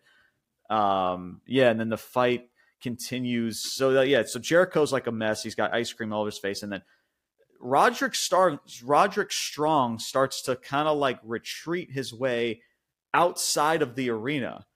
Um, 0.70 1.40
yeah, 1.46 1.70
and 1.70 1.80
then 1.80 1.88
the 1.88 1.96
fight 1.96 2.48
continues. 2.86 3.58
So 3.58 3.94
that, 3.94 4.06
yeah, 4.06 4.22
so 4.24 4.38
Jericho's 4.38 4.92
like 4.92 5.08
a 5.08 5.12
mess. 5.12 5.42
He's 5.42 5.56
got 5.56 5.74
ice 5.74 5.92
cream 5.92 6.12
all 6.12 6.20
over 6.20 6.28
his 6.28 6.38
face, 6.38 6.62
and 6.62 6.70
then 6.70 6.82
Roderick 7.60 8.14
Star 8.14 8.60
Roderick 8.84 9.32
Strong 9.32 9.98
starts 9.98 10.42
to 10.42 10.54
kind 10.54 10.86
of 10.86 10.96
like 10.96 11.18
retreat 11.24 11.90
his 11.90 12.14
way 12.14 12.62
outside 13.12 13.82
of 13.82 13.96
the 13.96 14.10
arena. 14.10 14.66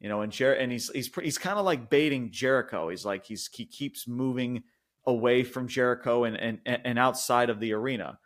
You 0.00 0.10
know, 0.10 0.20
and 0.20 0.30
Jer- 0.30 0.52
and 0.52 0.70
he's 0.70 0.90
he's 0.90 1.10
he's 1.22 1.38
kind 1.38 1.58
of 1.58 1.64
like 1.64 1.88
baiting 1.88 2.30
Jericho. 2.30 2.90
He's 2.90 3.06
like 3.06 3.24
he's 3.24 3.48
he 3.50 3.64
keeps 3.64 4.06
moving 4.06 4.64
away 5.06 5.42
from 5.42 5.66
Jericho 5.66 6.24
and 6.24 6.36
and 6.36 6.60
and 6.66 6.98
outside 6.98 7.48
of 7.48 7.58
the 7.58 7.72
arena. 7.72 8.18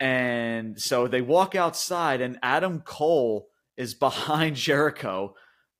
And 0.00 0.80
so 0.80 1.06
they 1.06 1.20
walk 1.20 1.54
outside 1.54 2.20
and 2.20 2.40
Adam 2.42 2.80
Cole 2.80 3.46
is 3.76 3.94
behind 3.94 4.56
Jericho. 4.68 5.36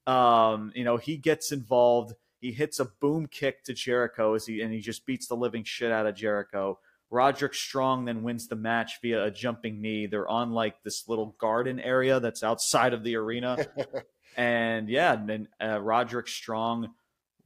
Um, 0.06 0.70
you 0.76 0.84
know, 0.84 0.96
he 0.96 1.16
gets 1.16 1.50
involved. 1.50 2.14
He 2.40 2.52
hits 2.52 2.80
a 2.80 2.86
boom 3.00 3.26
kick 3.26 3.64
to 3.64 3.74
Jericho 3.74 4.34
as 4.34 4.46
he 4.46 4.60
and 4.60 4.72
he 4.72 4.80
just 4.80 5.06
beats 5.06 5.26
the 5.26 5.36
living 5.36 5.64
shit 5.64 5.92
out 5.92 6.06
of 6.06 6.14
Jericho. 6.14 6.78
Roderick 7.10 7.54
Strong 7.54 8.04
then 8.04 8.22
wins 8.22 8.48
the 8.48 8.56
match 8.56 9.00
via 9.00 9.24
a 9.24 9.30
jumping 9.30 9.80
knee. 9.80 10.06
They're 10.06 10.28
on 10.28 10.52
like 10.52 10.82
this 10.82 11.08
little 11.08 11.34
garden 11.40 11.80
area 11.80 12.20
that's 12.20 12.42
outside 12.42 12.92
of 12.92 13.02
the 13.02 13.16
arena. 13.16 13.66
and 14.36 14.88
yeah, 14.88 15.16
then 15.16 15.48
uh, 15.62 15.80
Roderick 15.80 16.28
Strong 16.28 16.88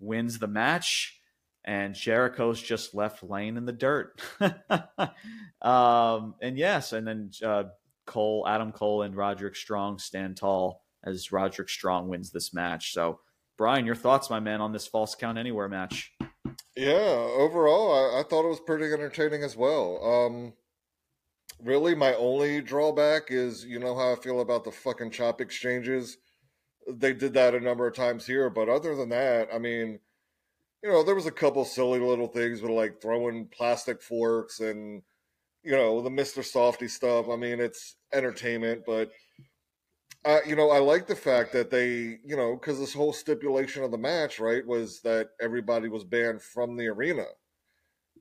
wins 0.01 0.39
the 0.39 0.49
match, 0.49 1.21
and 1.65 1.95
Jericho's 1.95 2.61
just 2.61 2.95
left 2.95 3.23
laying 3.23 3.57
in 3.57 3.65
the 3.65 3.73
dirt. 3.73 4.21
um, 5.63 6.35
and 6.43 6.59
yes, 6.59 6.93
and 6.93 7.07
then 7.07 7.31
uh, 7.45 7.65
Cole, 8.05 8.45
Adam 8.49 8.73
Cole, 8.73 9.03
and 9.03 9.15
Roderick 9.15 9.55
Strong 9.55 10.01
stand 10.01 10.37
tall 10.37 10.83
as 11.05 11.31
Roderick 11.31 11.69
Strong 11.69 12.09
wins 12.09 12.31
this 12.31 12.53
match. 12.53 12.93
So, 12.93 13.21
Brian, 13.63 13.87
your 13.87 13.95
thoughts, 13.95 14.29
my 14.29 14.41
man, 14.41 14.61
on 14.61 14.73
this 14.73 14.89
falls 14.89 15.15
count 15.15 15.39
anywhere 15.39 15.69
match? 15.69 16.13
Yeah, 16.77 17.29
overall, 17.39 17.93
I, 17.93 18.19
I, 18.19 18.23
thought 18.25 18.45
it 18.45 18.49
was 18.49 18.59
pretty 18.59 18.93
entertaining 18.93 19.45
as 19.45 19.57
well. 19.57 20.05
Um, 20.05 20.53
really, 21.63 21.95
my 21.95 22.13
only 22.15 22.61
drawback 22.61 23.31
is 23.31 23.65
you 23.65 23.79
know 23.79 23.95
how 23.95 24.15
I 24.15 24.17
feel 24.17 24.41
about 24.41 24.65
the 24.65 24.73
fucking 24.73 25.13
chop 25.13 25.41
exchanges. 25.41 26.17
They 26.89 27.13
did 27.13 27.35
that 27.35 27.55
a 27.55 27.61
number 27.61 27.87
of 27.87 27.95
times 27.95 28.27
here, 28.27 28.51
but 28.51 28.69
other 28.69 28.97
than 28.97 29.11
that, 29.11 29.51
I 29.55 29.59
mean, 29.59 30.01
you 30.83 30.91
know, 30.91 31.05
there 31.05 31.15
was 31.15 31.27
a 31.27 31.31
couple 31.31 31.65
silly 31.65 32.01
little 32.01 32.27
things 32.27 32.63
with 32.63 32.73
like 32.73 33.01
throwing 33.01 33.47
plastic 33.47 34.03
forks 34.03 34.59
and 34.59 35.03
you 35.63 35.71
know 35.71 36.03
the 36.03 36.11
Mister 36.11 36.41
Softee 36.41 36.91
stuff. 36.91 37.29
I 37.29 37.37
mean, 37.37 37.61
it's 37.61 37.95
entertainment, 38.13 38.83
but 38.85 39.13
uh, 40.25 40.39
you 40.47 40.55
know, 40.55 40.71
I 40.71 40.79
like 40.79 41.07
the 41.07 41.17
fact 41.17 41.53
that 41.53 41.71
they, 41.71 42.19
you 42.25 42.37
know, 42.37 42.55
because 42.55 42.79
this 42.79 42.95
whole 42.95 43.13
stipulation 43.13 43.83
of 43.83 43.91
the 43.91 43.99
match, 43.99 44.39
right, 44.39 44.65
was 44.67 45.01
that 45.01 45.31
everybody 45.41 45.89
was 45.89 46.05
banned 46.05 46.43
from 46.43 46.77
the 46.77 46.87
arena. 46.89 47.25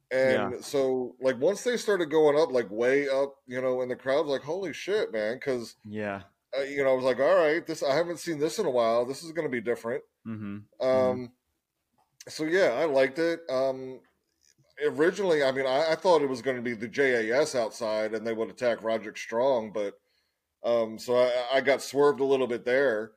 And 0.09 0.53
yeah. 0.53 0.61
so, 0.61 1.15
like, 1.21 1.39
once 1.39 1.63
they 1.63 1.77
started 1.77 2.09
going 2.09 2.37
up, 2.37 2.51
like, 2.51 2.69
way 2.69 3.07
up, 3.07 3.35
you 3.47 3.61
know, 3.61 3.81
in 3.81 3.89
the 3.89 3.95
crowd, 3.95 4.25
like, 4.25 4.41
holy 4.41 4.73
shit, 4.73 5.13
man. 5.13 5.35
Because, 5.35 5.75
yeah, 5.85 6.23
uh, 6.57 6.63
you 6.63 6.83
know, 6.83 6.91
I 6.91 6.95
was 6.95 7.05
like, 7.05 7.19
all 7.19 7.37
right, 7.37 7.65
this, 7.65 7.83
I 7.83 7.95
haven't 7.95 8.19
seen 8.19 8.39
this 8.39 8.59
in 8.59 8.65
a 8.65 8.71
while. 8.71 9.05
This 9.05 9.23
is 9.23 9.31
going 9.31 9.47
to 9.47 9.51
be 9.51 9.61
different. 9.61 10.03
Mm-hmm. 10.27 10.45
Um, 10.45 10.89
mm-hmm. 10.89 11.25
so 12.27 12.43
yeah, 12.43 12.77
I 12.79 12.85
liked 12.85 13.19
it. 13.19 13.41
Um, 13.49 14.01
originally, 14.83 15.43
I 15.43 15.51
mean, 15.51 15.65
I, 15.65 15.91
I 15.91 15.95
thought 15.95 16.21
it 16.21 16.29
was 16.29 16.41
going 16.41 16.57
to 16.57 16.61
be 16.61 16.73
the 16.73 16.87
JAS 16.87 17.55
outside 17.55 18.13
and 18.13 18.25
they 18.25 18.33
would 18.33 18.49
attack 18.49 18.83
Roderick 18.83 19.17
Strong, 19.17 19.71
but 19.71 19.93
um, 20.63 20.99
so 20.99 21.15
I, 21.15 21.57
I, 21.57 21.61
got 21.61 21.81
swerved 21.81 22.19
a 22.19 22.25
little 22.25 22.47
bit 22.47 22.65
there. 22.65 23.11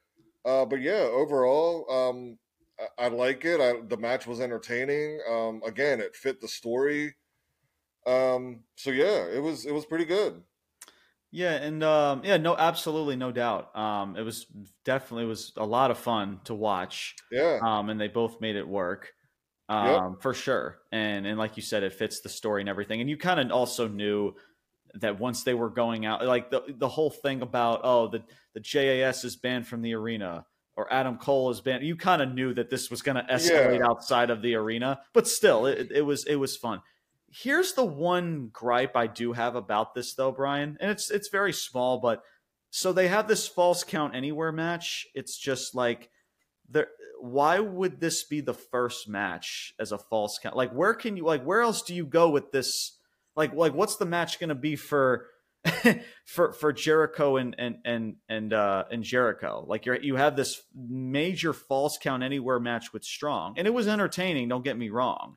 Uh, 0.45 0.65
but 0.65 0.81
yeah, 0.81 1.09
overall, 1.11 1.91
um, 1.91 2.39
I, 2.79 3.07
I, 3.07 3.09
like 3.09 3.45
it. 3.45 3.61
I, 3.61 3.81
the 3.87 3.97
match 3.97 4.27
was 4.27 4.41
entertaining. 4.41 5.21
Um, 5.31 5.61
again, 5.67 6.01
it 6.01 6.17
fit 6.17 6.41
the 6.41 6.49
story. 6.49 7.15
Um, 8.07 8.61
so 8.77 8.91
yeah, 8.91 9.27
it 9.27 9.43
was 9.43 9.65
it 9.65 9.73
was 9.73 9.87
pretty 9.87 10.05
good. 10.05 10.43
Yeah, 11.31 11.55
and 11.55 11.83
um, 11.83 12.23
yeah, 12.25 12.37
no, 12.37 12.57
absolutely, 12.57 13.17
no 13.17 13.33
doubt. 13.33 13.77
Um, 13.77 14.17
it 14.17 14.23
was 14.23 14.47
definitely 14.85 15.25
it 15.25 15.29
was 15.29 15.53
a 15.57 15.67
lot 15.67 15.91
of 15.91 15.99
fun 15.99 16.41
to 16.45 16.55
watch. 16.55 17.17
Yeah. 17.33 17.59
Um, 17.61 17.91
and 17.91 18.01
they 18.01 18.09
both 18.09 18.41
made 18.41 18.57
it 18.57 18.69
work. 18.69 19.13
Um, 19.69 19.87
yep. 19.87 20.23
for 20.23 20.35
sure. 20.35 20.79
And 20.93 21.27
and 21.27 21.39
like 21.39 21.57
you 21.57 21.63
said, 21.63 21.83
it 21.83 21.95
fits 21.95 22.21
the 22.21 22.29
story 22.29 22.63
and 22.63 22.69
everything. 22.69 23.01
And 23.01 23.11
you 23.11 23.17
kind 23.17 23.41
of 23.41 23.51
also 23.51 23.89
knew 23.89 24.35
that 25.01 25.19
once 25.19 25.43
they 25.43 25.55
were 25.55 25.71
going 25.71 26.07
out, 26.07 26.25
like 26.25 26.51
the 26.51 26.63
the 26.69 26.89
whole 26.89 27.11
thing 27.11 27.43
about 27.43 27.81
oh 27.85 28.09
the 28.09 28.23
the 28.55 28.61
JAS 28.61 29.25
is 29.25 29.37
banned 29.37 29.67
from 29.67 29.83
the 29.83 29.95
arena 29.95 30.47
or 30.77 30.93
Adam 30.93 31.19
Cole 31.19 31.51
is 31.51 31.61
banned. 31.61 31.85
You 31.85 31.97
kind 31.97 32.23
of 32.23 32.33
knew 32.33 32.55
that 32.55 32.71
this 32.71 32.91
was 32.91 33.03
going 33.03 33.17
to 33.17 33.33
escalate 33.33 33.79
yeah. 33.79 33.87
outside 33.87 34.31
of 34.31 34.43
the 34.43 34.55
arena, 34.55 35.01
but 35.13 35.29
still, 35.29 35.67
it, 35.67 35.91
it 35.93 36.03
was 36.03 36.25
it 36.25 36.37
was 36.37 36.57
fun. 36.57 36.81
Here's 37.31 37.73
the 37.73 37.85
one 37.85 38.51
gripe 38.53 38.97
I 38.97 39.07
do 39.07 39.33
have 39.33 39.57
about 39.57 39.95
this 39.95 40.15
though, 40.15 40.33
Brian, 40.33 40.77
and 40.81 40.91
it's 40.91 41.11
it's 41.11 41.29
very 41.29 41.53
small, 41.53 41.99
but 41.99 42.23
so 42.71 42.93
they 42.93 43.09
have 43.09 43.29
this 43.29 43.47
falls 43.47 43.85
count 43.85 44.15
anywhere 44.15 44.53
match. 44.53 45.07
It's 45.15 45.39
just 45.39 45.75
like 45.75 46.11
there 46.69 46.89
why 47.21 47.59
would 47.59 48.01
this 48.01 48.25
be 48.25 48.41
the 48.41 48.55
first 48.55 49.09
match 49.09 49.75
as 49.79 49.93
a 49.93 49.99
falls 49.99 50.39
count? 50.43 50.57
Like 50.57 50.73
where 50.73 50.95
can 50.95 51.17
you 51.17 51.25
like 51.25 51.45
where 51.45 51.61
else 51.61 51.83
do 51.83 51.95
you 51.95 52.05
go 52.05 52.31
with 52.31 52.53
this 52.53 52.99
like 53.37 53.55
like 53.55 53.75
what's 53.75 53.97
the 53.97 54.07
match 54.07 54.39
going 54.39 54.49
to 54.49 54.55
be 54.55 54.77
for 54.77 55.27
for 56.27 56.53
for 56.53 56.73
Jericho 56.73 57.37
and 57.37 57.55
and 57.59 57.77
and 57.85 58.17
and 58.29 58.53
uh 58.53 58.85
and 58.91 59.03
Jericho. 59.03 59.65
Like 59.67 59.87
you 59.87 59.99
you 60.01 60.17
have 60.17 60.37
this 60.37 60.61
major 60.75 61.53
falls 61.53 61.99
count 62.01 62.23
anywhere 62.23 62.61
match 62.61 62.93
with 62.93 63.05
Strong. 63.05 63.55
And 63.57 63.67
it 63.67 63.75
was 63.75 63.89
entertaining, 63.89 64.49
don't 64.49 64.65
get 64.65 64.77
me 64.77 64.91
wrong. 64.91 65.37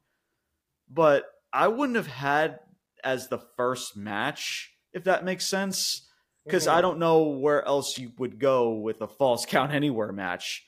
But 0.90 1.26
I 1.54 1.68
wouldn't 1.68 1.96
have 1.96 2.08
had 2.08 2.60
as 3.04 3.30
the 3.30 3.40
first 3.56 3.96
match 3.96 4.74
if 4.94 5.06
that 5.06 5.24
makes 5.24 5.46
sense 5.46 6.08
because 6.46 6.66
mm-hmm. 6.68 6.78
I 6.78 6.82
don't 6.82 7.00
know 7.00 7.24
where 7.24 7.66
else 7.66 7.98
you 7.98 8.12
would 8.18 8.40
go 8.40 8.74
with 8.74 9.02
a 9.02 9.08
falls 9.08 9.46
count 9.46 9.72
anywhere 9.74 10.12
match 10.12 10.67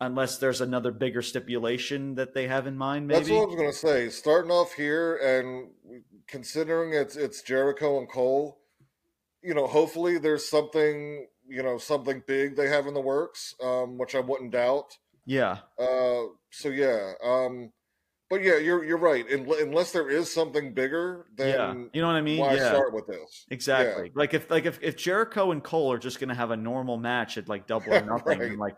unless 0.00 0.38
there's 0.38 0.60
another 0.60 0.92
bigger 0.92 1.22
stipulation 1.22 2.14
that 2.14 2.34
they 2.34 2.46
have 2.46 2.66
in 2.66 2.76
mind. 2.76 3.08
Maybe 3.08 3.20
that's 3.20 3.30
what 3.30 3.42
I 3.42 3.46
was 3.46 3.54
going 3.56 3.70
to 3.70 3.76
say. 3.76 4.08
Starting 4.10 4.50
off 4.50 4.72
here 4.72 5.16
and 5.16 5.70
considering 6.26 6.92
it's 6.92 7.16
it's 7.16 7.42
Jericho 7.42 7.98
and 7.98 8.08
Cole, 8.08 8.60
you 9.42 9.54
know, 9.54 9.66
hopefully 9.66 10.18
there's 10.18 10.48
something 10.48 11.26
you 11.48 11.62
know 11.62 11.78
something 11.78 12.22
big 12.26 12.56
they 12.56 12.68
have 12.68 12.86
in 12.86 12.94
the 12.94 13.00
works, 13.00 13.54
um, 13.62 13.98
which 13.98 14.14
I 14.14 14.20
wouldn't 14.20 14.52
doubt. 14.52 14.96
Yeah. 15.24 15.58
Uh, 15.78 16.24
so 16.50 16.68
yeah. 16.68 17.12
Um, 17.22 17.72
but 18.30 18.42
yeah, 18.42 18.58
you're 18.58 18.84
you're 18.84 18.98
right. 18.98 19.28
Unless 19.30 19.92
there 19.92 20.10
is 20.10 20.32
something 20.32 20.74
bigger, 20.74 21.26
then 21.34 21.48
yeah. 21.48 21.84
you 21.94 22.02
know 22.02 22.08
what 22.08 22.16
I 22.16 22.20
mean. 22.20 22.40
Why 22.40 22.54
yeah. 22.54 22.68
start 22.68 22.92
with 22.92 23.06
this? 23.06 23.46
Exactly. 23.50 24.06
Yeah. 24.06 24.12
Like 24.14 24.34
if 24.34 24.50
like 24.50 24.66
if, 24.66 24.78
if 24.82 24.96
Jericho 24.96 25.50
and 25.50 25.62
Cole 25.62 25.92
are 25.92 25.98
just 25.98 26.20
going 26.20 26.28
to 26.28 26.34
have 26.34 26.50
a 26.50 26.56
normal 26.56 26.98
match 26.98 27.38
at 27.38 27.48
like 27.48 27.66
double 27.66 27.92
or 27.92 28.00
nothing, 28.04 28.38
right. 28.38 28.50
and 28.50 28.58
like 28.58 28.76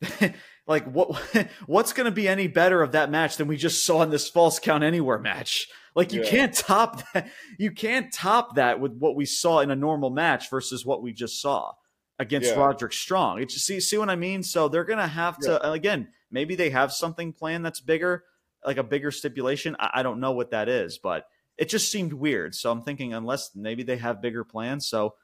like 0.66 0.84
what 0.84 1.16
what's 1.66 1.92
going 1.92 2.06
to 2.06 2.10
be 2.10 2.28
any 2.28 2.46
better 2.46 2.82
of 2.82 2.92
that 2.92 3.10
match 3.10 3.36
than 3.36 3.48
we 3.48 3.56
just 3.56 3.84
saw 3.84 4.02
in 4.02 4.10
this 4.10 4.28
falls 4.28 4.58
count 4.58 4.84
anywhere 4.84 5.18
match 5.18 5.68
like 5.94 6.12
you 6.12 6.22
yeah. 6.22 6.30
can't 6.30 6.54
top 6.54 7.02
that 7.14 7.28
you 7.58 7.70
can't 7.70 8.12
top 8.12 8.56
that 8.56 8.80
with 8.80 8.92
what 8.92 9.16
we 9.16 9.24
saw 9.24 9.60
in 9.60 9.70
a 9.70 9.76
normal 9.76 10.10
match 10.10 10.50
versus 10.50 10.84
what 10.84 11.02
we 11.02 11.12
just 11.12 11.40
saw 11.40 11.72
against 12.18 12.50
yeah. 12.50 12.58
Roderick 12.58 12.92
Strong 12.92 13.42
it's 13.42 13.54
see 13.54 13.80
see 13.80 13.98
what 13.98 14.10
I 14.10 14.16
mean 14.16 14.42
so 14.42 14.68
they're 14.68 14.84
going 14.84 14.98
to 14.98 15.06
have 15.06 15.38
to 15.40 15.60
yeah. 15.62 15.72
again 15.72 16.08
maybe 16.30 16.54
they 16.54 16.70
have 16.70 16.92
something 16.92 17.32
planned 17.32 17.64
that's 17.64 17.80
bigger 17.80 18.24
like 18.64 18.78
a 18.78 18.84
bigger 18.84 19.10
stipulation 19.10 19.76
I, 19.78 19.90
I 19.94 20.02
don't 20.02 20.20
know 20.20 20.32
what 20.32 20.50
that 20.50 20.68
is 20.68 20.98
but 20.98 21.26
it 21.56 21.68
just 21.68 21.90
seemed 21.90 22.12
weird 22.12 22.54
so 22.54 22.70
I'm 22.70 22.82
thinking 22.82 23.14
unless 23.14 23.50
maybe 23.54 23.82
they 23.82 23.96
have 23.98 24.22
bigger 24.22 24.44
plans 24.44 24.88
so 24.88 25.14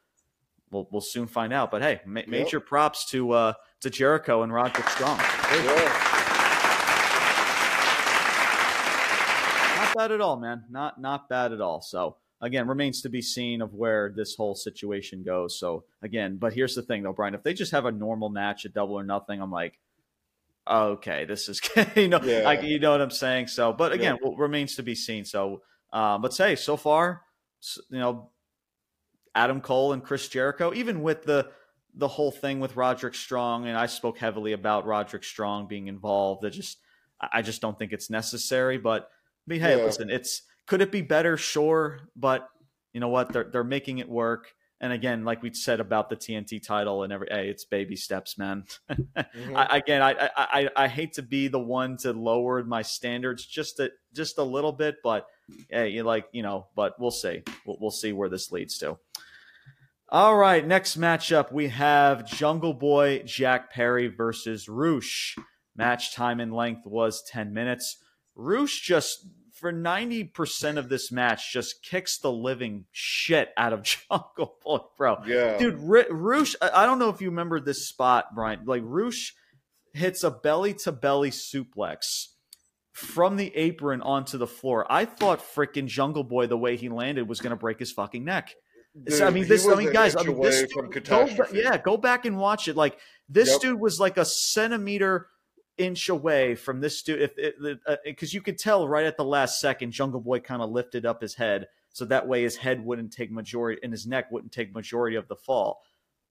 we'll 0.73 0.89
we'll 0.91 1.01
soon 1.01 1.27
find 1.27 1.53
out 1.53 1.71
but 1.71 1.83
hey 1.83 2.01
ma- 2.07 2.23
major 2.27 2.59
props 2.59 3.05
to 3.11 3.31
uh 3.33 3.53
to 3.83 3.91
Jericho 3.91 4.43
and 4.43 4.53
Roderick 4.53 4.89
Strong. 4.91 5.19
Yeah. 5.19 6.23
Not 9.77 9.97
bad 9.97 10.13
at 10.13 10.21
all, 10.21 10.37
man. 10.37 10.65
Not 10.71 11.01
not 11.01 11.29
bad 11.29 11.53
at 11.53 11.61
all. 11.61 11.81
So 11.83 12.17
again, 12.41 12.69
remains 12.69 13.03
to 13.03 13.09
be 13.09 13.21
seen 13.21 13.61
of 13.61 13.75
where 13.75 14.13
this 14.15 14.37
whole 14.37 14.55
situation 14.55 15.23
goes. 15.25 15.59
So 15.59 15.85
again, 16.03 16.37
but 16.37 16.53
here's 16.53 16.75
the 16.75 16.83
thing 16.83 17.03
though, 17.03 17.13
Brian. 17.13 17.35
If 17.35 17.43
they 17.43 17.55
just 17.55 17.73
have 17.73 17.87
a 17.87 17.93
normal 17.93 18.29
match 18.29 18.65
at 18.65 18.73
Double 18.73 18.95
or 18.95 19.05
Nothing, 19.05 19.41
I'm 19.41 19.51
like, 19.51 19.79
okay, 20.69 21.25
this 21.25 21.49
is 21.49 21.61
you 21.97 22.09
know, 22.09 22.21
yeah. 22.23 22.43
like 22.43 22.63
you 22.63 22.79
know 22.79 22.93
what 22.93 23.01
I'm 23.01 23.11
saying. 23.11 23.49
So, 23.49 23.73
but 23.73 23.93
again, 23.93 24.19
yeah. 24.21 24.29
well, 24.29 24.37
remains 24.37 24.77
to 24.77 24.83
be 24.83 24.95
seen. 24.95 25.25
So, 25.25 25.63
um, 25.93 26.23
but 26.23 26.33
say 26.33 26.57
so 26.57 26.77
far, 26.77 27.23
you 27.91 27.99
know, 27.99 28.31
Adam 29.35 29.61
Cole 29.61 29.93
and 29.93 30.03
Chris 30.03 30.29
Jericho, 30.29 30.73
even 30.75 31.03
with 31.03 31.25
the 31.25 31.51
the 31.95 32.09
whole 32.09 32.31
thing 32.31 32.59
with 32.61 32.77
Roderick 32.77 33.15
Strong, 33.15 33.67
and 33.67 33.77
I 33.77 33.87
spoke 33.87 34.19
heavily 34.19 34.53
about 34.53 34.87
Roderick 34.87 35.25
Strong 35.25 35.69
being 35.69 35.89
involved. 35.89 36.45
I 36.45 36.49
just 36.49 36.79
I 37.21 37.43
just 37.43 37.61
don't 37.61 37.79
think 37.79 37.93
it's 37.93 38.11
necessary. 38.11 38.79
But 38.79 39.03
I 39.03 39.45
mean, 39.47 39.61
hey, 39.61 39.77
yeah. 39.79 39.85
listen, 39.85 40.11
it's 40.11 40.43
could 40.67 40.81
it 40.81 40.91
be 40.91 41.03
better? 41.03 41.37
Sure, 41.37 42.01
but 42.17 42.49
you 42.93 43.01
know 43.01 43.09
what? 43.09 43.33
They're 43.33 43.45
they're 43.45 43.65
making 43.65 43.99
it 43.99 44.09
work. 44.09 44.55
And 44.81 44.93
again, 44.93 45.25
like 45.25 45.45
we 45.45 45.55
said 45.55 45.79
about 45.79 46.11
the 46.11 46.17
TNT 46.17 46.61
title 46.61 47.05
and 47.05 47.13
every, 47.13 47.29
hey, 47.31 47.49
it's 47.49 47.65
baby 47.65 47.95
steps, 47.95 48.37
man. 48.37 48.65
mm-hmm. 48.91 49.57
I, 49.57 49.77
again, 49.77 50.03
I, 50.03 50.29
I 50.37 50.69
I 50.75 50.89
hate 50.89 51.13
to 51.15 51.23
be 51.23 51.47
the 51.47 51.61
one 51.61 51.97
to 51.99 52.13
lower 52.13 52.65
my 52.65 52.83
standards 52.83 53.47
just 53.47 53.79
a 53.79 53.93
just 54.13 54.39
a 54.39 54.43
little 54.43 54.73
bit, 54.73 54.97
but 55.05 55.27
hey, 55.71 55.91
you 55.91 56.03
like 56.03 56.27
you 56.33 56.43
know, 56.43 56.67
but 56.75 56.99
we'll 56.99 57.13
see. 57.13 57.43
We'll, 57.65 57.77
we'll 57.81 57.91
see 57.93 58.13
where 58.13 58.29
this 58.29 58.51
leads 58.51 58.77
to. 58.79 58.99
All 60.15 60.37
right, 60.37 60.67
next 60.67 61.01
matchup 61.01 61.53
we 61.53 61.69
have 61.69 62.27
Jungle 62.27 62.75
Boy 62.75 63.23
Jack 63.25 63.73
Perry 63.73 64.09
versus 64.09 64.69
Rush. 64.69 65.37
Match 65.75 66.15
time 66.15 66.39
and 66.39 66.53
length 66.53 66.85
was 66.85 67.23
10 67.23 67.55
minutes. 67.55 67.97
Rush 68.35 68.83
just 68.83 69.27
for 69.55 69.73
90% 69.73 70.77
of 70.77 70.91
this 70.91 71.11
match 71.11 71.51
just 71.51 71.83
kicks 71.83 72.19
the 72.19 72.31
living 72.31 72.85
shit 72.93 73.55
out 73.57 73.73
of 73.73 73.83
Jungle 74.11 74.59
Boy, 74.63 74.81
bro. 74.99 75.17
Yeah. 75.27 75.57
Dude, 75.57 75.81
R- 75.83 76.05
Rush, 76.11 76.57
I 76.61 76.85
don't 76.85 76.99
know 76.99 77.09
if 77.09 77.23
you 77.23 77.31
remember 77.31 77.59
this 77.59 77.89
spot, 77.89 78.35
Brian. 78.35 78.67
Like 78.67 78.83
Rush 78.85 79.35
hits 79.95 80.25
a 80.25 80.31
belly 80.31 80.75
to 80.75 80.93
belly 80.93 81.31
suplex 81.31 82.27
from 82.93 83.39
the 83.39 83.51
apron 83.57 84.03
onto 84.03 84.37
the 84.37 84.47
floor. 84.47 84.85
I 84.93 85.07
thought 85.07 85.41
freaking 85.41 85.87
Jungle 85.87 86.25
Boy, 86.25 86.49
the 86.49 86.59
way 86.59 86.77
he 86.77 86.91
landed, 86.91 87.27
was 87.27 87.41
going 87.41 87.53
to 87.53 87.57
break 87.57 87.79
his 87.79 87.93
fucking 87.93 88.27
neck. 88.27 88.55
Dude, 89.05 89.23
I 89.23 89.31
mean, 89.31 89.49
this. 89.49 89.67
I 89.67 89.75
mean, 89.75 89.93
guys. 89.93 90.15
I 90.17 90.23
mean, 90.23 90.41
this. 90.41 90.67
Dude, 90.67 91.05
go, 91.05 91.29
yeah, 91.53 91.79
go 91.79 91.97
back 91.97 92.27
and 92.27 92.37
watch 92.37 92.69
it. 92.69 92.77
Like 92.77 92.99
this 93.29 93.49
yep. 93.51 93.61
dude 93.61 93.81
was 93.81 93.99
like 93.99 94.19
a 94.19 94.25
centimeter 94.25 95.29
inch 95.79 96.11
away 96.11 96.55
from 96.55 96.81
this 96.81 97.03
dude. 97.03 97.23
If 97.23 97.35
because 98.05 98.31
uh, 98.31 98.35
you 98.35 98.43
could 98.43 98.59
tell 98.59 98.87
right 98.87 99.07
at 99.07 99.17
the 99.17 99.25
last 99.25 99.61
second, 99.61 99.93
Jungle 99.93 100.21
Boy 100.21 100.41
kind 100.41 100.61
of 100.61 100.71
lifted 100.71 101.07
up 101.07 101.23
his 101.23 101.35
head, 101.35 101.69
so 101.91 102.05
that 102.05 102.29
way 102.29 102.43
his 102.43 102.57
head 102.57 102.85
wouldn't 102.85 103.15
take 103.15 103.31
majority 103.31 103.81
and 103.83 103.93
his 103.93 104.07
neck 104.07 104.31
wouldn't 104.31 104.53
take 104.53 104.75
majority 104.75 105.17
of 105.17 105.27
the 105.27 105.37
fall. 105.37 105.81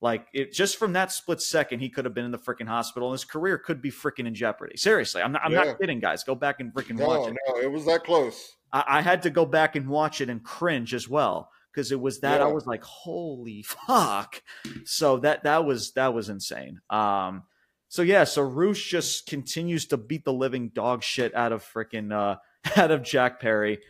Like 0.00 0.28
it 0.32 0.52
just 0.52 0.76
from 0.76 0.92
that 0.92 1.10
split 1.10 1.40
second, 1.40 1.80
he 1.80 1.88
could 1.88 2.04
have 2.04 2.14
been 2.14 2.24
in 2.24 2.30
the 2.30 2.38
freaking 2.38 2.68
hospital, 2.68 3.08
and 3.08 3.14
his 3.14 3.24
career 3.24 3.58
could 3.58 3.82
be 3.82 3.90
freaking 3.90 4.28
in 4.28 4.36
jeopardy. 4.36 4.76
Seriously, 4.76 5.20
I'm 5.20 5.32
not. 5.32 5.42
I'm 5.44 5.52
yeah. 5.52 5.64
not 5.64 5.80
kidding, 5.80 5.98
guys. 5.98 6.22
Go 6.22 6.36
back 6.36 6.60
and 6.60 6.72
freaking 6.72 6.96
no, 6.96 7.08
watch 7.08 7.28
it. 7.28 7.36
No, 7.48 7.56
it 7.56 7.70
was 7.70 7.84
that 7.86 8.04
close. 8.04 8.52
I, 8.72 8.84
I 8.86 9.00
had 9.00 9.22
to 9.22 9.30
go 9.30 9.44
back 9.44 9.74
and 9.74 9.88
watch 9.88 10.20
it 10.20 10.30
and 10.30 10.44
cringe 10.44 10.94
as 10.94 11.08
well 11.08 11.50
because 11.72 11.92
it 11.92 12.00
was 12.00 12.20
that 12.20 12.40
yeah. 12.40 12.46
I 12.46 12.52
was 12.52 12.66
like, 12.66 12.82
holy 12.82 13.62
fuck. 13.62 14.42
So 14.84 15.18
that 15.18 15.44
that 15.44 15.64
was 15.64 15.92
that 15.92 16.14
was 16.14 16.28
insane. 16.28 16.80
Um 16.90 17.44
so 17.88 18.02
yeah, 18.02 18.24
so 18.24 18.42
Rush 18.42 18.88
just 18.88 19.26
continues 19.26 19.86
to 19.88 19.98
beat 19.98 20.24
the 20.24 20.32
living 20.32 20.70
dog 20.70 21.02
shit 21.02 21.34
out 21.34 21.52
of 21.52 21.62
freaking 21.62 22.12
uh 22.12 22.36
out 22.76 22.90
of 22.90 23.02
Jack 23.02 23.40
Perry. 23.40 23.80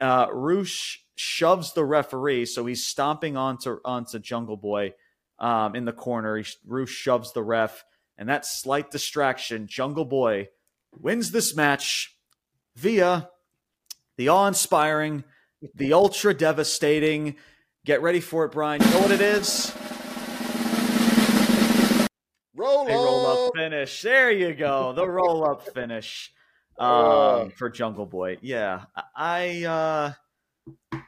Uh, 0.00 0.26
Rush 0.30 1.04
shoves 1.14 1.72
the 1.72 1.84
referee, 1.84 2.46
so 2.46 2.66
he's 2.66 2.86
stomping 2.86 3.36
onto 3.36 3.78
onto 3.84 4.18
Jungle 4.18 4.56
Boy 4.56 4.94
um, 5.38 5.74
in 5.74 5.84
the 5.84 5.92
corner. 5.92 6.36
He, 6.36 6.46
Rush 6.66 6.90
shoves 6.90 7.32
the 7.32 7.42
ref, 7.42 7.84
and 8.18 8.28
that 8.28 8.44
slight 8.44 8.90
distraction, 8.90 9.66
Jungle 9.66 10.04
Boy 10.04 10.48
wins 10.98 11.30
this 11.30 11.56
match 11.56 12.16
via 12.74 13.30
the 14.16 14.28
awe-inspiring, 14.28 15.24
the 15.74 15.92
ultra 15.92 16.34
devastating. 16.34 17.36
Get 17.84 18.02
ready 18.02 18.20
for 18.20 18.44
it, 18.44 18.52
Brian. 18.52 18.82
You 18.82 18.90
know 18.90 19.00
what 19.00 19.10
it 19.12 19.20
is? 19.20 19.72
Roll 22.54 22.86
A 22.88 22.92
roll 22.92 23.46
up. 23.48 23.52
finish. 23.54 24.02
There 24.02 24.30
you 24.30 24.54
go. 24.54 24.92
The 24.92 25.06
roll 25.08 25.44
up 25.48 25.68
finish 25.74 26.32
um, 26.78 26.88
Uh. 26.90 27.48
for 27.50 27.68
Jungle 27.68 28.06
Boy. 28.06 28.38
Yeah, 28.40 28.84
I 29.14 30.14
uh, 30.92 30.98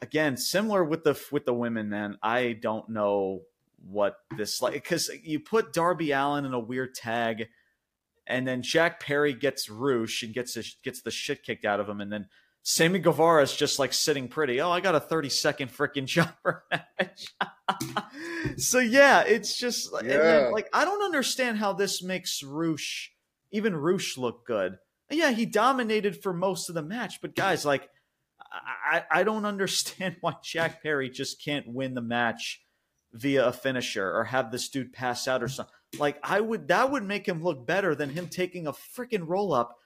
again 0.00 0.36
similar 0.36 0.82
with 0.84 1.04
the 1.04 1.20
with 1.30 1.44
the 1.44 1.52
women. 1.54 1.90
Man, 1.90 2.16
I 2.22 2.54
don't 2.60 2.88
know 2.88 3.42
what 3.88 4.16
this 4.36 4.62
like 4.62 4.72
because 4.72 5.10
you 5.22 5.38
put 5.38 5.72
Darby 5.72 6.12
Allin 6.12 6.44
in 6.46 6.54
a 6.54 6.58
weird 6.58 6.94
tag, 6.94 7.46
and 8.26 8.48
then 8.48 8.62
Jack 8.62 8.98
Perry 9.00 9.34
gets 9.34 9.68
Rush 9.68 10.22
and 10.22 10.32
gets 10.32 10.54
his, 10.54 10.76
gets 10.82 11.02
the 11.02 11.10
shit 11.10 11.42
kicked 11.42 11.66
out 11.66 11.78
of 11.78 11.88
him, 11.88 12.00
and 12.00 12.10
then 12.10 12.26
Sammy 12.68 12.98
Guevara 12.98 13.44
is 13.44 13.54
just 13.54 13.78
like 13.78 13.92
sitting 13.92 14.26
pretty. 14.26 14.60
Oh, 14.60 14.72
I 14.72 14.80
got 14.80 14.96
a 14.96 15.00
thirty 15.00 15.28
second 15.28 15.70
freaking 15.70 16.04
jumper 16.04 16.64
match. 16.68 17.32
so 18.56 18.80
yeah, 18.80 19.20
it's 19.20 19.56
just 19.56 19.92
and 19.92 20.10
then, 20.10 20.50
like 20.50 20.68
I 20.72 20.84
don't 20.84 21.04
understand 21.04 21.58
how 21.58 21.74
this 21.74 22.02
makes 22.02 22.42
Rush 22.42 23.12
even 23.52 23.76
Rush 23.76 24.18
look 24.18 24.44
good. 24.44 24.78
Yeah, 25.08 25.30
he 25.30 25.46
dominated 25.46 26.20
for 26.20 26.32
most 26.32 26.68
of 26.68 26.74
the 26.74 26.82
match, 26.82 27.20
but 27.22 27.36
guys, 27.36 27.64
like 27.64 27.88
I 28.52 29.04
I 29.12 29.22
don't 29.22 29.44
understand 29.46 30.16
why 30.20 30.34
Jack 30.42 30.82
Perry 30.82 31.08
just 31.08 31.40
can't 31.40 31.68
win 31.68 31.94
the 31.94 32.02
match 32.02 32.64
via 33.12 33.46
a 33.46 33.52
finisher 33.52 34.12
or 34.12 34.24
have 34.24 34.50
this 34.50 34.68
dude 34.68 34.92
pass 34.92 35.28
out 35.28 35.40
or 35.40 35.48
something. 35.48 35.72
Like 36.00 36.18
I 36.20 36.40
would 36.40 36.66
that 36.66 36.90
would 36.90 37.04
make 37.04 37.28
him 37.28 37.44
look 37.44 37.64
better 37.64 37.94
than 37.94 38.10
him 38.10 38.26
taking 38.26 38.66
a 38.66 38.72
freaking 38.72 39.22
roll 39.24 39.52
up 39.52 39.78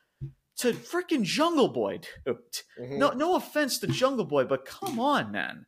to 0.60 0.72
freaking 0.72 1.22
Jungle 1.22 1.68
Boy, 1.68 2.00
dude. 2.24 2.36
Mhm. 2.80 2.98
No 2.98 3.10
no 3.10 3.34
offense 3.36 3.78
to 3.80 3.86
Jungle 3.86 4.24
Boy, 4.24 4.44
but 4.44 4.64
come 4.64 4.98
on, 5.00 5.30
man. 5.32 5.66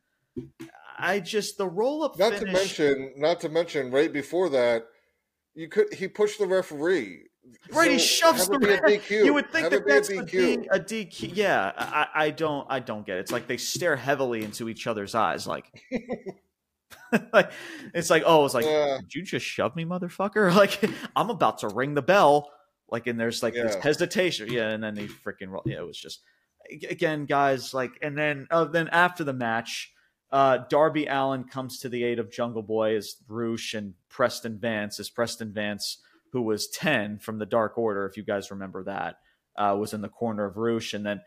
I 0.97 1.19
just 1.19 1.57
the 1.57 1.67
roll 1.67 2.03
up 2.03 2.17
Not 2.17 2.33
finish. 2.33 2.45
to 2.77 2.83
mention, 2.91 3.13
not 3.17 3.39
to 3.41 3.49
mention, 3.49 3.91
right 3.91 4.11
before 4.11 4.49
that, 4.49 4.85
you 5.55 5.67
could 5.67 5.93
he 5.93 6.07
pushed 6.07 6.39
the 6.39 6.47
referee. 6.47 7.29
Right, 7.71 7.91
he 7.91 7.99
shoves 7.99 8.47
the 8.47 8.55
it 8.55 8.61
be 8.61 8.65
a 8.67 8.81
ref. 8.81 8.81
DQ. 9.09 9.25
You 9.25 9.33
would 9.33 9.51
think 9.51 9.63
Have 9.63 9.71
that 9.71 9.81
a 9.81 9.85
that's 9.85 10.07
the 10.07 10.15
DQ. 10.23 10.31
D, 10.31 10.67
a 10.71 10.79
DQ. 10.79 11.31
Yeah, 11.35 11.73
I, 11.77 12.07
I 12.15 12.29
don't, 12.31 12.65
I 12.69 12.79
don't 12.79 13.05
get 13.05 13.17
it. 13.17 13.19
It's 13.21 13.31
like 13.33 13.47
they 13.47 13.57
stare 13.57 13.97
heavily 13.97 14.43
into 14.43 14.69
each 14.69 14.87
other's 14.87 15.13
eyes, 15.13 15.45
like, 15.45 15.65
like 17.33 17.51
it's 17.93 18.09
like, 18.09 18.23
oh, 18.25 18.45
it's 18.45 18.53
like, 18.53 18.65
Yeah. 18.65 18.97
did 19.01 19.13
you 19.13 19.23
just 19.23 19.45
shove 19.45 19.75
me, 19.75 19.83
motherfucker? 19.85 20.55
Like, 20.55 20.79
I'm 21.15 21.29
about 21.29 21.59
to 21.59 21.67
ring 21.67 21.93
the 21.95 22.01
bell, 22.01 22.49
like, 22.89 23.07
and 23.07 23.19
there's 23.19 23.43
like 23.43 23.53
this 23.53 23.75
hesitation, 23.75 24.51
yeah, 24.51 24.69
and 24.69 24.83
then 24.83 24.95
they 24.95 25.07
freaking 25.07 25.49
roll. 25.49 25.63
Yeah, 25.65 25.77
it 25.77 25.87
was 25.87 25.97
just, 25.97 26.21
again, 26.89 27.25
guys, 27.25 27.73
like, 27.73 27.91
and 28.01 28.17
then, 28.17 28.47
uh, 28.51 28.65
then 28.65 28.87
after 28.89 29.23
the 29.23 29.33
match. 29.33 29.91
Uh, 30.31 30.63
Darby 30.67 31.05
Allin 31.05 31.43
comes 31.43 31.77
to 31.77 31.89
the 31.89 32.03
aid 32.03 32.17
of 32.17 32.31
Jungle 32.31 32.63
Boy 32.63 32.95
as 32.95 33.17
Rush 33.27 33.75
and 33.75 33.93
Preston 34.09 34.57
Vance 34.57 34.99
as 34.99 35.07
Preston 35.07 35.53
Vance 35.53 35.99
who 36.33 36.41
was 36.41 36.67
10 36.67 37.19
from 37.19 37.37
the 37.37 37.45
Dark 37.45 37.77
Order, 37.77 38.07
if 38.07 38.17
you 38.17 38.23
guys 38.23 38.49
remember 38.49 38.83
that, 38.85 39.19
uh, 39.55 39.77
was 39.79 39.93
in 39.93 40.01
the 40.01 40.09
corner 40.09 40.45
of 40.45 40.57
Rush. 40.57 40.95
And 40.95 41.05
then, 41.05 41.21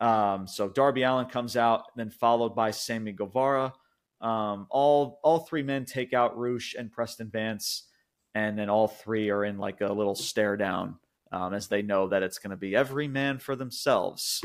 um, 0.00 0.48
so 0.48 0.68
Darby 0.68 1.04
Allin 1.04 1.26
comes 1.26 1.56
out, 1.56 1.84
then 1.94 2.10
followed 2.10 2.56
by 2.56 2.72
Sammy 2.72 3.12
Guevara. 3.12 3.72
Um, 4.20 4.66
all, 4.68 5.20
all 5.22 5.38
three 5.38 5.62
men 5.62 5.84
take 5.84 6.12
out 6.12 6.36
Rush 6.36 6.74
and 6.76 6.90
Preston 6.90 7.30
Vance, 7.30 7.84
and 8.34 8.58
then 8.58 8.68
all 8.70 8.88
three 8.88 9.30
are 9.30 9.44
in 9.44 9.58
like 9.58 9.80
a 9.80 9.92
little 9.92 10.14
stare 10.14 10.56
down 10.56 10.96
um, 11.32 11.54
as 11.54 11.68
they 11.68 11.82
know 11.82 12.08
that 12.08 12.22
it's 12.22 12.38
going 12.38 12.50
to 12.50 12.56
be 12.56 12.74
every 12.76 13.08
man 13.08 13.38
for 13.38 13.56
themselves 13.56 14.42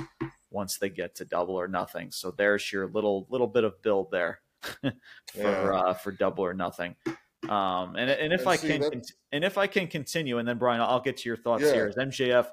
once 0.51 0.77
they 0.77 0.89
get 0.89 1.15
to 1.15 1.25
double 1.25 1.55
or 1.55 1.67
nothing. 1.67 2.11
So 2.11 2.31
there's 2.31 2.71
your 2.71 2.87
little 2.87 3.27
little 3.29 3.47
bit 3.47 3.63
of 3.63 3.81
build 3.81 4.11
there 4.11 4.41
for 4.61 4.91
Yeah. 5.35 5.71
uh, 5.73 5.93
for 5.93 6.11
double 6.11 6.45
or 6.45 6.53
nothing. 6.53 6.95
Um, 7.49 7.95
and 7.97 8.09
and 8.09 8.31
if 8.33 8.41
And 8.41 8.49
I 8.49 8.57
can 8.57 8.81
that- 8.81 9.11
and 9.31 9.43
if 9.43 9.57
I 9.57 9.67
can 9.67 9.87
continue, 9.87 10.37
and 10.37 10.47
then 10.47 10.57
Brian, 10.57 10.81
I'll 10.81 11.01
get 11.01 11.17
to 11.17 11.29
your 11.29 11.37
thoughts 11.37 11.63
Yeah. 11.63 11.73
here. 11.73 11.87
As 11.87 11.95
MJF, 11.97 12.47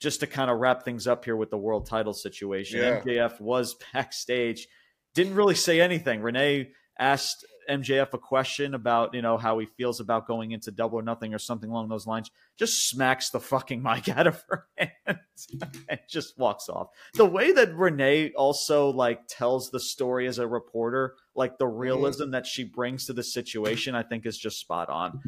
just 0.00 0.20
to 0.20 0.26
kind 0.26 0.50
of 0.50 0.58
wrap 0.58 0.82
things 0.84 1.06
up 1.06 1.24
here 1.24 1.36
with 1.36 1.50
the 1.50 1.58
world 1.58 1.86
title 1.86 2.12
situation, 2.12 2.80
Yeah. 2.80 3.00
MJF 3.00 3.40
was 3.40 3.76
backstage, 3.92 4.66
didn't 5.14 5.34
really 5.34 5.54
say 5.54 5.80
anything. 5.80 6.22
Renee 6.22 6.72
asked 6.98 7.44
MJF 7.68 8.12
a 8.12 8.18
question 8.18 8.74
about 8.74 9.14
you 9.14 9.22
know 9.22 9.36
how 9.36 9.58
he 9.58 9.66
feels 9.66 10.00
about 10.00 10.26
going 10.26 10.52
into 10.52 10.70
double 10.70 10.98
or 10.98 11.02
nothing 11.02 11.34
or 11.34 11.38
something 11.38 11.70
along 11.70 11.88
those 11.88 12.06
lines. 12.06 12.30
Just 12.58 12.88
smacks 12.88 13.30
the 13.30 13.40
fucking 13.40 13.82
mic 13.84 14.08
out 14.08 14.26
of 14.26 14.42
her 14.48 14.66
hands 14.76 15.48
and 15.88 16.00
just 16.08 16.38
walks 16.38 16.68
off. 16.68 16.88
The 17.14 17.26
way 17.26 17.52
that 17.52 17.74
Renee 17.74 18.32
also 18.36 18.90
like 18.90 19.26
tells 19.28 19.70
the 19.70 19.80
story 19.80 20.26
as 20.26 20.38
a 20.38 20.46
reporter, 20.46 21.14
like 21.34 21.58
the 21.58 21.68
realism 21.68 22.30
that 22.30 22.46
she 22.46 22.64
brings 22.64 23.06
to 23.06 23.12
the 23.12 23.22
situation, 23.22 23.94
I 23.94 24.02
think 24.02 24.26
is 24.26 24.38
just 24.38 24.58
spot 24.58 24.88
on. 24.88 25.20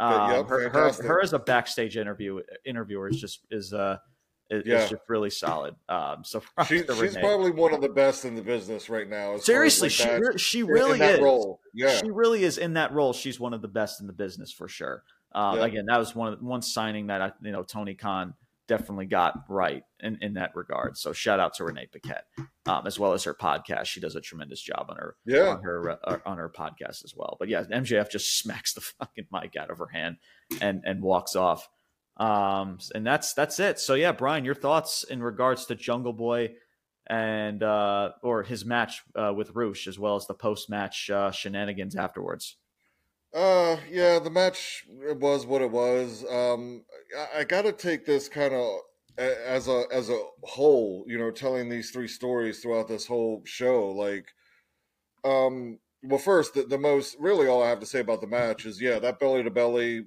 Um, 0.00 0.30
yep, 0.30 0.48
her, 0.48 0.68
her, 0.68 0.92
her 0.92 1.20
as 1.20 1.32
a 1.32 1.40
backstage 1.40 1.96
interview 1.96 2.40
interviewer 2.64 3.08
is 3.08 3.20
just 3.20 3.40
is 3.50 3.72
uh 3.72 3.96
is, 4.50 4.62
Yeah. 4.66 4.84
is 4.84 4.90
just 4.90 5.02
really 5.08 5.30
solid. 5.30 5.74
Um, 5.88 6.24
so 6.24 6.42
She, 6.66 6.78
she's 6.78 6.88
Renee. 6.88 7.20
probably 7.20 7.50
one 7.50 7.74
of 7.74 7.80
the 7.80 7.88
best 7.88 8.24
in 8.24 8.34
the 8.34 8.42
business 8.42 8.88
right 8.88 9.08
now. 9.08 9.34
as 9.34 9.44
far 9.46 9.64
as, 9.64 9.74
seriously, 9.76 9.86
like, 9.86 9.92
she 9.92 10.04
that- 10.04 10.20
re- 10.20 10.38
she 10.38 10.62
really 10.62 11.00
is. 11.00 11.20
role. 11.20 11.60
Yeah, 11.74 11.96
She 11.98 12.10
really 12.10 12.44
is 12.44 12.58
in 12.58 12.74
that 12.74 12.92
role. 12.92 13.12
She's 13.12 13.38
one 13.38 13.54
of 13.54 13.62
the 13.62 13.68
best 13.68 14.00
in 14.00 14.06
the 14.06 14.12
business 14.12 14.50
for 14.52 14.68
sure. 14.68 15.02
Um, 15.32 15.58
Yeah. 15.58 15.64
Again, 15.66 15.86
that 15.86 15.98
was 15.98 16.14
one 16.14 16.32
of 16.32 16.38
the, 16.38 16.44
one 16.44 16.62
signing 16.62 17.08
that 17.08 17.20
I, 17.20 17.32
you 17.42 17.52
know 17.52 17.62
Tony 17.62 17.94
Khan 17.94 18.34
definitely 18.66 19.06
got 19.06 19.44
right 19.48 19.82
in, 20.00 20.18
in 20.20 20.34
that 20.34 20.54
regard. 20.54 20.96
So 20.98 21.12
shout 21.14 21.40
out 21.40 21.54
to 21.54 21.64
Renee 21.64 21.86
Paquette, 21.90 22.24
um, 22.66 22.86
as 22.86 22.98
well 22.98 23.12
as 23.14 23.24
her 23.24 23.32
podcast. 23.34 23.86
She 23.86 23.98
does 24.00 24.14
a 24.14 24.20
tremendous 24.20 24.60
job 24.60 24.86
on 24.90 24.96
her 24.96 25.16
yeah. 25.26 25.48
on 25.48 25.62
her 25.62 25.90
uh, 26.06 26.18
on 26.26 26.36
her 26.38 26.50
podcast 26.50 27.02
as 27.04 27.14
well. 27.16 27.36
But 27.38 27.48
yeah, 27.48 27.62
MJF 27.64 28.10
just 28.10 28.38
smacks 28.42 28.72
the 28.74 28.80
fucking 28.80 29.26
mic 29.32 29.56
out 29.56 29.70
of 29.70 29.78
her 29.78 29.88
hand 29.88 30.16
and 30.60 30.82
and 30.84 31.02
walks 31.02 31.34
off. 31.36 31.68
Um, 32.18 32.78
and 32.94 33.06
that's 33.06 33.32
that's 33.32 33.60
it. 33.60 33.78
So 33.78 33.94
yeah, 33.94 34.12
Brian, 34.12 34.44
your 34.44 34.54
thoughts 34.54 35.04
in 35.04 35.22
regards 35.22 35.66
to 35.66 35.74
Jungle 35.74 36.12
Boy 36.12 36.54
and 37.06 37.62
uh, 37.62 38.10
or 38.22 38.42
his 38.42 38.64
match 38.64 39.02
uh, 39.14 39.32
with 39.34 39.52
Rush, 39.54 39.86
as 39.86 39.98
well 39.98 40.16
as 40.16 40.26
the 40.26 40.34
post 40.34 40.68
match 40.68 41.10
uh, 41.10 41.30
shenanigans 41.30 41.96
afterwards. 41.96 42.56
Uh, 43.34 43.76
yeah, 43.90 44.18
the 44.18 44.30
match 44.30 44.84
was 44.88 45.46
what 45.46 45.62
it 45.62 45.70
was. 45.70 46.24
Um, 46.30 46.84
I, 47.16 47.40
I 47.40 47.44
got 47.44 47.62
to 47.62 47.72
take 47.72 48.04
this 48.04 48.28
kind 48.28 48.54
of 48.54 48.80
as 49.18 49.68
a 49.68 49.84
as 49.92 50.10
a 50.10 50.20
whole. 50.42 51.04
You 51.06 51.18
know, 51.18 51.30
telling 51.30 51.68
these 51.68 51.90
three 51.90 52.08
stories 52.08 52.60
throughout 52.60 52.88
this 52.88 53.06
whole 53.06 53.42
show. 53.44 53.90
Like, 53.90 54.32
um, 55.24 55.78
well, 56.02 56.18
first, 56.18 56.54
the, 56.54 56.62
the 56.62 56.78
most 56.78 57.16
really 57.18 57.46
all 57.46 57.62
I 57.62 57.68
have 57.68 57.80
to 57.80 57.86
say 57.86 58.00
about 58.00 58.20
the 58.20 58.26
match 58.26 58.66
is, 58.66 58.80
yeah, 58.80 58.98
that 58.98 59.18
belly 59.18 59.42
to 59.42 59.50
belly. 59.50 60.04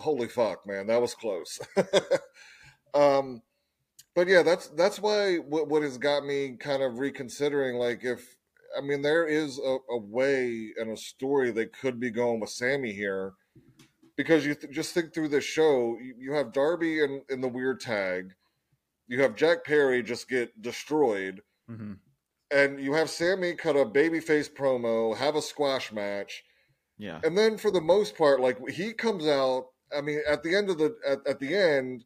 Holy 0.00 0.28
fuck, 0.28 0.66
man, 0.66 0.86
that 0.88 1.00
was 1.00 1.14
close. 1.14 1.58
um, 2.94 3.42
but 4.14 4.26
yeah, 4.28 4.42
that's 4.42 4.68
that's 4.68 4.98
why 4.98 5.36
what 5.36 5.68
what 5.68 5.82
has 5.82 5.98
got 5.98 6.24
me 6.24 6.56
kind 6.58 6.82
of 6.82 6.98
reconsidering. 6.98 7.76
Like, 7.76 8.04
if 8.04 8.36
I 8.76 8.80
mean, 8.80 9.02
there 9.02 9.26
is 9.26 9.58
a, 9.58 9.78
a 9.90 9.98
way 9.98 10.70
and 10.76 10.90
a 10.90 10.96
story 10.96 11.50
that 11.52 11.72
could 11.78 12.00
be 12.00 12.10
going 12.10 12.40
with 12.40 12.50
Sammy 12.50 12.92
here, 12.92 13.32
because 14.16 14.44
you 14.44 14.54
th- 14.54 14.72
just 14.72 14.92
think 14.94 15.14
through 15.14 15.28
this 15.28 15.44
show. 15.44 15.96
You, 16.02 16.14
you 16.18 16.32
have 16.32 16.52
Darby 16.52 17.00
in, 17.02 17.22
in 17.30 17.40
the 17.40 17.48
weird 17.48 17.80
tag, 17.80 18.32
you 19.06 19.20
have 19.22 19.36
Jack 19.36 19.64
Perry 19.64 20.02
just 20.02 20.28
get 20.28 20.60
destroyed, 20.60 21.42
Mm-hmm. 21.70 21.92
and 22.50 22.80
you 22.80 22.94
have 22.94 23.10
Sammy 23.10 23.54
cut 23.54 23.76
a 23.76 23.84
babyface 23.84 24.50
promo, 24.52 25.16
have 25.16 25.36
a 25.36 25.42
squash 25.42 25.92
match, 25.92 26.42
Yeah, 26.98 27.20
and 27.22 27.38
then 27.38 27.56
for 27.58 27.70
the 27.70 27.80
most 27.80 28.18
part, 28.18 28.40
like 28.40 28.58
he 28.68 28.92
comes 28.92 29.26
out. 29.28 29.66
I 29.96 30.00
mean, 30.00 30.20
at 30.28 30.42
the 30.42 30.54
end 30.54 30.70
of 30.70 30.78
the 30.78 30.96
at, 31.06 31.26
at 31.26 31.40
the 31.40 31.54
end, 31.54 32.04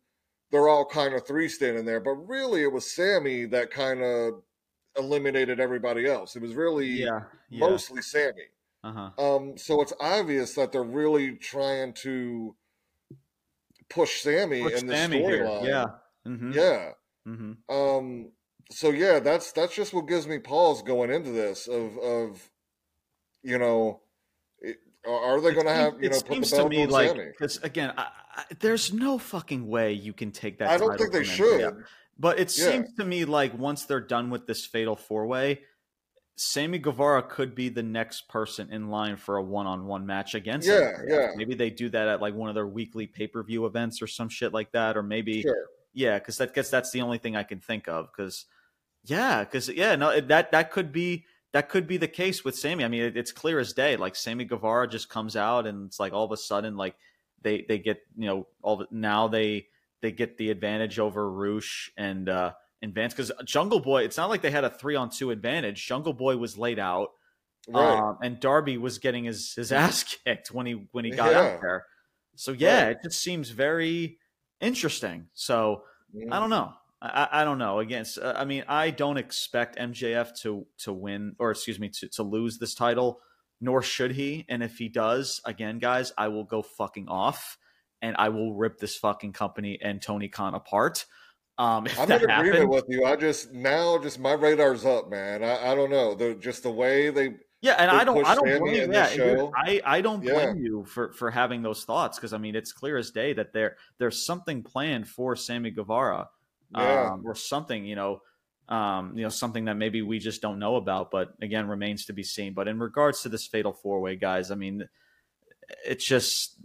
they're 0.51 0.69
all 0.69 0.85
kind 0.85 1.15
of 1.15 1.27
three 1.27 1.48
standing 1.48 1.85
there, 1.85 2.01
but 2.01 2.12
really 2.12 2.62
it 2.62 2.73
was 2.73 2.90
Sammy 2.90 3.44
that 3.47 3.70
kind 3.70 4.02
of 4.02 4.43
eliminated 4.97 5.61
everybody 5.61 6.06
else. 6.06 6.36
It 6.36 6.43
was 6.43 6.55
really 6.55 6.86
yeah, 6.86 7.23
yeah. 7.51 7.61
mostly 7.61 8.02
Sammy. 8.02 8.48
Uh-huh. 8.82 9.11
Um, 9.19 9.56
so 9.56 9.81
it's 9.81 9.94
obvious 9.98 10.55
that 10.55 10.70
they're 10.70 10.82
really 10.82 11.36
trying 11.36 11.94
to 11.94 12.55
push 13.89 14.20
Sammy 14.20 14.62
Push 14.62 14.82
in 14.82 14.86
the 14.86 14.94
storyline. 14.94 15.66
Yeah. 15.66 15.86
Mm-hmm. 16.27 16.52
yeah. 16.52 16.90
Mm-hmm. 17.27 17.74
Um, 17.74 18.32
so 18.70 18.90
yeah, 18.90 19.20
that's 19.20 19.52
that's 19.52 19.74
just 19.74 19.94
what 19.94 20.06
gives 20.06 20.27
me 20.27 20.39
pause 20.39 20.82
going 20.82 21.11
into 21.11 21.31
this. 21.31 21.66
Of 21.66 21.97
of 21.98 22.51
you 23.43 23.59
know, 23.59 24.01
are 25.06 25.40
they 25.40 25.52
going 25.52 25.66
to 25.66 25.72
have 25.72 26.02
you 26.02 26.10
know 26.10 26.20
put 26.20 26.40
the 26.43 26.51
belt 26.51 26.74
on 26.74 26.89
like 26.90 27.14
because 27.14 27.59
again, 27.62 27.93
I, 27.97 28.09
I, 28.36 28.44
there's 28.60 28.93
no 28.93 29.18
fucking 29.18 29.66
way 29.66 29.93
you 29.93 30.12
can 30.12 30.32
take 30.32 30.59
that. 30.59 30.68
I 30.68 30.76
don't 30.78 30.97
think 30.98 31.12
they 31.12 31.24
should. 31.24 31.85
But 32.18 32.39
it 32.39 32.56
Yeah. 32.56 32.70
seems 32.70 32.94
to 32.94 33.05
me 33.05 33.24
like 33.24 33.59
once 33.59 33.85
they're 33.86 34.01
done 34.01 34.31
with 34.31 34.47
this 34.47 34.64
fatal 34.64 34.94
four 34.97 35.26
way, 35.26 35.62
Sammy 36.36 36.78
Guevara 36.78 37.22
could 37.22 37.55
be 37.55 37.68
the 37.68 37.82
next 37.82 38.28
person 38.28 38.72
in 38.72 38.89
line 38.89 39.16
for 39.16 39.36
a 39.36 39.43
one 39.43 39.66
on 39.66 39.86
one 39.86 40.06
match 40.06 40.35
against 40.35 40.66
Yeah, 40.68 40.93
yeah. 41.06 41.28
Maybe 41.36 41.55
they 41.55 41.70
do 41.70 41.89
that 41.90 42.09
at 42.09 42.20
like 42.20 42.35
one 42.35 42.48
of 42.48 42.55
their 42.55 42.66
weekly 42.66 43.06
pay 43.06 43.26
per 43.26 43.43
view 43.43 43.66
events 43.66 44.01
or 44.02 44.06
some 44.06 44.28
shit 44.28 44.52
like 44.52 44.72
that, 44.72 44.97
or 44.97 45.02
maybe 45.02 45.43
Sure. 45.43 45.66
yeah, 45.93 46.18
because 46.18 46.39
that 46.39 46.55
guess 46.55 46.70
that's 46.70 46.90
the 46.93 47.02
only 47.02 47.18
thing 47.18 47.36
I 47.36 47.43
can 47.43 47.60
think 47.60 47.89
of. 47.89 48.09
Because 48.10 48.47
yeah, 49.05 49.44
because 49.44 49.68
yeah, 49.68 49.97
no, 49.97 50.20
that 50.20 50.52
that 50.52 50.70
could 50.70 50.93
be 50.93 51.24
that 51.55 51.70
could 51.70 51.86
be 51.86 51.97
the 51.97 52.09
case 52.09 52.44
with 52.44 52.55
Sammy. 52.56 52.85
I 52.85 52.89
mean, 52.89 53.02
it, 53.02 53.16
it's 53.16 53.32
clear 53.32 53.59
as 53.59 53.72
day. 53.72 53.97
Like 53.97 54.14
Sammy 54.16 54.44
Guevara 54.44 54.86
just 54.89 55.09
comes 55.09 55.35
out 55.36 55.66
and 55.66 55.86
it's 55.86 55.98
like 55.98 56.12
all 56.12 56.24
of 56.26 56.32
a 56.32 56.36
sudden 56.36 56.76
like 56.76 56.97
they 57.40 57.64
they 57.66 57.78
get 57.78 58.02
you 58.16 58.26
know 58.26 58.47
all 58.60 58.76
the, 58.76 58.89
now 58.90 59.28
they 59.28 59.68
they 60.02 60.12
get 60.12 60.36
the 60.36 60.51
advantage 60.51 60.98
over 60.98 61.31
Rush 61.31 61.90
and 61.97 62.28
uh 62.28 62.52
and 62.82 62.93
Vance 62.94 63.14
because 63.14 63.32
Jungle 63.47 63.81
Boy. 63.81 64.02
It's 64.02 64.18
not 64.18 64.28
like 64.28 64.43
they 64.43 64.51
had 64.51 64.64
a 64.64 64.70
three 64.70 64.97
on 64.97 65.09
two 65.09 65.31
advantage. 65.31 65.86
Jungle 65.86 66.12
Boy 66.12 66.36
was 66.36 66.59
laid 66.59 66.78
out. 66.78 67.12
Right. 67.66 67.98
Um, 67.98 68.18
and 68.22 68.39
Darby 68.40 68.76
was 68.76 68.98
getting 68.98 69.24
his, 69.24 69.55
his 69.55 69.72
ass 69.82 70.02
kicked 70.26 70.48
when 70.52 70.66
he 70.66 70.86
when 70.93 71.06
he 71.06 71.12
got 71.12 71.31
Yeah. 71.32 71.39
out 71.40 71.60
there. 71.62 71.86
So 72.36 72.52
yeah, 72.52 72.82
Right. 72.89 72.90
it 72.97 72.98
just 73.05 73.22
seems 73.22 73.48
very 73.51 74.18
interesting. 74.60 75.28
So. 75.35 75.82
I 76.31 76.39
don't 76.39 76.51
know. 76.51 76.72
I, 77.05 77.28
I 77.43 77.44
don't 77.44 77.59
know. 77.59 77.81
Against, 77.81 78.18
uh, 78.18 78.35
I 78.36 78.44
mean, 78.44 78.64
I 78.68 78.90
don't 78.90 79.16
expect 79.18 79.78
MJF 79.78 80.35
to 80.43 80.66
to 80.78 80.93
win, 80.93 81.36
or 81.39 81.51
excuse 81.51 81.78
me, 81.78 81.89
to 81.90 82.09
to 82.09 82.22
lose 82.22 82.59
this 82.59 82.74
title. 82.74 83.20
Nor 83.60 83.82
should 83.82 84.10
he. 84.12 84.44
And 84.48 84.62
if 84.62 84.76
he 84.76 84.89
does, 84.89 85.40
again, 85.47 85.78
guys, 85.78 86.12
I 86.18 86.28
will 86.28 86.44
go 86.44 86.60
fucking 86.60 87.09
off, 87.09 87.56
and 88.02 88.14
I 88.18 88.28
will 88.28 88.52
rip 88.55 88.78
this 88.78 88.97
fucking 88.97 89.32
company 89.32 89.78
and 89.81 90.02
Tony 90.02 90.28
Khan 90.28 90.55
apart. 90.55 91.06
Um, 91.56 91.86
I'm 91.98 92.09
that 92.09 92.22
in 92.22 92.31
agreement 92.31 92.68
with 92.68 92.85
you. 92.89 93.05
I 93.05 93.14
just 93.16 93.52
now 93.52 93.97
just 93.98 94.18
my 94.18 94.32
radar's 94.35 94.85
up, 94.85 95.09
man. 95.09 95.44
I, 95.44 95.70
I 95.70 95.74
don't 95.74 95.90
know. 95.90 96.14
The 96.14 96.35
just 96.35 96.64
the 96.64 96.70
way 96.70 97.10
they 97.10 97.36
Yeah, 97.62 97.74
and 97.78 97.90
they 97.90 97.97
I 97.97 98.05
don't, 98.05 98.26
I 98.26 98.35
don't 98.35 98.47
Sammy 98.48 98.59
blame 98.59 98.82
in 98.82 98.93
yeah, 98.93 99.09
dude, 99.09 99.16
show. 99.16 99.52
I, 99.56 99.81
I 99.86 100.01
don't 100.01 100.20
blame 100.20 100.56
Yeah. 100.56 100.62
you 100.62 100.85
for 100.85 101.12
for 101.12 101.31
having 101.31 101.62
those 101.62 101.85
thoughts 101.85 102.18
because 102.18 102.32
I 102.32 102.39
mean 102.39 102.56
it's 102.56 102.72
clear 102.72 102.97
as 102.97 103.12
day 103.12 103.32
that 103.35 103.52
there 103.52 103.76
there's 103.98 104.26
something 104.26 104.64
planned 104.64 105.06
for 105.09 105.36
Sammy 105.36 105.70
Guevara, 105.70 106.28
Yeah. 106.70 107.12
um, 107.12 107.23
or 107.27 107.35
something 107.35 107.85
you 107.85 107.97
know, 107.97 108.20
um, 108.69 109.16
you 109.16 109.23
know 109.23 109.28
something 109.28 109.66
that 109.66 109.74
maybe 109.77 110.03
we 110.03 110.19
just 110.19 110.43
don't 110.43 110.59
know 110.59 110.77
about, 110.77 111.11
but 111.11 111.35
again 111.43 111.69
remains 111.69 112.07
to 112.07 112.12
be 112.12 112.23
seen. 112.23 112.55
But 112.55 112.69
in 112.69 112.78
regards 112.78 113.23
to 113.23 113.28
this 113.28 113.47
fatal 113.47 113.73
four 113.73 114.01
way, 114.01 114.16
guys, 114.16 114.51
I 114.51 114.55
mean, 114.55 114.89
it's 115.85 116.05
just 116.05 116.59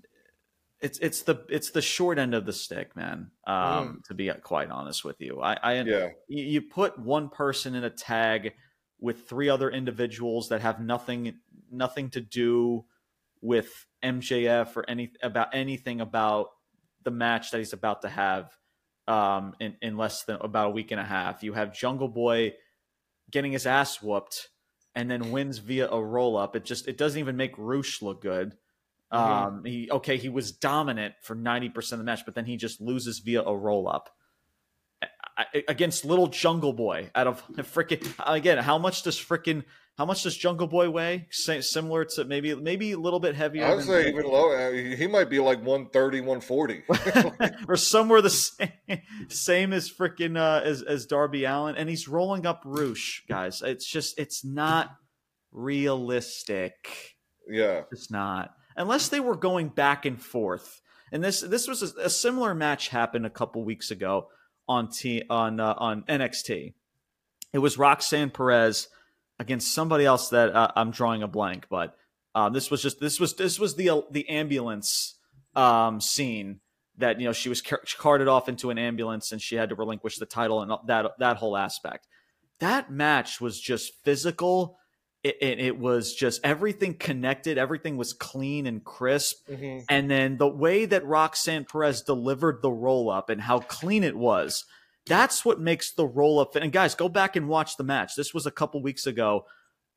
it's 0.81 0.97
it's 0.99 1.23
the 1.23 1.45
it's 1.49 1.71
the 1.71 1.81
short 1.81 2.17
end 2.17 2.33
of 2.33 2.45
the 2.45 2.53
stick, 2.53 2.95
man. 2.95 3.31
Um, 3.45 4.01
to 4.07 4.13
be 4.13 4.29
quite 4.41 4.69
honest 4.71 5.03
with 5.03 5.19
you, 5.19 5.41
I, 5.41 5.57
I 5.61 5.73
Mm. 5.75 5.87
yeah. 5.87 6.09
you, 6.27 6.43
you 6.45 6.61
put 6.61 6.97
one 6.97 7.29
person 7.29 7.75
in 7.75 7.83
a 7.83 7.89
tag 7.89 8.53
with 8.99 9.27
three 9.27 9.49
other 9.49 9.69
individuals 9.69 10.49
that 10.49 10.61
have 10.61 10.79
nothing 10.79 11.39
nothing 11.71 12.09
to 12.11 12.21
do 12.21 12.85
with 13.41 13.85
MJF 14.03 14.75
or 14.75 14.89
any 14.89 15.11
about 15.21 15.49
anything 15.53 16.01
about 16.01 16.47
the 17.03 17.11
match 17.11 17.51
that 17.51 17.57
he's 17.57 17.73
about 17.73 18.01
to 18.01 18.09
have 18.09 18.51
um, 19.09 19.55
in, 19.59 19.75
in 19.81 19.97
less 19.97 20.23
than 20.23 20.37
about 20.41 20.67
a 20.67 20.69
week 20.69 20.91
and 20.91 21.01
a 21.01 21.03
half. 21.03 21.43
You 21.43 21.53
have 21.53 21.73
Jungle 21.73 22.07
Boy 22.07 22.53
getting 23.31 23.51
his 23.51 23.65
ass 23.65 24.01
whooped 24.01 24.49
and 24.95 25.09
then 25.09 25.31
wins 25.31 25.57
via 25.57 25.89
a 25.89 26.01
roll 26.01 26.37
up. 26.37 26.55
It 26.55 26.63
just 26.63 26.87
it 26.87 26.97
doesn't 26.97 27.19
even 27.19 27.35
make 27.35 27.53
Rush 27.57 28.01
look 28.01 28.21
good. 28.21 28.55
Mhm. 29.11 29.17
Um, 29.17 29.65
he 29.65 29.89
okay, 29.91 30.17
he 30.17 30.29
was 30.29 30.51
dominant 30.51 31.15
for 31.21 31.35
ninety 31.35 31.69
percent 31.69 31.99
of 31.99 32.05
the 32.05 32.11
match, 32.11 32.23
but 32.25 32.35
then 32.35 32.45
he 32.45 32.55
just 32.55 32.79
loses 32.79 33.19
via 33.19 33.41
a 33.41 33.55
roll 33.55 33.89
up 33.89 34.15
against 35.67 36.05
Little 36.05 36.27
Jungle 36.27 36.73
Boy 36.73 37.09
out 37.15 37.27
of 37.27 37.43
freaking 37.73 38.13
again. 38.25 38.57
How 38.57 38.77
much 38.77 39.03
does 39.03 39.17
freaking 39.17 39.63
how 39.97 40.05
much 40.05 40.23
does 40.23 40.35
Jungle 40.37 40.67
Boy 40.67 40.89
weigh? 40.89 41.27
Similar 41.31 42.05
to 42.05 42.25
maybe 42.25 42.55
maybe 42.55 42.91
a 42.93 42.97
little 42.97 43.19
bit 43.19 43.35
heavier. 43.35 43.65
I 43.65 43.75
would 43.75 43.85
say 43.85 44.09
even 44.09 44.25
low. 44.25 44.51
uh, 44.51 44.71
He 44.71 45.07
might 45.07 45.29
be 45.29 45.39
like 45.39 45.57
130, 45.59 46.21
140. 46.21 46.83
or 47.67 47.75
somewhere 47.75 48.21
the 48.21 48.29
same, 48.29 48.71
same 49.27 49.73
as 49.73 49.91
freaking 49.91 50.37
uh, 50.37 50.61
as 50.63 50.81
as 50.81 51.05
Darby 51.05 51.45
Allin, 51.45 51.75
and 51.75 51.89
he's 51.89 52.07
rolling 52.07 52.45
up 52.45 52.61
Rush, 52.65 53.23
guys. 53.27 53.61
It's 53.61 53.85
just 53.85 54.17
it's 54.19 54.43
not 54.43 54.91
realistic. 55.51 57.15
yeah. 57.49 57.81
It's 57.91 58.11
not 58.11 58.53
unless 58.75 59.09
they 59.09 59.19
were 59.19 59.35
going 59.35 59.69
back 59.69 60.05
and 60.05 60.21
forth. 60.21 60.81
And 61.11 61.23
this 61.23 61.41
this 61.41 61.67
was 61.67 61.81
a, 61.81 62.05
a 62.05 62.09
similar 62.09 62.53
match 62.53 62.89
happened 62.89 63.25
a 63.25 63.29
couple 63.29 63.63
weeks 63.63 63.91
ago 63.91 64.27
on 64.69 64.89
T 64.89 65.23
on 65.29 65.59
uh, 65.59 65.73
on 65.77 66.03
NXT. 66.03 66.73
It 67.51 67.57
was 67.57 67.77
Roxanne 67.77 68.29
Perez 68.29 68.87
against 69.39 69.73
somebody 69.73 70.05
else 70.05 70.29
that 70.29 70.55
uh, 70.55 70.71
I'm 70.75 70.91
drawing 70.91 71.23
a 71.23 71.27
blank, 71.27 71.65
but 71.69 71.97
um, 72.35 72.53
this 72.53 72.71
was 72.71 72.81
just 72.81 73.01
this 73.01 73.19
was 73.19 73.33
this 73.33 73.59
was 73.59 73.75
the 73.75 74.03
the 74.11 74.29
ambulance 74.29 75.15
um, 75.55 75.99
scene 75.99 76.61
that 76.97 77.19
you 77.19 77.25
know 77.25 77.33
she 77.33 77.49
was 77.49 77.61
car- 77.61 77.81
carted 77.97 78.27
off 78.27 78.47
into 78.47 78.69
an 78.69 78.77
ambulance 78.77 79.31
and 79.31 79.41
she 79.41 79.55
had 79.55 79.69
to 79.69 79.75
relinquish 79.75 80.17
the 80.17 80.25
title 80.25 80.61
and 80.61 80.71
that 80.87 81.11
that 81.17 81.37
whole 81.37 81.57
aspect. 81.57 82.07
That 82.59 82.91
match 82.91 83.41
was 83.41 83.59
just 83.59 83.93
physical. 84.03 84.78
It, 85.41 85.59
it, 85.59 85.79
was 85.79 86.13
just 86.13 86.41
everything 86.43 86.93
connected. 86.93 87.57
Everything 87.57 87.97
was 87.97 88.13
clean 88.13 88.67
and 88.67 88.83
crisp. 88.83 89.47
hmm 89.47 89.79
And 89.89 90.09
then 90.09 90.37
the 90.37 90.47
way 90.47 90.85
that 90.85 91.05
Roxanne 91.05 91.65
Perez 91.65 92.01
delivered 92.01 92.61
the 92.61 92.71
roll 92.71 93.09
up 93.09 93.29
and 93.29 93.41
how 93.41 93.59
clean 93.59 94.03
it 94.03 94.15
was, 94.15 94.65
that's 95.05 95.43
what 95.43 95.59
makes 95.59 95.91
the 95.91 96.05
roll 96.05 96.39
up. 96.39 96.55
And 96.55 96.71
guys, 96.71 96.95
go 96.95 97.09
back 97.09 97.35
and 97.35 97.47
watch 97.47 97.77
the 97.77 97.83
match. 97.83 98.15
This 98.15 98.33
was 98.33 98.45
a 98.45 98.51
couple 98.51 98.81
weeks 98.81 99.05
ago. 99.07 99.45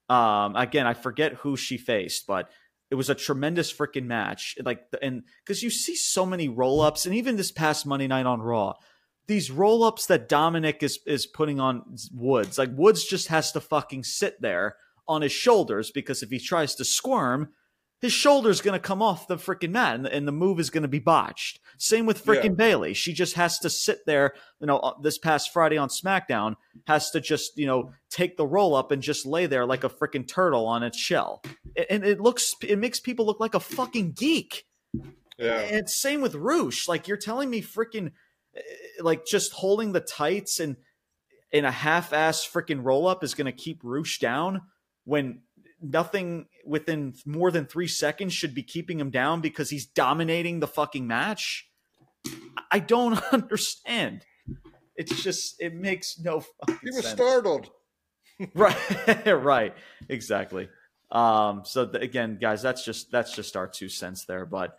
Um, 0.09 0.57
again, 0.57 0.87
I 0.87 0.95
forget 0.95 1.35
who 1.35 1.57
she 1.57 1.79
faced, 1.79 2.27
but 2.27 2.51
it 2.91 2.95
was 2.95 3.09
a 3.09 3.15
tremendous 3.15 3.73
freaking 3.73 4.05
match. 4.05 4.57
Like, 4.63 4.85
and 5.01 5.23
because 5.45 5.63
you 5.63 5.71
see 5.71 5.97
so 5.97 6.27
many 6.27 6.49
roll 6.49 6.81
ups, 6.81 7.07
and 7.07 7.15
even 7.15 7.37
this 7.37 7.51
past 7.51 7.87
Monday 7.87 8.07
night 8.07 8.27
on 8.27 8.43
Raw, 8.43 8.75
these 9.27 9.51
roll 9.51 9.85
ups 9.85 10.07
that 10.07 10.29
Dominik 10.29 10.83
is 10.83 10.99
is 11.07 11.27
putting 11.27 11.59
on 11.61 11.97
Woods, 12.13 12.59
like 12.59 12.71
Woods 12.75 13.05
just 13.05 13.29
has 13.29 13.53
to 13.53 13.61
fucking 13.61 14.05
sit 14.05 14.43
there 14.43 14.77
on 15.09 15.23
his 15.23 15.33
shoulders 15.33 15.91
because 15.91 16.23
if 16.23 16.31
he 16.31 16.39
tries 16.39 16.75
to 16.77 16.85
squirm, 16.85 17.49
his 18.01 18.13
shoulder's 18.13 18.61
going 18.61 18.79
to 18.79 18.85
come 18.85 19.01
off 19.01 19.29
the 19.29 19.37
freaking 19.37 19.71
mat 19.71 19.95
and, 19.95 20.07
and 20.09 20.27
the 20.27 20.33
move 20.33 20.59
is 20.59 20.71
going 20.71 20.83
to 20.83 20.89
be 20.89 20.99
botched. 20.99 21.61
Same 21.79 22.05
with 22.05 22.25
freaking 22.25 22.45
Yeah. 22.45 22.51
Bayley. 22.51 22.95
She 22.95 23.13
just 23.13 23.35
has 23.35 23.61
to 23.61 23.71
sit 23.71 24.01
there, 24.07 24.35
you 24.61 24.67
know, 24.67 24.79
uh, 24.79 24.95
this 25.01 25.19
past 25.19 25.53
Friday 25.53 25.79
on 25.79 25.89
SmackDown, 25.89 26.57
has 26.89 27.11
to 27.13 27.21
just, 27.21 27.57
you 27.57 27.67
know, 27.67 27.93
take 28.11 28.37
the 28.37 28.47
roll 28.47 28.75
up 28.75 28.91
and 28.91 29.03
just 29.03 29.25
lay 29.25 29.47
there 29.47 29.65
like 29.65 29.85
a 29.85 29.89
freaking 29.89 30.27
turtle 30.27 30.67
on 30.67 30.83
its 30.83 30.99
shell. 30.99 31.43
And 31.89 32.05
it 32.05 32.21
looks, 32.21 32.55
it 32.61 32.79
makes 32.79 32.99
people 32.99 33.25
look 33.25 33.39
like 33.39 33.55
a 33.55 33.61
fucking 33.61 34.13
geek. 34.13 34.65
Yeah. 35.39 35.61
And 35.61 35.89
same 35.89 36.23
with 36.23 36.35
Rush. 36.35 36.89
Like 36.89 37.07
you're 37.07 37.17
telling 37.17 37.51
me 37.51 37.63
freaking 37.63 38.11
eh, 38.57 38.61
like 39.01 39.27
just 39.27 39.53
holding 39.53 39.93
the 39.93 40.01
tights 40.01 40.59
and 40.59 40.77
in 41.53 41.65
a 41.65 41.71
half-ass 41.71 42.49
freaking 42.53 42.83
roll-up 42.83 43.23
is 43.23 43.35
going 43.35 43.47
to 43.47 43.53
keep 43.53 43.81
Rush 43.85 44.19
down 44.19 44.63
when 45.05 45.41
nothing 45.81 46.47
within 46.67 47.15
more 47.27 47.51
than 47.51 47.67
three 47.67 47.89
seconds 47.89 48.33
should 48.33 48.55
be 48.55 48.63
keeping 48.63 49.01
him 49.01 49.11
down 49.11 49.41
because 49.41 49.71
he's 49.71 49.87
dominating 49.87 50.61
the 50.61 50.67
fucking 50.67 51.07
match. 51.07 51.69
I 52.71 52.79
don't 52.79 53.21
understand. 53.33 54.25
It's 54.97 55.23
just 55.23 55.57
it 55.61 55.75
makes 55.75 56.19
no 56.21 56.41
fucking 56.41 56.79
He 56.83 56.91
was 56.91 57.05
sense. 57.05 57.15
startled. 57.17 57.71
right 58.55 59.27
right 59.27 59.75
exactly 60.09 60.69
um 61.13 61.63
so 61.65 61.87
th- 61.87 62.03
again 62.03 62.39
guys 62.41 62.61
that's 62.63 62.83
just 62.85 63.11
that's 63.13 63.37
just 63.37 63.57
our 63.57 63.69
two 63.69 63.89
cents 63.91 64.25
there 64.25 64.47
but 64.47 64.77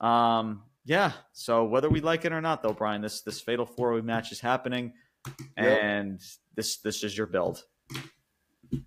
um 0.00 0.64
yeah 0.84 1.12
so 1.32 1.64
whether 1.64 1.88
we 1.88 2.00
like 2.00 2.24
it 2.24 2.32
or 2.32 2.40
not 2.42 2.62
though 2.62 2.72
brian 2.74 3.00
this 3.00 3.22
this 3.22 3.40
fatal 3.40 3.64
four 3.64 3.94
way 3.94 4.00
match 4.02 4.32
is 4.32 4.40
happening 4.40 4.92
Yep. 5.56 5.82
and 5.82 6.20
this 6.56 6.78
this 6.78 7.02
is 7.04 7.16
your 7.16 7.26
build 7.28 7.64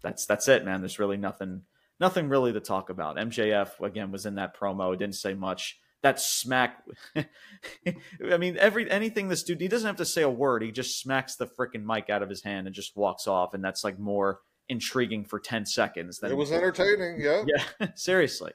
that's 0.02 0.26
that's 0.26 0.48
it 0.48 0.66
man. 0.66 0.82
There's 0.82 1.00
really 1.00 1.18
nothing 1.18 1.64
nothing 2.00 2.30
really 2.30 2.54
to 2.54 2.60
talk 2.60 2.90
about. 2.90 3.18
Mjf 3.18 3.80
again 3.82 4.12
was 4.12 4.26
in 4.26 4.36
that 4.36 4.58
promo 4.58 4.98
didn't 4.98 5.16
say 5.16 5.34
much. 5.34 5.80
That 6.02 6.22
smack 6.22 6.82
i 7.18 8.38
mean 8.38 8.56
every 8.58 8.90
anything 8.90 9.28
this 9.28 9.44
dude 9.44 9.60
he 9.60 9.68
doesn't 9.68 9.86
have 9.86 9.98
to 9.98 10.06
say 10.06 10.22
a 10.22 10.30
word. 10.30 10.64
He 10.64 10.72
just 10.72 11.00
smacks 11.00 11.36
the 11.36 11.46
freaking 11.46 11.84
mic 11.84 12.10
out 12.10 12.24
of 12.24 12.30
his 12.30 12.42
hand 12.42 12.68
and 12.68 12.76
just 12.76 12.96
walks 12.96 13.28
off 13.28 13.54
and 13.54 13.64
that's 13.64 13.84
like 13.84 14.00
more 14.00 14.40
intriguing 14.70 15.26
for 15.26 15.40
10 15.40 15.66
seconds 15.66 16.20
than 16.20 16.32
It 16.32 16.36
was 16.36 16.52
entertaining. 16.52 17.20
Yeah. 17.20 17.44
yeah 17.80 17.88
seriously. 17.96 18.52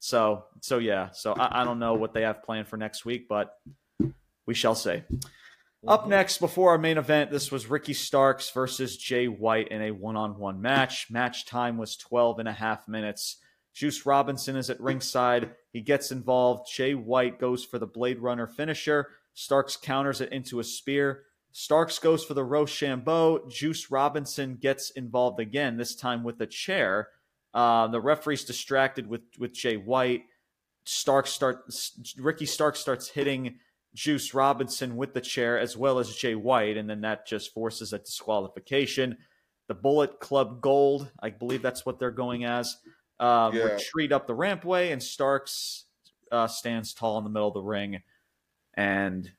So 0.00 0.44
so 0.60 0.78
yeah. 0.78 1.10
So 1.12 1.32
I, 1.32 1.62
I 1.62 1.64
don't 1.64 1.78
know 1.78 1.94
what 1.94 2.12
they 2.12 2.22
have 2.22 2.42
planned 2.42 2.68
for 2.68 2.76
next 2.76 3.04
week 3.06 3.26
but 3.26 3.54
we 4.46 4.54
shall 4.54 4.74
see 4.74 5.02
up 5.86 6.06
next, 6.06 6.38
before 6.38 6.70
our 6.70 6.78
main 6.78 6.98
event, 6.98 7.30
this 7.30 7.50
was 7.50 7.66
Ricky 7.66 7.94
Starks 7.94 8.50
versus 8.50 8.96
Jay 8.96 9.26
White 9.26 9.68
in 9.68 9.82
a 9.82 9.90
one 9.90 10.16
on 10.16 10.38
one 10.38 10.60
match. 10.60 11.08
Match 11.10 11.46
time 11.46 11.76
was 11.76 11.96
12 11.96 12.38
and 12.38 12.48
a 12.48 12.52
half 12.52 12.86
minutes. 12.86 13.38
Juice 13.74 14.04
Robinson 14.06 14.56
is 14.56 14.70
at 14.70 14.80
ringside. 14.80 15.52
He 15.72 15.80
gets 15.80 16.12
involved. 16.12 16.68
Jay 16.72 16.94
White 16.94 17.40
goes 17.40 17.64
for 17.64 17.78
the 17.78 17.86
Blade 17.86 18.18
Runner 18.18 18.46
finisher. 18.46 19.08
Starks 19.34 19.76
counters 19.76 20.20
it 20.20 20.30
into 20.30 20.60
a 20.60 20.64
spear. 20.64 21.24
Starks 21.52 21.98
goes 21.98 22.24
for 22.24 22.34
the 22.34 22.44
Roshambo. 22.44 23.50
Juice 23.50 23.90
Robinson 23.90 24.56
gets 24.56 24.90
involved 24.90 25.40
again, 25.40 25.76
this 25.76 25.94
time 25.94 26.22
with 26.22 26.40
a 26.40 26.46
chair. 26.46 27.08
Uh, 27.52 27.86
the 27.88 28.00
referee's 28.00 28.44
distracted 28.44 29.06
with 29.06 29.22
with 29.38 29.52
Jay 29.52 29.76
White. 29.76 30.24
Stark 30.84 31.26
start 31.26 31.64
Ricky 32.18 32.46
Stark 32.46 32.76
starts 32.76 33.08
hitting 33.08 33.56
Juice 33.94 34.34
Robinson 34.34 34.96
with 34.96 35.14
the 35.14 35.20
chair 35.20 35.58
as 35.58 35.76
well 35.76 35.98
as 35.98 36.14
Jay 36.14 36.34
White, 36.34 36.76
and 36.76 36.88
then 36.88 37.02
that 37.02 37.26
just 37.26 37.52
forces 37.52 37.92
a 37.92 37.98
disqualification. 37.98 39.18
The 39.68 39.74
Bullet 39.74 40.18
Club 40.20 40.60
Gold, 40.60 41.10
I 41.20 41.30
believe 41.30 41.62
that's 41.62 41.84
what 41.84 41.98
they're 41.98 42.10
going 42.10 42.44
as, 42.44 42.76
um, 43.20 43.54
yeah. 43.54 43.64
retreat 43.64 44.12
up 44.12 44.26
the 44.26 44.34
rampway, 44.34 44.92
and 44.92 45.02
Starks 45.02 45.84
uh, 46.30 46.46
stands 46.46 46.94
tall 46.94 47.18
in 47.18 47.24
the 47.24 47.30
middle 47.30 47.48
of 47.48 47.54
the 47.54 47.62
ring, 47.62 48.02
and 48.74 49.30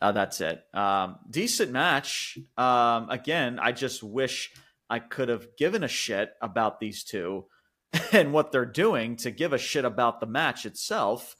uh, 0.00 0.12
that's 0.12 0.40
it. 0.40 0.62
Um, 0.72 1.18
decent 1.28 1.72
match. 1.72 2.38
Um, 2.56 3.10
again, 3.10 3.58
I 3.60 3.72
just 3.72 4.02
wish 4.02 4.52
I 4.88 4.98
could 4.98 5.28
have 5.28 5.56
given 5.56 5.84
a 5.84 5.88
shit 5.88 6.32
about 6.40 6.80
these 6.80 7.04
two 7.04 7.46
and 8.12 8.32
what 8.32 8.52
they're 8.52 8.64
doing 8.64 9.16
to 9.16 9.30
give 9.30 9.52
a 9.52 9.58
shit 9.58 9.84
about 9.84 10.20
the 10.20 10.26
match 10.26 10.66
itself. 10.66 11.36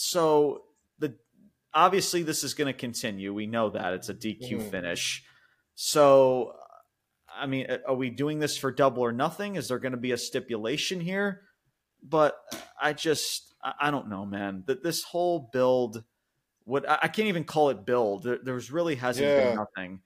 So 0.00 0.62
the 1.00 1.16
obviously 1.74 2.22
this 2.22 2.44
is 2.44 2.54
going 2.54 2.72
to 2.72 2.78
continue. 2.78 3.34
We 3.34 3.48
know 3.48 3.70
that 3.70 3.94
it's 3.94 4.08
a 4.08 4.14
DQ 4.14 4.48
mm. 4.48 4.70
finish. 4.70 5.24
So 5.74 6.54
I 7.36 7.46
mean, 7.46 7.66
are 7.84 7.96
we 7.96 8.08
doing 8.08 8.38
this 8.38 8.56
for 8.56 8.70
double 8.70 9.04
or 9.04 9.10
nothing? 9.10 9.56
Is 9.56 9.66
there 9.66 9.80
going 9.80 9.92
to 9.92 9.98
be 9.98 10.12
a 10.12 10.16
stipulation 10.16 11.00
here? 11.00 11.42
But 12.00 12.36
I 12.80 12.92
just 12.92 13.56
I 13.80 13.90
don't 13.90 14.08
know, 14.08 14.24
man. 14.24 14.62
That 14.66 14.84
this 14.84 15.02
whole 15.02 15.50
build, 15.52 16.04
what 16.62 16.88
I 16.88 17.08
can't 17.08 17.26
even 17.26 17.42
call 17.42 17.70
it 17.70 17.84
build. 17.84 18.22
There, 18.22 18.38
there's 18.40 18.70
really 18.70 18.94
hasn't 18.94 19.26
yeah. 19.26 19.48
been 19.48 19.56
nothing 19.56 20.00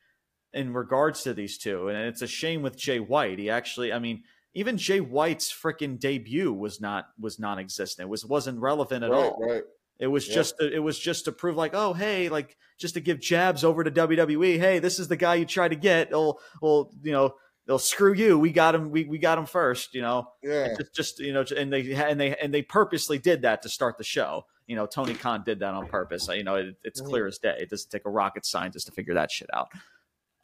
in 0.55 0.73
regards 0.73 1.23
to 1.25 1.35
these 1.35 1.59
two, 1.59 1.89
and 1.89 1.99
it's 1.99 2.23
a 2.23 2.27
shame 2.27 2.63
with 2.63 2.79
Jay 2.79 2.99
White. 2.99 3.39
He 3.39 3.51
actually, 3.51 3.93
I 3.93 3.99
mean, 3.99 4.23
even 4.55 4.79
Jay 4.79 5.01
White's 5.01 5.53
freaking 5.53 5.99
debut 5.99 6.51
was 6.51 6.81
not 6.81 7.09
was 7.21 7.39
non-existent. 7.39 8.07
It 8.07 8.11
was 8.11 8.25
wasn't 8.25 8.59
relevant 8.59 9.05
at 9.05 9.11
right, 9.11 9.19
all. 9.19 9.39
Right. 9.39 9.63
It 9.99 10.07
was 10.09 10.27
yep. 10.27 10.35
just 10.35 10.59
to, 10.59 10.73
it 10.73 10.81
was 10.81 10.99
just 10.99 11.27
to 11.27 11.33
prove 11.33 11.57
like, 11.57 11.75
oh 11.75 11.93
hey, 11.93 12.29
like 12.29 12.57
just 12.79 12.95
to 12.95 13.01
give 13.01 13.21
jabs 13.21 13.65
over 13.65 13.85
to 13.85 13.91
WWE. 13.91 14.59
Hey, 14.59 14.79
this 14.79 14.99
is 14.99 15.09
the 15.09 15.17
guy 15.17 15.37
you 15.37 15.45
try 15.45 15.69
to 15.69 15.77
get. 15.77 16.11
Well, 16.11 16.41
well, 16.61 16.91
you 17.03 17.13
know, 17.13 17.35
they'll 17.67 17.79
screw 17.79 18.13
you. 18.13 18.39
We 18.39 18.51
got 18.51 18.75
him. 18.75 18.91
We, 18.91 19.05
we 19.05 19.19
got 19.19 19.39
him 19.39 19.47
first. 19.47 19.95
You 19.95 20.03
know. 20.03 20.29
Yeah. 20.43 20.75
Just, 20.77 20.95
just 20.95 21.19
you 21.21 21.33
know, 21.33 21.45
and 21.57 21.73
they 21.73 21.93
and 21.93 22.21
they 22.21 22.37
and 22.37 22.53
they 22.53 22.63
purposely 22.63 23.19
did 23.19 23.43
that 23.43 23.63
to 23.63 23.69
start 23.69 23.99
the 23.99 24.05
show. 24.05 24.47
You 24.67 24.77
know, 24.77 24.87
Tony 24.87 25.15
Khan 25.15 25.43
did 25.45 25.61
that 25.61 25.75
on 25.75 25.87
purpose. 25.89 26.29
You 26.29 26.45
know, 26.45 26.57
it, 26.57 26.77
it's 26.83 27.01
mm-hmm. 27.01 27.11
clear 27.11 27.27
as 27.27 27.39
day. 27.39 27.57
It 27.61 27.71
doesn't 27.71 27.91
take 27.91 28.05
a 28.05 28.11
rocket 28.11 28.47
scientist 28.47 28.87
to 28.87 28.93
figure 28.93 29.15
that 29.15 29.31
shit 29.31 29.51
out. 29.53 29.69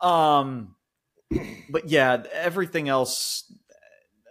Um, 0.00 0.76
but 1.70 1.88
yeah, 1.88 2.22
everything 2.32 2.88
else. 2.88 3.52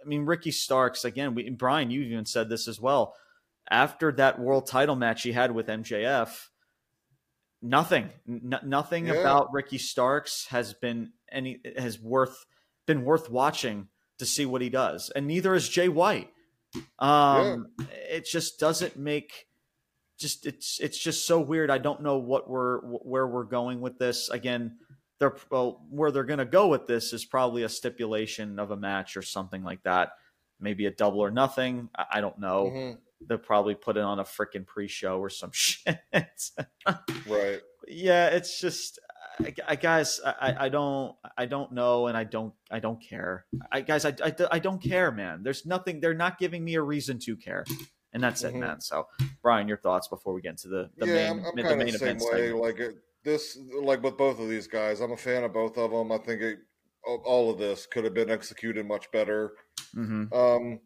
I 0.02 0.08
mean, 0.08 0.24
Ricky 0.24 0.52
Starks 0.52 1.04
again. 1.04 1.34
We, 1.34 1.50
Brian, 1.50 1.90
you 1.90 2.00
even 2.02 2.24
said 2.24 2.48
this 2.48 2.66
as 2.68 2.80
well 2.80 3.14
after 3.70 4.12
that 4.12 4.38
world 4.38 4.66
title 4.66 4.96
match 4.96 5.22
he 5.22 5.32
had 5.32 5.54
with 5.54 5.66
MJF, 5.66 6.48
nothing, 7.62 8.10
n- 8.28 8.60
nothing 8.64 9.06
yeah. 9.06 9.14
about 9.14 9.52
Ricky 9.52 9.78
Starks 9.78 10.46
has 10.50 10.74
been 10.74 11.12
any 11.30 11.60
has 11.76 12.00
worth 12.00 12.46
been 12.86 13.04
worth 13.04 13.30
watching 13.30 13.88
to 14.18 14.26
see 14.26 14.46
what 14.46 14.62
he 14.62 14.70
does, 14.70 15.10
and 15.14 15.26
neither 15.26 15.54
is 15.54 15.68
Jay 15.68 15.88
White. 15.88 16.30
Um, 16.98 17.68
yeah. 17.78 17.86
it 18.10 18.26
just 18.26 18.60
doesn't 18.60 18.96
make 18.96 19.46
just 20.18 20.46
it's 20.46 20.78
it's 20.80 20.98
just 20.98 21.26
so 21.26 21.40
weird. 21.40 21.70
I 21.70 21.78
don't 21.78 22.02
know 22.02 22.18
what 22.18 22.48
we're 22.48 22.80
where 22.80 23.26
we're 23.26 23.44
going 23.44 23.80
with 23.80 23.98
this. 23.98 24.28
Again, 24.28 24.78
they're 25.18 25.36
well, 25.50 25.84
where 25.90 26.10
they're 26.10 26.24
going 26.24 26.38
to 26.38 26.44
go 26.44 26.68
with 26.68 26.86
this 26.86 27.12
is 27.12 27.24
probably 27.24 27.62
a 27.62 27.68
stipulation 27.68 28.58
of 28.58 28.70
a 28.70 28.76
match 28.76 29.16
or 29.16 29.22
something 29.22 29.62
like 29.62 29.82
that. 29.84 30.12
Maybe 30.60 30.86
a 30.86 30.90
double 30.90 31.20
or 31.20 31.30
nothing. 31.30 31.88
I, 31.96 32.04
I 32.14 32.20
don't 32.20 32.38
know. 32.38 32.64
Mm-hmm 32.64 32.94
they'll 33.26 33.38
probably 33.38 33.74
put 33.74 33.96
it 33.96 34.02
on 34.02 34.18
a 34.18 34.24
freaking 34.24 34.66
pre-show 34.66 35.18
or 35.18 35.30
some 35.30 35.50
shit. 35.54 35.98
right. 36.14 37.60
Yeah, 37.86 38.28
it's 38.28 38.60
just, 38.60 38.98
I, 39.40 39.54
I 39.66 39.76
guys, 39.76 40.20
I, 40.24 40.66
I 40.66 40.68
don't, 40.68 41.14
I 41.36 41.46
don't 41.46 41.72
know, 41.72 42.06
and 42.06 42.16
I 42.16 42.24
don't, 42.24 42.52
I 42.70 42.80
don't 42.80 43.02
care. 43.02 43.46
I 43.72 43.80
guys, 43.80 44.04
I, 44.04 44.14
I, 44.22 44.34
I 44.52 44.58
don't 44.58 44.82
care, 44.82 45.10
man. 45.10 45.42
There's 45.42 45.64
nothing. 45.64 46.00
They're 46.00 46.14
not 46.14 46.38
giving 46.38 46.64
me 46.64 46.74
a 46.74 46.82
reason 46.82 47.18
to 47.20 47.36
care, 47.36 47.64
and 48.12 48.22
that's 48.22 48.42
mm-hmm. 48.42 48.56
it, 48.56 48.60
man. 48.60 48.80
So, 48.80 49.06
Brian, 49.42 49.68
your 49.68 49.78
thoughts 49.78 50.08
before 50.08 50.34
we 50.34 50.42
get 50.42 50.50
into 50.50 50.68
the, 50.68 50.90
the 50.98 51.06
yeah, 51.06 51.14
main, 51.14 51.30
I'm, 51.30 51.44
I'm 51.46 51.56
the 51.56 51.76
main 51.76 51.92
the 51.92 51.94
event. 51.94 52.22
Way. 52.32 52.52
Like 52.52 52.78
it, 52.78 52.96
this, 53.24 53.58
like 53.80 54.02
with 54.02 54.16
both 54.16 54.40
of 54.40 54.48
these 54.48 54.66
guys, 54.66 55.00
I'm 55.00 55.12
a 55.12 55.16
fan 55.16 55.44
of 55.44 55.52
both 55.52 55.78
of 55.78 55.90
them. 55.90 56.12
I 56.12 56.18
think 56.18 56.42
it, 56.42 56.58
all 57.04 57.50
of 57.50 57.58
this 57.58 57.86
could 57.86 58.04
have 58.04 58.14
been 58.14 58.30
executed 58.30 58.86
much 58.86 59.10
better. 59.12 59.52
Mm-hmm. 59.96 60.32
Um, 60.34 60.80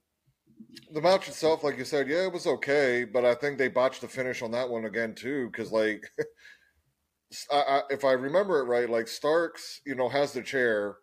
the 0.92 1.00
match 1.00 1.28
itself, 1.28 1.64
like 1.64 1.78
you 1.78 1.84
said, 1.84 2.08
yeah, 2.08 2.24
it 2.24 2.32
was 2.32 2.46
okay, 2.46 3.04
but 3.04 3.24
I 3.24 3.34
think 3.34 3.58
they 3.58 3.68
botched 3.68 4.00
the 4.00 4.08
finish 4.08 4.42
on 4.42 4.50
that 4.52 4.68
one 4.68 4.84
again 4.84 5.14
too, 5.14 5.48
because 5.50 5.72
like, 5.72 6.04
I, 7.52 7.56
I, 7.56 7.82
if 7.90 8.04
I 8.04 8.12
remember 8.12 8.60
it 8.60 8.64
right, 8.64 8.88
like 8.88 9.08
Starks, 9.08 9.80
you 9.86 9.94
know, 9.94 10.08
has 10.08 10.32
the 10.32 10.42
chair. 10.42 10.96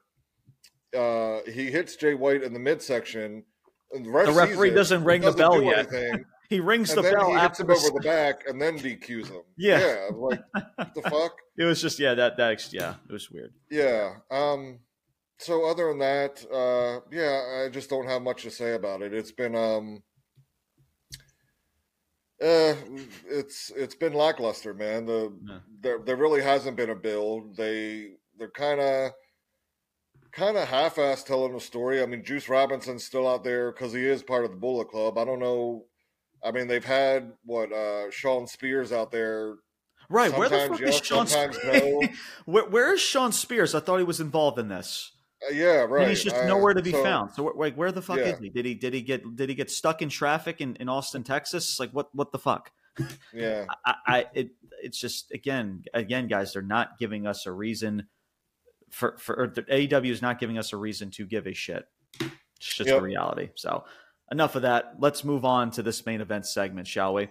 Uh, 0.95 1.39
he 1.45 1.71
hits 1.71 1.95
Jay 1.95 2.13
White 2.13 2.43
in 2.43 2.53
the 2.53 2.59
midsection. 2.59 3.43
The, 3.91 4.01
the 4.01 4.33
referee 4.33 4.71
doesn't 4.71 5.03
ring 5.03 5.21
the 5.21 5.31
bell 5.31 5.61
yet. 5.61 5.87
he 6.49 6.59
rings 6.59 6.93
the 6.93 7.03
bell 7.03 7.31
he 7.31 7.35
after 7.35 7.65
hits 7.65 7.83
him 7.83 7.91
over 7.91 7.99
the 7.99 8.07
back 8.07 8.47
and 8.47 8.61
then 8.61 8.77
DQs 8.77 9.27
him. 9.27 9.41
Yeah, 9.57 9.79
yeah, 9.79 10.09
like 10.15 10.41
the 10.95 11.01
fuck. 11.03 11.35
It 11.57 11.65
was 11.65 11.81
just 11.81 11.99
yeah 11.99 12.13
that 12.15 12.37
that 12.37 12.73
yeah 12.73 12.95
it 13.07 13.11
was 13.11 13.29
weird. 13.29 13.53
Yeah. 13.69 14.15
Um 14.31 14.79
so 15.39 15.65
other 15.65 15.87
than 15.87 15.99
that, 15.99 16.45
uh, 16.51 16.99
yeah, 17.11 17.63
I 17.65 17.69
just 17.69 17.89
don't 17.89 18.07
have 18.07 18.21
much 18.21 18.43
to 18.43 18.51
say 18.51 18.75
about 18.75 19.01
it. 19.01 19.13
It's 19.13 19.31
been 19.31 19.55
um, 19.55 20.03
uh, 22.41 22.75
it's 23.27 23.71
it's 23.75 23.95
been 23.95 24.13
lackluster, 24.13 24.73
man. 24.73 25.05
The 25.05 25.33
yeah. 25.45 25.59
there 25.81 25.99
there 25.99 26.15
really 26.17 26.41
hasn't 26.41 26.75
been 26.75 26.89
a 26.89 26.95
build. 26.95 27.55
They 27.55 28.11
they're 28.37 28.51
kind 28.51 28.81
of 28.81 29.11
kind 30.33 30.57
of 30.57 30.67
half-assed 30.67 31.25
telling 31.25 31.53
the 31.53 31.59
story. 31.59 32.01
I 32.01 32.05
mean, 32.05 32.23
Juice 32.23 32.49
Robinson's 32.49 33.05
still 33.05 33.27
out 33.27 33.43
there 33.43 33.71
because 33.71 33.93
he 33.93 34.05
is 34.05 34.21
part 34.21 34.45
of 34.45 34.51
the 34.51 34.57
Bullet 34.57 34.89
Club. 34.89 35.17
I 35.17 35.25
don't 35.25 35.39
know. 35.39 35.85
I 36.43 36.51
mean, 36.51 36.67
they've 36.67 36.83
had 36.83 37.31
what 37.45 37.71
uh 37.71 38.11
Shawn 38.11 38.45
Spears 38.45 38.91
out 38.91 39.11
there. 39.11 39.55
Right, 40.09 40.35
where 40.35 40.49
the 40.49 40.67
fuck 40.69 40.79
yes, 40.79 41.01
is 41.01 41.05
Shawn 41.05 41.27
Spears? 41.27 41.57
No. 41.63 42.01
where, 42.45 42.65
where 42.65 42.93
is 42.93 43.01
Shawn 43.01 43.31
Spears? 43.31 43.75
I 43.75 43.79
thought 43.79 43.99
he 43.99 44.03
was 44.03 44.19
involved 44.19 44.59
in 44.59 44.67
this. 44.67 45.11
Uh, 45.47 45.53
yeah, 45.53 45.85
right. 45.85 46.01
And 46.01 46.09
he's 46.09 46.23
just 46.23 46.35
nowhere 46.45 46.73
to 46.73 46.81
be 46.81 46.91
so, 46.91 47.03
found. 47.03 47.31
So, 47.31 47.43
like, 47.55 47.75
where 47.75 47.91
the 47.91 48.01
fuck 48.01 48.17
yeah. 48.17 48.25
is 48.25 48.39
he? 48.39 48.49
Did 48.49 48.65
he 48.65 48.75
did 48.75 48.93
he 48.93 49.01
get 49.01 49.35
did 49.35 49.49
he 49.49 49.55
get 49.55 49.71
stuck 49.71 50.01
in 50.01 50.09
traffic 50.09 50.61
in, 50.61 50.75
in 50.77 50.89
Austin, 50.89 51.23
Texas? 51.23 51.79
Like, 51.79 51.91
what 51.91 52.13
what 52.13 52.31
the 52.31 52.39
fuck? 52.39 52.71
Yeah, 53.33 53.65
I, 53.85 53.95
I 54.07 54.25
it 54.33 54.51
it's 54.81 54.99
just 54.99 55.31
again 55.31 55.83
again, 55.93 56.27
guys, 56.27 56.53
they're 56.53 56.61
not 56.61 56.97
giving 56.99 57.25
us 57.25 57.45
a 57.45 57.51
reason 57.51 58.07
for 58.89 59.17
for 59.17 59.51
the 59.53 59.63
AEW 59.63 60.11
is 60.11 60.21
not 60.21 60.39
giving 60.39 60.57
us 60.57 60.73
a 60.73 60.77
reason 60.77 61.11
to 61.11 61.25
give 61.25 61.47
a 61.47 61.53
shit. 61.53 61.85
It's 62.19 62.75
just 62.75 62.89
yep. 62.89 62.99
a 62.99 63.01
reality. 63.01 63.49
So, 63.55 63.85
enough 64.31 64.55
of 64.55 64.63
that. 64.63 64.95
Let's 64.99 65.23
move 65.23 65.45
on 65.45 65.71
to 65.71 65.83
this 65.83 66.05
main 66.05 66.19
event 66.19 66.45
segment, 66.45 66.87
shall 66.87 67.13
we? 67.13 67.29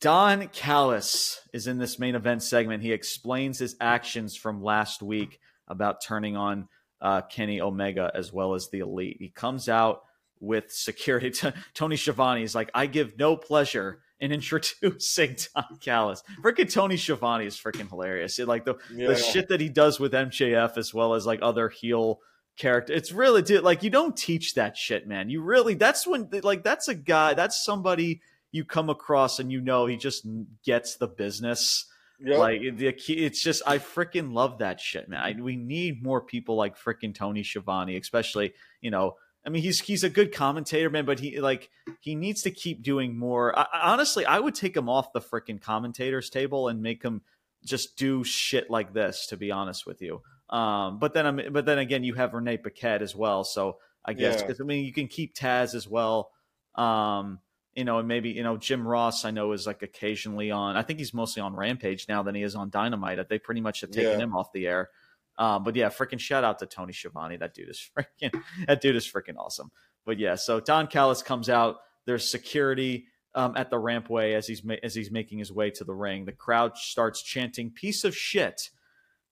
Don 0.00 0.48
Callis 0.48 1.40
is 1.52 1.66
in 1.66 1.78
this 1.78 1.98
main 1.98 2.14
event 2.14 2.42
segment. 2.42 2.82
He 2.82 2.92
explains 2.92 3.58
his 3.58 3.76
actions 3.80 4.36
from 4.36 4.62
last 4.62 5.02
week 5.02 5.38
about 5.68 6.02
turning 6.02 6.36
on 6.36 6.68
uh, 7.02 7.20
Kenny 7.22 7.60
Omega 7.60 8.10
as 8.14 8.32
well 8.32 8.54
as 8.54 8.70
the 8.70 8.78
Elite. 8.78 9.16
He 9.18 9.28
comes 9.28 9.68
out 9.68 10.04
with 10.40 10.72
security. 10.72 11.32
Tony 11.74 11.96
Schiavone 11.96 12.42
is 12.42 12.54
like, 12.54 12.70
I 12.72 12.86
give 12.86 13.18
no 13.18 13.36
pleasure 13.36 14.00
in 14.20 14.32
introducing 14.32 15.36
Don 15.54 15.78
Callis. 15.80 16.22
Freaking 16.42 16.72
Tony 16.72 16.96
Schiavone 16.96 17.44
is 17.44 17.56
freaking 17.56 17.90
hilarious. 17.90 18.38
It, 18.38 18.46
like 18.46 18.64
the, 18.64 18.76
yeah. 18.94 19.08
the 19.08 19.16
shit 19.16 19.48
that 19.48 19.60
he 19.60 19.68
does 19.68 19.98
with 19.98 20.12
MJF 20.12 20.78
as 20.78 20.94
well 20.94 21.14
as 21.14 21.26
like 21.26 21.40
other 21.42 21.68
heel 21.68 22.20
character. 22.56 22.92
It's 22.92 23.10
really 23.12 23.42
dude, 23.42 23.64
like 23.64 23.82
you 23.82 23.90
don't 23.90 24.16
teach 24.16 24.54
that 24.54 24.76
shit, 24.76 25.08
man. 25.08 25.28
You 25.28 25.42
really 25.42 25.74
that's 25.74 26.06
when 26.06 26.28
like 26.42 26.62
that's 26.62 26.86
a 26.86 26.94
guy, 26.94 27.34
that's 27.34 27.64
somebody 27.64 28.20
you 28.52 28.64
come 28.64 28.90
across 28.90 29.40
and 29.40 29.50
you 29.50 29.60
know 29.60 29.86
he 29.86 29.96
just 29.96 30.26
gets 30.64 30.96
the 30.96 31.08
business 31.08 31.86
Yep. 32.20 32.38
Like 32.38 32.60
it's 32.62 33.42
just 33.42 33.62
I 33.66 33.78
freaking 33.78 34.32
love 34.32 34.58
that 34.58 34.80
shit, 34.80 35.08
man. 35.08 35.20
I, 35.20 35.40
we 35.40 35.56
need 35.56 36.02
more 36.02 36.20
people 36.20 36.56
like 36.56 36.78
freaking 36.78 37.14
Tony 37.14 37.42
Schiavone, 37.42 37.96
especially 37.96 38.54
you 38.80 38.90
know. 38.90 39.16
I 39.44 39.50
mean, 39.50 39.62
he's 39.62 39.80
he's 39.80 40.04
a 40.04 40.10
good 40.10 40.32
commentator, 40.32 40.88
man, 40.88 41.04
but 41.04 41.18
he 41.18 41.40
like 41.40 41.68
he 42.00 42.14
needs 42.14 42.42
to 42.42 42.52
keep 42.52 42.82
doing 42.82 43.18
more. 43.18 43.58
I, 43.58 43.66
honestly, 43.82 44.24
I 44.24 44.38
would 44.38 44.54
take 44.54 44.76
him 44.76 44.88
off 44.88 45.12
the 45.12 45.20
freaking 45.20 45.60
commentators 45.60 46.30
table 46.30 46.68
and 46.68 46.80
make 46.80 47.02
him 47.02 47.22
just 47.64 47.96
do 47.96 48.22
shit 48.22 48.70
like 48.70 48.92
this. 48.92 49.26
To 49.28 49.36
be 49.36 49.50
honest 49.50 49.84
with 49.84 50.00
you, 50.00 50.22
um, 50.48 51.00
but 51.00 51.14
then 51.14 51.26
I'm 51.26 51.40
but 51.52 51.66
then 51.66 51.78
again, 51.78 52.04
you 52.04 52.14
have 52.14 52.34
Renee 52.34 52.58
Paquette 52.58 53.02
as 53.02 53.16
well, 53.16 53.42
so 53.42 53.78
I 54.04 54.12
guess 54.12 54.40
because 54.40 54.60
yeah. 54.60 54.64
I 54.64 54.66
mean 54.66 54.84
you 54.84 54.92
can 54.92 55.08
keep 55.08 55.34
Taz 55.34 55.74
as 55.74 55.88
well. 55.88 56.30
Um, 56.76 57.40
you 57.74 57.84
know, 57.84 57.98
and 57.98 58.08
maybe 58.08 58.30
you 58.30 58.42
know 58.42 58.56
Jim 58.56 58.86
Ross. 58.86 59.24
I 59.24 59.30
know 59.30 59.52
is 59.52 59.66
like 59.66 59.82
occasionally 59.82 60.50
on. 60.50 60.76
I 60.76 60.82
think 60.82 60.98
he's 60.98 61.14
mostly 61.14 61.42
on 61.42 61.54
Rampage 61.54 62.06
now 62.08 62.22
than 62.22 62.34
he 62.34 62.42
is 62.42 62.54
on 62.54 62.70
Dynamite. 62.70 63.28
They 63.28 63.38
pretty 63.38 63.60
much 63.60 63.80
have 63.80 63.90
taken 63.90 64.18
yeah. 64.18 64.24
him 64.24 64.36
off 64.36 64.52
the 64.52 64.66
air. 64.66 64.90
Um, 65.38 65.64
but 65.64 65.76
yeah, 65.76 65.88
freaking 65.88 66.20
shout 66.20 66.44
out 66.44 66.58
to 66.58 66.66
Tony 66.66 66.92
Schiavone. 66.92 67.36
That 67.36 67.54
dude 67.54 67.70
is 67.70 67.90
freaking 67.96 68.42
that 68.66 68.80
dude 68.80 68.96
is 68.96 69.10
freaking 69.10 69.36
awesome. 69.38 69.70
But 70.04 70.18
yeah, 70.18 70.34
so 70.34 70.60
Don 70.60 70.86
Callis 70.86 71.22
comes 71.22 71.48
out. 71.48 71.76
There's 72.04 72.30
security 72.30 73.06
um, 73.34 73.54
at 73.56 73.70
the 73.70 73.76
rampway 73.76 74.34
as 74.36 74.46
he's 74.46 74.62
ma- 74.62 74.74
as 74.82 74.94
he's 74.94 75.10
making 75.10 75.38
his 75.38 75.50
way 75.50 75.70
to 75.70 75.84
the 75.84 75.94
ring. 75.94 76.24
The 76.24 76.32
crowd 76.32 76.76
starts 76.76 77.22
chanting 77.22 77.70
"piece 77.70 78.04
of 78.04 78.16
shit" 78.16 78.70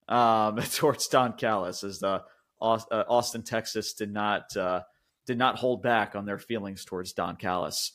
um, 0.09 0.57
towards 0.75 1.09
Don 1.09 1.35
Callis 1.35 1.85
as 1.85 1.99
the 1.99 2.23
uh, 2.61 3.05
Austin, 3.09 3.43
Texas 3.43 3.95
did 3.95 4.13
not 4.13 4.57
uh, 4.57 4.83
did 5.27 5.39
not 5.39 5.57
hold 5.57 5.83
back 5.83 6.15
on 6.15 6.27
their 6.27 6.39
feelings 6.39 6.85
towards 6.85 7.13
Don 7.13 7.37
Callis. 7.37 7.93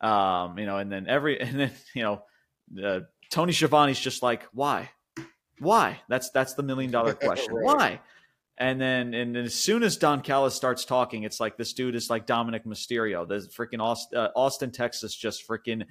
Um, 0.00 0.58
you 0.58 0.66
know, 0.66 0.78
and 0.78 0.90
then 0.90 1.06
every 1.08 1.40
and 1.40 1.58
then 1.58 1.72
you 1.94 2.02
know, 2.02 2.22
uh, 2.84 3.00
Tony 3.30 3.52
Schiavone's 3.52 4.00
just 4.00 4.22
like, 4.22 4.42
why, 4.52 4.90
why? 5.58 6.00
That's 6.08 6.30
that's 6.30 6.54
the 6.54 6.62
million 6.62 6.90
dollar 6.90 7.14
question. 7.14 7.54
right. 7.54 7.64
Why? 7.64 8.00
And 8.58 8.80
then, 8.80 9.12
and 9.12 9.36
then 9.36 9.44
as 9.44 9.54
soon 9.54 9.82
as 9.82 9.98
Don 9.98 10.22
Callis 10.22 10.54
starts 10.54 10.86
talking, 10.86 11.24
it's 11.24 11.40
like 11.40 11.58
this 11.58 11.74
dude 11.74 11.94
is 11.94 12.08
like 12.08 12.26
Dominik 12.26 12.64
Mysterio. 12.64 13.28
The 13.28 13.46
freaking 13.54 13.82
Austin, 13.82 14.18
uh, 14.18 14.28
Austin, 14.34 14.72
Texas, 14.72 15.14
just 15.14 15.46
freaking 15.46 15.84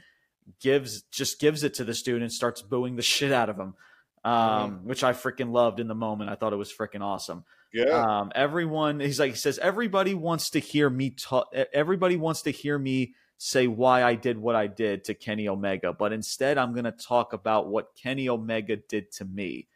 gives 0.60 1.04
just 1.04 1.40
gives 1.40 1.64
it 1.64 1.76
to 1.76 1.84
the 1.84 1.94
student, 1.94 2.24
and 2.24 2.34
starts 2.34 2.64
booing 2.64 2.96
the 2.96 3.04
shit 3.04 3.32
out 3.32 3.50
of 3.50 3.58
him, 3.58 3.76
um, 4.24 4.34
mm-hmm. 4.34 4.88
which 4.88 5.04
I 5.04 5.14
freaking 5.14 5.52
loved 5.52 5.80
in 5.80 5.88
the 5.88 5.96
moment. 5.96 6.32
I 6.32 6.36
thought 6.36 6.54
it 6.54 6.58
was 6.58 6.74
freaking 6.74 7.02
awesome. 7.02 7.44
Yeah. 7.72 8.04
Um, 8.04 8.32
everyone, 8.34 9.00
he's 9.00 9.20
like, 9.20 9.32
he 9.32 9.38
says, 9.38 9.60
everybody 9.60 10.16
wants 10.16 10.52
to 10.52 10.60
hear 10.60 10.90
me 10.90 11.12
talk. 11.12 11.54
Everybody 11.72 12.16
wants 12.16 12.44
to 12.44 12.52
hear 12.52 12.80
me 12.80 13.14
say 13.38 13.68
why 13.68 14.04
I 14.04 14.16
did 14.16 14.38
what 14.38 14.56
I 14.56 14.68
did 14.68 15.04
to 15.06 15.14
Kenny 15.14 15.48
Omega, 15.48 15.94
but 15.94 16.14
instead 16.14 16.58
I'm 16.58 16.74
going 16.74 16.86
to 16.86 16.92
talk 16.92 17.34
about 17.34 17.68
what 17.68 17.96
Kenny 18.02 18.30
Omega 18.30 18.78
did 18.78 19.12
to 19.14 19.26
me. 19.26 19.68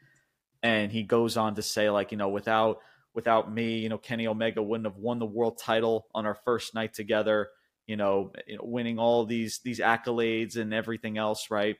And 0.63 0.91
he 0.91 1.03
goes 1.03 1.37
on 1.37 1.55
to 1.55 1.61
say, 1.61 1.89
like, 1.89 2.11
you 2.11 2.17
know, 2.17 2.29
without 2.29 2.79
without 3.13 3.51
me, 3.51 3.79
you 3.79 3.89
know, 3.89 3.97
Kenny 3.97 4.27
Omega 4.27 4.61
wouldn't 4.61 4.87
have 4.87 4.97
won 4.97 5.19
the 5.19 5.25
world 5.25 5.57
title 5.57 6.07
on 6.13 6.25
our 6.25 6.35
first 6.45 6.73
night 6.73 6.93
together. 6.93 7.49
You 7.87 7.97
know, 7.97 8.31
winning 8.61 8.99
all 8.99 9.25
these 9.25 9.59
these 9.63 9.79
accolades 9.79 10.57
and 10.57 10.73
everything 10.73 11.17
else, 11.17 11.49
right? 11.49 11.77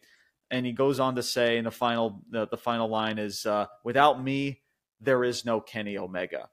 And 0.50 0.66
he 0.66 0.72
goes 0.72 1.00
on 1.00 1.16
to 1.16 1.24
say, 1.24 1.58
in 1.58 1.66
the 1.66 1.72
final 1.72 2.24
the, 2.32 2.48
the 2.48 2.58
final 2.58 2.90
line 2.90 3.20
is, 3.20 3.46
uh, 3.46 3.68
"Without 3.84 4.24
me, 4.24 4.62
there 5.00 5.24
is 5.24 5.46
no 5.46 5.62
Kenny 5.62 5.98
Omega." 5.98 6.50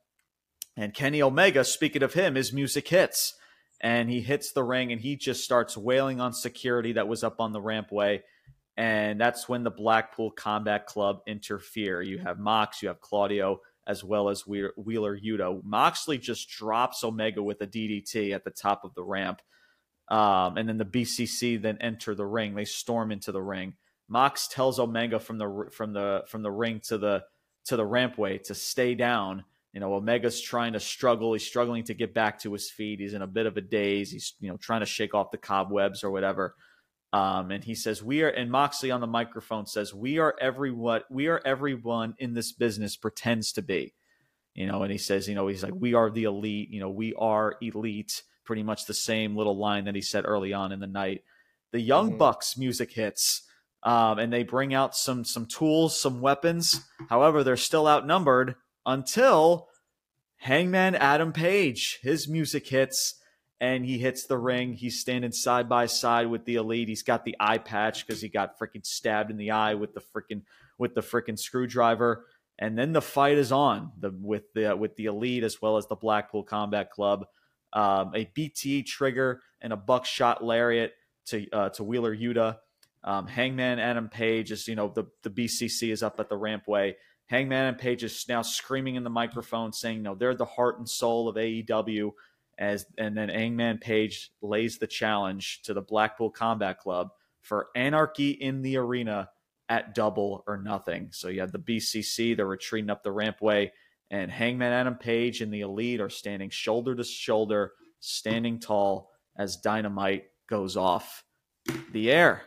And 0.77 0.93
Kenny 0.93 1.23
Omega, 1.23 1.65
speaking 1.65 2.03
of 2.03 2.13
him, 2.13 2.35
his 2.35 2.53
music 2.53 2.87
hits, 2.89 3.35
and 3.81 4.11
he 4.11 4.21
hits 4.21 4.53
the 4.53 4.65
ring, 4.65 4.93
and 4.93 5.01
he 5.01 5.17
just 5.17 5.45
starts 5.45 5.77
wailing 5.77 6.21
on 6.21 6.33
security 6.33 6.93
that 6.93 7.09
was 7.09 7.25
up 7.25 7.41
on 7.41 7.53
the 7.53 7.61
rampway 7.61 8.23
and 8.77 9.19
that's 9.21 9.49
when 9.49 9.65
the 9.65 9.71
Blackpool 9.71 10.31
Combat 10.31 10.87
Club 10.87 11.21
interfere. 11.27 12.03
You 12.03 12.19
have 12.19 12.39
Mox, 12.39 12.83
you 12.83 12.89
have 12.89 13.01
Claudio, 13.01 13.61
as 13.87 14.05
well 14.05 14.29
as 14.29 14.47
Wheeler 14.47 15.19
Yuta. 15.19 15.63
Moxley 15.65 16.19
just 16.19 16.51
drops 16.51 17.03
Omega 17.03 17.43
with 17.43 17.61
a 17.63 17.67
DDT 17.67 18.35
at 18.35 18.45
the 18.45 18.51
top 18.51 18.85
of 18.85 18.95
the 18.95 19.03
ramp. 19.03 19.41
Um, 20.09 20.57
and 20.59 20.69
then 20.69 20.77
the 20.77 20.85
BCC 20.85 21.61
then 21.61 21.79
enter 21.81 22.15
the 22.15 22.27
ring. 22.27 22.55
They 22.55 22.65
storm 22.65 23.11
into 23.11 23.33
the 23.33 23.43
ring. 23.43 23.75
Mox 24.09 24.47
tells 24.49 24.79
Omega 24.79 25.19
from 25.19 25.39
the 25.39 25.69
from 25.73 25.93
the 25.93 26.23
from 26.29 26.43
the 26.43 26.51
ring 26.51 26.81
to 26.85 26.99
the 26.99 27.25
to 27.65 27.77
the 27.77 27.85
rampway 27.85 28.41
to 28.45 28.55
stay 28.55 28.95
down. 28.95 29.45
You 29.77 29.81
know, 29.81 29.93
Omega's 29.93 30.41
trying 30.41 30.73
to 30.73 30.81
struggle. 30.81 31.35
He's 31.35 31.47
struggling 31.47 31.85
to 31.85 31.93
get 31.93 32.15
back 32.15 32.39
to 32.41 32.53
his 32.55 32.71
feet. 32.71 32.99
He's 32.99 33.13
in 33.13 33.21
a 33.21 33.27
bit 33.27 33.45
of 33.45 33.59
a 33.59 33.61
daze. 33.61 34.11
He's 34.11 34.33
you 34.41 34.49
know 34.49 34.57
trying 34.57 34.81
to 34.81 34.87
shake 34.87 35.13
off 35.13 35.31
the 35.31 35.37
cobwebs 35.37 36.03
or 36.03 36.11
whatever. 36.11 36.55
Um, 37.13 37.51
and 37.51 37.63
he 37.63 37.75
says, 37.75 38.03
"We 38.03 38.23
are." 38.23 38.29
And 38.29 38.51
Moxley 38.51 38.91
on 38.91 39.03
the 39.03 39.07
microphone 39.07 39.67
says, 39.67 39.93
"We 39.93 40.19
are 40.19 40.35
every 40.41 40.71
what 40.71 41.05
we 41.11 41.27
are 41.27 41.43
everyone 41.45 42.15
in 42.19 42.33
this 42.33 42.53
business 42.53 42.97
pretends 42.97 43.53
to 43.53 43.61
be." 43.61 43.93
You 44.55 44.67
know, 44.67 44.83
and 44.83 44.91
he 44.91 44.97
says, 44.97 45.29
you 45.29 45.35
know, 45.35 45.47
he's 45.47 45.63
like, 45.63 45.75
"We 45.77 45.93
are 45.93 46.09
the 46.09 46.25
elite." 46.25 46.71
You 46.71 46.81
know, 46.81 46.89
we 46.89 47.13
are 47.13 47.57
elite. 47.61 48.23
Pretty 48.47 48.63
much 48.63 48.87
the 48.87 48.95
same 48.95 49.37
little 49.37 49.59
line 49.59 49.85
that 49.85 49.95
he 49.95 50.01
said 50.01 50.25
early 50.27 50.55
on 50.55 50.73
in 50.73 50.81
the 50.81 50.87
night. 50.87 51.23
The 51.73 51.81
Young 51.83 52.09
mm-hmm. 52.09 52.19
Bucks 52.19 52.57
music 52.57 52.93
hits, 52.93 53.43
um, 53.83 54.19
and 54.21 54.33
they 54.33 54.43
bring 54.43 54.73
out 54.73 54.97
some 54.97 55.23
some 55.23 55.45
tools, 55.45 56.01
some 56.01 56.23
weapons. 56.23 56.81
However, 57.11 57.45
they're 57.45 57.59
still 57.59 57.87
outnumbered 57.87 58.55
until 58.87 59.69
Hangman 60.37 60.95
Adam 60.95 61.33
Page. 61.33 61.99
His 62.03 62.29
music 62.29 62.67
hits 62.69 63.21
and 63.61 63.85
he 63.85 63.99
hits 63.99 64.27
the 64.27 64.39
ring. 64.39 64.75
He's 64.75 65.01
standing 65.01 65.33
side 65.33 65.69
by 65.69 65.87
side 65.87 66.29
with 66.29 66.45
the 66.45 66.57
elite. 66.57 66.89
He's 66.89 67.03
got 67.03 67.25
the 67.25 67.37
eye 67.41 67.59
patch 67.59 68.07
because 68.07 68.21
he 68.21 68.29
got 68.29 68.59
freaking 68.59 68.87
stabbed 68.87 69.31
in 69.31 69.37
the 69.37 69.51
eye 69.51 69.75
with 69.75 69.95
the 69.95 70.01
freaking 70.01 70.43
with 70.79 70.95
the 70.95 71.01
freaking 71.01 71.39
screwdriver. 71.39 72.27
And 72.59 72.79
then 72.79 72.93
the 72.93 73.03
fight 73.03 73.39
is 73.39 73.53
on 73.53 73.93
the 73.99 74.11
with 74.11 74.53
the 74.55 74.77
with 74.77 74.97
the 74.97 75.07
elite 75.07 75.43
as 75.43 75.61
well 75.61 75.77
as 75.77 75.87
the 75.87 75.97
Blackpool 75.97 76.43
Combat 76.43 76.91
Club. 76.91 77.27
Um, 77.73 78.13
a 78.15 78.31
BT 78.33 78.85
trigger 78.85 79.43
and 79.61 79.73
a 79.73 79.77
buckshot 79.77 80.43
lariat 80.45 80.93
to 81.27 81.51
uh, 81.51 81.69
to 81.71 81.85
Wheeler 81.85 82.17
Yuta. 82.17 82.59
Um, 83.05 83.27
Hangman 83.27 83.79
Adam 83.79 84.09
Page 84.09 84.53
is 84.53 84.69
you 84.69 84.75
know 84.75 84.89
the 84.89 85.05
the 85.23 85.31
BCC 85.31 85.93
is 85.93 86.03
up 86.03 86.21
at 86.21 86.29
the 86.29 86.37
rampway. 86.37 86.95
Hangman 87.27 87.67
and 87.67 87.79
Page 87.79 88.05
is 88.05 88.25
now 88.29 88.43
screaming 88.43 88.95
in 88.95 89.05
the 89.05 89.11
microphone 89.11 89.73
saying, 89.73 90.03
"No, 90.03 90.15
they're 90.15 90.35
the 90.35 90.45
heart 90.45 90.79
and 90.79 90.89
soul 90.89 91.29
of 91.29 91.37
AEW." 91.37 92.13
as 92.59 92.87
and 92.97 93.17
then 93.17 93.29
Hangman 93.29 93.79
Page 93.79 94.31
lays 94.41 94.79
the 94.79 94.87
challenge 94.87 95.63
to 95.63 95.75
the 95.75 95.83
Blackpool 95.83 96.31
Combat 96.31 96.79
Club 96.79 97.11
for 97.43 97.69
anarchy 97.77 98.31
in 98.31 98.63
the 98.63 98.77
arena 98.77 99.31
at 99.69 99.95
double 99.95 100.45
or 100.47 100.57
nothing. 100.57 101.09
So 101.13 101.29
you 101.29 101.41
have 101.41 101.53
the 101.53 101.59
BCC, 101.59 102.37
they're 102.37 102.47
retreating 102.47 102.91
up 102.91 103.03
the 103.03 103.11
rampway, 103.11 103.71
and 104.11 104.31
Hangman 104.31 104.73
Adam 104.73 104.95
Page 104.95 105.41
and 105.41 105.53
the 105.53 105.61
Elite 105.61 106.01
are 106.01 106.09
standing 106.09 106.51
shoulder 106.51 106.95
to 106.95 107.05
shoulder, 107.05 107.73
standing 108.01 108.59
tall 108.59 109.11
as 109.37 109.57
Dynamite 109.57 110.27
goes 110.49 110.77
off 110.77 111.25
the 111.93 112.11
air. 112.11 112.43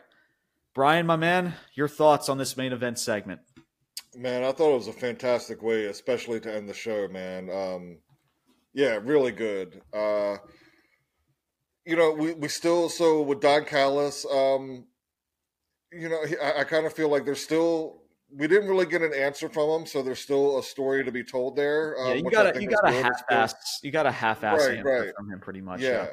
Brian, 0.74 1.06
my 1.06 1.16
man, 1.16 1.54
your 1.74 1.88
thoughts 1.88 2.28
on 2.28 2.38
this 2.38 2.56
main 2.56 2.72
event 2.72 2.98
segment? 2.98 3.40
Man, 4.16 4.42
I 4.42 4.52
thought 4.52 4.72
it 4.72 4.78
was 4.78 4.88
a 4.88 4.92
fantastic 4.92 5.62
way, 5.62 5.86
especially 5.86 6.40
to 6.40 6.54
end 6.54 6.68
the 6.68 6.74
show, 6.74 7.06
man. 7.08 7.48
Um, 7.50 7.98
yeah, 8.74 8.98
really 9.02 9.32
good. 9.32 9.80
Uh, 9.92 10.36
you 11.84 11.96
know, 11.96 12.12
we, 12.12 12.32
we 12.34 12.48
still 12.48 12.88
so 12.88 13.22
with 13.22 13.40
Don 13.40 13.64
Callis, 13.64 14.26
um, 14.26 14.84
you 15.92 16.08
know, 16.08 16.24
he, 16.24 16.36
I, 16.38 16.60
I 16.60 16.64
kind 16.64 16.86
of 16.86 16.92
feel 16.92 17.08
like 17.08 17.24
there's 17.24 17.42
still 17.42 18.00
we 18.36 18.46
didn't 18.46 18.68
really 18.68 18.86
get 18.86 19.02
an 19.02 19.12
answer 19.12 19.48
from 19.48 19.68
him, 19.70 19.86
so 19.86 20.02
there's 20.02 20.20
still 20.20 20.58
a 20.58 20.62
story 20.62 21.04
to 21.04 21.10
be 21.10 21.24
told 21.24 21.56
there. 21.56 21.96
Um, 22.00 22.08
yeah, 22.08 22.14
you 22.14 22.30
got 22.30 22.62
you 22.62 22.68
got 22.68 22.88
a 22.88 22.92
half 22.92 23.22
ass 23.30 23.80
you 23.82 23.90
got 23.90 24.06
a 24.06 24.12
half 24.12 24.44
ass 24.44 24.60
right, 24.60 24.78
answer 24.78 25.02
right. 25.04 25.14
from 25.16 25.30
him 25.30 25.40
pretty 25.40 25.60
much. 25.60 25.80
Yeah. 25.80 26.08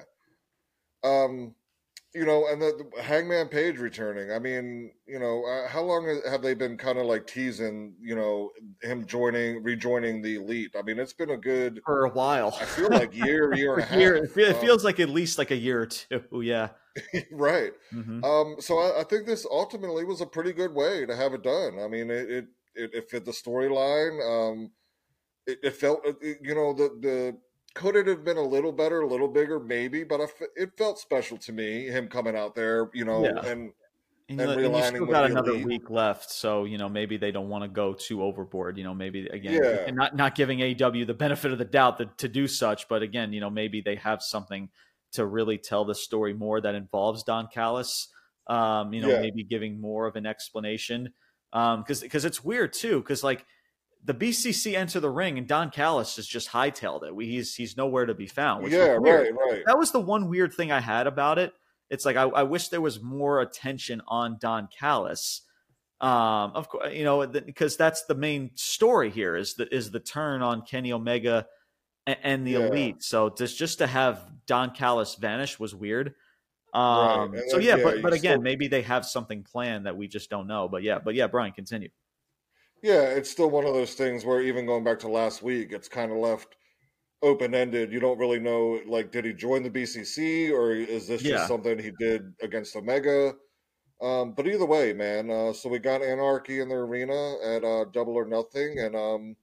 yeah. 1.03 1.23
Um, 1.23 1.55
you 2.17 2.25
know, 2.25 2.47
and 2.47 2.59
the, 2.59 2.89
the, 2.95 3.03
Hangman 3.03 3.47
Page 3.47 3.77
returning. 3.77 4.31
I 4.31 4.39
mean, 4.39 4.91
you 5.05 5.19
know, 5.19 5.45
uh, 5.45 5.67
how 5.67 5.83
long 5.83 6.19
have 6.27 6.41
they 6.41 6.55
been 6.55 6.75
kind 6.75 6.97
of 6.97 7.05
like 7.05 7.27
teasing, 7.27 7.93
you 8.01 8.15
know, 8.15 8.49
him 8.81 9.05
joining, 9.05 9.61
rejoining 9.61 10.23
the 10.23 10.37
elite? 10.37 10.71
I 10.75 10.81
mean, 10.81 10.97
it's 10.97 11.13
been 11.13 11.29
a 11.29 11.37
good 11.37 11.79
for 11.85 12.05
a 12.05 12.09
while. 12.09 12.57
I 12.59 12.65
feel 12.65 12.89
like 12.89 13.15
year, 13.15 13.53
year 13.55 13.75
and 13.75 13.83
a 13.83 13.85
half. 13.85 13.99
Year, 13.99 14.15
it 14.15 14.55
um, 14.55 14.61
feels 14.61 14.83
like 14.83 14.99
at 14.99 15.09
least 15.09 15.37
like 15.37 15.51
a 15.51 15.55
year 15.55 15.81
or 15.81 15.85
two. 15.85 16.23
Yeah. 16.47 16.69
right. 17.31 17.73
Mm-hmm. 17.93 18.23
Um. 18.23 18.55
So 18.59 18.79
I, 18.79 19.01
I, 19.01 19.03
think 19.03 19.27
this 19.27 19.45
ultimately 19.45 20.03
was 20.03 20.21
a 20.21 20.25
pretty 20.25 20.51
good 20.51 20.73
way 20.73 21.05
to 21.05 21.15
have 21.15 21.33
it 21.33 21.43
done. 21.43 21.77
I 21.79 21.87
mean, 21.87 22.09
it 22.09 22.27
it, 22.29 22.45
it 22.73 23.09
fit 23.11 23.25
the 23.25 23.31
storyline. 23.31 24.17
Um. 24.25 24.71
It, 25.45 25.59
it 25.61 25.75
felt, 25.75 26.01
you 26.21 26.55
know, 26.55 26.73
the 26.73 26.89
the 26.99 27.37
could 27.77 27.95
it 27.95 28.07
have 28.07 28.25
been 28.25 28.37
a 28.37 28.41
little 28.41 28.71
better, 28.71 29.01
a 29.01 29.07
little 29.07 29.27
bigger, 29.27 29.59
maybe? 29.59 30.03
But 30.03 30.31
it 30.55 30.75
felt 30.77 30.97
special 30.97 31.37
to 31.37 31.53
me, 31.53 31.85
him 31.85 32.07
coming 32.07 32.35
out 32.35 32.55
there, 32.55 32.89
you 32.91 33.05
know, 33.05 33.23
yeah. 33.23 33.45
and 33.45 33.71
and, 34.29 34.41
and, 34.41 34.51
and 34.59 34.75
you 34.75 34.83
still 34.83 35.05
got 35.05 35.29
another 35.29 35.51
elite. 35.51 35.67
week 35.67 35.89
left, 35.91 36.31
so 36.31 36.65
you 36.65 36.79
know 36.79 36.89
maybe 36.89 37.17
they 37.17 37.31
don't 37.31 37.49
want 37.49 37.63
to 37.63 37.67
go 37.67 37.93
too 37.93 38.23
overboard. 38.23 38.79
You 38.79 38.83
know, 38.83 38.95
maybe 38.95 39.27
again, 39.27 39.61
yeah. 39.63 39.85
and 39.85 39.95
not 39.95 40.15
not 40.15 40.33
giving 40.33 40.59
AW 40.61 41.05
the 41.05 41.13
benefit 41.13 41.51
of 41.51 41.59
the 41.59 41.65
doubt 41.65 41.99
that, 41.99 42.17
to 42.17 42.27
do 42.27 42.47
such, 42.47 42.89
but 42.89 43.03
again, 43.03 43.31
you 43.31 43.39
know, 43.39 43.51
maybe 43.51 43.81
they 43.81 43.95
have 43.95 44.23
something 44.23 44.69
to 45.11 45.25
really 45.25 45.59
tell 45.59 45.85
the 45.85 45.95
story 45.95 46.33
more 46.33 46.59
that 46.59 46.73
involves 46.73 47.23
Don 47.23 47.47
Callis. 47.53 48.09
Um, 48.47 48.91
you 48.91 49.01
know, 49.01 49.09
yeah. 49.09 49.21
maybe 49.21 49.43
giving 49.43 49.79
more 49.79 50.07
of 50.07 50.15
an 50.15 50.25
explanation 50.25 51.13
because 51.51 52.01
um, 52.01 52.01
because 52.01 52.25
it's 52.25 52.43
weird 52.43 52.73
too 52.73 53.01
because 53.01 53.23
like 53.23 53.45
the 54.07 54.13
BCC 54.13 54.73
enter 54.73 55.01
the 55.01 55.09
ring 55.09 55.37
and 55.37 55.45
Don 55.45 55.69
Callis 55.69 56.15
has 56.15 56.25
just 56.25 56.49
hightailed 56.49 57.03
it. 57.03 57.13
He's 57.25 57.53
he's 57.53 57.75
nowhere 57.75 58.05
to 58.05 58.13
be 58.13 58.25
found. 58.25 58.71
yeah, 58.71 58.97
right, 58.99 59.31
right. 59.33 59.63
That 59.65 59.77
was 59.77 59.91
the 59.91 59.99
one 59.99 60.29
weird 60.29 60.53
thing 60.53 60.71
I 60.71 60.79
had 60.79 61.07
about 61.07 61.37
it. 61.37 61.53
It's 61.89 62.05
like 62.05 62.15
I, 62.15 62.23
I 62.23 62.43
wish 62.43 62.69
there 62.69 62.81
was 62.81 63.01
more 63.01 63.41
attention 63.41 64.01
on 64.07 64.37
Don 64.39 64.67
Callis. 64.67 65.41
Um, 65.99 66.51
of 66.55 66.69
course, 66.69 66.93
you 66.93 67.03
know, 67.03 67.27
because 67.27 67.75
that's 67.75 68.05
the 68.05 68.15
main 68.15 68.51
story 68.55 69.09
here 69.09 69.35
is 69.35 69.55
the 69.55 69.73
is 69.75 69.91
the 69.91 69.99
turn 69.99 70.41
on 70.41 70.61
Kenny 70.61 70.93
Omega 70.93 71.45
and, 72.05 72.17
and 72.23 72.47
the 72.47 72.51
yeah. 72.51 72.67
Elite. 72.67 73.03
So 73.03 73.29
just 73.29 73.57
just 73.57 73.79
to 73.79 73.87
have 73.87 74.21
Don 74.45 74.71
Callis 74.71 75.15
vanish 75.15 75.59
was 75.59 75.75
weird. 75.75 76.15
Um, 76.73 77.31
right. 77.31 77.43
so 77.49 77.57
yeah, 77.57 77.75
yeah, 77.75 77.83
but 77.83 78.01
but 78.01 78.13
again, 78.13 78.35
still... 78.35 78.41
maybe 78.41 78.69
they 78.69 78.83
have 78.83 79.05
something 79.05 79.43
planned 79.43 79.85
that 79.85 79.97
we 79.97 80.07
just 80.07 80.29
don't 80.29 80.47
know. 80.47 80.69
But 80.69 80.83
yeah, 80.83 80.99
but 81.03 81.13
yeah, 81.13 81.27
Brian, 81.27 81.51
continue. 81.51 81.89
Yeah, 82.81 83.01
it's 83.01 83.29
still 83.29 83.49
one 83.49 83.65
of 83.65 83.73
those 83.73 83.93
things 83.93 84.23
where 84.23 84.41
even 84.41 84.65
going 84.65 84.83
back 84.83 84.99
to 84.99 85.07
last 85.07 85.41
week, 85.41 85.71
it's 85.71 85.87
kind 85.87 86.11
of 86.11 86.17
left 86.17 86.55
open 87.21 87.55
ended. 87.55 87.91
You 87.91 87.99
don't 87.99 88.19
really 88.19 88.39
know, 88.39 88.79
like, 88.85 89.11
did 89.11 89.25
he 89.25 89.33
join 89.33 89.63
the 89.63 89.69
BCC 89.69 90.51
or 90.51 90.71
is 90.73 91.07
this 91.07 91.23
yeah. 91.23 91.37
just 91.37 91.47
something 91.47 91.79
he 91.79 91.91
did 91.99 92.33
against 92.41 92.75
Omega? 92.75 93.33
Um, 94.01 94.33
but 94.33 94.47
either 94.47 94.65
way, 94.65 94.93
man. 94.93 95.31
Uh, 95.31 95.53
so 95.53 95.69
we 95.69 95.79
got 95.79 96.03
Anarchy 96.03 96.59
in 96.59 96.69
the 96.69 96.75
arena 96.75 97.35
at 97.43 97.63
uh, 97.63 97.85
Double 97.91 98.13
or 98.13 98.25
Nothing, 98.25 98.79
and 98.79 98.95
um, 98.95 99.35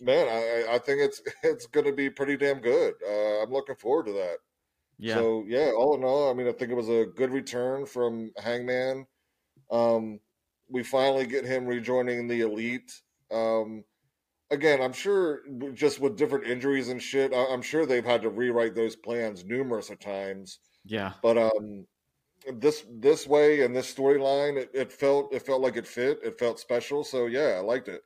man, 0.00 0.28
I, 0.28 0.74
I 0.74 0.78
think 0.78 1.00
it's 1.00 1.22
it's 1.42 1.66
going 1.66 1.86
to 1.86 1.92
be 1.92 2.10
pretty 2.10 2.36
damn 2.36 2.60
good. 2.60 2.94
Uh, 3.06 3.42
I'm 3.42 3.50
looking 3.50 3.76
forward 3.76 4.06
to 4.06 4.12
that. 4.12 4.36
Yeah. 4.98 5.14
So 5.14 5.44
yeah, 5.48 5.72
all 5.76 5.96
in 5.96 6.04
all, 6.04 6.30
I 6.30 6.34
mean, 6.34 6.46
I 6.46 6.52
think 6.52 6.70
it 6.70 6.76
was 6.76 6.88
a 6.88 7.06
good 7.16 7.30
return 7.30 7.86
from 7.86 8.30
Hangman. 8.36 9.06
Um, 9.70 10.20
we 10.68 10.82
finally 10.82 11.26
get 11.26 11.44
him 11.44 11.66
rejoining 11.66 12.26
the 12.26 12.40
elite. 12.40 12.92
Um, 13.30 13.84
again, 14.50 14.80
I'm 14.80 14.92
sure 14.92 15.42
just 15.74 16.00
with 16.00 16.16
different 16.16 16.46
injuries 16.46 16.88
and 16.88 17.00
shit, 17.02 17.32
I'm 17.34 17.62
sure 17.62 17.86
they've 17.86 18.04
had 18.04 18.22
to 18.22 18.30
rewrite 18.30 18.74
those 18.74 18.96
plans 18.96 19.44
numerous 19.44 19.90
of 19.90 20.00
times. 20.00 20.58
Yeah. 20.84 21.12
But 21.22 21.38
um, 21.38 21.86
this 22.52 22.84
this 22.90 23.26
way 23.26 23.62
and 23.62 23.74
this 23.74 23.92
storyline, 23.92 24.56
it, 24.56 24.70
it 24.74 24.92
felt 24.92 25.32
it 25.32 25.44
felt 25.44 25.62
like 25.62 25.76
it 25.76 25.86
fit. 25.86 26.20
It 26.22 26.38
felt 26.38 26.60
special. 26.60 27.04
So 27.04 27.26
yeah, 27.26 27.56
I 27.56 27.60
liked 27.60 27.88
it. 27.88 28.02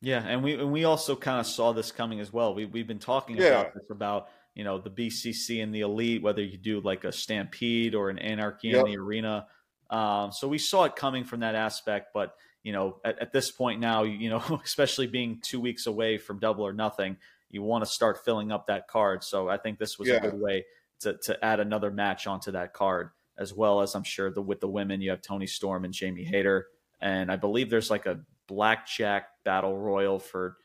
Yeah, 0.00 0.24
and 0.26 0.42
we 0.42 0.54
and 0.54 0.72
we 0.72 0.84
also 0.84 1.14
kind 1.14 1.40
of 1.40 1.46
saw 1.46 1.72
this 1.72 1.92
coming 1.92 2.20
as 2.20 2.32
well. 2.32 2.54
We 2.54 2.66
we've 2.66 2.86
been 2.86 2.98
talking 2.98 3.36
yeah. 3.36 3.46
about 3.46 3.74
this 3.74 3.90
about 3.90 4.28
you 4.54 4.64
know 4.64 4.78
the 4.78 4.90
BCC 4.90 5.62
and 5.62 5.74
the 5.74 5.80
elite, 5.80 6.22
whether 6.22 6.42
you 6.42 6.56
do 6.56 6.80
like 6.80 7.04
a 7.04 7.12
stampede 7.12 7.94
or 7.94 8.10
an 8.10 8.18
anarchy 8.18 8.68
yep. 8.68 8.86
in 8.86 8.92
the 8.92 8.96
arena. 8.98 9.46
Um, 9.90 10.30
so 10.32 10.46
we 10.48 10.58
saw 10.58 10.84
it 10.84 10.96
coming 10.96 11.24
from 11.24 11.40
that 11.40 11.54
aspect, 11.54 12.08
but 12.14 12.34
you 12.62 12.72
know, 12.72 12.98
at, 13.04 13.18
at, 13.18 13.32
this 13.32 13.50
point 13.50 13.80
now, 13.80 14.04
you 14.04 14.30
know, 14.30 14.60
especially 14.64 15.06
being 15.06 15.40
two 15.42 15.60
weeks 15.60 15.86
away 15.86 16.18
from 16.18 16.38
double 16.38 16.64
or 16.64 16.72
nothing, 16.72 17.16
you 17.50 17.62
want 17.62 17.84
to 17.84 17.90
start 17.90 18.24
filling 18.24 18.52
up 18.52 18.66
that 18.68 18.86
card. 18.86 19.24
So 19.24 19.48
I 19.48 19.56
think 19.56 19.78
this 19.78 19.98
was 19.98 20.08
yeah. 20.08 20.16
a 20.16 20.20
good 20.20 20.40
way 20.40 20.64
to, 21.00 21.16
to 21.24 21.44
add 21.44 21.60
another 21.60 21.90
match 21.90 22.26
onto 22.26 22.52
that 22.52 22.72
card, 22.72 23.10
as 23.38 23.52
well 23.52 23.80
as 23.80 23.94
I'm 23.94 24.04
sure 24.04 24.30
the 24.30 24.42
with 24.42 24.60
the 24.60 24.68
women, 24.68 25.00
you 25.00 25.10
have 25.10 25.22
Toni 25.22 25.46
Storm 25.46 25.84
and 25.84 25.92
Jamie 25.92 26.24
Hayter. 26.24 26.68
And 27.00 27.32
I 27.32 27.36
believe 27.36 27.70
there's 27.70 27.90
like 27.90 28.06
a 28.06 28.20
blackjack 28.46 29.28
battle 29.44 29.76
royal 29.76 30.18
for 30.18 30.56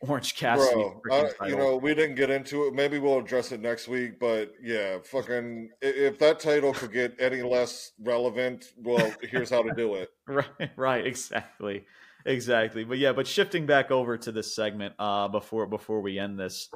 Orange 0.00 0.34
Cassidy. 0.34 0.92
Bro, 1.02 1.28
uh, 1.40 1.44
you 1.46 1.56
know, 1.56 1.76
we 1.76 1.94
didn't 1.94 2.14
get 2.14 2.30
into 2.30 2.66
it. 2.66 2.74
Maybe 2.74 2.98
we'll 2.98 3.18
address 3.18 3.52
it 3.52 3.60
next 3.60 3.86
week. 3.86 4.18
But 4.18 4.54
yeah, 4.62 4.98
fucking, 5.04 5.70
if 5.82 6.18
that 6.18 6.40
title 6.40 6.72
could 6.72 6.92
get 6.92 7.14
any 7.18 7.42
less 7.42 7.92
relevant, 8.00 8.72
well, 8.76 9.12
here's 9.22 9.50
how 9.50 9.62
to 9.62 9.72
do 9.74 9.94
it. 9.96 10.10
right, 10.26 10.70
right, 10.76 11.06
exactly, 11.06 11.84
exactly. 12.24 12.84
But 12.84 12.96
yeah, 12.96 13.12
but 13.12 13.26
shifting 13.26 13.66
back 13.66 13.90
over 13.90 14.16
to 14.16 14.32
this 14.32 14.54
segment 14.54 14.94
uh, 14.98 15.28
before 15.28 15.66
before 15.66 16.00
we 16.00 16.18
end 16.18 16.40
this, 16.40 16.70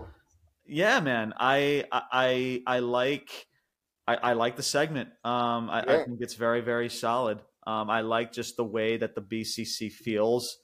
yeah, 0.67 1.01
man, 1.01 1.33
I 1.39 1.85
I 1.91 2.63
I 2.67 2.81
like 2.81 3.47
I, 4.07 4.17
I 4.17 4.33
like 4.35 4.57
the 4.57 4.63
segment. 4.63 5.09
Um, 5.25 5.71
I, 5.71 5.85
yeah. 5.87 5.93
I 5.95 6.05
think 6.05 6.19
it's 6.21 6.35
very 6.35 6.61
very 6.61 6.91
solid. 6.91 7.41
Um, 7.67 7.89
I 7.89 8.03
like 8.03 8.33
just 8.33 8.59
the 8.59 8.65
way 8.65 8.99
that 8.99 9.15
the 9.15 9.23
BCC 9.23 9.91
feels 9.91 10.59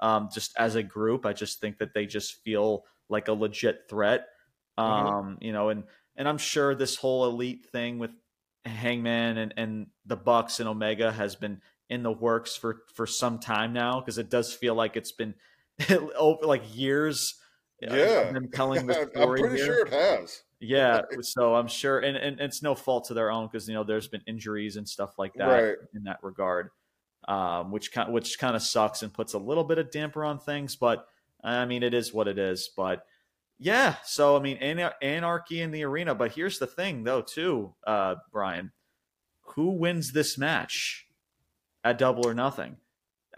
um, 0.00 0.28
just 0.32 0.52
as 0.58 0.74
a 0.74 0.82
group. 0.82 1.26
I 1.26 1.32
just 1.32 1.60
think 1.60 1.78
that 1.78 1.94
they 1.94 2.06
just 2.06 2.42
feel 2.42 2.84
like 3.08 3.28
a 3.28 3.32
legit 3.32 3.82
threat. 3.88 4.26
Mm-hmm. 4.78 5.06
Um, 5.06 5.24
mm-hmm. 5.24 5.44
You 5.44 5.52
know, 5.52 5.68
and 5.70 5.84
and 6.16 6.28
I'm 6.28 6.38
sure 6.38 6.74
this 6.74 6.96
whole 6.96 7.26
elite 7.26 7.66
thing 7.72 7.98
with 7.98 8.10
Hangman 8.64 9.38
and 9.38 9.54
and 9.56 9.86
the 10.04 10.16
Bucks 10.16 10.60
and 10.60 10.68
Omega 10.68 11.12
has 11.12 11.36
been 11.36 11.60
in 11.88 12.02
the 12.02 12.12
works 12.12 12.56
for 12.56 12.82
for 12.94 13.06
some 13.06 13.38
time 13.38 13.72
now 13.72 14.00
because 14.00 14.18
it 14.18 14.30
does 14.30 14.52
feel 14.52 14.74
like 14.74 14.96
it's 14.96 15.12
been 15.12 15.34
over 16.16 16.46
like 16.46 16.76
years. 16.76 17.34
Yeah, 17.80 18.32
them 18.32 18.48
telling 18.52 18.86
the 18.86 18.94
story. 19.12 19.40
I'm 19.42 19.48
pretty 19.48 19.62
here. 19.62 19.66
sure 19.66 19.86
it 19.86 19.92
has. 19.92 20.42
Yeah, 20.58 21.02
so 21.20 21.54
I'm 21.54 21.68
sure, 21.68 21.98
and, 21.98 22.16
and 22.16 22.40
it's 22.40 22.62
no 22.62 22.74
fault 22.74 23.08
to 23.08 23.14
their 23.14 23.30
own 23.30 23.46
because 23.46 23.68
you 23.68 23.74
know 23.74 23.84
there's 23.84 24.08
been 24.08 24.22
injuries 24.26 24.76
and 24.76 24.88
stuff 24.88 25.18
like 25.18 25.34
that 25.34 25.46
right. 25.46 25.76
in 25.94 26.04
that 26.04 26.18
regard 26.22 26.70
um, 27.28 27.70
which 27.70 27.92
kind 27.92 28.12
which 28.12 28.38
kind 28.38 28.56
of 28.56 28.62
sucks 28.62 29.02
and 29.02 29.12
puts 29.12 29.34
a 29.34 29.38
little 29.38 29.64
bit 29.64 29.78
of 29.78 29.90
damper 29.90 30.24
on 30.24 30.38
things. 30.38 30.76
But 30.76 31.06
I 31.42 31.64
mean, 31.64 31.82
it 31.82 31.94
is 31.94 32.12
what 32.12 32.28
it 32.28 32.38
is. 32.38 32.70
But 32.76 33.04
yeah, 33.58 33.96
so 34.04 34.36
I 34.36 34.40
mean, 34.40 34.58
anarchy 34.58 35.60
in 35.60 35.70
the 35.70 35.84
arena. 35.84 36.14
But 36.14 36.32
here's 36.32 36.58
the 36.58 36.66
thing, 36.66 37.04
though, 37.04 37.22
too, 37.22 37.74
uh, 37.86 38.16
Brian, 38.30 38.72
who 39.54 39.70
wins 39.70 40.12
this 40.12 40.36
match 40.36 41.06
at 41.82 41.98
Double 41.98 42.26
or 42.26 42.34
Nothing? 42.34 42.76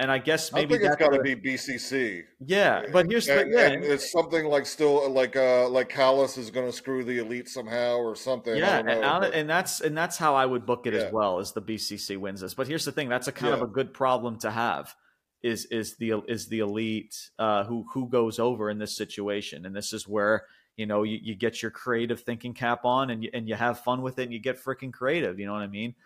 And 0.01 0.13
I 0.13 0.19
guess 0.19 0.53
maybe 0.53 0.77
I 0.77 0.79
think 0.79 0.91
it's 0.93 0.97
got 0.97 1.13
to 1.13 1.21
be 1.21 1.35
BCC. 1.35 2.23
Yeah, 2.47 2.85
but 2.93 3.07
here's 3.11 3.27
the 3.27 3.41
and, 3.41 3.53
yeah, 3.53 3.67
and 3.67 3.83
it's 3.83 4.13
something 4.13 4.47
like 4.47 4.65
still 4.65 5.11
like 5.11 5.35
uh 5.35 5.69
like 5.69 5.89
Callis 5.89 6.39
is 6.39 6.51
going 6.51 6.67
to 6.67 6.73
screw 6.73 7.03
the 7.03 7.19
elite 7.19 7.49
somehow 7.49 7.97
or 7.97 8.15
something. 8.15 8.55
Yeah, 8.55 8.81
know, 8.83 8.93
and, 8.93 9.01
but... 9.03 9.35
and, 9.35 9.51
that's 9.51 9.81
and 9.81 9.99
that's 9.99 10.17
how 10.17 10.37
I 10.37 10.47
would 10.47 10.65
book 10.65 10.87
it 10.87 10.95
yeah. 10.95 11.01
as 11.01 11.13
well 11.13 11.41
as 11.41 11.51
the 11.51 11.63
BCC 11.63 12.17
wins 12.17 12.41
this. 12.41 12.55
But 12.55 12.69
here's 12.69 12.85
the 12.85 12.93
thing: 12.93 13.09
that's 13.09 13.27
a 13.27 13.33
kind 13.33 13.51
yeah. 13.51 13.57
of 13.57 13.63
a 13.63 13.67
good 13.67 13.93
problem 13.93 14.39
to 14.41 14.53
have. 14.53 14.95
Is 15.43 15.67
is 15.67 15.97
the 15.97 16.23
is 16.29 16.47
the 16.47 16.61
elite 16.61 17.17
uh, 17.41 17.65
who 17.65 17.85
who 17.93 18.09
goes 18.09 18.39
over 18.39 18.71
in 18.71 18.79
this 18.79 18.97
situation, 18.97 19.67
and 19.67 19.75
this 19.75 19.93
is 19.93 20.07
where 20.07 20.45
you 20.77 20.87
know 20.87 21.03
you, 21.03 21.19
you 21.21 21.35
get 21.35 21.61
your 21.61 21.73
creative 21.73 22.21
thinking 22.21 22.55
cap 22.55 22.85
on 22.85 23.11
and 23.11 23.25
you, 23.25 23.31
and 23.35 23.49
you 23.49 23.57
have 23.57 23.81
fun 23.81 24.03
with 24.03 24.21
it 24.21 24.25
and 24.25 24.33
you 24.33 24.39
get 24.39 24.63
freaking 24.63 24.93
creative. 24.93 25.41
You 25.41 25.47
know 25.47 25.55
what 25.55 25.63
I 25.63 25.67
mean? 25.67 25.97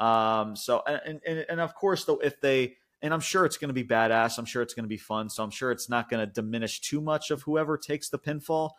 Um, 0.00 0.56
so 0.56 0.82
and, 0.86 1.20
and 1.24 1.46
and 1.48 1.60
of 1.60 1.74
course 1.74 2.04
though 2.04 2.18
if 2.18 2.40
they 2.40 2.76
and 3.06 3.14
I'm 3.14 3.20
sure 3.20 3.46
it's 3.46 3.56
going 3.56 3.68
to 3.68 3.74
be 3.74 3.84
badass. 3.84 4.36
I'm 4.36 4.44
sure 4.44 4.62
it's 4.62 4.74
going 4.74 4.82
to 4.84 4.88
be 4.88 4.96
fun. 4.96 5.30
So 5.30 5.44
I'm 5.44 5.50
sure 5.50 5.70
it's 5.70 5.88
not 5.88 6.10
going 6.10 6.26
to 6.26 6.30
diminish 6.30 6.80
too 6.80 7.00
much 7.00 7.30
of 7.30 7.42
whoever 7.42 7.78
takes 7.78 8.08
the 8.08 8.18
pinfall. 8.18 8.70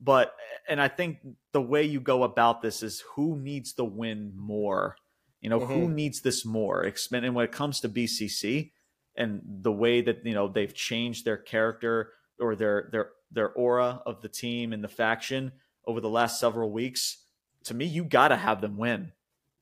But, 0.00 0.34
and 0.68 0.80
I 0.80 0.88
think 0.88 1.18
the 1.52 1.62
way 1.62 1.84
you 1.84 2.00
go 2.00 2.24
about 2.24 2.60
this 2.60 2.82
is 2.82 3.04
who 3.14 3.36
needs 3.36 3.74
the 3.74 3.84
win 3.84 4.32
more? 4.34 4.96
You 5.40 5.48
know, 5.48 5.60
mm-hmm. 5.60 5.72
who 5.72 5.88
needs 5.88 6.22
this 6.22 6.44
more? 6.44 6.90
And 7.12 7.34
when 7.36 7.44
it 7.44 7.52
comes 7.52 7.78
to 7.80 7.88
BCC 7.88 8.72
and 9.16 9.42
the 9.44 9.72
way 9.72 10.00
that, 10.00 10.26
you 10.26 10.34
know, 10.34 10.48
they've 10.48 10.74
changed 10.74 11.24
their 11.24 11.36
character 11.36 12.10
or 12.40 12.56
their, 12.56 12.88
their, 12.90 13.10
their 13.30 13.50
aura 13.50 14.02
of 14.04 14.22
the 14.22 14.28
team 14.28 14.72
and 14.72 14.82
the 14.82 14.88
faction 14.88 15.52
over 15.86 16.00
the 16.00 16.08
last 16.08 16.40
several 16.40 16.72
weeks, 16.72 17.18
to 17.64 17.74
me, 17.74 17.84
you 17.84 18.02
got 18.02 18.28
to 18.28 18.36
have 18.36 18.60
them 18.60 18.76
win. 18.76 19.12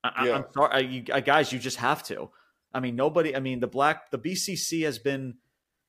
I, 0.03 0.29
am 0.29 0.45
sorry, 0.55 0.73
I, 0.73 0.79
you, 0.79 1.05
I, 1.13 1.21
guys, 1.21 1.53
you 1.53 1.59
just 1.59 1.79
have 1.79 2.03
to. 2.05 2.31
I 2.77 2.81
mean, 2.81 2.95
nobody. 2.95 3.35
I 3.35 3.41
mean, 3.41 3.61
the 3.61 3.67
black 3.67 4.11
the 4.11 4.19
BCC 4.19 4.85
has 4.85 4.99
been, 4.99 5.37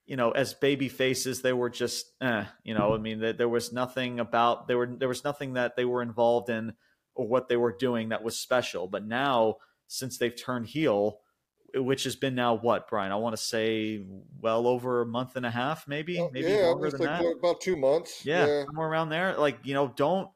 you 0.05 0.15
know, 0.15 0.31
as 0.31 0.53
baby 0.53 0.87
faces, 0.87 1.41
they 1.41 1.51
were 1.51 1.69
just, 1.69 2.13
eh, 2.21 2.45
you 2.63 2.73
know. 2.73 2.93
I 2.93 2.97
mean, 2.97 3.19
there 3.37 3.49
was 3.49 3.73
nothing 3.73 4.21
about 4.21 4.69
there 4.69 4.77
were 4.77 4.87
there 4.87 5.09
was 5.09 5.25
nothing 5.25 5.55
that 5.55 5.75
they 5.75 5.83
were 5.83 6.01
involved 6.01 6.49
in 6.49 6.73
or 7.13 7.27
what 7.27 7.49
they 7.49 7.57
were 7.57 7.73
doing 7.73 8.09
that 8.09 8.23
was 8.23 8.39
special. 8.39 8.87
But 8.87 9.05
now, 9.05 9.55
since 9.87 10.17
they've 10.17 10.33
turned 10.33 10.67
heel, 10.67 11.19
which 11.75 12.05
has 12.05 12.15
been 12.15 12.35
now 12.35 12.53
what 12.53 12.87
Brian? 12.87 13.11
I 13.11 13.17
want 13.17 13.35
to 13.35 13.43
say 13.43 14.05
well 14.39 14.65
over 14.65 15.01
a 15.01 15.05
month 15.05 15.35
and 15.35 15.45
a 15.45 15.51
half, 15.51 15.89
maybe, 15.89 16.19
oh, 16.21 16.29
maybe 16.31 16.51
yeah, 16.51 16.67
longer 16.67 16.89
than 16.89 17.01
like 17.01 17.19
that. 17.19 17.35
About 17.37 17.59
two 17.59 17.75
months. 17.75 18.25
Yeah, 18.25 18.47
yeah, 18.47 18.63
somewhere 18.63 18.87
around 18.87 19.09
there. 19.09 19.35
Like 19.35 19.57
you 19.65 19.73
know, 19.73 19.91
don't 19.93 20.29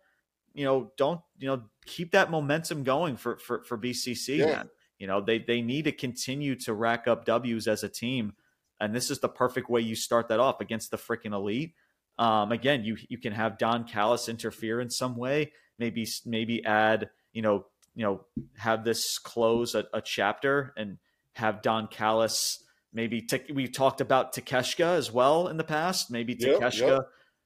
you 0.54 0.66
know, 0.66 0.92
don't 0.98 1.22
you 1.40 1.48
know, 1.48 1.64
keep 1.86 2.12
that 2.12 2.30
momentum 2.30 2.84
going 2.84 3.16
for 3.16 3.38
for 3.38 3.64
for 3.64 3.78
BCC, 3.78 4.40
yeah. 4.40 4.46
man. 4.48 4.70
You 5.02 5.08
know, 5.08 5.20
they 5.20 5.40
they 5.40 5.64
need 5.64 5.86
to 5.86 5.92
continue 5.92 6.54
to 6.58 6.76
rack 6.76 7.08
up 7.08 7.26
W's 7.26 7.68
as 7.68 7.84
a 7.84 7.90
team, 7.90 8.34
and 8.80 8.94
this 8.94 9.10
is 9.10 9.18
the 9.18 9.30
perfect 9.30 9.68
way 9.68 9.82
you 9.82 9.96
start 9.96 10.28
that 10.28 10.40
off 10.40 10.62
against 10.62 10.92
the 10.92 10.98
freaking 10.98 11.34
elite. 11.34 11.74
Um, 12.20 12.52
again, 12.52 12.84
you 12.84 12.98
you 13.10 13.18
can 13.18 13.34
have 13.34 13.58
Don 13.58 13.86
Callis 13.86 14.30
interfere 14.30 14.80
in 14.80 14.92
some 14.92 15.18
way, 15.18 15.54
maybe 15.80 16.08
maybe 16.24 16.64
add 16.64 17.10
you 17.34 17.42
know 17.42 17.66
you 17.96 18.06
know 18.06 18.26
have 18.58 18.84
this 18.84 19.18
close 19.18 19.74
a, 19.74 19.88
a 19.92 20.02
chapter 20.02 20.72
and 20.78 21.00
have 21.34 21.64
Don 21.64 21.88
Callis 21.88 22.64
maybe 22.94 23.28
we've 23.52 23.74
talked 23.74 24.02
about 24.02 24.36
Takeshita 24.36 24.98
as 24.98 25.12
well 25.12 25.48
in 25.48 25.58
the 25.58 25.64
past. 25.64 26.12
Maybe 26.12 26.36
Takeshita 26.36 26.80
yep, 26.80 26.90
yep. 26.90 27.00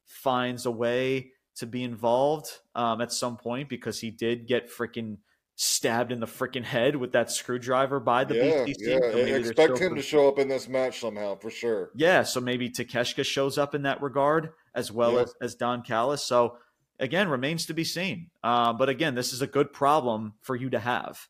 finds 0.04 0.66
a 0.66 0.72
way 0.72 1.32
to 1.56 1.66
be 1.66 1.84
involved 1.84 2.50
um, 2.74 3.00
at 3.00 3.14
some 3.14 3.38
point 3.38 3.70
because 3.70 4.02
he 4.02 4.12
did 4.12 4.46
get 4.46 4.70
freaking 4.70 5.20
stabbed 5.56 6.12
in 6.12 6.20
the 6.20 6.26
freaking 6.26 6.64
head 6.64 6.96
with 6.96 7.14
that 7.14 7.32
screwdriver 7.32 8.00
by 8.00 8.26
the 8.26 8.36
yeah, 8.36 8.66
BCC. 8.66 8.76
Yeah, 8.80 9.00
so 9.00 9.18
expect 9.18 9.78
him 9.80 9.96
to 9.96 10.02
show 10.02 10.28
up 10.28 10.38
in 10.38 10.48
this 10.48 10.68
match 10.68 11.00
somehow 11.00 11.36
for 11.36 11.50
sure. 11.50 11.92
Yeah, 11.96 12.24
so 12.24 12.42
maybe 12.42 12.70
Takeshita 12.70 13.26
shows 13.26 13.58
up 13.58 13.74
in 13.74 13.84
that 13.84 14.02
regard 14.02 14.52
as 14.74 14.92
well 14.92 15.14
yeah. 15.14 15.22
as, 15.22 15.34
as 15.42 15.56
Don 15.56 15.82
Callis. 15.82 16.24
So 16.24 16.58
again, 17.00 17.30
remains 17.30 17.66
to 17.68 17.74
be 17.74 17.84
seen. 17.84 18.30
Uh, 18.44 18.74
but 18.74 18.90
again, 18.90 19.16
this 19.16 19.32
is 19.32 19.42
a 19.42 19.48
good 19.48 19.72
problem 19.72 20.34
for 20.42 20.56
you 20.56 20.70
to 20.72 20.80
have 20.80 21.26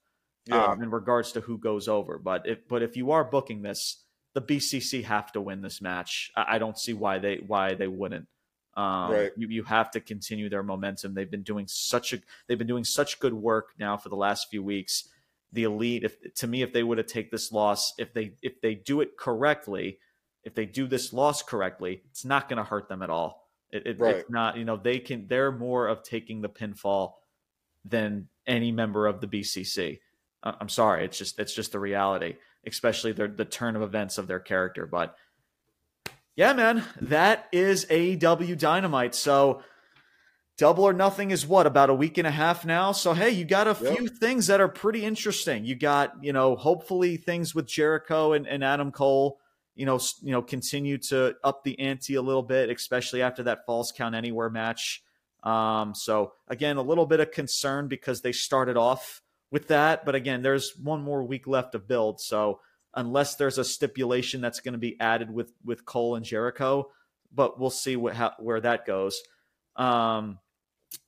yeah. 0.47 0.65
um, 0.65 0.81
in 0.81 0.89
regards 0.89 1.31
to 1.34 1.41
who 1.41 1.57
goes 1.57 1.88
over. 1.88 2.18
But 2.18 2.47
if 2.47 2.68
but 2.68 2.81
if 2.81 2.97
you 2.97 3.11
are 3.11 3.23
booking 3.23 3.61
this, 3.61 4.03
the 4.34 4.41
BCC 4.41 5.03
have 5.03 5.31
to 5.34 5.41
win 5.41 5.61
this 5.61 5.81
match. 5.81 6.31
I, 6.35 6.56
I 6.56 6.57
don't 6.57 6.77
see 6.77 6.93
why 6.93 7.19
they 7.19 7.41
why 7.45 7.76
they 7.76 7.88
wouldn't. 7.88 8.27
Um, 8.76 9.11
Right. 9.11 9.31
you, 9.38 9.47
you 9.47 9.64
have 9.64 9.91
to 9.91 10.02
continue 10.02 10.49
their 10.49 10.64
momentum. 10.64 11.14
They've 11.14 11.30
been 11.31 11.43
doing 11.43 11.65
such 11.68 12.14
a 12.14 12.19
they've 12.47 12.57
been 12.57 12.68
doing 12.68 12.84
such 12.84 13.19
good 13.19 13.34
work 13.34 13.69
now 13.80 13.95
for 13.97 14.10
the 14.10 14.15
last 14.18 14.49
few 14.49 14.61
weeks. 14.64 15.07
The 15.53 15.64
elite, 15.64 16.03
if 16.03 16.34
to 16.35 16.47
me, 16.47 16.61
if 16.61 16.73
they 16.73 16.84
would 16.84 16.97
have 16.97 17.07
take 17.07 17.31
this 17.31 17.52
loss, 17.52 17.93
if 17.97 18.14
they 18.14 18.34
if 18.41 18.60
they 18.61 18.76
do 18.76 18.99
it 19.02 19.15
correctly, 19.18 19.99
if 20.43 20.53
they 20.56 20.65
do 20.65 20.88
this 20.88 21.14
loss 21.14 21.41
correctly, 21.41 22.02
it's 22.11 22.26
not 22.26 22.49
going 22.49 22.57
to 22.57 22.64
hurt 22.64 22.89
them 22.89 23.02
at 23.02 23.10
all. 23.10 23.49
It, 23.72 23.88
it, 23.88 23.99
Right. 23.99 24.18
It's 24.18 24.30
not, 24.30 24.57
you 24.57 24.65
know, 24.65 24.77
they 24.77 24.99
can. 24.99 25.27
They're 25.27 25.52
more 25.52 25.88
of 25.88 26.03
taking 26.03 26.41
the 26.41 26.49
pinfall 26.49 27.14
than 27.85 28.27
any 28.45 28.72
member 28.72 29.07
of 29.07 29.22
the 29.22 29.27
BCC. 29.27 29.99
I'm 30.43 30.69
sorry, 30.69 31.06
it's 31.06 31.18
just 31.18 31.39
it's 31.39 31.56
just 31.56 31.72
the 31.72 31.80
reality, 31.80 32.35
especially 32.68 33.14
the 33.14 33.27
the 33.27 33.45
turn 33.45 33.76
of 33.76 33.81
events 33.81 34.18
of 34.19 34.27
their 34.27 34.39
character. 34.39 34.85
But 34.85 35.15
yeah, 36.36 36.53
man, 36.53 36.84
that 37.02 37.48
is 37.52 37.86
AEW 37.86 38.57
Dynamite. 38.57 39.16
So 39.16 39.62
double 40.57 40.84
or 40.86 40.94
nothing 40.94 41.32
is 41.32 41.45
what 41.45 41.68
about 41.68 41.90
a 41.90 41.94
week 41.94 42.18
and 42.18 42.28
a 42.28 42.32
half 42.32 42.66
now. 42.66 42.91
So 42.91 43.14
hey, 43.14 43.30
you 43.32 43.45
got 43.45 43.68
a 43.68 43.78
Yep. 43.82 43.98
few 43.98 44.07
things 44.07 44.48
that 44.48 44.62
are 44.62 44.68
pretty 44.68 45.03
interesting. 45.03 45.66
You 45.66 45.76
got 45.76 46.24
you 46.24 46.34
know 46.34 46.56
hopefully 46.56 47.18
things 47.18 47.53
with 47.56 47.68
Jericho 47.68 48.34
and, 48.34 48.48
and 48.48 48.64
Adam 48.64 48.91
Cole. 48.91 49.40
You 49.76 49.86
know, 49.86 49.99
you 50.22 50.32
know, 50.32 50.41
continue 50.41 50.98
to 51.10 51.36
up 51.44 51.66
the 51.66 51.78
ante 51.80 52.16
a 52.16 52.22
little 52.22 52.44
bit, 52.44 52.70
especially 52.70 53.22
after 53.22 53.44
that 53.44 53.66
Falls 53.66 53.91
Count 53.95 54.16
Anywhere 54.16 54.49
match. 54.49 55.03
Um, 55.44 55.94
so 55.94 56.32
again, 56.48 56.78
a 56.78 56.82
little 56.82 57.06
bit 57.06 57.20
of 57.20 57.32
concern 57.32 57.88
because 57.90 58.22
they 58.22 58.32
started 58.32 58.78
off 58.78 59.22
with 59.52 59.68
that, 59.68 60.06
but 60.06 60.16
again, 60.16 60.41
there's 60.41 60.74
one 60.82 61.02
more 61.03 61.24
week 61.24 61.45
left 61.45 61.74
to 61.74 61.80
build. 61.80 62.20
So 62.22 62.62
unless 62.96 63.36
there's 63.36 63.58
a 63.58 63.64
stipulation 63.64 64.42
that's 64.42 64.60
going 64.60 64.74
to 64.74 64.80
be 64.80 65.00
added 65.00 65.32
with 65.32 65.52
with 65.64 65.86
Cole 65.86 66.16
and 66.16 66.26
Jericho, 66.26 66.90
but 67.34 67.60
we'll 67.60 67.70
see 67.70 67.96
what 67.96 68.16
how, 68.16 68.34
where 68.40 68.62
that 68.62 68.86
goes. 68.86 69.22
Um, 69.76 70.40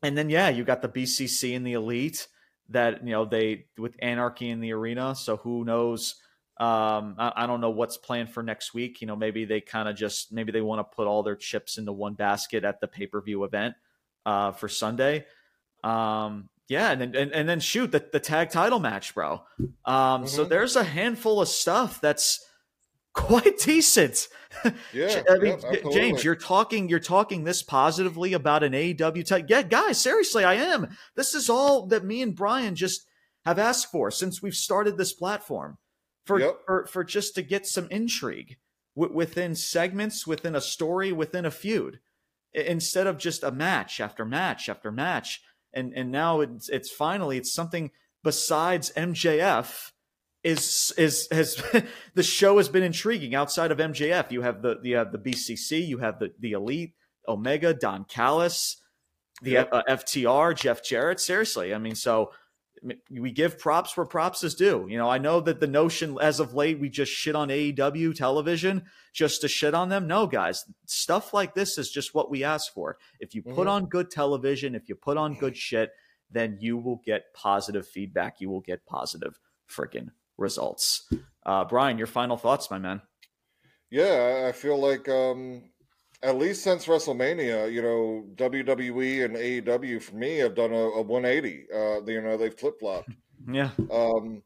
and 0.03 0.17
then 0.17 0.29
yeah, 0.29 0.49
you 0.49 0.63
got 0.63 0.81
the 0.81 0.89
BCC 0.89 1.55
and 1.55 1.65
the 1.65 1.73
Elite 1.73 2.27
that 2.69 3.05
you 3.05 3.11
know 3.11 3.25
they 3.25 3.65
with 3.77 3.95
Anarchy 3.99 4.49
in 4.49 4.59
the 4.59 4.73
arena. 4.73 5.15
So 5.15 5.37
who 5.37 5.63
knows? 5.63 6.15
Um, 6.59 7.15
I, 7.19 7.33
I 7.35 7.47
don't 7.47 7.61
know 7.61 7.69
what's 7.69 7.97
planned 7.97 8.31
for 8.31 8.41
next 8.41 8.73
week. 8.73 8.99
You 9.01 9.07
know, 9.07 9.15
maybe 9.15 9.45
they 9.45 9.61
kind 9.61 9.87
of 9.87 9.95
just 9.95 10.31
maybe 10.31 10.51
they 10.51 10.61
want 10.61 10.79
to 10.79 10.95
put 10.95 11.07
all 11.07 11.23
their 11.23 11.35
chips 11.35 11.77
into 11.77 11.91
one 11.91 12.15
basket 12.15 12.63
at 12.63 12.81
the 12.81 12.87
pay 12.87 13.07
per 13.07 13.21
view 13.21 13.43
event 13.43 13.75
uh, 14.25 14.51
for 14.51 14.67
Sunday. 14.67 15.25
Um, 15.83 16.49
yeah, 16.67 16.91
and 16.91 17.01
then 17.01 17.15
and, 17.15 17.31
and 17.31 17.47
then 17.49 17.59
shoot 17.59 17.91
the, 17.91 18.05
the 18.11 18.19
tag 18.19 18.49
title 18.49 18.79
match, 18.79 19.13
bro. 19.15 19.43
Um, 19.85 20.27
So 20.27 20.45
Mhm. 20.45 20.49
there's 20.49 20.75
a 20.75 20.83
handful 20.83 21.41
of 21.41 21.47
stuff 21.47 22.01
that's 22.01 22.43
quite 23.13 23.57
decent. 23.63 24.27
Yeah, 24.93 25.23
I 25.29 25.37
mean, 25.37 25.53
absolutely. 25.53 25.93
James, 25.93 26.23
you're 26.23 26.35
talking 26.35 26.89
you're 26.89 26.99
talking 26.99 27.43
this 27.43 27.61
positively 27.63 28.33
about 28.33 28.63
an 28.63 28.73
AEW 28.73 29.23
tag. 29.25 29.49
Yeah, 29.49 29.61
guys, 29.61 29.99
seriously, 30.01 30.43
I 30.43 30.55
am. 30.55 30.95
This 31.15 31.33
is 31.35 31.49
all 31.49 31.85
that 31.87 32.03
me 32.05 32.21
and 32.21 32.35
Brian 32.35 32.75
just 32.75 33.05
have 33.45 33.59
asked 33.59 33.91
for 33.91 34.11
since 34.11 34.41
we've 34.41 34.55
started 34.55 34.97
this 34.97 35.13
platform 35.13 35.77
for 36.25 36.39
Yep. 36.39 36.59
for, 36.65 36.85
for 36.87 37.03
just 37.03 37.35
to 37.35 37.41
get 37.41 37.65
some 37.67 37.87
intrigue 37.89 38.57
w- 38.95 39.13
within 39.15 39.55
segments, 39.55 40.25
within 40.27 40.55
a 40.55 40.61
story, 40.61 41.11
within 41.13 41.45
a 41.45 41.51
feud, 41.51 41.99
instead 42.53 43.07
of 43.07 43.17
just 43.17 43.43
a 43.43 43.51
match 43.51 43.99
after 44.01 44.25
match 44.25 44.67
after 44.69 44.91
match. 44.91 45.41
And 45.73 45.93
and 45.95 46.11
now 46.11 46.41
it's 46.41 46.69
it's 46.69 46.89
finally 46.89 47.37
it's 47.37 47.53
something 47.53 47.91
besides 48.23 48.91
MJF 48.95 49.91
is 50.43 50.93
is 50.97 51.27
has 51.31 51.61
the 52.15 52.23
show 52.23 52.57
has 52.57 52.69
been 52.69 52.83
intriguing 52.83 53.35
outside 53.35 53.71
of 53.71 53.77
MJF. 53.77 54.31
You 54.31 54.41
have 54.41 54.61
the 54.61 54.79
you 54.83 54.95
have 54.95 55.11
the 55.11 55.17
BCC, 55.17 55.85
you 55.85 55.97
have 55.99 56.19
the 56.19 56.31
the 56.39 56.53
Elite, 56.53 56.93
Omega, 57.27 57.73
Don 57.73 58.05
Callis, 58.05 58.81
the 59.41 59.51
Yep. 59.51 59.69
uh, 59.71 59.83
FTR, 59.89 60.55
Jeff 60.55 60.83
Jarrett. 60.83 61.19
Seriously, 61.19 61.73
I 61.73 61.77
mean, 61.77 61.95
so 61.95 62.31
we 63.09 63.31
give 63.31 63.57
props 63.59 63.95
where 63.97 64.05
props 64.05 64.43
is 64.43 64.55
due. 64.55 64.85
You 64.89 64.97
know, 64.97 65.09
I 65.09 65.17
know 65.17 65.39
that 65.41 65.59
the 65.59 65.67
notion 65.67 66.17
as 66.21 66.39
of 66.39 66.53
late 66.53 66.79
we 66.79 66.89
just 66.89 67.11
shit 67.11 67.35
on 67.35 67.49
AEW 67.49 68.15
television 68.15 68.83
just 69.13 69.41
to 69.41 69.47
shit 69.47 69.73
on 69.73 69.89
them. 69.89 70.07
No, 70.07 70.27
guys, 70.27 70.63
stuff 70.85 71.33
like 71.33 71.55
this 71.55 71.77
is 71.77 71.89
just 71.89 72.13
what 72.13 72.29
we 72.29 72.43
ask 72.43 72.73
for. 72.73 72.97
If 73.19 73.33
you 73.33 73.41
put 73.41 73.67
Mhm. 73.67 73.71
on 73.71 73.85
good 73.87 74.11
television, 74.11 74.75
if 74.75 74.87
you 74.89 74.95
put 74.95 75.17
on 75.17 75.35
good 75.35 75.57
shit, 75.57 75.91
then 76.29 76.57
you 76.59 76.77
will 76.77 77.01
get 77.05 77.33
positive 77.33 77.87
feedback. 77.87 78.39
You 78.41 78.49
will 78.49 78.61
get 78.61 78.85
positive 78.85 79.39
freaking 79.69 80.09
results. 80.37 81.09
Uh, 81.45 81.63
Brian, 81.65 81.97
your 81.97 82.07
final 82.07 82.37
thoughts, 82.37 82.69
my 82.69 82.77
man. 82.77 83.01
Yeah, 83.89 84.43
I- 84.45 84.49
I 84.49 84.51
feel 84.51 84.77
like 84.77 85.07
um, 85.09 85.71
at 86.23 86.37
least 86.37 86.63
since 86.63 86.85
WrestleMania, 86.85 87.71
you 87.71 87.81
know, 87.81 88.25
WWE 88.35 89.23
and 89.23 89.37
AEW 89.37 89.99
for 89.99 90.15
me 90.15 90.37
have 90.37 90.55
done 90.55 90.73
a, 90.73 90.75
a 90.75 91.01
180. 91.01 91.67
Uh, 91.73 92.01
you 92.05 92.21
know, 92.21 92.37
they've 92.37 92.57
flip 92.57 92.75
flopped. 92.79 93.15
Yeah, 93.49 93.71
Um, 93.89 94.43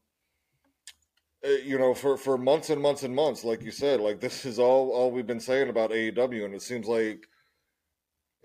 uh, 1.44 1.48
you 1.50 1.78
know, 1.78 1.94
for 1.94 2.16
for 2.16 2.38
months 2.38 2.70
and 2.70 2.80
months 2.80 3.02
and 3.02 3.14
months, 3.14 3.42
like 3.44 3.62
you 3.64 3.70
said, 3.72 4.00
like 4.00 4.20
this 4.20 4.44
is 4.44 4.58
all 4.58 4.90
all 4.92 5.10
we've 5.10 5.26
been 5.26 5.40
saying 5.40 5.68
about 5.68 5.92
AEW, 5.92 6.44
and 6.44 6.54
it 6.54 6.62
seems 6.62 6.86
like. 6.86 7.26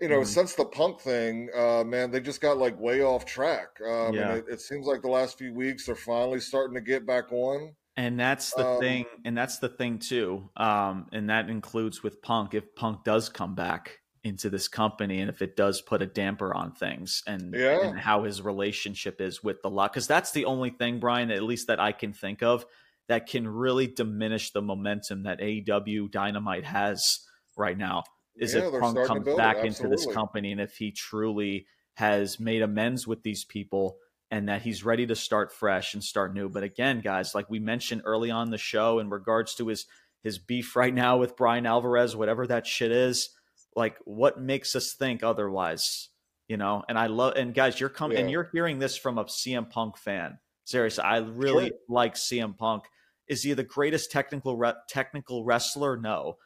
You 0.00 0.08
know, 0.08 0.20
Mhm. 0.20 0.26
since 0.26 0.54
the 0.54 0.64
punk 0.64 1.00
thing, 1.00 1.50
uh, 1.54 1.82
man, 1.84 2.10
they 2.10 2.20
just 2.20 2.40
got 2.40 2.56
like 2.58 2.78
way 2.78 3.02
off 3.02 3.24
track. 3.24 3.80
Um, 3.80 4.14
Yeah. 4.14 4.30
And 4.30 4.32
it, 4.32 4.44
it 4.48 4.60
seems 4.60 4.86
like 4.86 5.02
the 5.02 5.08
last 5.08 5.38
few 5.38 5.52
weeks 5.52 5.86
they're 5.86 5.96
finally 5.96 6.40
starting 6.40 6.74
to 6.74 6.80
get 6.80 7.04
back 7.06 7.32
on. 7.32 7.74
And 7.98 8.18
that's 8.18 8.54
the 8.54 8.66
Um, 8.66 8.80
thing, 8.80 9.06
and 9.24 9.36
that's 9.36 9.58
the 9.58 9.68
thing 9.68 9.98
too. 9.98 10.48
Um, 10.56 11.08
and 11.12 11.28
that 11.28 11.50
includes 11.50 12.02
with 12.02 12.22
Punk. 12.22 12.54
If 12.54 12.74
Punk 12.74 13.04
does 13.04 13.28
come 13.28 13.54
back 13.54 13.98
into 14.24 14.48
this 14.50 14.68
company, 14.68 15.20
and 15.20 15.28
if 15.28 15.42
it 15.42 15.56
does 15.56 15.80
put 15.82 16.00
a 16.00 16.06
damper 16.06 16.54
on 16.54 16.72
things, 16.72 17.22
and 17.26 17.54
Yeah. 17.54 17.80
and 17.82 17.98
how 17.98 18.22
his 18.24 18.40
relationship 18.40 19.20
is 19.20 19.42
with 19.42 19.62
the 19.62 19.70
lot, 19.70 19.92
because 19.92 20.06
that's 20.06 20.30
the 20.30 20.44
only 20.44 20.70
thing, 20.70 21.00
Brian, 21.00 21.30
at 21.30 21.42
least 21.42 21.66
that 21.66 21.80
I 21.80 21.92
can 21.92 22.12
think 22.12 22.42
of 22.42 22.64
that 23.08 23.26
can 23.26 23.48
really 23.48 23.86
diminish 23.86 24.52
the 24.52 24.62
momentum 24.62 25.24
that 25.24 25.40
AEW 25.40 26.08
Dynamite 26.08 26.64
has 26.64 27.26
right 27.56 27.76
now. 27.76 28.04
Is 28.36 28.54
Yeah, 28.54 28.68
if 28.68 28.80
Punk 28.80 29.04
comes 29.06 29.26
back 29.36 29.64
into 29.64 29.88
this 29.88 30.06
company, 30.06 30.52
and 30.52 30.60
if 30.60 30.76
he 30.76 30.92
truly 30.92 31.66
has 31.94 32.38
made 32.38 32.62
amends 32.62 33.06
with 33.08 33.22
these 33.24 33.44
people 33.44 33.98
and 34.30 34.48
that 34.48 34.62
he's 34.62 34.84
ready 34.84 35.06
to 35.06 35.16
start 35.16 35.52
fresh 35.52 35.94
and 35.94 36.04
start 36.04 36.34
new. 36.34 36.48
But 36.48 36.62
again, 36.62 37.00
guys, 37.00 37.34
like 37.34 37.48
we 37.48 37.58
mentioned 37.58 38.02
early 38.04 38.30
on 38.30 38.50
the 38.50 38.58
show 38.58 38.98
in 38.98 39.10
regards 39.10 39.54
to 39.56 39.68
his 39.68 39.86
his 40.22 40.38
beef 40.38 40.74
right 40.74 40.92
now 40.92 41.16
with 41.16 41.36
Bryan 41.36 41.64
Alvarez, 41.66 42.16
whatever 42.16 42.46
that 42.48 42.66
shit 42.66 42.90
is, 42.90 43.30
like 43.76 43.96
what 44.04 44.40
makes 44.40 44.74
us 44.74 44.94
think 44.98 45.22
otherwise? 45.22 46.08
You 46.48 46.56
know, 46.56 46.82
and 46.88 46.98
I 46.98 47.06
love 47.06 47.34
and 47.36 47.54
guys, 47.54 47.78
you're 47.78 47.88
coming 47.88 48.18
and 48.18 48.30
you're 48.30 48.48
hearing 48.52 48.78
this 48.78 48.96
from 48.96 49.18
a 49.18 49.24
CM 49.24 49.70
Punk 49.70 49.96
fan. 49.98 50.38
Seriously, 50.64 51.04
I 51.04 51.18
really 51.18 51.68
Sure. 51.68 51.78
like 51.88 52.14
CM 52.14 52.56
Punk. 52.56 52.84
Is 53.28 53.42
he 53.42 53.52
the 53.54 53.62
greatest 53.62 54.10
technical 54.10 54.56
re- 54.56 54.74
technical 54.88 55.44
wrestler? 55.44 55.96
No, 55.96 56.36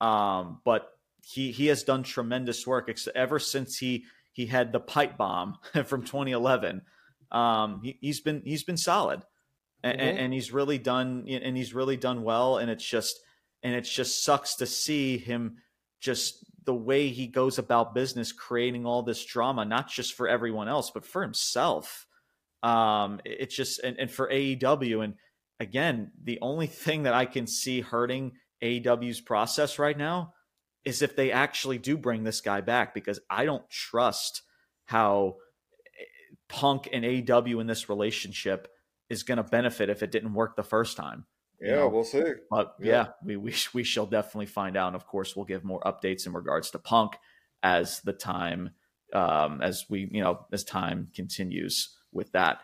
um, 0.00 0.60
but 0.64 0.88
he 1.22 1.52
he 1.52 1.66
has 1.66 1.82
done 1.84 2.02
tremendous 2.02 2.66
work 2.66 2.90
ever 3.14 3.38
since 3.38 3.78
he 3.78 4.04
he 4.32 4.46
had 4.46 4.72
the 4.72 4.80
pipe 4.80 5.16
bomb 5.16 5.58
from 5.86 6.02
2011. 6.02 6.82
Um, 7.32 7.80
he, 7.82 7.98
he's 8.00 8.20
been 8.20 8.42
he's 8.44 8.64
been 8.64 8.76
solid, 8.76 9.22
and, 9.82 10.00
Mhm. 10.00 10.18
and 10.18 10.32
he's 10.34 10.52
really 10.52 10.78
done 10.78 11.26
and 11.28 11.56
he's 11.56 11.74
really 11.74 11.96
done 11.96 12.22
well. 12.22 12.58
And 12.58 12.70
it's 12.70 12.84
just 12.88 13.20
and 13.62 13.74
it 13.74 13.82
just 13.82 14.24
sucks 14.24 14.56
to 14.56 14.66
see 14.66 15.18
him 15.18 15.58
just 16.00 16.44
the 16.64 16.74
way 16.74 17.08
he 17.08 17.26
goes 17.26 17.58
about 17.58 17.94
business, 17.94 18.32
creating 18.32 18.86
all 18.86 19.02
this 19.02 19.24
drama, 19.24 19.64
not 19.64 19.88
just 19.88 20.14
for 20.14 20.28
everyone 20.28 20.68
else, 20.68 20.90
but 20.90 21.04
for 21.04 21.22
himself. 21.22 22.06
Um, 22.62 23.20
it's 23.24 23.54
just 23.54 23.80
and, 23.80 23.98
and 23.98 24.10
for 24.10 24.28
AEW 24.30 25.04
and 25.04 25.14
again, 25.60 26.10
the 26.22 26.38
only 26.40 26.66
thing 26.66 27.04
that 27.04 27.14
I 27.14 27.26
can 27.26 27.46
see 27.46 27.80
hurting 27.80 28.32
AEW's 28.62 29.20
process 29.20 29.78
right 29.78 29.96
now 29.96 30.34
is 30.84 31.02
if 31.02 31.14
they 31.16 31.30
actually 31.32 31.78
do 31.78 31.96
bring 31.96 32.24
this 32.24 32.40
guy 32.40 32.60
back 32.62 32.94
because 32.94 33.20
I 33.28 33.44
don't 33.44 33.68
trust 33.68 34.42
how 34.86 35.36
Punk 36.50 36.88
and 36.92 37.04
AEW 37.04 37.60
in 37.60 37.66
this 37.66 37.88
relationship 37.88 38.68
is 39.08 39.22
going 39.22 39.38
to 39.38 39.42
benefit 39.44 39.88
if 39.88 40.02
it 40.02 40.10
didn't 40.12 40.34
work 40.34 40.56
the 40.56 40.62
first 40.62 40.96
time. 40.96 41.26
you 41.60 41.68
Yeah, 41.68 41.76
know? 41.76 41.88
we'll 41.88 42.04
see. 42.04 42.22
But 42.50 42.74
Yeah. 42.80 42.86
yeah, 42.92 43.06
we, 43.24 43.36
we 43.36 43.54
we 43.74 43.84
shall 43.84 44.06
definitely 44.06 44.46
find 44.46 44.76
out. 44.76 44.88
And 44.88 44.96
of 44.96 45.06
course, 45.06 45.34
we'll 45.34 45.46
give 45.46 45.64
more 45.64 45.80
updates 45.80 46.26
in 46.26 46.32
regards 46.32 46.70
to 46.72 46.78
Punk 46.78 47.16
as 47.62 48.00
the 48.00 48.12
time 48.12 48.70
um, 49.12 49.60
as 49.60 49.86
we 49.90 50.08
you 50.12 50.22
know 50.22 50.46
as 50.52 50.62
time 50.64 51.08
continues 51.14 51.96
with 52.12 52.32
that. 52.32 52.60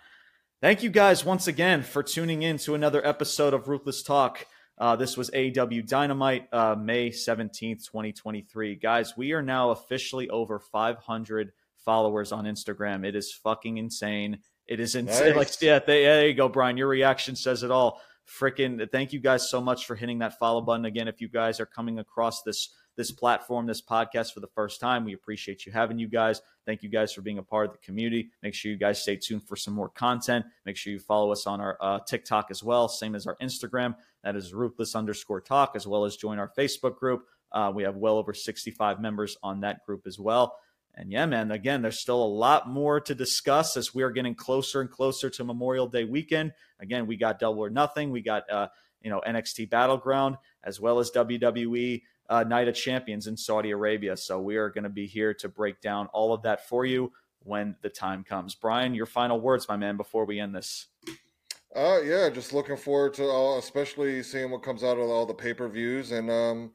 Thank 0.62 0.82
you 0.82 0.90
guys 0.90 1.24
once 1.24 1.46
again 1.46 1.82
for 1.82 2.02
tuning 2.02 2.42
in 2.42 2.56
to 2.58 2.74
another 2.74 3.06
episode 3.06 3.52
of 3.54 3.68
Ruthless 3.68 4.02
Talk. 4.02 4.46
Uh, 4.78 4.94
this 4.96 5.16
was 5.16 5.30
AW 5.34 5.80
Dynamite, 5.86 6.48
uh, 6.52 6.74
May 6.78 7.10
17th, 7.10 7.84
2023. 7.84 8.74
Guys, 8.76 9.14
we 9.16 9.32
are 9.32 9.42
now 9.42 9.70
officially 9.70 10.28
over 10.30 10.58
500 10.58 11.52
followers 11.86 12.32
on 12.32 12.44
Instagram. 12.44 13.06
It 13.06 13.16
is 13.16 13.32
fucking 13.32 13.78
insane. 13.78 14.40
It 14.66 14.80
is 14.80 14.94
insane. 14.94 15.28
Nice. 15.28 15.36
Like, 15.36 15.62
yeah, 15.62 15.78
there, 15.78 16.02
there 16.02 16.28
you 16.28 16.34
go, 16.34 16.50
Brian. 16.50 16.76
Your 16.76 16.88
reaction 16.88 17.34
says 17.36 17.62
it 17.62 17.70
all. 17.70 18.02
Freaking 18.28 18.90
thank 18.90 19.14
you 19.14 19.20
guys 19.20 19.48
so 19.48 19.60
much 19.60 19.86
for 19.86 19.94
hitting 19.94 20.18
that 20.18 20.38
follow 20.38 20.60
button 20.60 20.84
again. 20.84 21.08
If 21.08 21.20
you 21.20 21.28
guys 21.28 21.60
are 21.60 21.66
coming 21.66 22.00
across 22.00 22.42
this 22.42 22.74
this 22.96 23.10
platform, 23.10 23.66
this 23.66 23.82
podcast 23.82 24.32
for 24.32 24.40
the 24.40 24.48
first 24.48 24.80
time. 24.80 25.04
We 25.04 25.12
appreciate 25.12 25.66
you 25.66 25.72
having 25.72 25.98
you 25.98 26.08
guys. 26.08 26.40
Thank 26.64 26.82
you 26.82 26.88
guys 26.88 27.12
for 27.12 27.20
being 27.20 27.38
a 27.38 27.42
part 27.42 27.66
of 27.66 27.72
the 27.72 27.78
community. 27.78 28.30
Make 28.42 28.54
sure 28.54 28.72
you 28.72 28.78
guys 28.78 29.02
stay 29.02 29.16
tuned 29.16 29.46
for 29.46 29.54
some 29.54 29.74
more 29.74 29.90
content. 29.90 30.46
Make 30.64 30.76
sure 30.76 30.92
you 30.92 30.98
follow 30.98 31.30
us 31.30 31.46
on 31.46 31.60
our 31.60 31.76
uh, 31.80 32.00
TikTok 32.06 32.50
as 32.50 32.64
well, 32.64 32.88
same 32.88 33.14
as 33.14 33.26
our 33.26 33.36
Instagram. 33.36 33.94
That 34.24 34.34
is 34.34 34.54
ruthless 34.54 34.94
underscore 34.94 35.42
talk, 35.42 35.72
as 35.76 35.86
well 35.86 36.04
as 36.04 36.16
join 36.16 36.38
our 36.38 36.50
Facebook 36.58 36.96
group. 36.96 37.26
Uh, 37.52 37.70
we 37.74 37.82
have 37.84 37.96
well 37.96 38.16
over 38.16 38.34
65 38.34 39.00
members 39.00 39.36
on 39.42 39.60
that 39.60 39.84
group 39.86 40.06
as 40.06 40.18
well. 40.18 40.56
And 40.96 41.12
yeah, 41.12 41.26
man, 41.26 41.50
again, 41.50 41.82
there's 41.82 42.00
still 42.00 42.22
a 42.22 42.24
lot 42.24 42.68
more 42.68 43.00
to 43.00 43.14
discuss 43.14 43.76
as 43.76 43.94
we 43.94 44.02
are 44.02 44.10
getting 44.10 44.34
closer 44.34 44.80
and 44.80 44.90
closer 44.90 45.28
to 45.28 45.44
Memorial 45.44 45.86
Day 45.86 46.04
weekend. 46.04 46.52
Again, 46.80 47.06
we 47.06 47.16
got 47.16 47.38
Double 47.38 47.62
or 47.62 47.70
Nothing, 47.70 48.10
we 48.10 48.22
got 48.22 48.48
uh, 48.50 48.68
you 49.02 49.10
know 49.10 49.20
NXT 49.26 49.68
Battleground, 49.68 50.36
as 50.64 50.80
well 50.80 50.98
as 50.98 51.10
WWE 51.10 52.02
uh, 52.30 52.44
Night 52.44 52.68
of 52.68 52.74
Champions 52.74 53.26
in 53.26 53.36
Saudi 53.36 53.70
Arabia. 53.72 54.16
So 54.16 54.40
we 54.40 54.56
are 54.56 54.70
going 54.70 54.84
to 54.84 54.90
be 54.90 55.06
here 55.06 55.34
to 55.34 55.48
break 55.48 55.80
down 55.80 56.06
all 56.08 56.32
of 56.32 56.42
that 56.42 56.66
for 56.66 56.86
you 56.86 57.12
when 57.40 57.76
the 57.82 57.90
time 57.90 58.24
comes. 58.24 58.54
Brian, 58.54 58.94
your 58.94 59.06
final 59.06 59.40
words, 59.40 59.68
my 59.68 59.76
man, 59.76 59.96
before 59.96 60.24
we 60.24 60.40
end 60.40 60.54
this. 60.54 60.86
Uh, 61.74 62.00
yeah, 62.02 62.30
just 62.30 62.54
looking 62.54 62.76
forward 62.76 63.12
to 63.14 63.24
all, 63.24 63.58
especially 63.58 64.22
seeing 64.22 64.50
what 64.50 64.62
comes 64.62 64.82
out 64.82 64.96
of 64.96 65.10
all 65.10 65.26
the 65.26 65.34
pay 65.34 65.52
per 65.52 65.68
views 65.68 66.10
and 66.10 66.30
um 66.30 66.70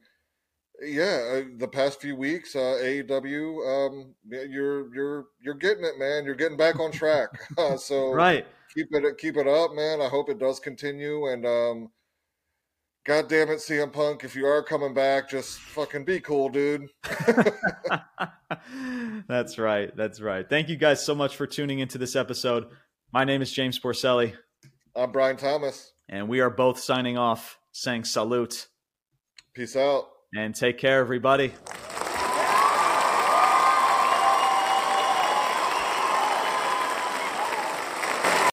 yeah, 0.84 1.32
uh, 1.32 1.42
the 1.58 1.68
past 1.68 2.00
few 2.00 2.16
weeks, 2.16 2.56
uh, 2.56 2.78
AEW, 2.82 3.88
um, 3.88 4.14
you're 4.24 4.94
you're 4.94 5.26
you're 5.40 5.54
getting 5.54 5.84
it, 5.84 5.98
man. 5.98 6.24
You're 6.24 6.34
getting 6.34 6.56
back 6.56 6.80
on 6.80 6.90
track. 6.90 7.28
Uh, 7.58 7.76
so 7.76 8.12
right, 8.12 8.46
keep 8.74 8.88
it 8.90 9.18
keep 9.18 9.36
it 9.36 9.46
up, 9.46 9.72
man. 9.74 10.00
I 10.00 10.08
hope 10.08 10.30
it 10.30 10.38
does 10.38 10.58
continue. 10.58 11.26
And 11.26 11.46
um, 11.46 11.90
God 13.04 13.28
damn 13.28 13.50
it, 13.50 13.58
CM 13.58 13.92
Punk, 13.92 14.24
if 14.24 14.34
you 14.34 14.46
are 14.46 14.62
coming 14.62 14.94
back, 14.94 15.30
just 15.30 15.60
fucking 15.60 16.04
be 16.04 16.20
cool, 16.20 16.48
dude. 16.48 16.88
That's 19.28 19.58
right. 19.58 19.94
That's 19.96 20.20
right. 20.20 20.48
Thank 20.48 20.68
you 20.68 20.76
guys 20.76 21.04
so 21.04 21.14
much 21.14 21.36
for 21.36 21.46
tuning 21.46 21.80
into 21.80 21.98
this 21.98 22.16
episode. 22.16 22.68
My 23.12 23.24
name 23.24 23.42
is 23.42 23.52
James 23.52 23.78
Porcelli. 23.78 24.34
I'm 24.96 25.12
Brian 25.12 25.36
Thomas. 25.36 25.92
And 26.08 26.28
we 26.28 26.40
are 26.40 26.50
both 26.50 26.80
signing 26.80 27.18
off 27.18 27.58
saying 27.70 28.04
salute. 28.04 28.68
Peace 29.54 29.76
out 29.76 30.11
and 30.34 30.54
take 30.54 30.78
care, 30.78 31.00
everybody. 31.00 31.52